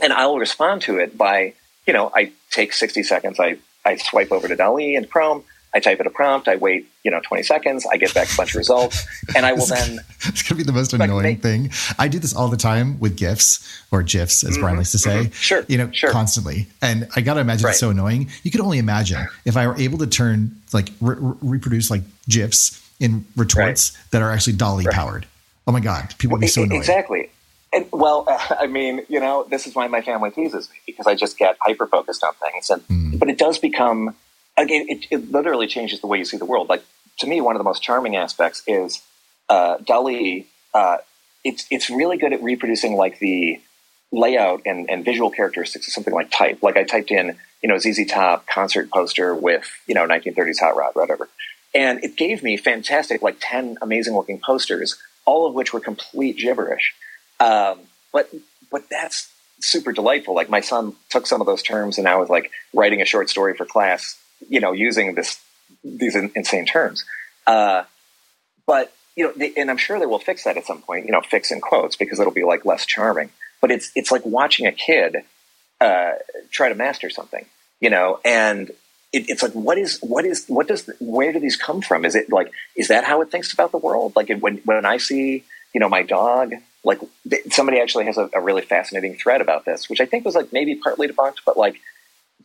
and 0.01 0.13
I'll 0.13 0.37
respond 0.37 0.81
to 0.83 0.97
it 0.99 1.17
by 1.17 1.53
you 1.85 1.93
know 1.93 2.11
I 2.15 2.31
take 2.49 2.73
60 2.73 3.03
seconds. 3.03 3.39
I 3.39 3.57
I 3.85 3.97
swipe 3.97 4.31
over 4.31 4.47
to 4.47 4.55
DALL-E 4.55 4.95
and 4.95 5.09
Chrome. 5.09 5.43
I 5.73 5.79
type 5.79 5.99
in 5.99 6.07
a 6.07 6.09
prompt. 6.09 6.47
I 6.47 6.55
wait, 6.55 6.87
you 7.03 7.11
know, 7.11 7.19
20 7.21 7.43
seconds. 7.43 7.85
I 7.91 7.97
get 7.97 8.13
back 8.13 8.31
a 8.33 8.35
bunch 8.35 8.51
of 8.51 8.55
results, 8.55 9.05
and 9.35 9.45
I 9.45 9.53
will 9.53 9.65
then. 9.65 9.99
It's 10.25 10.43
gonna 10.43 10.57
be 10.57 10.63
the 10.63 10.73
most 10.73 10.93
annoying 10.93 11.37
thing. 11.37 11.71
I 11.97 12.07
do 12.07 12.19
this 12.19 12.35
all 12.35 12.49
the 12.49 12.57
time 12.57 12.99
with 12.99 13.15
GIFs 13.15 13.83
or 13.91 14.03
GIFs, 14.03 14.43
as 14.43 14.51
mm-hmm, 14.51 14.61
Brian 14.61 14.77
likes 14.77 14.91
to 14.91 14.97
say. 14.97 15.25
Mm-hmm, 15.25 15.31
sure. 15.31 15.65
You 15.67 15.77
know, 15.77 15.91
sure. 15.91 16.11
constantly, 16.11 16.67
and 16.81 17.07
I 17.15 17.21
gotta 17.21 17.39
imagine 17.39 17.65
right. 17.65 17.71
it's 17.71 17.79
so 17.79 17.91
annoying. 17.91 18.29
You 18.43 18.51
could 18.51 18.61
only 18.61 18.79
imagine 18.79 19.27
if 19.45 19.55
I 19.55 19.67
were 19.67 19.77
able 19.77 19.97
to 19.99 20.07
turn 20.07 20.59
like 20.73 20.89
re- 20.99 21.15
reproduce 21.41 21.89
like 21.89 22.01
GIFs 22.27 22.85
in 22.99 23.25
retorts 23.35 23.95
right. 23.95 24.11
that 24.11 24.21
are 24.21 24.31
actually 24.31 24.53
DALL-E 24.53 24.85
right. 24.85 24.93
powered. 24.93 25.25
Oh 25.67 25.71
my 25.71 25.79
god, 25.79 26.15
people 26.17 26.35
would 26.35 26.41
be 26.41 26.47
so 26.47 26.63
annoyed. 26.63 26.77
Exactly. 26.77 27.29
And, 27.71 27.85
well, 27.91 28.25
uh, 28.27 28.55
I 28.59 28.67
mean, 28.67 29.05
you 29.07 29.19
know, 29.19 29.45
this 29.49 29.67
is 29.67 29.75
why 29.75 29.87
my 29.87 30.01
family 30.01 30.31
teases 30.31 30.69
me 30.69 30.77
because 30.85 31.07
I 31.07 31.15
just 31.15 31.37
get 31.37 31.57
hyper 31.61 31.87
focused 31.87 32.23
on 32.23 32.33
things, 32.33 32.69
and 32.69 32.87
mm. 32.87 33.19
but 33.19 33.29
it 33.29 33.37
does 33.37 33.57
become 33.57 34.15
again, 34.59 34.85
it, 34.89 35.05
it, 35.09 35.31
literally 35.31 35.67
changes 35.67 36.01
the 36.01 36.07
way 36.07 36.17
you 36.17 36.25
see 36.25 36.37
the 36.37 36.45
world. 36.45 36.69
Like 36.69 36.83
to 37.19 37.27
me, 37.27 37.41
one 37.41 37.55
of 37.55 37.59
the 37.59 37.63
most 37.63 37.81
charming 37.81 38.15
aspects 38.15 38.63
is 38.67 39.01
uh, 39.47 39.77
DALL-E. 39.77 40.47
Uh, 40.73 40.97
it's 41.43 41.65
it's 41.71 41.89
really 41.89 42.17
good 42.17 42.33
at 42.33 42.43
reproducing 42.43 42.95
like 42.95 43.19
the 43.19 43.59
layout 44.11 44.61
and, 44.65 44.89
and 44.89 45.05
visual 45.05 45.29
characteristics 45.29 45.87
of 45.87 45.93
something 45.93 46.13
like 46.13 46.29
type. 46.31 46.61
Like 46.61 46.77
I 46.77 46.83
typed 46.83 47.11
in, 47.11 47.37
you 47.61 47.69
know, 47.69 47.77
ZZ 47.77 48.05
Top 48.07 48.45
concert 48.47 48.89
poster 48.91 49.33
with 49.33 49.65
you 49.87 49.95
know 49.95 50.05
1930s 50.05 50.59
hot 50.59 50.75
rod, 50.75 50.91
whatever, 50.93 51.29
and 51.73 52.03
it 52.03 52.17
gave 52.17 52.43
me 52.43 52.57
fantastic, 52.57 53.21
like 53.21 53.37
ten 53.39 53.77
amazing 53.81 54.13
looking 54.13 54.39
posters, 54.39 54.97
all 55.25 55.47
of 55.47 55.53
which 55.53 55.73
were 55.73 55.79
complete 55.79 56.37
gibberish. 56.37 56.93
Um, 57.39 57.79
but 58.11 58.29
but 58.69 58.83
that's 58.89 59.31
super 59.61 59.91
delightful. 59.91 60.35
Like 60.35 60.49
my 60.49 60.61
son 60.61 60.95
took 61.09 61.25
some 61.25 61.41
of 61.41 61.47
those 61.47 61.63
terms 61.63 61.97
and 61.97 62.07
I 62.07 62.15
was 62.15 62.29
like 62.29 62.51
writing 62.73 63.01
a 63.01 63.05
short 63.05 63.29
story 63.29 63.55
for 63.55 63.65
class 63.65 64.17
you 64.47 64.59
know, 64.59 64.71
using 64.71 65.15
this 65.15 65.39
these 65.83 66.15
in, 66.15 66.31
insane 66.35 66.65
terms. 66.65 67.05
Uh, 67.47 67.83
but 68.65 68.93
you 69.15 69.25
know, 69.25 69.33
they, 69.35 69.53
and 69.57 69.69
I'm 69.69 69.77
sure 69.77 69.99
they 69.99 70.05
will 70.05 70.19
fix 70.19 70.43
that 70.43 70.57
at 70.57 70.65
some 70.65 70.81
point. 70.81 71.05
You 71.05 71.11
know, 71.11 71.21
fix 71.21 71.51
in 71.51 71.61
quotes 71.61 71.95
because 71.95 72.19
it'll 72.19 72.33
be 72.33 72.43
like 72.43 72.65
less 72.65 72.85
charming. 72.85 73.29
But 73.61 73.71
it's 73.71 73.91
it's 73.95 74.11
like 74.11 74.25
watching 74.25 74.65
a 74.65 74.71
kid 74.71 75.17
uh, 75.81 76.11
try 76.51 76.69
to 76.69 76.75
master 76.75 77.09
something. 77.09 77.45
You 77.79 77.89
know, 77.89 78.19
and 78.25 78.69
it, 79.11 79.29
it's 79.29 79.41
like 79.41 79.53
what 79.53 79.77
is 79.77 79.99
what 80.01 80.25
is 80.25 80.45
what 80.47 80.67
does 80.67 80.89
where 80.99 81.33
do 81.33 81.39
these 81.39 81.55
come 81.55 81.81
from? 81.81 82.05
Is 82.05 82.15
it 82.15 82.31
like 82.31 82.51
is 82.75 82.89
that 82.89 83.03
how 83.03 83.21
it 83.21 83.31
thinks 83.31 83.53
about 83.53 83.71
the 83.71 83.77
world? 83.77 84.13
Like 84.15 84.29
when 84.39 84.57
when 84.65 84.85
I 84.85 84.97
see 84.97 85.43
you 85.73 85.79
know 85.79 85.89
my 85.89 86.03
dog 86.03 86.53
like 86.83 86.99
somebody 87.49 87.79
actually 87.79 88.05
has 88.05 88.17
a, 88.17 88.29
a, 88.33 88.41
really 88.41 88.61
fascinating 88.61 89.15
thread 89.15 89.41
about 89.41 89.65
this, 89.65 89.89
which 89.89 89.99
I 89.99 90.05
think 90.05 90.25
was 90.25 90.35
like 90.35 90.53
maybe 90.53 90.75
partly 90.75 91.07
debunked, 91.07 91.39
but 91.45 91.57
like 91.57 91.79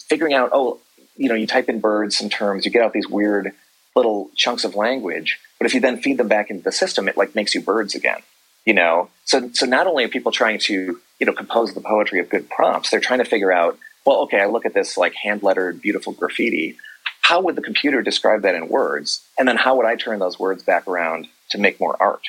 figuring 0.08 0.34
out, 0.34 0.50
oh, 0.52 0.80
you 1.16 1.28
know, 1.28 1.34
you 1.34 1.46
type 1.46 1.68
in 1.68 1.80
birds 1.80 2.20
and 2.20 2.30
terms, 2.30 2.64
you 2.64 2.70
get 2.70 2.82
out 2.82 2.92
these 2.92 3.08
weird 3.08 3.52
little 3.94 4.30
chunks 4.34 4.64
of 4.64 4.74
language. 4.74 5.38
But 5.58 5.66
if 5.66 5.74
you 5.74 5.80
then 5.80 6.00
feed 6.00 6.18
them 6.18 6.28
back 6.28 6.50
into 6.50 6.62
the 6.62 6.72
system, 6.72 7.08
it 7.08 7.16
like 7.16 7.34
makes 7.34 7.54
you 7.54 7.60
birds 7.60 7.94
again. 7.94 8.20
You 8.64 8.74
know, 8.74 9.10
so 9.24 9.50
so 9.52 9.66
not 9.66 9.86
only 9.86 10.04
are 10.04 10.08
people 10.08 10.32
trying 10.32 10.58
to 10.60 10.98
you 11.18 11.26
know 11.26 11.32
compose 11.32 11.74
the 11.74 11.80
poetry 11.80 12.18
of 12.18 12.30
good 12.30 12.48
prompts, 12.48 12.90
they're 12.90 13.00
trying 13.00 13.18
to 13.18 13.24
figure 13.24 13.52
out, 13.52 13.78
well, 14.06 14.22
okay, 14.22 14.40
I 14.40 14.46
look 14.46 14.64
at 14.64 14.74
this 14.74 14.96
like 14.96 15.14
hand 15.14 15.42
lettered, 15.42 15.82
beautiful 15.82 16.12
graffiti. 16.12 16.76
How 17.20 17.40
would 17.42 17.56
the 17.56 17.62
computer 17.62 18.02
describe 18.02 18.42
that 18.42 18.54
in 18.54 18.68
words? 18.68 19.22
And 19.38 19.46
then 19.46 19.56
how 19.56 19.76
would 19.76 19.86
I 19.86 19.96
turn 19.96 20.18
those 20.18 20.38
words 20.38 20.62
back 20.62 20.86
around 20.86 21.28
to 21.50 21.58
make 21.58 21.78
more 21.78 21.96
art? 22.00 22.22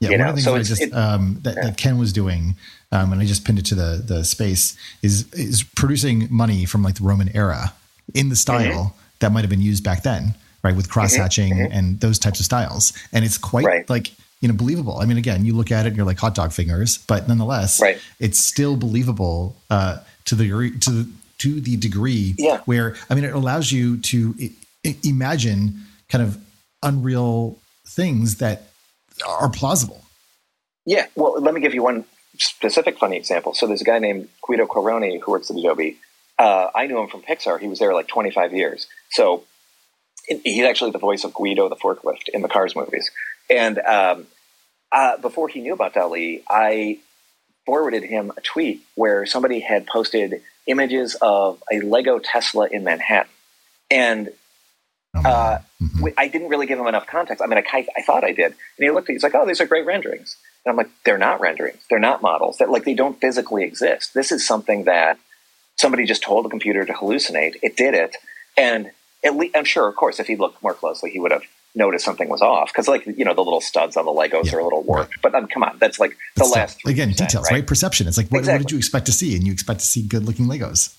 Yeah, 0.00 0.10
you 0.10 0.12
one 0.12 0.18
know? 0.20 0.30
of 0.30 0.36
the 0.36 0.42
things 0.42 0.68
so 0.68 0.74
just, 0.74 0.82
it, 0.82 0.94
um, 0.94 1.38
that, 1.42 1.56
yeah. 1.56 1.62
that, 1.66 1.76
Ken 1.76 1.98
was 1.98 2.12
doing, 2.12 2.56
um, 2.90 3.12
and 3.12 3.20
I 3.20 3.26
just 3.26 3.44
pinned 3.44 3.58
it 3.58 3.66
to 3.66 3.74
the 3.74 4.02
the 4.04 4.24
space, 4.24 4.76
is 5.02 5.30
is 5.32 5.62
producing 5.62 6.28
money 6.30 6.66
from 6.66 6.84
like 6.84 6.94
the 6.94 7.04
Roman 7.04 7.34
era 7.34 7.74
in 8.14 8.28
the 8.28 8.36
style 8.36 8.84
mm-hmm. 8.84 8.98
that 9.20 9.32
might 9.32 9.40
have 9.40 9.50
been 9.50 9.60
used 9.60 9.84
back 9.84 10.02
then, 10.02 10.34
right? 10.62 10.76
With 10.76 10.90
cross 10.90 11.14
hatching 11.14 11.54
mm-hmm. 11.54 11.72
and 11.72 12.00
those 12.00 12.18
types 12.18 12.40
of 12.40 12.46
styles. 12.46 12.92
And 13.12 13.24
it's 13.24 13.38
quite 13.38 13.64
right. 13.64 13.90
like, 13.90 14.12
you 14.40 14.48
know, 14.48 14.54
believable. 14.54 14.98
I 14.98 15.04
mean, 15.04 15.18
again, 15.18 15.44
you 15.44 15.54
look 15.54 15.70
at 15.70 15.84
it 15.84 15.88
and 15.88 15.96
you're 15.96 16.06
like 16.06 16.18
hot 16.18 16.34
dog 16.34 16.52
fingers, 16.52 16.98
but 16.98 17.28
nonetheless, 17.28 17.80
right. 17.80 17.98
it's 18.18 18.38
still 18.38 18.76
believable 18.76 19.56
uh, 19.68 19.98
to 20.24 20.34
the 20.34 20.44
degree, 20.44 20.78
to 20.78 20.90
the, 20.90 21.10
to 21.38 21.60
the 21.60 21.76
degree 21.76 22.34
yeah. 22.38 22.60
where, 22.64 22.96
I 23.08 23.14
mean, 23.14 23.24
it 23.24 23.34
allows 23.34 23.70
you 23.70 23.98
to 23.98 24.34
I- 24.86 24.96
imagine 25.04 25.82
kind 26.08 26.24
of 26.24 26.38
unreal 26.82 27.58
things 27.86 28.36
that 28.36 28.62
are 29.26 29.50
plausible. 29.50 30.02
Yeah. 30.86 31.06
Well, 31.14 31.40
let 31.40 31.52
me 31.52 31.60
give 31.60 31.74
you 31.74 31.82
one 31.82 32.04
specific 32.38 32.98
funny 32.98 33.18
example. 33.18 33.52
So 33.52 33.66
there's 33.66 33.82
a 33.82 33.84
guy 33.84 33.98
named 33.98 34.28
Guido 34.42 34.66
Quaroni 34.66 35.20
who 35.20 35.32
works 35.32 35.50
at 35.50 35.56
Adobe 35.56 35.98
uh, 36.40 36.70
I 36.74 36.86
knew 36.86 36.98
him 36.98 37.08
from 37.08 37.20
Pixar. 37.20 37.60
He 37.60 37.68
was 37.68 37.78
there 37.78 37.92
like 37.92 38.08
25 38.08 38.54
years. 38.54 38.86
So 39.10 39.44
he's 40.26 40.64
actually 40.64 40.92
the 40.92 40.98
voice 40.98 41.22
of 41.22 41.34
Guido 41.34 41.68
the 41.68 41.76
forklift 41.76 42.30
in 42.32 42.40
the 42.40 42.48
Cars 42.48 42.74
movies. 42.74 43.10
And 43.50 43.78
um, 43.80 44.26
uh, 44.90 45.18
before 45.18 45.48
he 45.48 45.60
knew 45.60 45.74
about 45.74 45.92
DALL-E, 45.92 46.42
I 46.48 46.98
forwarded 47.66 48.04
him 48.04 48.32
a 48.34 48.40
tweet 48.40 48.82
where 48.94 49.26
somebody 49.26 49.60
had 49.60 49.86
posted 49.86 50.40
images 50.66 51.14
of 51.20 51.62
a 51.70 51.80
Lego 51.80 52.18
Tesla 52.18 52.68
in 52.70 52.84
Manhattan. 52.84 53.30
And 53.90 54.30
oh, 55.16 55.20
uh, 55.20 55.58
mm-hmm. 55.82 56.06
I 56.16 56.28
didn't 56.28 56.48
really 56.48 56.66
give 56.66 56.78
him 56.78 56.86
enough 56.86 57.06
context. 57.06 57.42
I 57.42 57.48
mean, 57.48 57.58
I, 57.58 57.86
I 57.98 58.00
thought 58.00 58.24
I 58.24 58.32
did. 58.32 58.46
And 58.46 58.56
he 58.78 58.90
looked 58.90 59.10
at 59.10 59.12
he's 59.12 59.22
like, 59.22 59.34
oh, 59.34 59.46
these 59.46 59.60
are 59.60 59.66
great 59.66 59.84
renderings. 59.84 60.38
And 60.64 60.70
I'm 60.70 60.76
like, 60.78 60.88
they're 61.04 61.18
not 61.18 61.42
renderings. 61.42 61.82
They're 61.90 61.98
not 61.98 62.22
models. 62.22 62.56
That 62.58 62.70
like 62.70 62.84
they 62.84 62.94
don't 62.94 63.20
physically 63.20 63.64
exist. 63.64 64.14
This 64.14 64.32
is 64.32 64.46
something 64.46 64.84
that 64.84 65.18
somebody 65.80 66.04
just 66.04 66.22
told 66.22 66.44
the 66.44 66.50
computer 66.50 66.84
to 66.84 66.92
hallucinate. 66.92 67.56
It 67.62 67.76
did 67.76 67.94
it, 67.94 68.16
and 68.56 68.90
at 69.24 69.36
least, 69.36 69.56
I'm 69.56 69.64
sure, 69.64 69.88
of 69.88 69.96
course, 69.96 70.20
if 70.20 70.26
he 70.26 70.36
looked 70.36 70.62
more 70.62 70.74
closely, 70.74 71.10
he 71.10 71.18
would 71.18 71.30
have 71.30 71.42
noticed 71.74 72.04
something 72.04 72.28
was 72.28 72.42
off 72.42 72.68
because, 72.72 72.88
like, 72.88 73.06
you 73.06 73.24
know, 73.24 73.34
the 73.34 73.42
little 73.42 73.60
studs 73.60 73.96
on 73.96 74.04
the 74.04 74.10
Legos 74.10 74.46
yeah, 74.46 74.56
are 74.56 74.58
a 74.58 74.64
little 74.64 74.82
warped. 74.82 75.20
But 75.22 75.34
um, 75.34 75.46
come 75.46 75.62
on, 75.62 75.78
that's 75.78 75.98
like 75.98 76.12
the 76.36 76.42
that's 76.42 76.50
last 76.50 76.78
again 76.86 77.10
details, 77.10 77.44
right? 77.50 77.58
right? 77.58 77.66
Perception. 77.66 78.06
It's 78.08 78.16
like 78.16 78.28
what, 78.28 78.40
exactly. 78.40 78.58
what 78.58 78.68
did 78.68 78.72
you 78.72 78.78
expect 78.78 79.06
to 79.06 79.12
see, 79.12 79.36
and 79.36 79.46
you 79.46 79.52
expect 79.52 79.80
to 79.80 79.86
see 79.86 80.02
good-looking 80.02 80.46
Legos. 80.46 80.96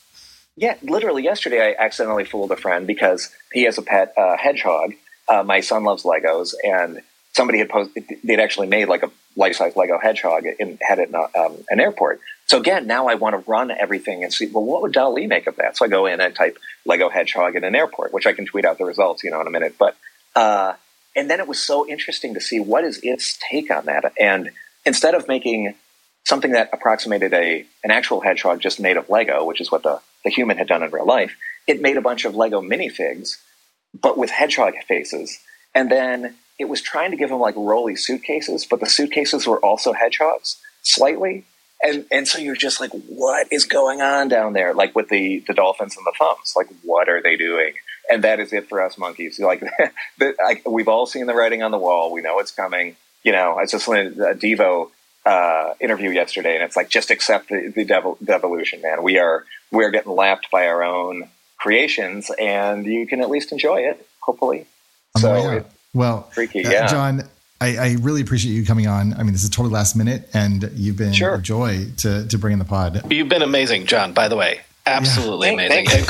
Yeah, 0.57 0.75
literally 0.81 1.23
yesterday 1.23 1.61
I 1.69 1.83
accidentally 1.83 2.25
fooled 2.25 2.51
a 2.51 2.57
friend 2.57 2.85
because 2.85 3.29
he 3.53 3.63
has 3.63 3.77
a 3.77 3.81
pet 3.81 4.13
uh, 4.17 4.37
hedgehog. 4.37 4.93
Uh, 5.27 5.43
my 5.43 5.61
son 5.61 5.83
loves 5.83 6.03
Legos, 6.03 6.53
and 6.63 7.01
somebody 7.33 7.59
had 7.59 7.69
posted 7.69 8.03
they'd 8.23 8.39
actually 8.39 8.67
made 8.67 8.87
like 8.87 9.03
a 9.03 9.11
life-size 9.35 9.75
Lego 9.75 9.97
hedgehog 9.97 10.45
and 10.59 10.77
had 10.81 10.99
it 10.99 11.09
in 11.09 11.15
a, 11.15 11.39
um, 11.39 11.55
an 11.69 11.79
airport. 11.79 12.19
So 12.47 12.57
again, 12.57 12.85
now 12.85 13.07
I 13.07 13.15
want 13.15 13.33
to 13.33 13.49
run 13.49 13.71
everything 13.71 14.23
and 14.23 14.33
see, 14.33 14.47
well, 14.47 14.63
what 14.63 14.81
would 14.81 14.91
DALL-E 14.91 15.25
make 15.27 15.47
of 15.47 15.55
that? 15.55 15.77
So 15.77 15.85
I 15.85 15.87
go 15.87 16.05
in 16.05 16.19
and 16.19 16.35
type 16.35 16.57
Lego 16.85 17.07
hedgehog 17.09 17.55
in 17.55 17.63
an 17.63 17.75
airport, 17.75 18.11
which 18.11 18.25
I 18.25 18.33
can 18.33 18.45
tweet 18.45 18.65
out 18.65 18.77
the 18.77 18.85
results, 18.85 19.23
you 19.23 19.31
know, 19.31 19.39
in 19.39 19.47
a 19.47 19.51
minute. 19.51 19.75
But, 19.79 19.95
uh, 20.35 20.73
and 21.15 21.29
then 21.29 21.39
it 21.39 21.47
was 21.47 21.59
so 21.59 21.87
interesting 21.87 22.33
to 22.33 22.41
see 22.41 22.59
what 22.59 22.83
is 22.83 22.99
its 23.03 23.39
take 23.49 23.71
on 23.71 23.85
that. 23.85 24.11
And 24.19 24.51
instead 24.85 25.15
of 25.15 25.27
making 25.27 25.75
something 26.25 26.51
that 26.51 26.69
approximated 26.73 27.33
a, 27.33 27.65
an 27.83 27.91
actual 27.91 28.21
hedgehog 28.21 28.59
just 28.59 28.79
made 28.79 28.97
of 28.97 29.09
Lego, 29.09 29.45
which 29.45 29.61
is 29.61 29.71
what 29.71 29.83
the, 29.83 30.01
the 30.23 30.29
human 30.29 30.57
had 30.57 30.67
done 30.67 30.83
in 30.83 30.91
real 30.91 31.05
life, 31.05 31.35
it 31.67 31.81
made 31.81 31.97
a 31.97 32.01
bunch 32.01 32.25
of 32.25 32.35
Lego 32.35 32.61
minifigs, 32.61 33.37
but 33.99 34.17
with 34.17 34.29
hedgehog 34.29 34.73
faces. 34.87 35.39
And 35.73 35.89
then 35.89 36.35
it 36.59 36.69
was 36.69 36.81
trying 36.81 37.11
to 37.11 37.17
give 37.17 37.29
them 37.29 37.39
like 37.39 37.55
rolly 37.55 37.95
suitcases, 37.95 38.65
but 38.65 38.79
the 38.79 38.89
suitcases 38.89 39.47
were 39.47 39.59
also 39.59 39.93
hedgehogs 39.93 40.57
slightly 40.83 41.45
and 41.83 42.05
and 42.11 42.27
so 42.27 42.39
you're 42.39 42.55
just 42.55 42.79
like, 42.79 42.91
what 42.91 43.47
is 43.51 43.65
going 43.65 44.01
on 44.01 44.27
down 44.27 44.53
there? 44.53 44.73
Like 44.73 44.95
with 44.95 45.09
the 45.09 45.43
the 45.47 45.53
dolphins 45.53 45.97
and 45.97 46.05
the 46.05 46.13
thumbs, 46.17 46.53
like 46.55 46.67
what 46.83 47.09
are 47.09 47.21
they 47.21 47.35
doing? 47.35 47.73
And 48.09 48.23
that 48.23 48.39
is 48.39 48.51
it 48.51 48.67
for 48.67 48.81
us 48.81 48.97
monkeys. 48.97 49.39
Like, 49.43 49.61
the, 50.17 50.35
I, 50.43 50.61
we've 50.67 50.87
all 50.87 51.05
seen 51.05 51.25
the 51.27 51.33
writing 51.33 51.63
on 51.63 51.71
the 51.71 51.77
wall. 51.77 52.11
We 52.11 52.21
know 52.21 52.39
it's 52.39 52.51
coming. 52.51 52.95
You 53.23 53.31
know, 53.31 53.55
I 53.55 53.65
just 53.65 53.87
listened 53.87 54.15
to 54.15 54.29
a 54.29 54.35
Devo 54.35 54.89
uh, 55.25 55.73
interview 55.79 56.09
yesterday, 56.09 56.55
and 56.55 56.63
it's 56.63 56.75
like 56.75 56.89
just 56.89 57.11
accept 57.11 57.49
the, 57.49 57.71
the 57.75 57.85
devol- 57.85 58.17
devolution, 58.23 58.81
man. 58.81 59.03
We 59.03 59.17
are 59.17 59.45
we 59.71 59.83
are 59.83 59.91
getting 59.91 60.11
lapped 60.11 60.49
by 60.51 60.67
our 60.67 60.83
own 60.83 61.29
creations, 61.57 62.31
and 62.39 62.85
you 62.85 63.07
can 63.07 63.21
at 63.21 63.29
least 63.29 63.51
enjoy 63.51 63.81
it. 63.81 64.05
Hopefully, 64.21 64.65
so 65.17 65.51
it, 65.51 65.65
well, 65.93 66.23
freaky, 66.31 66.65
uh, 66.65 66.71
yeah, 66.71 66.87
John. 66.87 67.27
I, 67.61 67.77
I, 67.77 67.95
really 68.01 68.21
appreciate 68.21 68.53
you 68.53 68.65
coming 68.65 68.87
on. 68.87 69.13
I 69.13 69.21
mean, 69.23 69.33
this 69.33 69.43
is 69.43 69.49
totally 69.49 69.71
last 69.71 69.95
minute, 69.95 70.27
and 70.33 70.69
you've 70.73 70.97
been 70.97 71.13
sure. 71.13 71.35
a 71.35 71.41
joy 71.41 71.85
to 71.97 72.27
to 72.27 72.37
bring 72.37 72.53
in 72.53 72.59
the 72.59 72.65
pod. 72.65 73.11
You've 73.11 73.29
been 73.29 73.43
amazing, 73.43 73.85
John. 73.85 74.13
By 74.13 74.27
the 74.27 74.35
way, 74.35 74.61
absolutely 74.87 75.49
yeah. 75.49 75.67
amazing. 75.67 76.05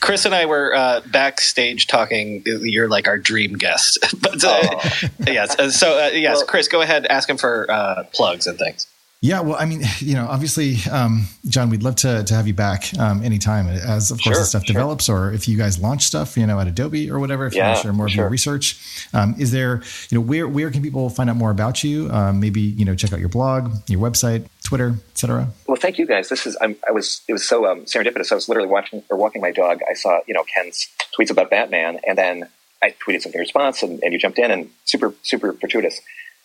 Chris 0.00 0.24
and 0.24 0.34
I 0.34 0.46
were 0.46 0.74
uh, 0.74 1.02
backstage 1.12 1.86
talking. 1.86 2.42
You're 2.46 2.88
like 2.88 3.06
our 3.06 3.18
dream 3.18 3.52
guest. 3.54 3.98
but 4.22 4.42
uh, 4.42 4.80
yes, 5.26 5.58
uh, 5.58 5.70
so 5.70 5.92
uh, 5.92 6.08
yes, 6.08 6.38
well, 6.38 6.46
Chris, 6.46 6.68
go 6.68 6.80
ahead, 6.80 7.04
ask 7.06 7.28
him 7.28 7.36
for 7.36 7.70
uh, 7.70 8.04
plugs 8.12 8.46
and 8.46 8.58
things. 8.58 8.86
Yeah, 9.24 9.40
well, 9.40 9.56
I 9.58 9.64
mean, 9.64 9.82
you 10.00 10.14
know, 10.14 10.26
obviously, 10.26 10.76
um, 10.90 11.26
John, 11.48 11.70
we'd 11.70 11.82
love 11.82 11.96
to, 11.96 12.22
to 12.24 12.34
have 12.34 12.46
you 12.46 12.52
back 12.52 12.92
um, 12.98 13.22
anytime 13.22 13.68
as, 13.68 14.10
of 14.10 14.18
course, 14.22 14.36
sure, 14.36 14.42
the 14.42 14.44
stuff 14.44 14.66
sure. 14.66 14.74
develops 14.74 15.08
or 15.08 15.32
if 15.32 15.48
you 15.48 15.56
guys 15.56 15.78
launch 15.78 16.02
stuff, 16.02 16.36
you 16.36 16.46
know, 16.46 16.60
at 16.60 16.68
Adobe 16.68 17.10
or 17.10 17.18
whatever, 17.18 17.46
if 17.46 17.54
yeah, 17.54 17.62
you 17.62 17.68
want 17.68 17.76
to 17.78 17.82
share 17.84 17.92
more 17.94 18.08
sure. 18.08 18.12
of 18.12 18.24
your 18.24 18.28
research. 18.28 19.08
Um, 19.14 19.34
is 19.38 19.50
there, 19.50 19.82
you 20.10 20.18
know, 20.18 20.20
where, 20.20 20.46
where 20.46 20.70
can 20.70 20.82
people 20.82 21.08
find 21.08 21.30
out 21.30 21.36
more 21.36 21.50
about 21.50 21.82
you? 21.82 22.10
Um, 22.10 22.38
maybe, 22.38 22.60
you 22.60 22.84
know, 22.84 22.94
check 22.94 23.14
out 23.14 23.18
your 23.18 23.30
blog, 23.30 23.72
your 23.88 23.98
website, 23.98 24.46
Twitter, 24.62 24.94
etc. 25.12 25.48
Well, 25.66 25.78
thank 25.78 25.98
you 25.98 26.06
guys. 26.06 26.28
This 26.28 26.46
is, 26.46 26.54
I'm, 26.60 26.76
I 26.86 26.92
was, 26.92 27.22
it 27.26 27.32
was 27.32 27.48
so 27.48 27.66
um, 27.66 27.86
serendipitous. 27.86 28.30
I 28.30 28.34
was 28.34 28.50
literally 28.50 28.68
watching 28.68 29.02
or 29.08 29.16
walking 29.16 29.40
my 29.40 29.52
dog. 29.52 29.80
I 29.88 29.94
saw, 29.94 30.20
you 30.26 30.34
know, 30.34 30.44
Ken's 30.54 30.86
tweets 31.18 31.30
about 31.30 31.48
Batman 31.48 31.98
and 32.06 32.18
then 32.18 32.46
I 32.82 32.90
tweeted 32.90 33.22
something 33.22 33.38
in 33.38 33.40
response 33.40 33.82
and, 33.82 34.02
and 34.02 34.12
you 34.12 34.18
jumped 34.18 34.38
in 34.38 34.50
and 34.50 34.70
super, 34.84 35.14
super 35.22 35.54
fortuitous. 35.54 36.02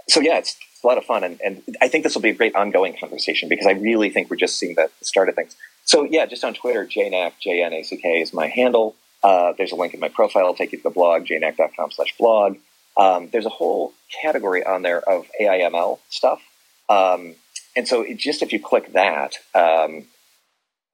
So 0.07 0.21
yeah, 0.21 0.37
it's 0.37 0.57
a 0.83 0.87
lot 0.87 0.97
of 0.97 1.05
fun. 1.05 1.23
And, 1.23 1.39
and 1.41 1.61
I 1.81 1.87
think 1.87 2.03
this 2.03 2.15
will 2.15 2.21
be 2.21 2.29
a 2.29 2.33
great 2.33 2.55
ongoing 2.55 2.95
conversation 2.97 3.49
because 3.49 3.65
I 3.65 3.71
really 3.71 4.09
think 4.09 4.29
we're 4.29 4.37
just 4.37 4.57
seeing 4.57 4.75
the 4.75 4.89
start 5.01 5.29
of 5.29 5.35
things. 5.35 5.55
So 5.85 6.03
yeah, 6.03 6.25
just 6.25 6.43
on 6.43 6.53
Twitter, 6.53 6.85
JNack, 6.85 7.33
J-N-A-C-K 7.41 8.21
is 8.21 8.33
my 8.33 8.47
handle. 8.47 8.95
Uh, 9.23 9.53
there's 9.57 9.71
a 9.71 9.75
link 9.75 9.93
in 9.93 9.99
my 9.99 10.09
profile. 10.09 10.45
I'll 10.45 10.53
take 10.53 10.71
you 10.71 10.77
to 10.77 10.83
the 10.83 10.89
blog, 10.89 11.25
jnack.com 11.25 11.91
slash 11.91 12.15
blog. 12.17 12.57
Um, 12.97 13.29
there's 13.31 13.45
a 13.45 13.49
whole 13.49 13.93
category 14.21 14.65
on 14.65 14.81
there 14.81 14.99
of 14.99 15.25
AIML 15.39 15.99
stuff. 16.09 16.41
Um, 16.89 17.35
and 17.75 17.87
so 17.87 18.01
it, 18.01 18.17
just 18.17 18.41
if 18.41 18.51
you 18.51 18.59
click 18.59 18.93
that, 18.93 19.35
um, 19.55 20.05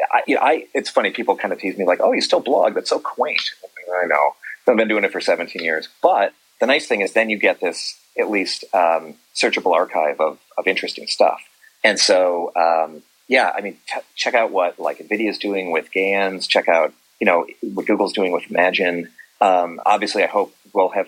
I, 0.02 0.24
you 0.28 0.36
know, 0.36 0.41
I, 0.41 0.68
it's 0.74 0.90
funny, 0.90 1.12
people 1.12 1.36
kind 1.36 1.53
of 1.53 1.60
tease 1.60 1.78
me 1.78 1.86
like, 1.86 1.99
oh, 2.02 2.12
you 2.12 2.22
still 2.22 2.41
blog. 2.41 2.74
That's 2.74 2.90
so 2.90 2.99
quaint. 2.99 3.41
I 4.02 4.07
know. 4.07 4.36
I've 4.68 4.78
been 4.78 4.88
doing 4.88 5.03
it 5.03 5.12
for 5.12 5.22
17 5.22 5.64
years. 5.64 5.90
But 6.02 6.34
the 6.60 6.65
nice 6.65 6.88
thing 6.88 7.02
is 7.02 7.14
then 7.14 7.30
you 7.30 7.38
get 7.38 7.60
this 7.60 7.99
at 8.18 8.30
least 8.30 8.64
um, 8.73 9.15
searchable 9.36 9.73
archive 9.73 10.19
of, 10.19 10.40
of 10.57 10.68
interesting 10.68 11.07
stuff. 11.07 11.41
And 11.84 11.99
so, 11.99 12.52
um, 12.56 13.03
yeah, 13.27 13.52
I 13.56 13.61
mean, 13.61 13.77
t- 13.88 14.02
check 14.15 14.34
out 14.34 14.52
what 14.52 14.80
like 14.80 14.99
NVIDIA 14.99 15.30
is 15.30 15.38
doing 15.38 15.72
with 15.72 15.91
GANs. 15.91 16.48
Check 16.48 16.68
out, 16.68 16.94
you 17.19 17.26
know, 17.26 17.45
what 17.61 17.86
Google's 17.86 18.14
doing 18.14 18.32
with 18.32 18.44
Imagen. 18.44 19.10
Um, 19.41 19.82
obviously, 19.86 20.23
I 20.23 20.27
hope 20.27 20.56
we'll 20.73 20.90
have 20.90 21.07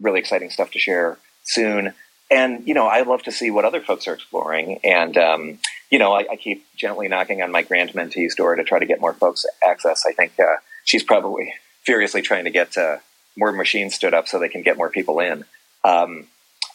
really 0.00 0.20
exciting 0.20 0.50
stuff 0.50 0.70
to 0.72 0.78
share 0.78 1.18
soon. 1.44 1.94
And, 2.30 2.66
you 2.66 2.74
know, 2.74 2.86
I 2.86 3.02
love 3.02 3.22
to 3.22 3.32
see 3.32 3.50
what 3.50 3.64
other 3.64 3.80
folks 3.80 4.06
are 4.06 4.14
exploring. 4.14 4.80
And, 4.84 5.16
um, 5.16 5.58
you 5.90 5.98
know, 5.98 6.12
I, 6.12 6.26
I, 6.32 6.36
keep 6.36 6.66
gently 6.76 7.08
knocking 7.08 7.40
on 7.40 7.50
my 7.50 7.62
grand 7.62 7.94
mentee's 7.94 8.34
door 8.34 8.54
to 8.54 8.64
try 8.64 8.78
to 8.78 8.84
get 8.84 9.00
more 9.00 9.14
folks 9.14 9.46
access. 9.66 10.04
I 10.06 10.12
think 10.12 10.38
uh, 10.38 10.56
she's 10.84 11.02
probably 11.02 11.54
furiously 11.84 12.20
trying 12.20 12.44
to 12.44 12.50
get 12.50 12.76
uh, 12.76 12.98
more 13.38 13.52
machines 13.52 13.94
stood 13.94 14.14
up 14.14 14.28
so 14.28 14.38
they 14.38 14.48
can 14.48 14.62
get 14.62 14.76
more 14.76 14.90
people 14.90 15.20
in. 15.20 15.44
Um, 15.84 16.26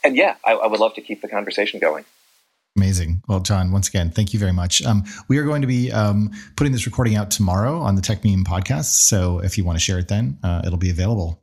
and 0.03 0.15
yeah, 0.15 0.35
I, 0.45 0.53
I, 0.53 0.67
would 0.67 0.79
love 0.79 0.93
to 0.95 1.01
keep 1.01 1.21
the 1.21 1.27
conversation 1.27 1.79
going. 1.79 2.05
Amazing. 2.75 3.21
Well, 3.27 3.41
John, 3.41 3.71
once 3.71 3.87
again, 3.87 4.09
thank 4.09 4.33
you 4.33 4.39
very 4.39 4.53
much. 4.53 4.83
Um, 4.83 5.03
we 5.27 5.37
are 5.37 5.43
going 5.43 5.61
to 5.61 5.67
be 5.67 5.91
um, 5.91 6.31
putting 6.55 6.73
this 6.73 6.85
recording 6.85 7.15
out 7.15 7.29
tomorrow 7.29 7.77
on 7.77 7.95
the 7.95 8.01
Techmeme 8.01 8.43
podcast. 8.43 8.85
So 8.85 9.39
if 9.39 9.57
you 9.57 9.63
want 9.63 9.77
to 9.77 9.83
share 9.83 9.99
it 9.99 10.07
then, 10.07 10.39
uh, 10.41 10.63
it'll 10.65 10.79
be 10.79 10.89
available. 10.89 11.42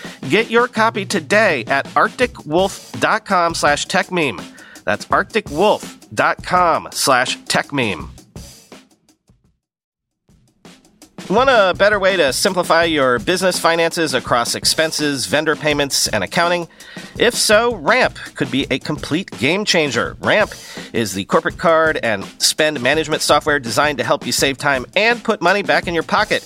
Get 0.29 0.49
your 0.49 0.67
copy 0.67 1.05
today 1.05 1.65
at 1.65 1.85
arcticwolf.com 1.87 3.55
slash 3.55 3.87
techmeme. 3.87 4.43
That's 4.83 5.05
arcticwolf.com 5.05 6.89
slash 6.91 7.37
techmeme. 7.39 8.09
Want 11.31 11.49
a 11.49 11.73
better 11.77 11.97
way 11.97 12.17
to 12.17 12.33
simplify 12.33 12.83
your 12.83 13.17
business 13.17 13.57
finances 13.57 14.13
across 14.13 14.53
expenses, 14.53 15.27
vendor 15.27 15.55
payments, 15.55 16.09
and 16.09 16.25
accounting? 16.25 16.67
If 17.17 17.35
so, 17.35 17.75
Ramp 17.75 18.15
could 18.35 18.51
be 18.51 18.67
a 18.69 18.79
complete 18.79 19.31
game 19.39 19.63
changer. 19.63 20.17
Ramp 20.19 20.53
is 20.91 21.13
the 21.13 21.23
corporate 21.23 21.57
card 21.57 21.99
and 22.03 22.25
spend 22.41 22.81
management 22.81 23.21
software 23.21 23.59
designed 23.59 23.99
to 23.99 24.03
help 24.03 24.25
you 24.25 24.33
save 24.33 24.57
time 24.57 24.85
and 24.93 25.23
put 25.23 25.41
money 25.41 25.63
back 25.63 25.87
in 25.87 25.93
your 25.93 26.03
pocket. 26.03 26.45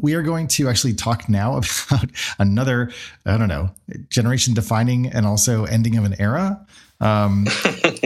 We 0.00 0.14
are 0.14 0.22
going 0.22 0.48
to 0.48 0.68
actually 0.68 0.94
talk 0.94 1.28
now 1.28 1.60
about 1.90 2.10
another, 2.38 2.90
I 3.26 3.36
don't 3.36 3.48
know, 3.48 3.70
generation 4.10 4.54
defining 4.54 5.08
and 5.08 5.26
also 5.26 5.64
ending 5.64 5.96
of 5.96 6.04
an 6.04 6.16
era. 6.18 6.64
Um, 7.00 7.46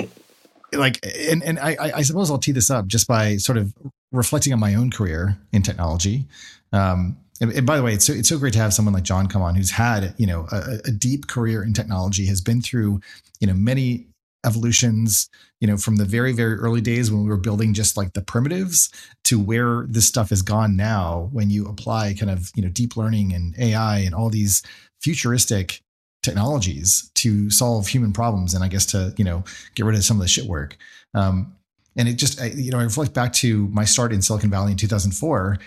like, 0.73 0.99
and, 1.05 1.43
and 1.43 1.59
I, 1.59 1.93
I 1.97 2.03
suppose 2.03 2.31
I'll 2.31 2.39
tee 2.39 2.53
this 2.53 2.71
up 2.71 2.87
just 2.87 3.07
by 3.07 3.37
sort 3.37 3.59
of 3.59 3.75
reflecting 4.11 4.53
on 4.53 4.61
my 4.61 4.75
own 4.75 4.91
career 4.91 5.39
in 5.53 5.63
technology. 5.63 6.27
Um, 6.73 7.17
and, 7.41 7.51
and, 7.53 7.67
by 7.67 7.77
the 7.77 7.83
way, 7.83 7.95
it's 7.95 8.07
so, 8.07 8.13
it's 8.13 8.29
so 8.29 8.39
great 8.39 8.53
to 8.53 8.59
have 8.61 8.73
someone 8.73 8.95
like 8.95 9.03
John 9.03 9.27
come 9.27 9.43
on 9.43 9.55
who's 9.55 9.73
had, 9.73 10.15
you 10.17 10.27
know, 10.27 10.47
a, 10.53 10.79
a 10.85 10.91
deep 10.93 11.27
career 11.27 11.63
in 11.63 11.73
technology, 11.73 12.27
has 12.27 12.41
been 12.41 12.63
through, 12.63 13.01
you 13.41 13.47
know, 13.47 13.55
many 13.55 14.07
evolutions, 14.45 15.29
you 15.61 15.69
know, 15.69 15.77
from 15.77 15.97
the 15.97 16.05
very, 16.05 16.33
very 16.33 16.55
early 16.55 16.81
days 16.81 17.11
when 17.11 17.23
we 17.23 17.29
were 17.29 17.37
building 17.37 17.75
just 17.75 17.97
like 17.97 18.13
the 18.13 18.23
primitives 18.23 18.91
to 19.25 19.39
where 19.39 19.87
this 19.89 20.07
stuff 20.07 20.31
has 20.31 20.43
gone 20.43 20.77
now 20.77 21.29
when 21.33 21.51
you 21.51 21.67
apply 21.67 22.15
kind 22.15 22.31
of, 22.31 22.51
you 22.55 22.63
know, 22.63 22.69
deep 22.69 22.97
learning 22.97 23.33
and 23.33 23.57
AI 23.59 23.99
and 23.99 24.15
all 24.15 24.31
these 24.31 24.63
futuristic 25.01 25.83
technologies 26.23 27.11
to 27.15 27.51
solve 27.51 27.87
human 27.87 28.13
problems 28.13 28.55
and 28.55 28.63
I 28.63 28.69
guess 28.69 28.87
to, 28.87 29.15
you 29.17 29.25
know, 29.25 29.45
get 29.75 29.87
rid 29.87 29.97
of 29.97 30.05
some 30.05 30.17
of 30.17 30.23
the 30.23 30.29
shit 30.29 30.47
work. 30.47 30.77
Um, 31.15 31.57
and 31.97 32.09
it 32.09 32.15
just, 32.15 32.41
I, 32.41 32.47
you 32.47 32.71
know, 32.71 32.79
I 32.79 32.85
reflect 32.85 33.13
back 33.13 33.33
to 33.35 33.69
my 33.69 33.85
start 33.85 34.13
in 34.13 34.23
Silicon 34.23 34.51
Valley 34.51 34.73
in 34.73 34.79
2004 34.79 35.59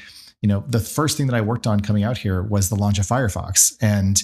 you 0.46 0.48
know, 0.48 0.64
the 0.68 0.80
first 0.80 1.18
thing 1.18 1.26
that 1.26 1.34
I 1.34 1.42
worked 1.42 1.66
on 1.66 1.80
coming 1.80 2.04
out 2.04 2.20
here 2.20 2.40
was 2.40 2.70
the 2.70 2.76
launch 2.76 3.00
of 3.00 3.08
Firefox. 3.08 3.76
And 3.82 4.22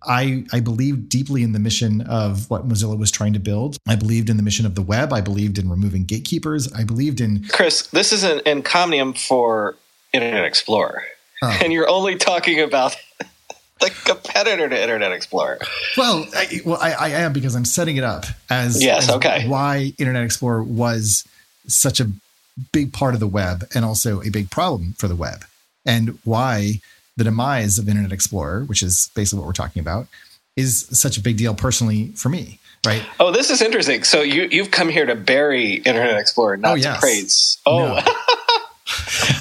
I, 0.00 0.44
I 0.52 0.60
believed 0.60 1.08
deeply 1.08 1.42
in 1.42 1.50
the 1.50 1.58
mission 1.58 2.02
of 2.02 2.48
what 2.48 2.68
Mozilla 2.68 2.96
was 2.96 3.10
trying 3.10 3.32
to 3.32 3.40
build. 3.40 3.76
I 3.88 3.96
believed 3.96 4.30
in 4.30 4.36
the 4.36 4.44
mission 4.44 4.64
of 4.64 4.76
the 4.76 4.82
web. 4.82 5.12
I 5.12 5.20
believed 5.20 5.58
in 5.58 5.68
removing 5.68 6.04
gatekeepers. 6.04 6.72
I 6.72 6.84
believed 6.84 7.20
in. 7.20 7.48
Chris, 7.48 7.88
this 7.88 8.12
is 8.12 8.22
an 8.22 8.42
encomium 8.46 9.12
for 9.12 9.74
Internet 10.12 10.44
Explorer. 10.44 11.02
oh. 11.42 11.58
and 11.60 11.72
you're 11.72 11.90
only 11.90 12.14
talking 12.14 12.60
about 12.60 12.96
the 13.80 13.90
competitor 14.04 14.68
to 14.68 14.80
Internet 14.80 15.10
Explorer. 15.10 15.58
Well, 15.96 16.28
I, 16.32 16.60
well, 16.64 16.78
I, 16.80 16.92
I, 16.92 17.08
am 17.08 17.32
because 17.32 17.56
I'm 17.56 17.64
setting 17.64 17.96
it 17.96 18.04
up 18.04 18.24
as 18.50 18.80
yes, 18.80 19.08
as 19.08 19.16
okay. 19.16 19.48
Why 19.48 19.94
Internet 19.98 20.22
Explorer 20.22 20.62
was 20.62 21.26
such 21.66 21.98
a 21.98 22.08
big 22.72 22.92
part 22.92 23.14
of 23.14 23.20
the 23.20 23.26
web 23.26 23.64
and 23.74 23.84
also 23.84 24.20
a 24.22 24.30
big 24.30 24.50
problem 24.50 24.94
for 24.98 25.08
the 25.08 25.16
web, 25.16 25.44
and 25.84 26.18
why 26.24 26.80
the 27.16 27.24
demise 27.24 27.78
of 27.78 27.88
Internet 27.88 28.12
Explorer, 28.12 28.64
which 28.64 28.82
is 28.82 29.10
basically 29.14 29.40
what 29.40 29.46
we're 29.46 29.52
talking 29.52 29.80
about, 29.80 30.06
is 30.56 30.86
such 30.92 31.18
a 31.18 31.20
big 31.20 31.36
deal 31.36 31.54
personally 31.54 32.08
for 32.16 32.28
me. 32.28 32.58
Right. 32.86 33.02
Oh, 33.18 33.30
this 33.30 33.50
is 33.50 33.60
interesting. 33.60 34.04
So 34.04 34.22
you 34.22 34.48
you've 34.50 34.70
come 34.70 34.88
here 34.88 35.04
to 35.04 35.14
bury 35.14 35.74
Internet 35.74 36.18
Explorer, 36.18 36.56
not 36.56 36.72
oh, 36.72 36.74
yes. 36.76 36.96
to 36.96 37.00
praise. 37.00 37.58
Oh. 37.66 37.94
No. 37.94 38.00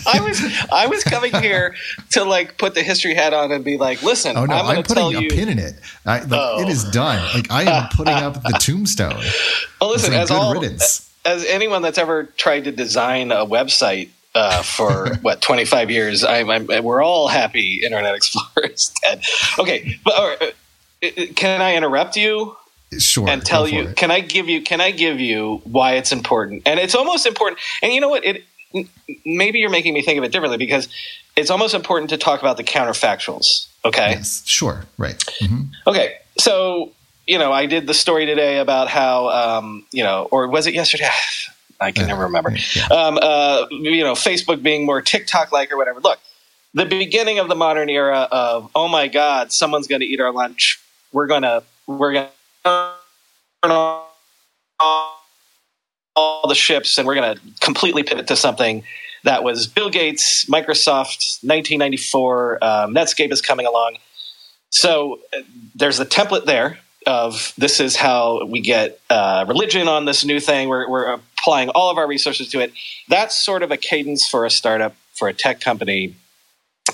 I 0.05 0.19
was 0.21 0.41
I 0.71 0.87
was 0.87 1.03
coming 1.03 1.33
here 1.33 1.75
to 2.11 2.23
like 2.23 2.57
put 2.57 2.75
the 2.75 2.83
history 2.83 3.15
hat 3.15 3.33
on 3.33 3.51
and 3.51 3.63
be 3.63 3.77
like, 3.77 4.03
listen, 4.03 4.37
oh 4.37 4.45
no, 4.45 4.55
I'm, 4.55 4.77
I'm 4.77 4.83
putting 4.83 5.15
a 5.15 5.21
you, 5.21 5.29
pin 5.29 5.49
in 5.49 5.57
it. 5.57 5.75
I, 6.05 6.19
like, 6.19 6.31
oh. 6.33 6.61
It 6.61 6.69
is 6.69 6.85
oh. 6.85 6.91
done. 6.91 7.33
Like 7.33 7.49
I 7.49 7.63
am 7.63 7.89
putting 7.95 8.13
up 8.13 8.43
the 8.43 8.57
tombstone. 8.59 9.23
Well, 9.79 9.91
listen, 9.91 10.13
as 10.13 10.31
all 10.31 10.53
riddance. 10.53 11.08
As 11.25 11.45
anyone 11.45 11.81
that's 11.81 11.97
ever 11.97 12.23
tried 12.23 12.65
to 12.65 12.71
design 12.71 13.31
a 13.31 13.45
website 13.45 14.09
uh, 14.35 14.61
for 14.61 15.15
what 15.21 15.41
25 15.41 15.91
years, 15.91 16.23
I'm, 16.23 16.49
I'm, 16.49 16.67
we're 16.83 17.03
all 17.03 17.27
happy 17.27 17.81
Internet 17.83 18.15
explorers 18.15 18.93
dead. 19.01 19.23
Okay, 19.57 19.95
but 20.03 20.13
uh, 20.13 20.45
uh, 21.03 21.09
can 21.35 21.61
I 21.61 21.75
interrupt 21.75 22.15
you? 22.15 22.55
Sure. 22.97 23.29
And 23.29 23.45
tell 23.45 23.67
you, 23.67 23.89
it. 23.89 23.95
can 23.95 24.09
I 24.09 24.19
give 24.19 24.49
you, 24.49 24.63
can 24.63 24.81
I 24.81 24.89
give 24.89 25.19
you 25.19 25.61
why 25.63 25.93
it's 25.93 26.11
important? 26.11 26.63
And 26.65 26.79
it's 26.79 26.95
almost 26.95 27.27
important. 27.27 27.59
And 27.83 27.93
you 27.93 28.01
know 28.01 28.09
what? 28.09 28.25
It 28.25 28.45
maybe 29.25 29.59
you're 29.59 29.69
making 29.69 29.93
me 29.93 30.01
think 30.01 30.17
of 30.17 30.23
it 30.23 30.31
differently 30.31 30.57
because 30.57 30.87
it's 31.35 31.49
almost 31.49 31.73
important 31.73 32.09
to 32.11 32.17
talk 32.17 32.41
about 32.41 32.57
the 32.57 32.63
counterfactuals. 32.63 33.67
Okay. 33.85 34.11
Yes, 34.11 34.43
sure. 34.45 34.85
Right. 34.97 35.17
Mm-hmm. 35.41 35.61
Okay. 35.87 36.17
So, 36.37 36.91
you 37.29 37.37
know, 37.37 37.53
I 37.53 37.67
did 37.67 37.85
the 37.85 37.93
story 37.93 38.25
today 38.25 38.57
about 38.57 38.87
how, 38.87 39.29
um, 39.29 39.85
you 39.91 40.03
know, 40.03 40.27
or 40.31 40.47
was 40.47 40.65
it 40.65 40.73
yesterday? 40.73 41.07
I 41.79 41.91
can 41.91 42.05
uh, 42.05 42.07
never 42.07 42.23
remember. 42.23 42.49
Um, 42.91 43.19
uh, 43.21 43.67
you 43.69 44.03
know, 44.03 44.13
Facebook 44.13 44.63
being 44.63 44.85
more 44.85 45.01
TikTok 45.01 45.51
like 45.51 45.71
or 45.71 45.77
whatever. 45.77 45.99
Look, 45.99 46.19
the 46.73 46.85
beginning 46.85 47.37
of 47.37 47.47
the 47.47 47.55
modern 47.55 47.87
era 47.87 48.27
of, 48.31 48.71
oh 48.75 48.87
my 48.87 49.07
God, 49.07 49.51
someone's 49.51 49.87
going 49.87 50.01
to 50.01 50.07
eat 50.07 50.19
our 50.19 50.33
lunch. 50.33 50.81
We're 51.13 51.27
going 51.27 51.43
to, 51.43 51.63
we're 51.85 52.13
going 52.13 52.27
to 52.65 52.93
turn 53.63 53.71
on 53.71 54.03
all 56.15 56.47
the 56.47 56.55
ships 56.55 56.97
and 56.97 57.07
we're 57.07 57.15
going 57.15 57.35
to 57.35 57.41
completely 57.61 58.01
pivot 58.01 58.27
to 58.27 58.35
something 58.35 58.83
that 59.23 59.43
was 59.43 59.67
Bill 59.67 59.91
Gates, 59.91 60.45
Microsoft, 60.45 61.43
1994. 61.43 62.63
Um, 62.63 62.95
Netscape 62.95 63.31
is 63.31 63.41
coming 63.41 63.67
along. 63.67 63.97
So 64.71 65.19
uh, 65.31 65.41
there's 65.75 65.99
a 65.99 66.05
template 66.05 66.45
there 66.45 66.79
of 67.05 67.53
this 67.57 67.79
is 67.79 67.95
how 67.95 68.45
we 68.45 68.61
get 68.61 68.99
uh, 69.09 69.45
religion 69.47 69.87
on 69.87 70.05
this 70.05 70.25
new 70.25 70.39
thing. 70.39 70.69
We're, 70.69 70.89
we're 70.89 71.13
applying 71.13 71.69
all 71.69 71.89
of 71.89 71.97
our 71.97 72.07
resources 72.07 72.49
to 72.49 72.59
it. 72.59 72.73
That's 73.07 73.35
sort 73.35 73.63
of 73.63 73.71
a 73.71 73.77
cadence 73.77 74.27
for 74.27 74.45
a 74.45 74.49
startup, 74.49 74.95
for 75.13 75.27
a 75.27 75.33
tech 75.33 75.61
company. 75.61 76.15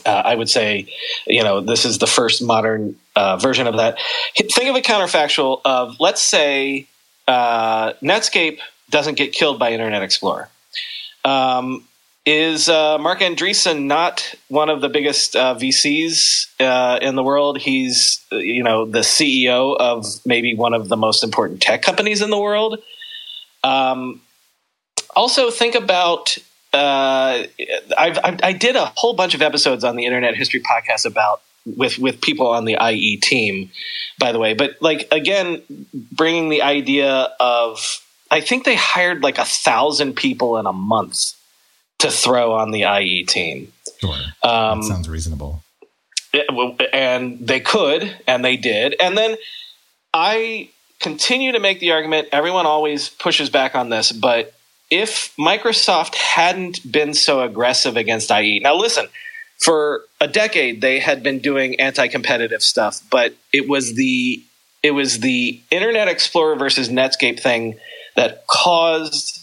Uh, 0.06 0.22
I 0.26 0.36
would 0.36 0.50
say, 0.50 0.88
you 1.26 1.44
know, 1.44 1.62
this 1.62 1.86
is 1.86 1.98
the 1.98 2.08
first 2.08 2.44
modern 2.44 2.98
uh, 3.16 3.38
version 3.38 3.66
of 3.66 3.78
that. 3.78 3.98
Think 4.38 4.70
of 4.70 4.76
a 4.76 4.82
counterfactual 4.82 5.62
of, 5.66 6.00
let's 6.00 6.22
say, 6.22 6.88
uh, 7.28 7.94
Netscape 8.04 8.60
doesn't 8.90 9.16
get 9.16 9.34
killed 9.34 9.58
by 9.58 9.72
Internet 9.72 10.04
Explorer. 10.04 10.50
Um, 11.24 11.86
is 12.26 12.68
uh, 12.70 12.98
Marc 12.98 13.20
Andreessen 13.20 13.84
not 13.84 14.34
one 14.48 14.70
of 14.70 14.82
the 14.82 14.90
biggest 14.90 15.36
uh, 15.36 15.56
VCs 15.56 16.48
uh, 16.60 17.00
in 17.02 17.16
the 17.16 17.24
world? 17.24 17.60
He's 17.60 18.26
you 18.32 18.64
know 18.64 18.86
the 18.86 19.00
CEO 19.00 19.78
of 19.78 20.06
maybe 20.26 20.56
one 20.56 20.74
of 20.74 20.90
the 20.90 20.98
most 20.98 21.24
important 21.24 21.62
tech 21.62 21.82
companies 21.82 22.22
in 22.22 22.30
the 22.30 22.40
world. 22.40 22.80
Um, 23.64 24.22
also, 25.16 25.52
think 25.52 25.76
about 25.76 26.38
uh, 26.74 27.44
I've, 27.98 28.20
I've, 28.24 28.40
i 28.44 28.54
did 28.54 28.76
a 28.76 28.92
whole 28.96 29.14
bunch 29.14 29.34
of 29.34 29.42
episodes 29.42 29.84
on 29.84 29.96
the 29.96 30.06
Internet 30.06 30.36
History 30.36 30.62
podcast 30.62 31.06
about 31.06 31.42
with 31.66 32.00
with 32.00 32.22
people 32.22 32.48
on 32.48 32.66
the 32.66 32.78
IE 32.82 33.18
team, 33.18 33.70
by 34.20 34.32
the 34.32 34.40
way. 34.40 34.56
But 34.56 34.82
like 34.82 35.08
again, 35.12 35.62
bringing 35.94 36.50
the 36.50 36.64
idea 36.64 37.30
of 37.40 38.02
I 38.32 38.42
think 38.42 38.66
they 38.66 38.76
hired 38.76 39.22
like 39.22 39.38
a 39.38 39.46
thousand 39.46 40.16
people 40.16 40.58
in 40.58 40.66
a 40.66 40.74
month 40.74 41.34
to 42.00 42.12
throw 42.12 42.54
on 42.54 42.72
the 42.72 42.84
IE 42.84 43.24
team. 43.26 43.72
Sure. 44.00 44.16
Um, 44.44 44.82
that 44.82 44.88
sounds 44.88 45.10
reasonable. 45.10 45.64
It, 46.34 46.90
and 46.92 47.40
they 47.40 47.62
could, 47.62 48.16
and 48.28 48.44
they 48.44 48.58
did. 48.58 48.96
And 49.00 49.18
then 49.18 49.38
I 50.14 50.70
continue 51.00 51.54
to 51.54 51.60
make 51.60 51.80
the 51.80 51.92
argument 51.92 52.28
everyone 52.32 52.66
always 52.66 53.10
pushes 53.10 53.50
back 53.50 53.76
on 53.76 53.90
this, 53.90 54.12
but 54.12 54.54
if 54.92 55.36
Microsoft 55.38 56.16
hadn't 56.16 56.90
been 56.90 57.14
so 57.14 57.42
aggressive 57.42 57.98
against 57.98 58.32
IE, 58.32 58.60
now 58.60 58.76
listen, 58.76 59.08
for 59.58 60.04
a 60.22 60.28
decade 60.28 60.82
they 60.82 61.00
had 61.00 61.24
been 61.24 61.40
doing 61.40 61.80
anti-competitive 61.80 62.62
stuff, 62.62 63.02
but 63.10 63.34
it 63.52 63.68
was 63.68 63.96
the 63.96 64.44
it 64.84 64.92
was 64.92 65.20
the 65.20 65.60
Internet 65.72 66.08
Explorer 66.08 66.56
versus 66.56 66.90
Netscape 66.90 67.40
thing 67.40 67.80
that 68.16 68.46
caused 68.48 69.35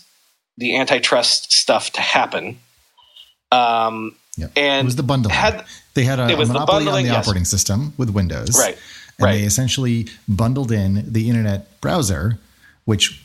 the 0.58 0.76
antitrust 0.76 1.52
stuff 1.52 1.90
to 1.92 2.00
happen. 2.00 2.58
Um. 3.50 4.16
And 4.56 4.80
it 4.80 4.84
was 4.86 4.96
the 4.96 5.02
bundling. 5.02 5.34
Had, 5.34 5.64
they 5.92 6.04
had 6.04 6.18
a, 6.18 6.24
a 6.24 6.46
monopoly 6.46 6.84
the 6.84 6.90
on 6.90 7.02
the 7.02 7.08
yes. 7.10 7.26
operating 7.26 7.44
system 7.44 7.92
with 7.98 8.08
Windows. 8.08 8.58
Right. 8.58 8.78
And 9.18 9.26
right. 9.26 9.32
they 9.32 9.42
essentially 9.42 10.08
bundled 10.26 10.72
in 10.72 11.12
the 11.12 11.28
internet 11.28 11.80
browser, 11.82 12.38
which 12.86 13.22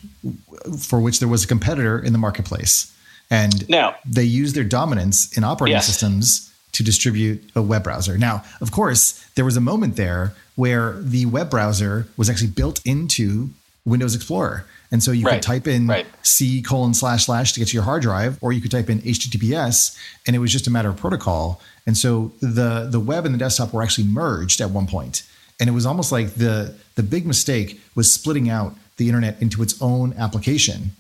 for 0.78 1.00
which 1.00 1.20
there 1.20 1.30
was 1.30 1.46
a 1.46 1.48
competitor 1.48 1.98
in 1.98 2.12
the 2.12 2.20
marketplace. 2.20 2.94
And 3.30 3.68
now, 3.70 3.96
they 4.06 4.24
used 4.24 4.54
their 4.54 4.66
dominance 4.66 5.38
in 5.38 5.46
operating 5.46 5.76
yes. 5.76 5.88
systems 5.88 6.54
to 6.74 6.84
distribute 6.84 7.50
a 7.56 7.62
web 7.62 7.84
browser. 7.84 8.18
Now, 8.18 8.44
of 8.60 8.72
course, 8.72 9.26
there 9.36 9.46
was 9.46 9.56
a 9.56 9.62
moment 9.62 9.96
there 9.96 10.34
where 10.56 10.94
the 11.00 11.26
web 11.26 11.50
browser 11.50 12.08
was 12.18 12.30
actually 12.30 12.50
built 12.50 12.86
into 12.86 13.50
Windows 13.86 14.14
Explorer. 14.14 14.66
And 14.92 15.04
so 15.04 15.12
you 15.12 15.26
right. 15.26 15.36
could 15.36 15.44
type 15.44 15.68
in 15.68 15.88
right. 15.88 16.06
C 16.22 16.62
colon 16.62 16.94
slash 16.94 17.26
slash 17.26 17.54
to 17.54 17.60
get 17.60 17.70
to 17.70 17.74
your 17.74 17.84
hard 17.84 18.02
drive, 18.02 18.38
or 18.42 18.54
you 18.54 18.62
could 18.62 18.72
type 18.72 18.90
in 18.90 19.00
HTTPS, 19.02 19.98
and 20.26 20.36
it 20.36 20.40
was 20.40 20.52
just 20.52 20.68
a 20.68 20.72
matter 20.72 20.90
of 20.90 20.98
protocol. 20.98 21.62
And 21.86 21.98
so 21.98 22.32
the 22.42 22.88
the 22.90 23.00
web 23.00 23.26
and 23.26 23.34
the 23.34 23.40
desktop 23.40 23.74
were 23.74 23.84
actually 23.84 24.08
merged 24.08 24.62
at 24.62 24.72
one 24.72 24.88
point. 24.88 25.24
And 25.60 25.70
it 25.70 25.74
was 25.74 25.86
almost 25.86 26.12
like 26.12 26.36
the 26.36 26.76
the 26.96 27.04
big 27.04 27.26
mistake 27.26 27.82
was 27.96 28.12
splitting 28.14 28.50
out 28.50 28.76
the 28.98 29.08
internet 29.08 29.42
into 29.42 29.62
its 29.62 29.82
own 29.82 30.14
application 30.14 30.92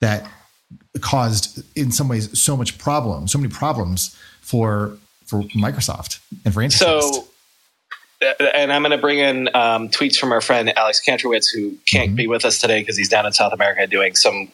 that 0.00 0.28
caused 1.00 1.62
in 1.76 1.92
some 1.92 2.08
ways 2.08 2.38
so 2.38 2.56
much 2.56 2.78
problem, 2.78 3.28
so 3.28 3.38
many 3.38 3.52
problems 3.52 4.16
for 4.40 4.96
for 5.26 5.42
Microsoft 5.54 6.18
and 6.44 6.52
for 6.52 6.62
Antitrust. 6.62 7.14
So 7.14 7.28
and 8.20 8.72
I'm 8.72 8.82
going 8.82 8.90
to 8.92 8.98
bring 8.98 9.18
in 9.18 9.48
um, 9.54 9.88
tweets 9.88 10.16
from 10.16 10.32
our 10.32 10.40
friend 10.40 10.76
Alex 10.76 11.00
Kantrowitz, 11.06 11.46
who 11.52 11.76
can't 11.86 12.08
mm-hmm. 12.08 12.16
be 12.16 12.26
with 12.26 12.44
us 12.44 12.60
today 12.60 12.80
because 12.80 12.96
he's 12.96 13.08
down 13.08 13.26
in 13.26 13.32
South 13.32 13.52
America 13.52 13.86
doing 13.86 14.14
some 14.14 14.50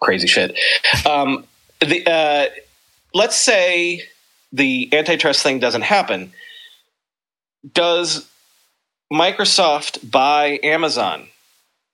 crazy 0.00 0.26
shit. 0.26 0.58
Um, 1.06 1.44
the, 1.80 2.04
uh, 2.06 2.46
let's 3.14 3.36
say 3.36 4.02
the 4.52 4.88
antitrust 4.92 5.42
thing 5.42 5.58
doesn't 5.58 5.82
happen. 5.82 6.32
Does 7.72 8.28
Microsoft 9.12 10.08
buy 10.10 10.58
Amazon? 10.62 11.28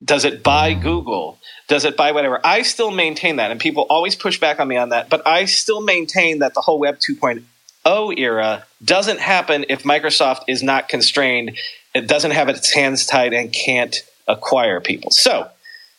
Does 0.03 0.25
it 0.25 0.43
buy 0.43 0.73
mm-hmm. 0.73 0.83
Google? 0.83 1.39
Does 1.69 1.85
it 1.85 1.97
buy 1.97 2.13
whatever? 2.13 2.41
I 2.45 2.63
still 2.63 2.91
maintain 2.91 3.37
that, 3.37 3.51
and 3.51 3.59
people 3.59 3.87
always 3.89 4.17
push 4.17 4.39
back 4.39 4.61
on 4.61 4.69
me 4.69 4.77
on 4.77 4.91
that, 4.91 5.09
but 5.09 5.27
I 5.27 5.47
still 5.47 5.81
maintain 5.81 6.41
that 6.41 6.55
the 6.55 6.61
whole 6.61 6.79
Web 6.79 6.99
2.0 6.99 7.43
O 7.85 8.13
era 8.17 8.65
doesn't 8.85 9.21
happen 9.21 9.67
if 9.69 9.83
Microsoft 9.83 10.45
is 10.49 10.63
not 10.63 10.89
constrained. 10.89 11.57
It 11.95 12.07
doesn't 12.07 12.33
have 12.33 12.49
its 12.49 12.73
hands 12.73 13.07
tied 13.07 13.33
and 13.33 13.53
can't 13.53 14.03
acquire 14.27 14.81
people. 14.81 15.11
So 15.11 15.49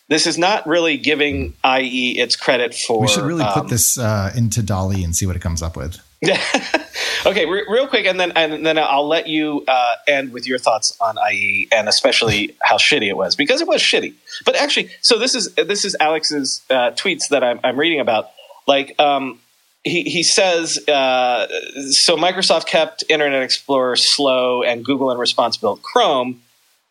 this 0.08 0.28
is 0.28 0.38
not 0.38 0.68
really 0.68 0.98
giving 0.98 1.54
IE 1.66 2.20
its 2.20 2.36
credit 2.36 2.76
for. 2.76 3.02
We 3.02 3.08
should 3.08 3.24
really 3.24 3.44
um, 3.44 3.54
put 3.54 3.70
this 3.70 3.98
uh, 3.98 4.32
into 4.36 4.62
DALL-E 4.62 5.04
and 5.04 5.16
see 5.16 5.26
what 5.26 5.36
it 5.36 5.42
comes 5.42 5.62
up 5.62 5.76
with. 5.76 6.00
okay, 7.26 7.46
re- 7.46 7.66
real 7.70 7.88
quick, 7.88 8.06
and 8.06 8.20
then 8.20 8.32
and 8.32 8.66
then 8.66 8.80
I'll 8.80 9.08
let 9.08 9.28
you 9.28 9.64
uh, 9.68 9.96
end 10.08 10.32
with 10.32 10.48
your 10.48 10.58
thoughts 10.58 10.96
on 11.00 11.18
IE 11.32 11.68
and 11.72 11.88
especially 11.88 12.56
how 12.62 12.78
shitty 12.78 13.08
it 13.08 13.18
was 13.18 13.36
because 13.36 13.62
it 13.62 13.68
was 13.68 13.82
shitty. 13.82 14.14
But 14.44 14.56
actually, 14.56 14.90
so 15.02 15.20
this 15.20 15.36
is 15.36 15.54
this 15.56 15.86
is 15.86 15.96
Alex's 16.00 16.62
uh, 16.70 16.92
tweets 16.92 17.30
that 17.30 17.44
I'm, 17.44 17.60
I'm 17.64 17.78
reading 17.78 18.00
about. 18.00 18.32
Like, 18.68 19.00
um, 19.00 19.40
he, 19.86 20.02
he 20.04 20.24
says 20.24 20.86
uh, 20.90 21.48
so 21.92 22.18
Microsoft 22.18 22.66
kept 22.66 23.04
Internet 23.08 23.44
Explorer 23.44 23.96
slow 23.96 24.64
and 24.64 24.84
Google 24.84 25.12
in 25.12 25.18
response 25.18 25.58
built 25.58 25.82
Chrome. 25.84 26.42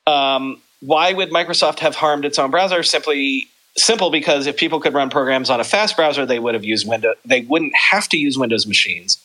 Um, 0.06 0.60
why 0.80 1.12
would 1.12 1.30
Microsoft 1.30 1.80
have 1.80 1.96
harmed 1.96 2.24
its 2.24 2.38
own 2.38 2.50
browser? 2.50 2.82
Simply 2.82 3.48
simple 3.76 4.10
because 4.10 4.46
if 4.46 4.56
people 4.56 4.78
could 4.80 4.94
run 4.94 5.10
programs 5.10 5.50
on 5.50 5.58
a 5.58 5.64
fast 5.64 5.96
browser, 5.96 6.24
they 6.24 6.38
would 6.38 6.54
have 6.54 6.64
used 6.64 6.88
Windows. 6.88 7.16
They 7.24 7.40
wouldn't 7.40 7.74
have 7.74 8.08
to 8.10 8.16
use 8.16 8.38
Windows 8.38 8.66
machines. 8.66 9.18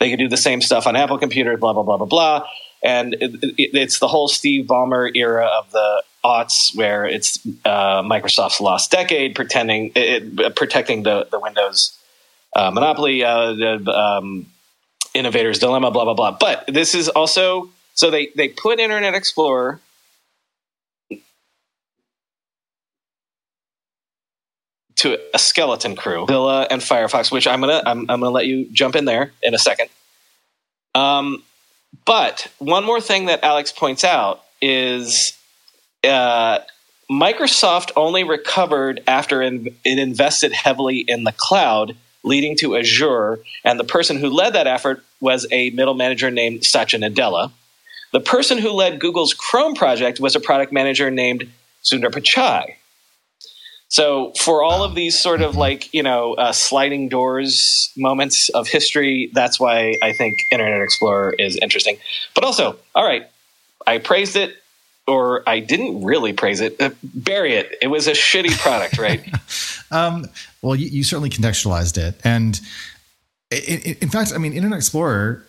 they 0.00 0.10
could 0.10 0.18
do 0.18 0.28
the 0.28 0.36
same 0.36 0.60
stuff 0.60 0.86
on 0.86 0.94
Apple 0.94 1.18
computers, 1.18 1.58
blah 1.58 1.72
blah 1.72 1.82
blah 1.82 1.96
blah 1.96 2.06
blah. 2.06 2.46
And 2.82 3.14
it, 3.14 3.32
it, 3.42 3.70
it's 3.72 4.00
the 4.00 4.08
whole 4.08 4.28
Steve 4.28 4.66
Ballmer 4.66 5.10
era 5.16 5.46
of 5.46 5.70
the 5.70 6.02
aughts, 6.22 6.76
where 6.76 7.06
it's 7.06 7.38
uh, 7.64 8.02
Microsoft's 8.02 8.60
lost 8.60 8.90
decade, 8.90 9.34
pretending 9.34 9.92
it, 9.94 10.54
protecting 10.56 11.04
the 11.04 11.26
the 11.30 11.40
Windows 11.40 11.98
uh, 12.54 12.70
monopoly, 12.70 13.24
uh, 13.24 13.52
the 13.54 13.92
um, 13.92 14.46
innovator's 15.14 15.58
dilemma, 15.58 15.90
blah 15.90 16.04
blah 16.04 16.14
blah. 16.14 16.36
But 16.38 16.64
this 16.66 16.94
is 16.94 17.08
also 17.08 17.70
so 17.94 18.10
they 18.10 18.28
they 18.36 18.48
put 18.48 18.80
Internet 18.80 19.14
Explorer 19.14 19.80
to 24.96 25.18
a 25.34 25.38
skeleton 25.38 25.96
crew, 25.96 26.26
Mozilla 26.26 26.66
and 26.70 26.80
Firefox, 26.80 27.30
which 27.30 27.46
I'm 27.46 27.60
gonna 27.60 27.82
I'm, 27.84 28.00
I'm 28.10 28.20
gonna 28.20 28.30
let 28.30 28.46
you 28.46 28.68
jump 28.72 28.96
in 28.96 29.04
there 29.04 29.32
in 29.42 29.54
a 29.54 29.58
second. 29.58 29.88
Um, 30.94 31.42
but 32.04 32.50
one 32.58 32.84
more 32.84 33.00
thing 33.00 33.26
that 33.26 33.44
Alex 33.44 33.72
points 33.72 34.04
out 34.04 34.42
is 34.60 35.36
uh, 36.04 36.60
Microsoft 37.10 37.92
only 37.96 38.24
recovered 38.24 39.02
after 39.06 39.42
it 39.42 39.74
invested 39.84 40.52
heavily 40.52 40.98
in 40.98 41.24
the 41.24 41.32
cloud, 41.32 41.96
leading 42.24 42.56
to 42.56 42.76
Azure, 42.76 43.38
and 43.64 43.78
the 43.78 43.84
person 43.84 44.16
who 44.16 44.30
led 44.30 44.54
that 44.54 44.66
effort 44.66 45.04
was 45.20 45.46
a 45.52 45.70
middle 45.70 45.94
manager 45.94 46.30
named 46.30 46.64
Satya 46.64 46.98
Nadella. 46.98 47.52
The 48.12 48.20
person 48.20 48.58
who 48.58 48.70
led 48.70 49.00
Google's 49.00 49.34
Chrome 49.34 49.74
project 49.74 50.20
was 50.20 50.34
a 50.34 50.40
product 50.40 50.72
manager 50.72 51.10
named 51.10 51.50
Sundar 51.82 52.10
Pichai. 52.10 52.74
So 53.88 54.32
for 54.32 54.62
all 54.62 54.82
of 54.82 54.94
these 54.94 55.16
sort 55.16 55.40
of 55.40 55.56
like 55.56 55.92
you 55.94 56.02
know 56.02 56.34
uh, 56.34 56.52
sliding 56.52 57.08
doors 57.08 57.92
moments 57.96 58.48
of 58.48 58.66
history, 58.66 59.30
that's 59.32 59.60
why 59.60 59.94
I 60.02 60.12
think 60.12 60.34
Internet 60.50 60.80
Explorer 60.80 61.34
is 61.38 61.56
interesting. 61.56 61.98
But 62.34 62.44
also, 62.44 62.76
all 62.94 63.04
right, 63.04 63.28
I 63.86 63.98
praised 63.98 64.34
it 64.34 64.56
or 65.06 65.42
I 65.48 65.60
didn't 65.60 66.04
really 66.04 66.32
praise 66.32 66.60
it. 66.60 66.80
Uh, 66.80 66.90
bury 67.02 67.54
it. 67.54 67.76
It 67.82 67.88
was 67.88 68.06
a 68.06 68.12
shitty 68.12 68.58
product, 68.58 68.98
right? 68.98 69.22
um, 69.90 70.26
well, 70.62 70.74
you, 70.74 70.86
you, 70.86 71.04
certainly 71.04 71.30
contextualized 71.30 71.98
it, 71.98 72.20
and 72.24 72.60
in, 73.50 73.96
in, 74.00 74.08
fact, 74.08 74.32
I 74.34 74.38
mean, 74.38 74.52
Internet 74.52 74.78
Explorer 74.78 75.44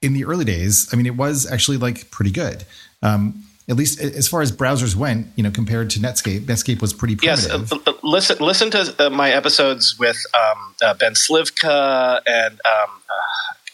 in 0.00 0.14
the 0.14 0.24
early 0.24 0.44
days, 0.44 0.88
I 0.92 0.96
mean, 0.96 1.06
it 1.06 1.16
was 1.16 1.50
actually 1.50 1.76
like 1.78 2.10
pretty 2.10 2.30
good. 2.30 2.64
Um, 3.02 3.44
at 3.68 3.76
least 3.76 4.00
as 4.00 4.26
far 4.26 4.42
as 4.42 4.50
browsers 4.50 4.96
went, 4.96 5.28
you 5.36 5.42
know, 5.42 5.50
compared 5.50 5.88
to 5.90 6.00
Netscape, 6.00 6.40
Netscape 6.40 6.80
was 6.80 6.92
pretty 6.92 7.14
primitive. 7.14 7.70
Yes, 7.70 7.72
uh, 7.86 7.92
listen, 8.02 8.36
listen 8.40 8.70
to 8.72 9.06
uh, 9.06 9.10
my 9.10 9.30
episodes 9.30 9.96
with 9.98 10.18
um, 10.34 10.74
uh, 10.82 10.94
Ben 10.94 11.14
Slivka 11.14 12.20
and 12.26 12.54
um, 12.54 12.90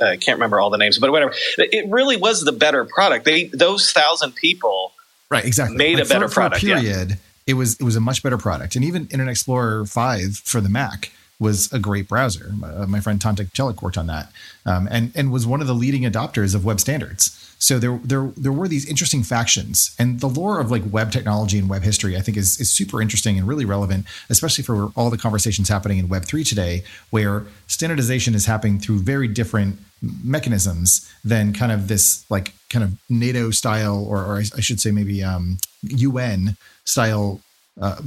uh, 0.00 0.04
I 0.04 0.16
can't 0.16 0.36
remember 0.36 0.60
all 0.60 0.70
the 0.70 0.78
names, 0.78 0.98
but 0.98 1.10
whatever. 1.10 1.32
It 1.56 1.88
really 1.90 2.16
was 2.16 2.44
the 2.44 2.52
better 2.52 2.84
product. 2.84 3.24
They 3.24 3.44
those 3.46 3.90
thousand 3.92 4.34
people, 4.34 4.92
right? 5.30 5.44
Exactly, 5.44 5.76
made 5.76 5.96
like 5.96 6.06
a 6.06 6.08
better 6.08 6.28
for, 6.28 6.34
product. 6.34 6.60
For 6.60 6.72
a 6.72 6.74
period, 6.74 7.10
yeah. 7.10 7.16
it 7.46 7.54
was 7.54 7.74
it 7.80 7.84
was 7.84 7.96
a 7.96 8.00
much 8.00 8.22
better 8.22 8.38
product, 8.38 8.76
and 8.76 8.84
even 8.84 9.08
Internet 9.10 9.32
Explorer 9.32 9.86
five 9.86 10.36
for 10.36 10.60
the 10.60 10.68
Mac 10.68 11.12
was 11.40 11.72
a 11.72 11.78
great 11.78 12.08
browser. 12.08 12.52
Uh, 12.64 12.86
my 12.86 12.98
friend 12.98 13.20
Tantek 13.20 13.52
Celik 13.52 13.80
worked 13.80 13.96
on 13.96 14.06
that, 14.08 14.30
um, 14.66 14.88
and 14.90 15.12
and 15.14 15.30
was 15.30 15.46
one 15.46 15.60
of 15.60 15.66
the 15.66 15.74
leading 15.74 16.02
adopters 16.02 16.54
of 16.54 16.64
web 16.64 16.80
standards. 16.80 17.54
So 17.60 17.78
there 17.78 18.00
there 18.04 18.32
there 18.36 18.52
were 18.52 18.68
these 18.68 18.86
interesting 18.86 19.22
factions, 19.22 19.94
and 19.98 20.20
the 20.20 20.28
lore 20.28 20.60
of 20.60 20.70
like 20.70 20.82
web 20.90 21.10
technology 21.12 21.58
and 21.58 21.68
web 21.68 21.82
history, 21.82 22.16
I 22.16 22.20
think, 22.20 22.36
is 22.36 22.60
is 22.60 22.70
super 22.70 23.00
interesting 23.00 23.38
and 23.38 23.46
really 23.46 23.64
relevant, 23.64 24.06
especially 24.30 24.64
for 24.64 24.90
all 24.96 25.10
the 25.10 25.18
conversations 25.18 25.68
happening 25.68 25.98
in 25.98 26.08
Web 26.08 26.24
three 26.24 26.44
today, 26.44 26.82
where 27.10 27.46
standardization 27.66 28.34
is 28.34 28.46
happening 28.46 28.78
through 28.78 29.00
very 29.00 29.28
different 29.28 29.78
mechanisms 30.02 31.10
than 31.24 31.52
kind 31.52 31.72
of 31.72 31.88
this 31.88 32.24
like 32.30 32.52
kind 32.70 32.84
of 32.84 32.98
NATO 33.08 33.50
style, 33.50 34.04
or, 34.04 34.24
or 34.24 34.36
I 34.38 34.60
should 34.60 34.80
say 34.80 34.90
maybe 34.90 35.22
um, 35.22 35.58
UN 35.82 36.56
style 36.84 37.40
uh, 37.80 38.00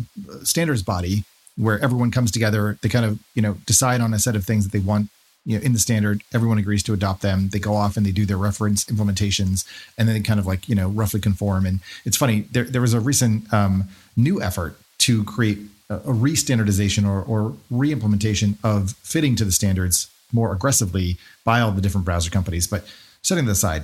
standards 0.44 0.84
body 0.84 1.24
where 1.58 1.80
everyone 1.80 2.12
comes 2.12 2.32
together. 2.32 2.78
They 2.82 2.90
kind 2.90 3.06
of 3.06 3.20
you 3.36 3.42
know 3.42 3.58
decide 3.66 4.02
on 4.02 4.14
a 4.14 4.20
set 4.20 4.36
of 4.36 4.46
things 4.46 4.66
that 4.66 4.72
they 4.72 4.84
want 4.84 5.10
you 5.46 5.58
know 5.58 5.64
in 5.64 5.74
the 5.74 5.80
standard. 5.80 6.24
Everyone 6.34 6.58
agrees 6.58 6.84
to 6.84 6.94
adopt 6.94 7.22
them. 7.22 7.50
They 7.50 7.60
go 7.60 7.76
off 7.76 7.98
and 7.98 8.06
they 8.06 8.12
do 8.12 8.26
their 8.26 8.38
reference 8.38 8.86
implementations, 8.86 9.66
and 9.98 10.08
then 10.08 10.16
they 10.16 10.22
kind 10.22 10.40
of 10.40 10.46
like 10.46 10.68
you 10.70 10.76
know 10.76 10.90
roughly 10.90 11.20
conform. 11.20 11.66
And 11.66 11.80
it's 12.06 12.18
funny. 12.18 12.42
There 12.52 12.66
there 12.66 12.82
was 12.82 12.94
a 12.94 13.00
recent 13.00 13.52
um, 13.54 13.86
new 14.16 14.42
effort 14.42 14.78
to 15.00 15.24
create 15.24 15.60
a, 15.90 15.96
a 16.06 16.14
re-standardization 16.14 17.06
or, 17.06 17.24
or 17.24 17.56
re-implementation 17.72 18.58
of 18.64 18.92
fitting 19.02 19.36
to 19.36 19.46
the 19.46 19.52
standards 19.52 20.11
more 20.34 20.54
aggressively 20.54 21.18
by 21.44 21.60
all 21.60 21.72
the 21.72 21.82
different 21.82 22.06
browser 22.06 22.30
companies. 22.30 22.68
But 22.68 22.86
setting 23.22 23.46
that 23.46 23.52
aside, 23.52 23.84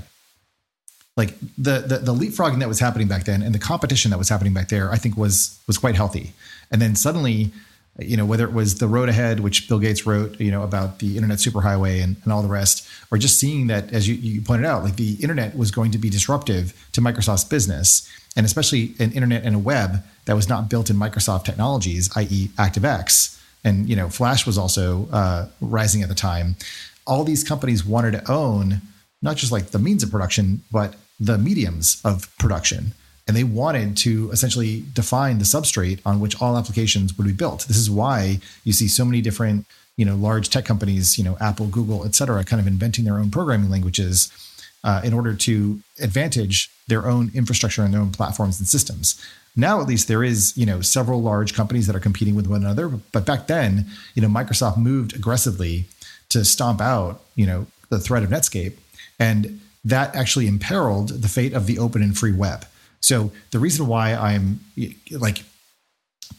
like 1.15 1.39
the, 1.57 1.79
the 1.79 1.97
the 1.97 2.13
leapfrogging 2.13 2.59
that 2.59 2.67
was 2.67 2.79
happening 2.79 3.07
back 3.07 3.25
then 3.25 3.41
and 3.41 3.53
the 3.53 3.59
competition 3.59 4.11
that 4.11 4.17
was 4.17 4.29
happening 4.29 4.53
back 4.53 4.69
there, 4.69 4.91
I 4.91 4.97
think 4.97 5.17
was 5.17 5.59
was 5.67 5.77
quite 5.77 5.95
healthy. 5.95 6.33
And 6.71 6.81
then 6.81 6.95
suddenly, 6.95 7.51
you 7.99 8.15
know, 8.15 8.25
whether 8.25 8.43
it 8.43 8.53
was 8.53 8.75
the 8.75 8.87
road 8.87 9.09
ahead, 9.09 9.39
which 9.39 9.67
Bill 9.67 9.79
Gates 9.79 10.05
wrote, 10.05 10.39
you 10.39 10.51
know, 10.51 10.61
about 10.61 10.99
the 10.99 11.15
internet 11.15 11.39
superhighway 11.39 12.03
and, 12.03 12.17
and 12.23 12.31
all 12.31 12.43
the 12.43 12.47
rest, 12.47 12.87
or 13.11 13.17
just 13.17 13.39
seeing 13.39 13.67
that, 13.67 13.91
as 13.91 14.07
you, 14.07 14.15
you 14.15 14.41
pointed 14.41 14.65
out, 14.65 14.83
like 14.83 14.97
the 14.97 15.15
internet 15.15 15.57
was 15.57 15.71
going 15.71 15.91
to 15.91 15.97
be 15.97 16.09
disruptive 16.09 16.87
to 16.91 17.01
Microsoft's 17.01 17.45
business, 17.45 18.07
and 18.35 18.45
especially 18.45 18.93
an 18.99 19.11
internet 19.13 19.43
and 19.43 19.55
a 19.55 19.59
web 19.59 20.03
that 20.25 20.35
was 20.35 20.47
not 20.47 20.69
built 20.69 20.89
in 20.91 20.95
Microsoft 20.95 21.45
technologies, 21.45 22.15
i.e., 22.15 22.49
ActiveX, 22.57 23.36
and 23.63 23.89
you 23.89 23.95
know, 23.95 24.09
Flash 24.09 24.45
was 24.45 24.57
also 24.57 25.07
uh, 25.11 25.47
rising 25.61 26.03
at 26.03 26.09
the 26.09 26.15
time. 26.15 26.55
All 27.05 27.23
these 27.23 27.43
companies 27.43 27.85
wanted 27.85 28.11
to 28.11 28.31
own 28.31 28.81
not 29.21 29.37
just 29.37 29.51
like 29.51 29.71
the 29.71 29.79
means 29.79 30.03
of 30.03 30.11
production, 30.11 30.61
but 30.71 30.95
the 31.19 31.37
mediums 31.37 32.01
of 32.03 32.29
production. 32.37 32.93
And 33.27 33.35
they 33.35 33.43
wanted 33.43 33.97
to 33.97 34.29
essentially 34.31 34.85
define 34.93 35.39
the 35.39 35.43
substrate 35.43 35.99
on 36.05 36.19
which 36.19 36.41
all 36.41 36.57
applications 36.57 37.17
would 37.17 37.27
be 37.27 37.33
built. 37.33 37.65
This 37.67 37.77
is 37.77 37.89
why 37.89 38.39
you 38.63 38.71
see 38.71 38.87
so 38.87 39.03
many 39.03 39.21
different, 39.21 39.65
you 39.97 40.05
know, 40.05 40.15
large 40.15 40.49
tech 40.49 40.63
companies, 40.63 41.17
you 41.17 41.23
know, 41.23 41.35
Apple, 41.41 41.67
Google, 41.67 42.05
et 42.05 42.15
cetera, 42.15 42.43
kind 42.43 42.61
of 42.61 42.67
inventing 42.67 43.03
their 43.03 43.17
own 43.17 43.29
programming 43.29 43.69
languages 43.69 44.31
uh, 44.83 45.01
in 45.03 45.13
order 45.13 45.33
to 45.33 45.81
advantage 45.99 46.69
their 46.87 47.07
own 47.07 47.31
infrastructure 47.33 47.83
and 47.83 47.93
their 47.93 48.01
own 48.01 48.11
platforms 48.11 48.59
and 48.59 48.67
systems. 48.67 49.21
Now, 49.59 49.81
at 49.81 49.87
least, 49.87 50.07
there 50.07 50.23
is, 50.23 50.55
you 50.55 50.67
know, 50.67 50.81
several 50.81 51.21
large 51.21 51.55
companies 51.55 51.87
that 51.87 51.95
are 51.95 51.99
competing 51.99 52.35
with 52.35 52.45
one 52.45 52.61
another. 52.61 52.87
But 52.87 53.25
back 53.25 53.47
then, 53.47 53.87
you 54.13 54.21
know, 54.21 54.27
Microsoft 54.27 54.77
moved 54.77 55.15
aggressively 55.15 55.85
to 56.29 56.45
stomp 56.45 56.79
out, 56.79 57.21
you 57.35 57.47
know, 57.47 57.65
the 57.89 57.99
threat 57.99 58.23
of 58.23 58.29
Netscape. 58.29 58.73
And 59.19 59.59
that 59.83 60.15
actually 60.15 60.47
imperiled 60.47 61.09
the 61.09 61.27
fate 61.27 61.53
of 61.53 61.65
the 61.65 61.79
open 61.79 62.03
and 62.03 62.15
free 62.15 62.33
web. 62.33 62.65
So 62.99 63.31
the 63.51 63.59
reason 63.59 63.87
why 63.87 64.13
I'm 64.13 64.59
like 65.11 65.43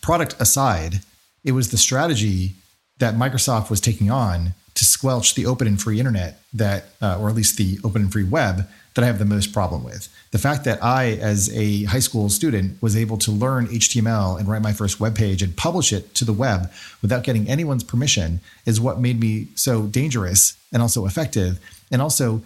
product 0.01 0.37
aside, 0.41 1.01
it 1.45 1.53
was 1.53 1.71
the 1.71 1.79
strategy 1.79 2.55
that 2.99 3.15
Microsoft 3.15 3.71
was 3.71 3.81
taking 3.81 4.11
on 4.11 4.55
to 4.75 4.85
squelch 4.85 5.35
the 5.35 5.47
open 5.47 5.67
and 5.67 5.81
free 5.81 5.99
internet 5.99 6.41
that, 6.53 6.91
uh, 7.03 7.19
or 7.19 7.29
at 7.29 7.35
least 7.35 7.57
the 7.57 7.79
open 7.83 8.03
and 8.03 8.13
free 8.13 8.25
web 8.25 8.69
that 8.99 9.05
I 9.05 9.07
have 9.07 9.21
the 9.21 9.25
most 9.25 9.53
problem 9.53 9.85
with. 9.85 10.09
The 10.33 10.39
fact 10.39 10.65
that 10.65 10.83
I, 10.83 11.13
as 11.13 11.57
a 11.57 11.85
high 11.85 12.01
school 12.01 12.29
student, 12.29 12.83
was 12.83 12.97
able 12.97 13.17
to 13.19 13.31
learn 13.31 13.69
HTML 13.69 14.37
and 14.37 14.49
write 14.49 14.61
my 14.61 14.73
first 14.73 14.99
web 14.99 15.15
page 15.15 15.41
and 15.41 15.57
publish 15.57 15.93
it 15.93 16.17
to 16.17 16.25
the 16.25 16.33
web 16.33 16.69
without 17.01 17.23
getting 17.23 17.49
anyone's 17.49 17.85
permission 17.85 18.41
is 18.67 18.81
what 18.81 18.99
made 18.99 19.21
me 19.21 19.47
so 19.55 19.87
dangerous 19.87 20.57
and 20.73 20.83
also 20.83 21.07
effective. 21.07 21.61
And 21.93 22.03
also 22.03 22.43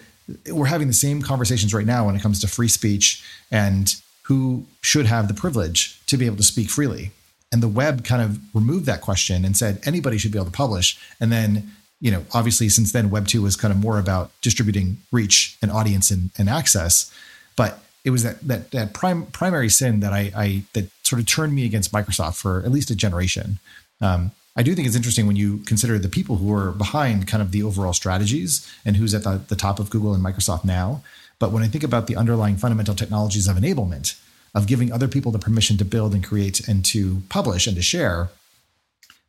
we're 0.51 0.67
having 0.67 0.89
the 0.89 0.93
same 0.93 1.23
conversations 1.23 1.73
right 1.73 1.87
now 1.87 2.05
when 2.05 2.17
it 2.17 2.21
comes 2.21 2.39
to 2.43 2.49
free 2.49 2.69
speech 2.69 3.25
and 3.51 3.97
who 4.25 4.67
should 4.83 5.07
have 5.07 5.29
the 5.29 5.35
privilege 5.35 6.05
to 6.05 6.19
be 6.19 6.27
able 6.27 6.37
to 6.37 6.43
speak 6.43 6.69
freely. 6.69 7.13
And 7.51 7.63
the 7.63 7.69
web 7.69 8.05
kind 8.05 8.21
of 8.21 8.39
removed 8.55 8.85
that 8.85 9.01
question 9.01 9.47
and 9.47 9.57
said 9.57 9.81
anybody 9.87 10.19
should 10.19 10.33
be 10.33 10.39
able 10.39 10.51
to 10.51 10.53
publish. 10.53 10.99
And 11.19 11.33
then, 11.33 11.73
you 12.03 12.11
know, 12.11 12.27
obviously 12.35 12.69
since 12.69 12.91
then, 12.91 13.11
Web 13.11 13.29
2 13.29 13.41
was 13.41 13.55
kind 13.55 13.73
of 13.73 13.79
more 13.79 13.99
about 14.01 14.33
distributing 14.43 14.99
reach 15.13 15.57
and 15.63 15.71
audience 15.71 16.11
and, 16.11 16.31
and 16.37 16.51
access. 16.51 17.11
But 17.55 17.79
it 18.05 18.11
was 18.11 18.25
that 18.25 18.41
that 18.49 18.73
that 18.73 18.93
primary 18.93 19.69
sin 19.69 20.01
that 20.01 20.13
I, 20.13 20.33
I 20.37 20.63
that 20.73 20.91
sort 21.05 21.21
of 21.21 21.27
turned 21.27 21.55
me 21.55 21.65
against 21.65 21.93
Microsoft 21.93 22.35
for 22.35 22.59
at 22.65 22.73
least 22.73 22.91
a 22.91 22.97
generation. 22.97 23.61
Um, 24.01 24.33
I 24.57 24.65
do 24.65 24.75
think 24.75 24.87
it's 24.87 24.97
interesting 24.97 25.29
when 25.29 25.37
you 25.37 25.59
consider 25.59 25.97
the 25.99 26.09
people 26.09 26.37
who 26.37 26.53
are 26.53 26.73
behind 26.73 27.29
kind 27.29 27.41
of 27.41 27.53
the 27.53 27.63
overall 27.63 27.93
strategies 27.93 28.69
and 28.85 28.97
who's 28.97 29.15
at 29.15 29.23
the, 29.23 29.41
the 29.49 29.57
top 29.57 29.79
of 29.79 29.89
Google 29.89 30.13
and 30.13 30.23
Microsoft 30.23 30.65
now. 30.65 31.03
But 31.39 31.53
when 31.53 31.63
I 31.63 31.69
think 31.69 31.85
about 31.85 32.09
the 32.09 32.17
underlying 32.17 32.57
fundamental 32.57 32.97
technologies 32.97 33.47
of 33.47 33.57
enablement, 33.57 34.21
of 34.55 34.67
giving 34.67 34.93
other 34.93 35.09
people 35.09 35.33
the 35.33 35.39
permission 35.39 35.79
to 35.79 35.85
build 35.85 36.13
and 36.15 36.23
create 36.23 36.69
and 36.69 36.85
to 36.87 37.23
publish 37.29 37.67
and 37.67 37.77
to 37.77 37.83
share, 37.83 38.29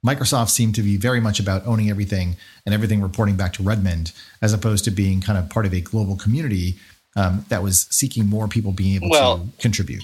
Microsoft 0.06 0.50
seemed 0.50 0.76
to 0.76 0.82
be 0.82 0.98
very 0.98 1.22
much 1.22 1.40
about 1.40 1.66
owning 1.66 1.90
everything 1.90 2.36
and 2.66 2.76
everything 2.76 3.02
reporting 3.02 3.36
back 3.36 3.54
to 3.54 3.64
Redmond, 3.64 4.12
as 4.42 4.54
opposed 4.54 4.84
to 4.86 4.92
being 4.92 5.22
kind 5.22 5.38
of 5.38 5.50
part 5.50 5.66
of 5.66 5.74
a 5.74 5.82
global 5.82 6.18
community 6.18 6.76
um, 7.16 7.46
that 7.50 7.64
was 7.64 7.88
seeking 7.90 8.28
more 8.28 8.48
people 8.48 8.72
being 8.72 8.96
able 8.96 9.10
well, 9.10 9.40
to 9.40 9.62
contribute. 9.62 10.04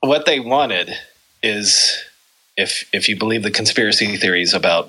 What 0.00 0.26
they 0.26 0.40
wanted 0.40 0.96
is 1.42 2.04
if 2.56 2.88
if 2.92 3.08
you 3.08 3.16
believe 3.16 3.42
the 3.42 3.50
conspiracy 3.50 4.16
theories 4.16 4.54
about 4.54 4.88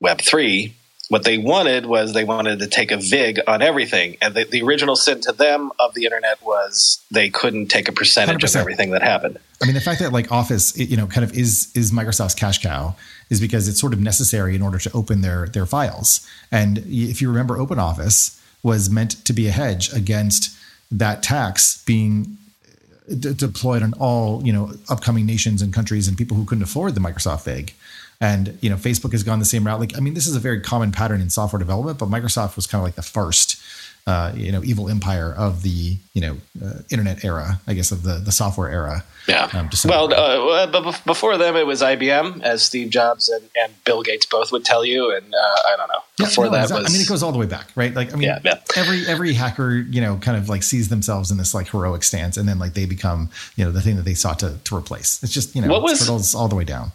Web 0.00 0.20
three, 0.20 0.74
what 1.08 1.24
they 1.24 1.38
wanted 1.38 1.86
was 1.86 2.12
they 2.12 2.24
wanted 2.24 2.58
to 2.58 2.66
take 2.66 2.90
a 2.90 2.96
vig 2.96 3.40
on 3.46 3.62
everything, 3.62 4.16
and 4.20 4.34
the, 4.34 4.44
the 4.44 4.62
original 4.62 4.96
sin 4.96 5.20
to 5.22 5.32
them 5.32 5.70
of 5.78 5.94
the 5.94 6.04
internet 6.04 6.42
was 6.42 7.04
they 7.10 7.30
couldn't 7.30 7.66
take 7.66 7.88
a 7.88 7.92
percentage 7.92 8.42
100%. 8.42 8.54
of 8.54 8.60
everything 8.60 8.90
that 8.90 9.02
happened. 9.02 9.38
I 9.62 9.66
mean, 9.66 9.74
the 9.74 9.80
fact 9.80 10.00
that 10.00 10.12
like 10.12 10.30
Office, 10.30 10.76
you 10.76 10.96
know, 10.96 11.06
kind 11.06 11.24
of 11.24 11.32
is 11.36 11.70
is 11.74 11.90
Microsoft's 11.90 12.34
cash 12.34 12.62
cow 12.62 12.96
is 13.32 13.40
because 13.40 13.66
it's 13.66 13.80
sort 13.80 13.94
of 13.94 14.00
necessary 14.00 14.54
in 14.54 14.60
order 14.60 14.78
to 14.78 14.92
open 14.92 15.22
their 15.22 15.46
their 15.46 15.64
files. 15.64 16.20
And 16.52 16.78
if 16.86 17.22
you 17.22 17.28
remember, 17.28 17.56
Open 17.56 17.78
Office 17.78 18.38
was 18.62 18.90
meant 18.90 19.24
to 19.24 19.32
be 19.32 19.48
a 19.48 19.50
hedge 19.50 19.90
against 19.94 20.54
that 20.90 21.22
tax 21.22 21.82
being 21.84 22.36
uh, 23.10 23.14
d- 23.18 23.32
deployed 23.32 23.82
on 23.82 23.94
all 23.94 24.44
you 24.46 24.52
know 24.52 24.72
upcoming 24.90 25.24
nations 25.24 25.62
and 25.62 25.72
countries 25.72 26.06
and 26.06 26.18
people 26.18 26.36
who 26.36 26.44
couldn't 26.44 26.62
afford 26.62 26.94
the 26.94 27.00
Microsoft 27.00 27.44
VIG. 27.44 27.72
And 28.22 28.56
you 28.62 28.70
know, 28.70 28.76
Facebook 28.76 29.10
has 29.12 29.24
gone 29.24 29.40
the 29.40 29.44
same 29.44 29.66
route. 29.66 29.80
Like, 29.80 29.96
I 29.96 30.00
mean, 30.00 30.14
this 30.14 30.28
is 30.28 30.36
a 30.36 30.40
very 30.40 30.60
common 30.60 30.92
pattern 30.92 31.20
in 31.20 31.28
software 31.28 31.58
development, 31.58 31.98
but 31.98 32.08
Microsoft 32.08 32.54
was 32.54 32.68
kind 32.68 32.80
of 32.80 32.84
like 32.86 32.94
the 32.94 33.02
first, 33.02 33.60
uh, 34.06 34.32
you 34.36 34.52
know, 34.52 34.62
evil 34.62 34.88
empire 34.88 35.34
of 35.36 35.62
the 35.62 35.96
you 36.14 36.20
know 36.20 36.36
uh, 36.64 36.74
internet 36.88 37.24
era, 37.24 37.60
I 37.66 37.74
guess, 37.74 37.90
of 37.90 38.04
the 38.04 38.14
the 38.18 38.30
software 38.30 38.70
era. 38.70 39.02
Yeah. 39.26 39.48
Um, 39.52 39.68
well, 39.86 40.12
uh, 40.14 40.66
but 40.68 41.00
before 41.04 41.36
them, 41.36 41.56
it 41.56 41.66
was 41.66 41.82
IBM, 41.82 42.42
as 42.42 42.62
Steve 42.62 42.90
Jobs 42.90 43.28
and, 43.28 43.44
and 43.60 43.72
Bill 43.84 44.02
Gates 44.02 44.26
both 44.26 44.50
would 44.52 44.64
tell 44.64 44.84
you. 44.84 45.12
And 45.14 45.24
uh, 45.34 45.38
I 45.72 45.74
don't 45.76 45.88
know. 45.88 46.02
Yeah, 46.18 46.26
Before 46.26 46.44
no, 46.44 46.50
that 46.52 46.62
exactly. 46.62 46.82
was. 46.84 46.92
I 46.92 46.94
mean, 46.94 47.02
it 47.02 47.08
goes 47.08 47.22
all 47.24 47.32
the 47.32 47.38
way 47.38 47.46
back, 47.46 47.70
right? 47.76 47.92
Like, 47.94 48.12
I 48.12 48.16
mean, 48.16 48.28
Yeah, 48.28 48.38
yeah. 48.44 48.58
every 48.76 49.04
every 49.06 49.32
hacker, 49.34 49.78
you 49.90 50.00
know, 50.00 50.16
kind 50.16 50.36
of 50.36 50.48
like 50.48 50.62
sees 50.62 50.88
themselves 50.90 51.30
in 51.32 51.38
this 51.38 51.54
like 51.54 51.68
heroic 51.70 52.02
stance, 52.04 52.36
and 52.36 52.48
then 52.48 52.58
like 52.60 52.74
they 52.74 52.86
become, 52.86 53.30
you 53.56 53.64
know, 53.64 53.72
the 53.72 53.80
thing 53.80 53.96
that 53.96 54.04
they 54.04 54.14
sought 54.14 54.38
to 54.40 54.58
to 54.62 54.76
replace. 54.76 55.20
It's 55.24 55.32
just, 55.32 55.54
you 55.56 55.62
know, 55.62 55.68
What 55.68 55.82
was- 55.82 56.34
all 56.36 56.46
the 56.48 56.54
way 56.56 56.64
down. 56.64 56.92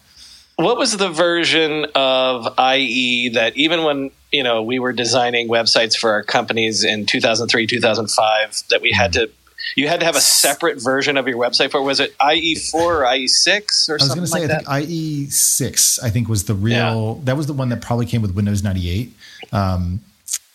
What 0.57 0.77
was 0.77 0.97
the 0.97 1.09
version 1.09 1.85
of 1.95 2.47
IE 2.59 3.29
that 3.29 3.55
even 3.55 3.84
when 3.84 4.11
you 4.31 4.43
know 4.43 4.63
we 4.63 4.79
were 4.79 4.91
designing 4.91 5.47
websites 5.47 5.95
for 5.95 6.11
our 6.11 6.23
companies 6.23 6.84
in 6.84 7.05
2003 7.05 7.67
2005 7.67 8.63
that 8.69 8.81
we 8.81 8.91
had 8.91 9.13
to 9.13 9.29
you 9.75 9.88
had 9.88 9.99
to 9.99 10.05
have 10.05 10.15
a 10.15 10.21
separate 10.21 10.81
version 10.81 11.17
of 11.17 11.27
your 11.27 11.38
website 11.38 11.71
for 11.71 11.81
was 11.81 11.99
it 11.99 12.17
IE4 12.17 12.73
or 12.73 13.01
IE6 13.03 13.89
or 13.89 13.93
I 13.93 13.95
was 13.95 14.07
something 14.07 14.07
going 14.07 14.19
to 14.19 14.27
say, 14.27 14.39
like 14.39 14.47
that 14.49 14.69
I 14.69 14.79
think 14.81 14.91
IE 14.91 15.25
six, 15.29 15.99
I 15.99 16.09
think 16.09 16.27
was 16.27 16.45
the 16.45 16.53
real. 16.55 17.15
That 17.23 17.38
was 17.38 17.47
the 17.47 17.53
one 17.53 17.69
that 17.69 17.81
probably 17.81 18.05
came 18.05 18.21
with 18.21 18.31
Windows 18.35 18.63
ninety 18.63 18.89
eight. 18.89 19.13
Um, 19.51 20.01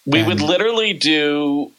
we 0.06 0.22
would 0.22 0.40
literally 0.40 0.92
do 0.92 1.72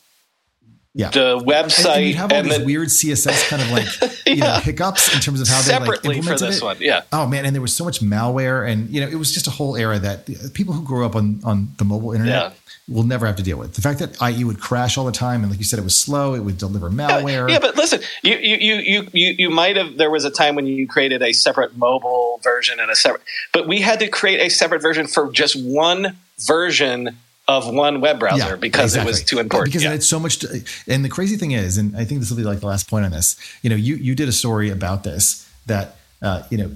yeah, 0.96 1.10
the 1.10 1.40
website 1.40 1.96
and 1.98 2.06
you'd 2.06 2.16
have 2.18 2.32
all 2.32 2.38
and 2.38 2.48
these 2.48 2.58
then 2.58 2.66
weird 2.68 2.88
CSS 2.90 3.50
kind 3.50 3.62
of 3.62 3.72
like 3.72 4.26
you 4.28 4.36
know 4.38 4.54
hiccups 4.62 5.14
in 5.14 5.20
terms 5.22 5.42
of 5.42 5.48
how 5.48 5.62
they 5.62 5.72
like 5.74 5.82
separately 5.82 6.16
for 6.16 6.20
implemented 6.34 6.48
this 6.50 6.58
it. 6.62 6.64
one 6.64 6.78
yeah 6.80 7.02
Oh 7.12 7.26
man, 7.28 7.46
and 7.46 7.56
there 7.56 7.62
was 7.62 7.74
so 7.76 7.84
much 7.84 8.00
malware, 8.02 8.70
and 8.70 8.90
you 8.90 9.02
know, 9.02 9.08
it 9.08 9.16
was 9.16 9.32
just 9.34 9.48
a 9.48 9.52
whole 9.52 9.76
era 9.76 9.98
that 10.00 10.30
people 10.54 10.74
who 10.74 10.84
grew 10.84 11.06
up 11.06 11.16
on 11.16 11.42
on 11.44 11.70
the 11.78 11.84
mobile 11.86 12.12
internet 12.14 12.34
Yeah. 12.36 12.94
will 12.96 13.04
never 13.04 13.26
have 13.26 13.36
to 13.38 13.44
deal 13.44 13.58
with. 13.58 13.74
The 13.74 13.82
fact 13.82 14.00
that 14.00 14.22
IE 14.22 14.44
would 14.44 14.60
crash 14.60 14.98
all 14.98 15.06
the 15.06 15.12
time, 15.12 15.42
and 15.42 15.50
like 15.50 15.58
you 15.60 15.66
said, 15.66 15.80
it 15.80 15.84
was 15.84 15.96
slow. 15.96 16.36
It 16.36 16.42
would 16.42 16.58
deliver 16.60 16.90
malware. 16.92 17.50
Yeah, 17.50 17.60
but 17.60 17.76
listen, 17.76 18.02
you 18.22 18.36
you 18.38 18.58
you 18.58 18.76
you 18.76 19.08
you, 19.14 19.36
you 19.40 19.50
might 19.50 19.76
have. 19.78 19.98
There 19.98 20.12
was 20.12 20.26
a 20.26 20.30
time 20.32 20.54
when 20.54 20.68
you 20.68 20.88
created 20.88 21.24
a 21.24 21.34
separate 21.34 21.76
mobile 21.76 22.40
version 22.44 22.80
and 22.80 22.92
a 22.92 22.96
separate, 22.96 23.24
but 23.52 23.68
we 23.68 23.82
had 23.82 23.98
to 24.00 24.08
create 24.10 24.40
a 24.40 24.50
separate 24.50 24.82
version 24.84 25.08
for 25.08 25.32
just 25.32 25.56
one 25.64 26.18
version 26.40 27.18
of 27.48 27.68
one 27.74 28.00
web 28.02 28.20
browser 28.20 28.50
Yeah, 28.50 28.56
because 28.56 28.96
it 28.96 29.06
was 29.06 29.24
too 29.24 29.40
important. 29.40 29.68
Because 29.72 29.84
Yeah. 29.84 29.90
it 29.90 29.94
had 29.94 30.04
so 30.04 30.20
much. 30.20 30.40
To, 30.40 30.64
and 30.88 31.04
the 31.04 31.10
crazy 31.10 31.36
thing 31.38 31.52
is, 31.52 31.78
and 31.78 31.96
I 31.98 32.06
think 32.06 32.22
this 32.22 32.30
will 32.30 32.38
be 32.38 32.44
like 32.44 32.60
the 32.62 32.68
last 32.68 32.90
point 32.90 33.06
on 33.06 33.12
this. 33.12 33.36
You 33.62 33.70
know, 33.70 33.76
you 33.76 33.96
you 33.96 34.16
did 34.16 34.30
a 34.30 34.32
story 34.32 34.70
about 34.70 35.04
this 35.04 35.46
that 35.66 35.98
uh, 36.22 36.44
you 36.50 36.58
know 36.58 36.72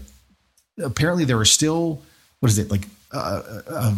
apparently 0.84 1.26
there 1.26 1.38
are 1.40 1.46
still 1.46 2.02
what 2.40 2.52
is 2.52 2.58
it 2.58 2.70
like. 2.70 2.88
Uh, 3.12 3.42
uh, 3.70 3.96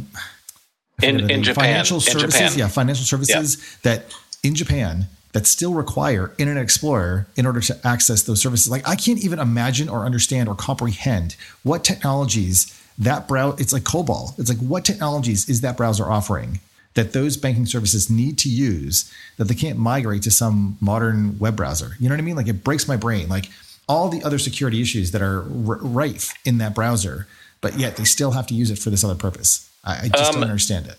In- 1.01 1.29
in. 1.29 1.43
Japan. 1.43 1.63
financial 1.65 1.97
In 1.97 2.01
services, 2.01 2.33
Japan. 2.39 2.57
yeah, 2.59 2.67
financial 2.67 3.05
services 3.05 3.57
that 3.83 4.05
in 4.43 4.53
Japan 4.53 5.07
that 5.31 5.47
still 5.47 5.73
require 5.73 6.33
Internet 6.37 6.63
Explorer 6.63 7.27
in 7.35 7.45
order 7.45 7.61
to 7.61 7.87
access 7.87 8.23
those 8.23 8.41
services. 8.41 8.67
Like 8.69 8.87
I 8.87 8.95
can't 8.95 9.19
even 9.23 9.39
imagine 9.39 9.89
or 9.89 10.05
understand 10.05 10.47
or 10.49 10.55
comprehend 10.55 11.35
what 11.63 11.83
technologies 11.83 12.73
that 12.99 13.27
browser. 13.27 13.55
It's 13.61 13.73
like 13.73 13.83
COBOL. 13.83 14.37
It's 14.39 14.49
like 14.49 14.59
what 14.59 14.85
technologies 14.85 15.47
is 15.49 15.61
that 15.61 15.77
browser 15.77 16.09
offering 16.09 16.59
that 16.95 17.13
those 17.13 17.37
banking 17.37 17.65
services 17.65 18.09
need 18.09 18.37
to 18.39 18.49
use 18.49 19.11
that 19.37 19.45
they 19.45 19.53
can't 19.55 19.77
migrate 19.77 20.23
to 20.23 20.31
some 20.31 20.77
modern 20.81 21.37
web 21.39 21.55
browser. 21.55 21.91
You 21.99 22.09
know 22.09 22.13
what 22.15 22.19
I 22.19 22.23
mean? 22.23 22.35
Like 22.35 22.47
it 22.47 22.63
breaks 22.63 22.87
my 22.87 22.97
brain. 22.97 23.29
Like 23.29 23.49
all 23.87 24.09
the 24.09 24.23
other 24.23 24.37
security 24.39 24.81
issues 24.81 25.11
that 25.11 25.21
are 25.21 25.39
r- 25.41 25.79
rife 25.81 26.33
in 26.45 26.57
that 26.57 26.75
browser, 26.75 27.27
but 27.61 27.77
yet 27.79 27.95
they 27.95 28.03
still 28.03 28.31
have 28.31 28.47
to 28.47 28.53
use 28.53 28.69
it 28.71 28.77
for 28.79 28.89
this 28.89 29.03
other 29.03 29.15
purpose. 29.15 29.69
I, 29.83 30.05
I 30.05 30.07
just 30.09 30.33
Um, 30.33 30.41
don't 30.41 30.49
understand 30.49 30.87
it. 30.87 30.95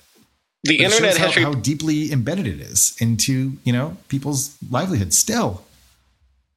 the 0.65 0.77
But 0.79 0.81
it 0.81 0.81
internet 0.93 1.11
shows 1.13 1.19
how, 1.19 1.27
history. 1.27 1.43
how 1.43 1.55
deeply 1.55 2.13
embedded 2.13 2.47
it 2.47 2.61
is 2.61 2.97
into 2.99 3.59
you 3.65 3.73
know 3.73 3.97
people's 4.09 4.57
livelihood 4.71 5.13
still. 5.13 5.65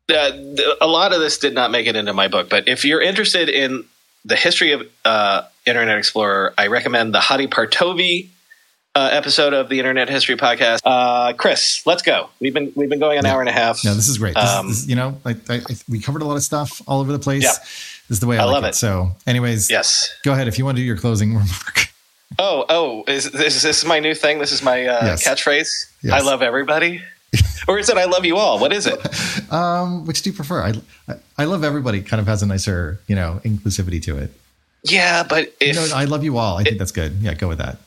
uh, 0.09 0.31
a 0.81 0.87
lot 0.87 1.11
of 1.13 1.19
this 1.19 1.37
did 1.37 1.53
not 1.53 1.71
make 1.71 1.87
it 1.87 1.95
into 1.95 2.13
my 2.13 2.27
book, 2.27 2.49
but 2.49 2.67
if 2.67 2.85
you're 2.85 3.01
interested 3.01 3.49
in 3.49 3.83
the 4.25 4.35
history 4.35 4.71
of 4.71 4.87
uh, 5.05 5.43
Internet 5.65 5.97
Explorer, 5.97 6.53
I 6.57 6.67
recommend 6.67 7.13
the 7.13 7.19
Hadi 7.19 7.47
Partovi 7.47 8.29
uh, 8.95 9.09
episode 9.11 9.53
of 9.53 9.69
the 9.69 9.79
Internet 9.79 10.07
History 10.09 10.35
Podcast. 10.35 10.79
Uh, 10.85 11.33
Chris, 11.33 11.85
let's 11.85 12.01
go. 12.03 12.29
We've 12.39 12.53
been 12.53 12.71
we've 12.75 12.89
been 12.89 12.99
going 12.99 13.17
an 13.17 13.25
hour 13.25 13.39
and 13.39 13.49
a 13.49 13.53
half. 13.53 13.83
No, 13.83 13.93
this 13.95 14.07
is 14.07 14.17
great. 14.17 14.35
This, 14.35 14.49
Um, 14.49 14.67
this, 14.69 14.87
you 14.87 14.95
know, 14.95 15.19
like 15.25 15.37
I, 15.49 15.55
I, 15.55 15.75
we 15.89 15.99
covered 15.99 16.21
a 16.21 16.25
lot 16.25 16.35
of 16.35 16.43
stuff 16.43 16.81
all 16.87 17.01
over 17.01 17.11
the 17.11 17.19
place. 17.19 17.43
Yeah. 17.43 17.51
This 18.09 18.17
is 18.17 18.19
the 18.19 18.27
way 18.27 18.37
I, 18.37 18.41
I 18.41 18.45
like 18.45 18.53
love 18.53 18.63
it. 18.65 18.69
it. 18.69 18.75
So, 18.75 19.11
anyways, 19.25 19.69
Yes. 19.71 20.13
go 20.23 20.33
ahead 20.33 20.47
if 20.47 20.57
you 20.59 20.65
want 20.65 20.77
to 20.77 20.81
do 20.81 20.85
your 20.85 20.97
closing 20.97 21.33
remark. 21.33 21.87
Oh, 22.39 22.65
oh, 22.69 23.03
is 23.07 23.29
this, 23.31 23.61
this 23.63 23.77
is 23.83 23.85
my 23.85 23.99
new 23.99 24.13
thing? 24.15 24.39
This 24.39 24.51
is 24.51 24.61
my 24.63 24.85
uh, 24.87 25.05
Yes. 25.05 25.27
catchphrase. 25.27 25.69
Yes. 26.01 26.13
I 26.13 26.19
love 26.19 26.41
everybody, 26.41 27.01
or 27.67 27.79
is 27.79 27.89
it 27.89 27.97
I 27.97 28.05
love 28.05 28.25
you 28.25 28.37
all? 28.37 28.59
What 28.59 28.73
is 28.73 28.87
it? 28.87 28.99
Um, 29.51 30.07
which 30.07 30.23
do 30.23 30.31
you 30.31 30.35
prefer? 30.35 30.63
I, 30.63 30.73
I 31.07 31.15
I 31.37 31.45
love 31.45 31.63
everybody. 31.63 32.01
Kind 32.01 32.19
of 32.19 32.25
has 32.25 32.41
a 32.41 32.47
nicer 32.47 32.99
you 33.05 33.15
know 33.15 33.39
inclusivity 33.43 34.01
to 34.03 34.17
it. 34.17 34.31
Yeah, 34.83 35.23
but 35.23 35.53
if 35.59 35.67
you 35.67 35.73
know, 35.73 35.87
I 35.95 36.05
love 36.05 36.23
you 36.23 36.39
all. 36.39 36.57
I 36.57 36.63
think 36.63 36.79
that's 36.79 36.91
good. 36.91 37.17
Yeah, 37.21 37.35
go 37.35 37.47
with 37.47 37.59
that. 37.59 37.77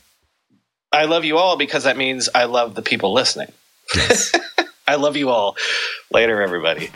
I 0.92 1.06
love 1.06 1.24
you 1.24 1.38
all 1.38 1.56
because 1.56 1.84
that 1.84 1.96
means 1.96 2.28
I 2.34 2.44
love 2.44 2.74
the 2.74 2.82
people 2.82 3.12
listening. 3.12 3.50
Yes. 3.94 4.32
I 4.86 4.94
love 4.94 5.16
you 5.16 5.30
all. 5.30 5.56
Later, 6.12 6.40
everybody. 6.40 6.90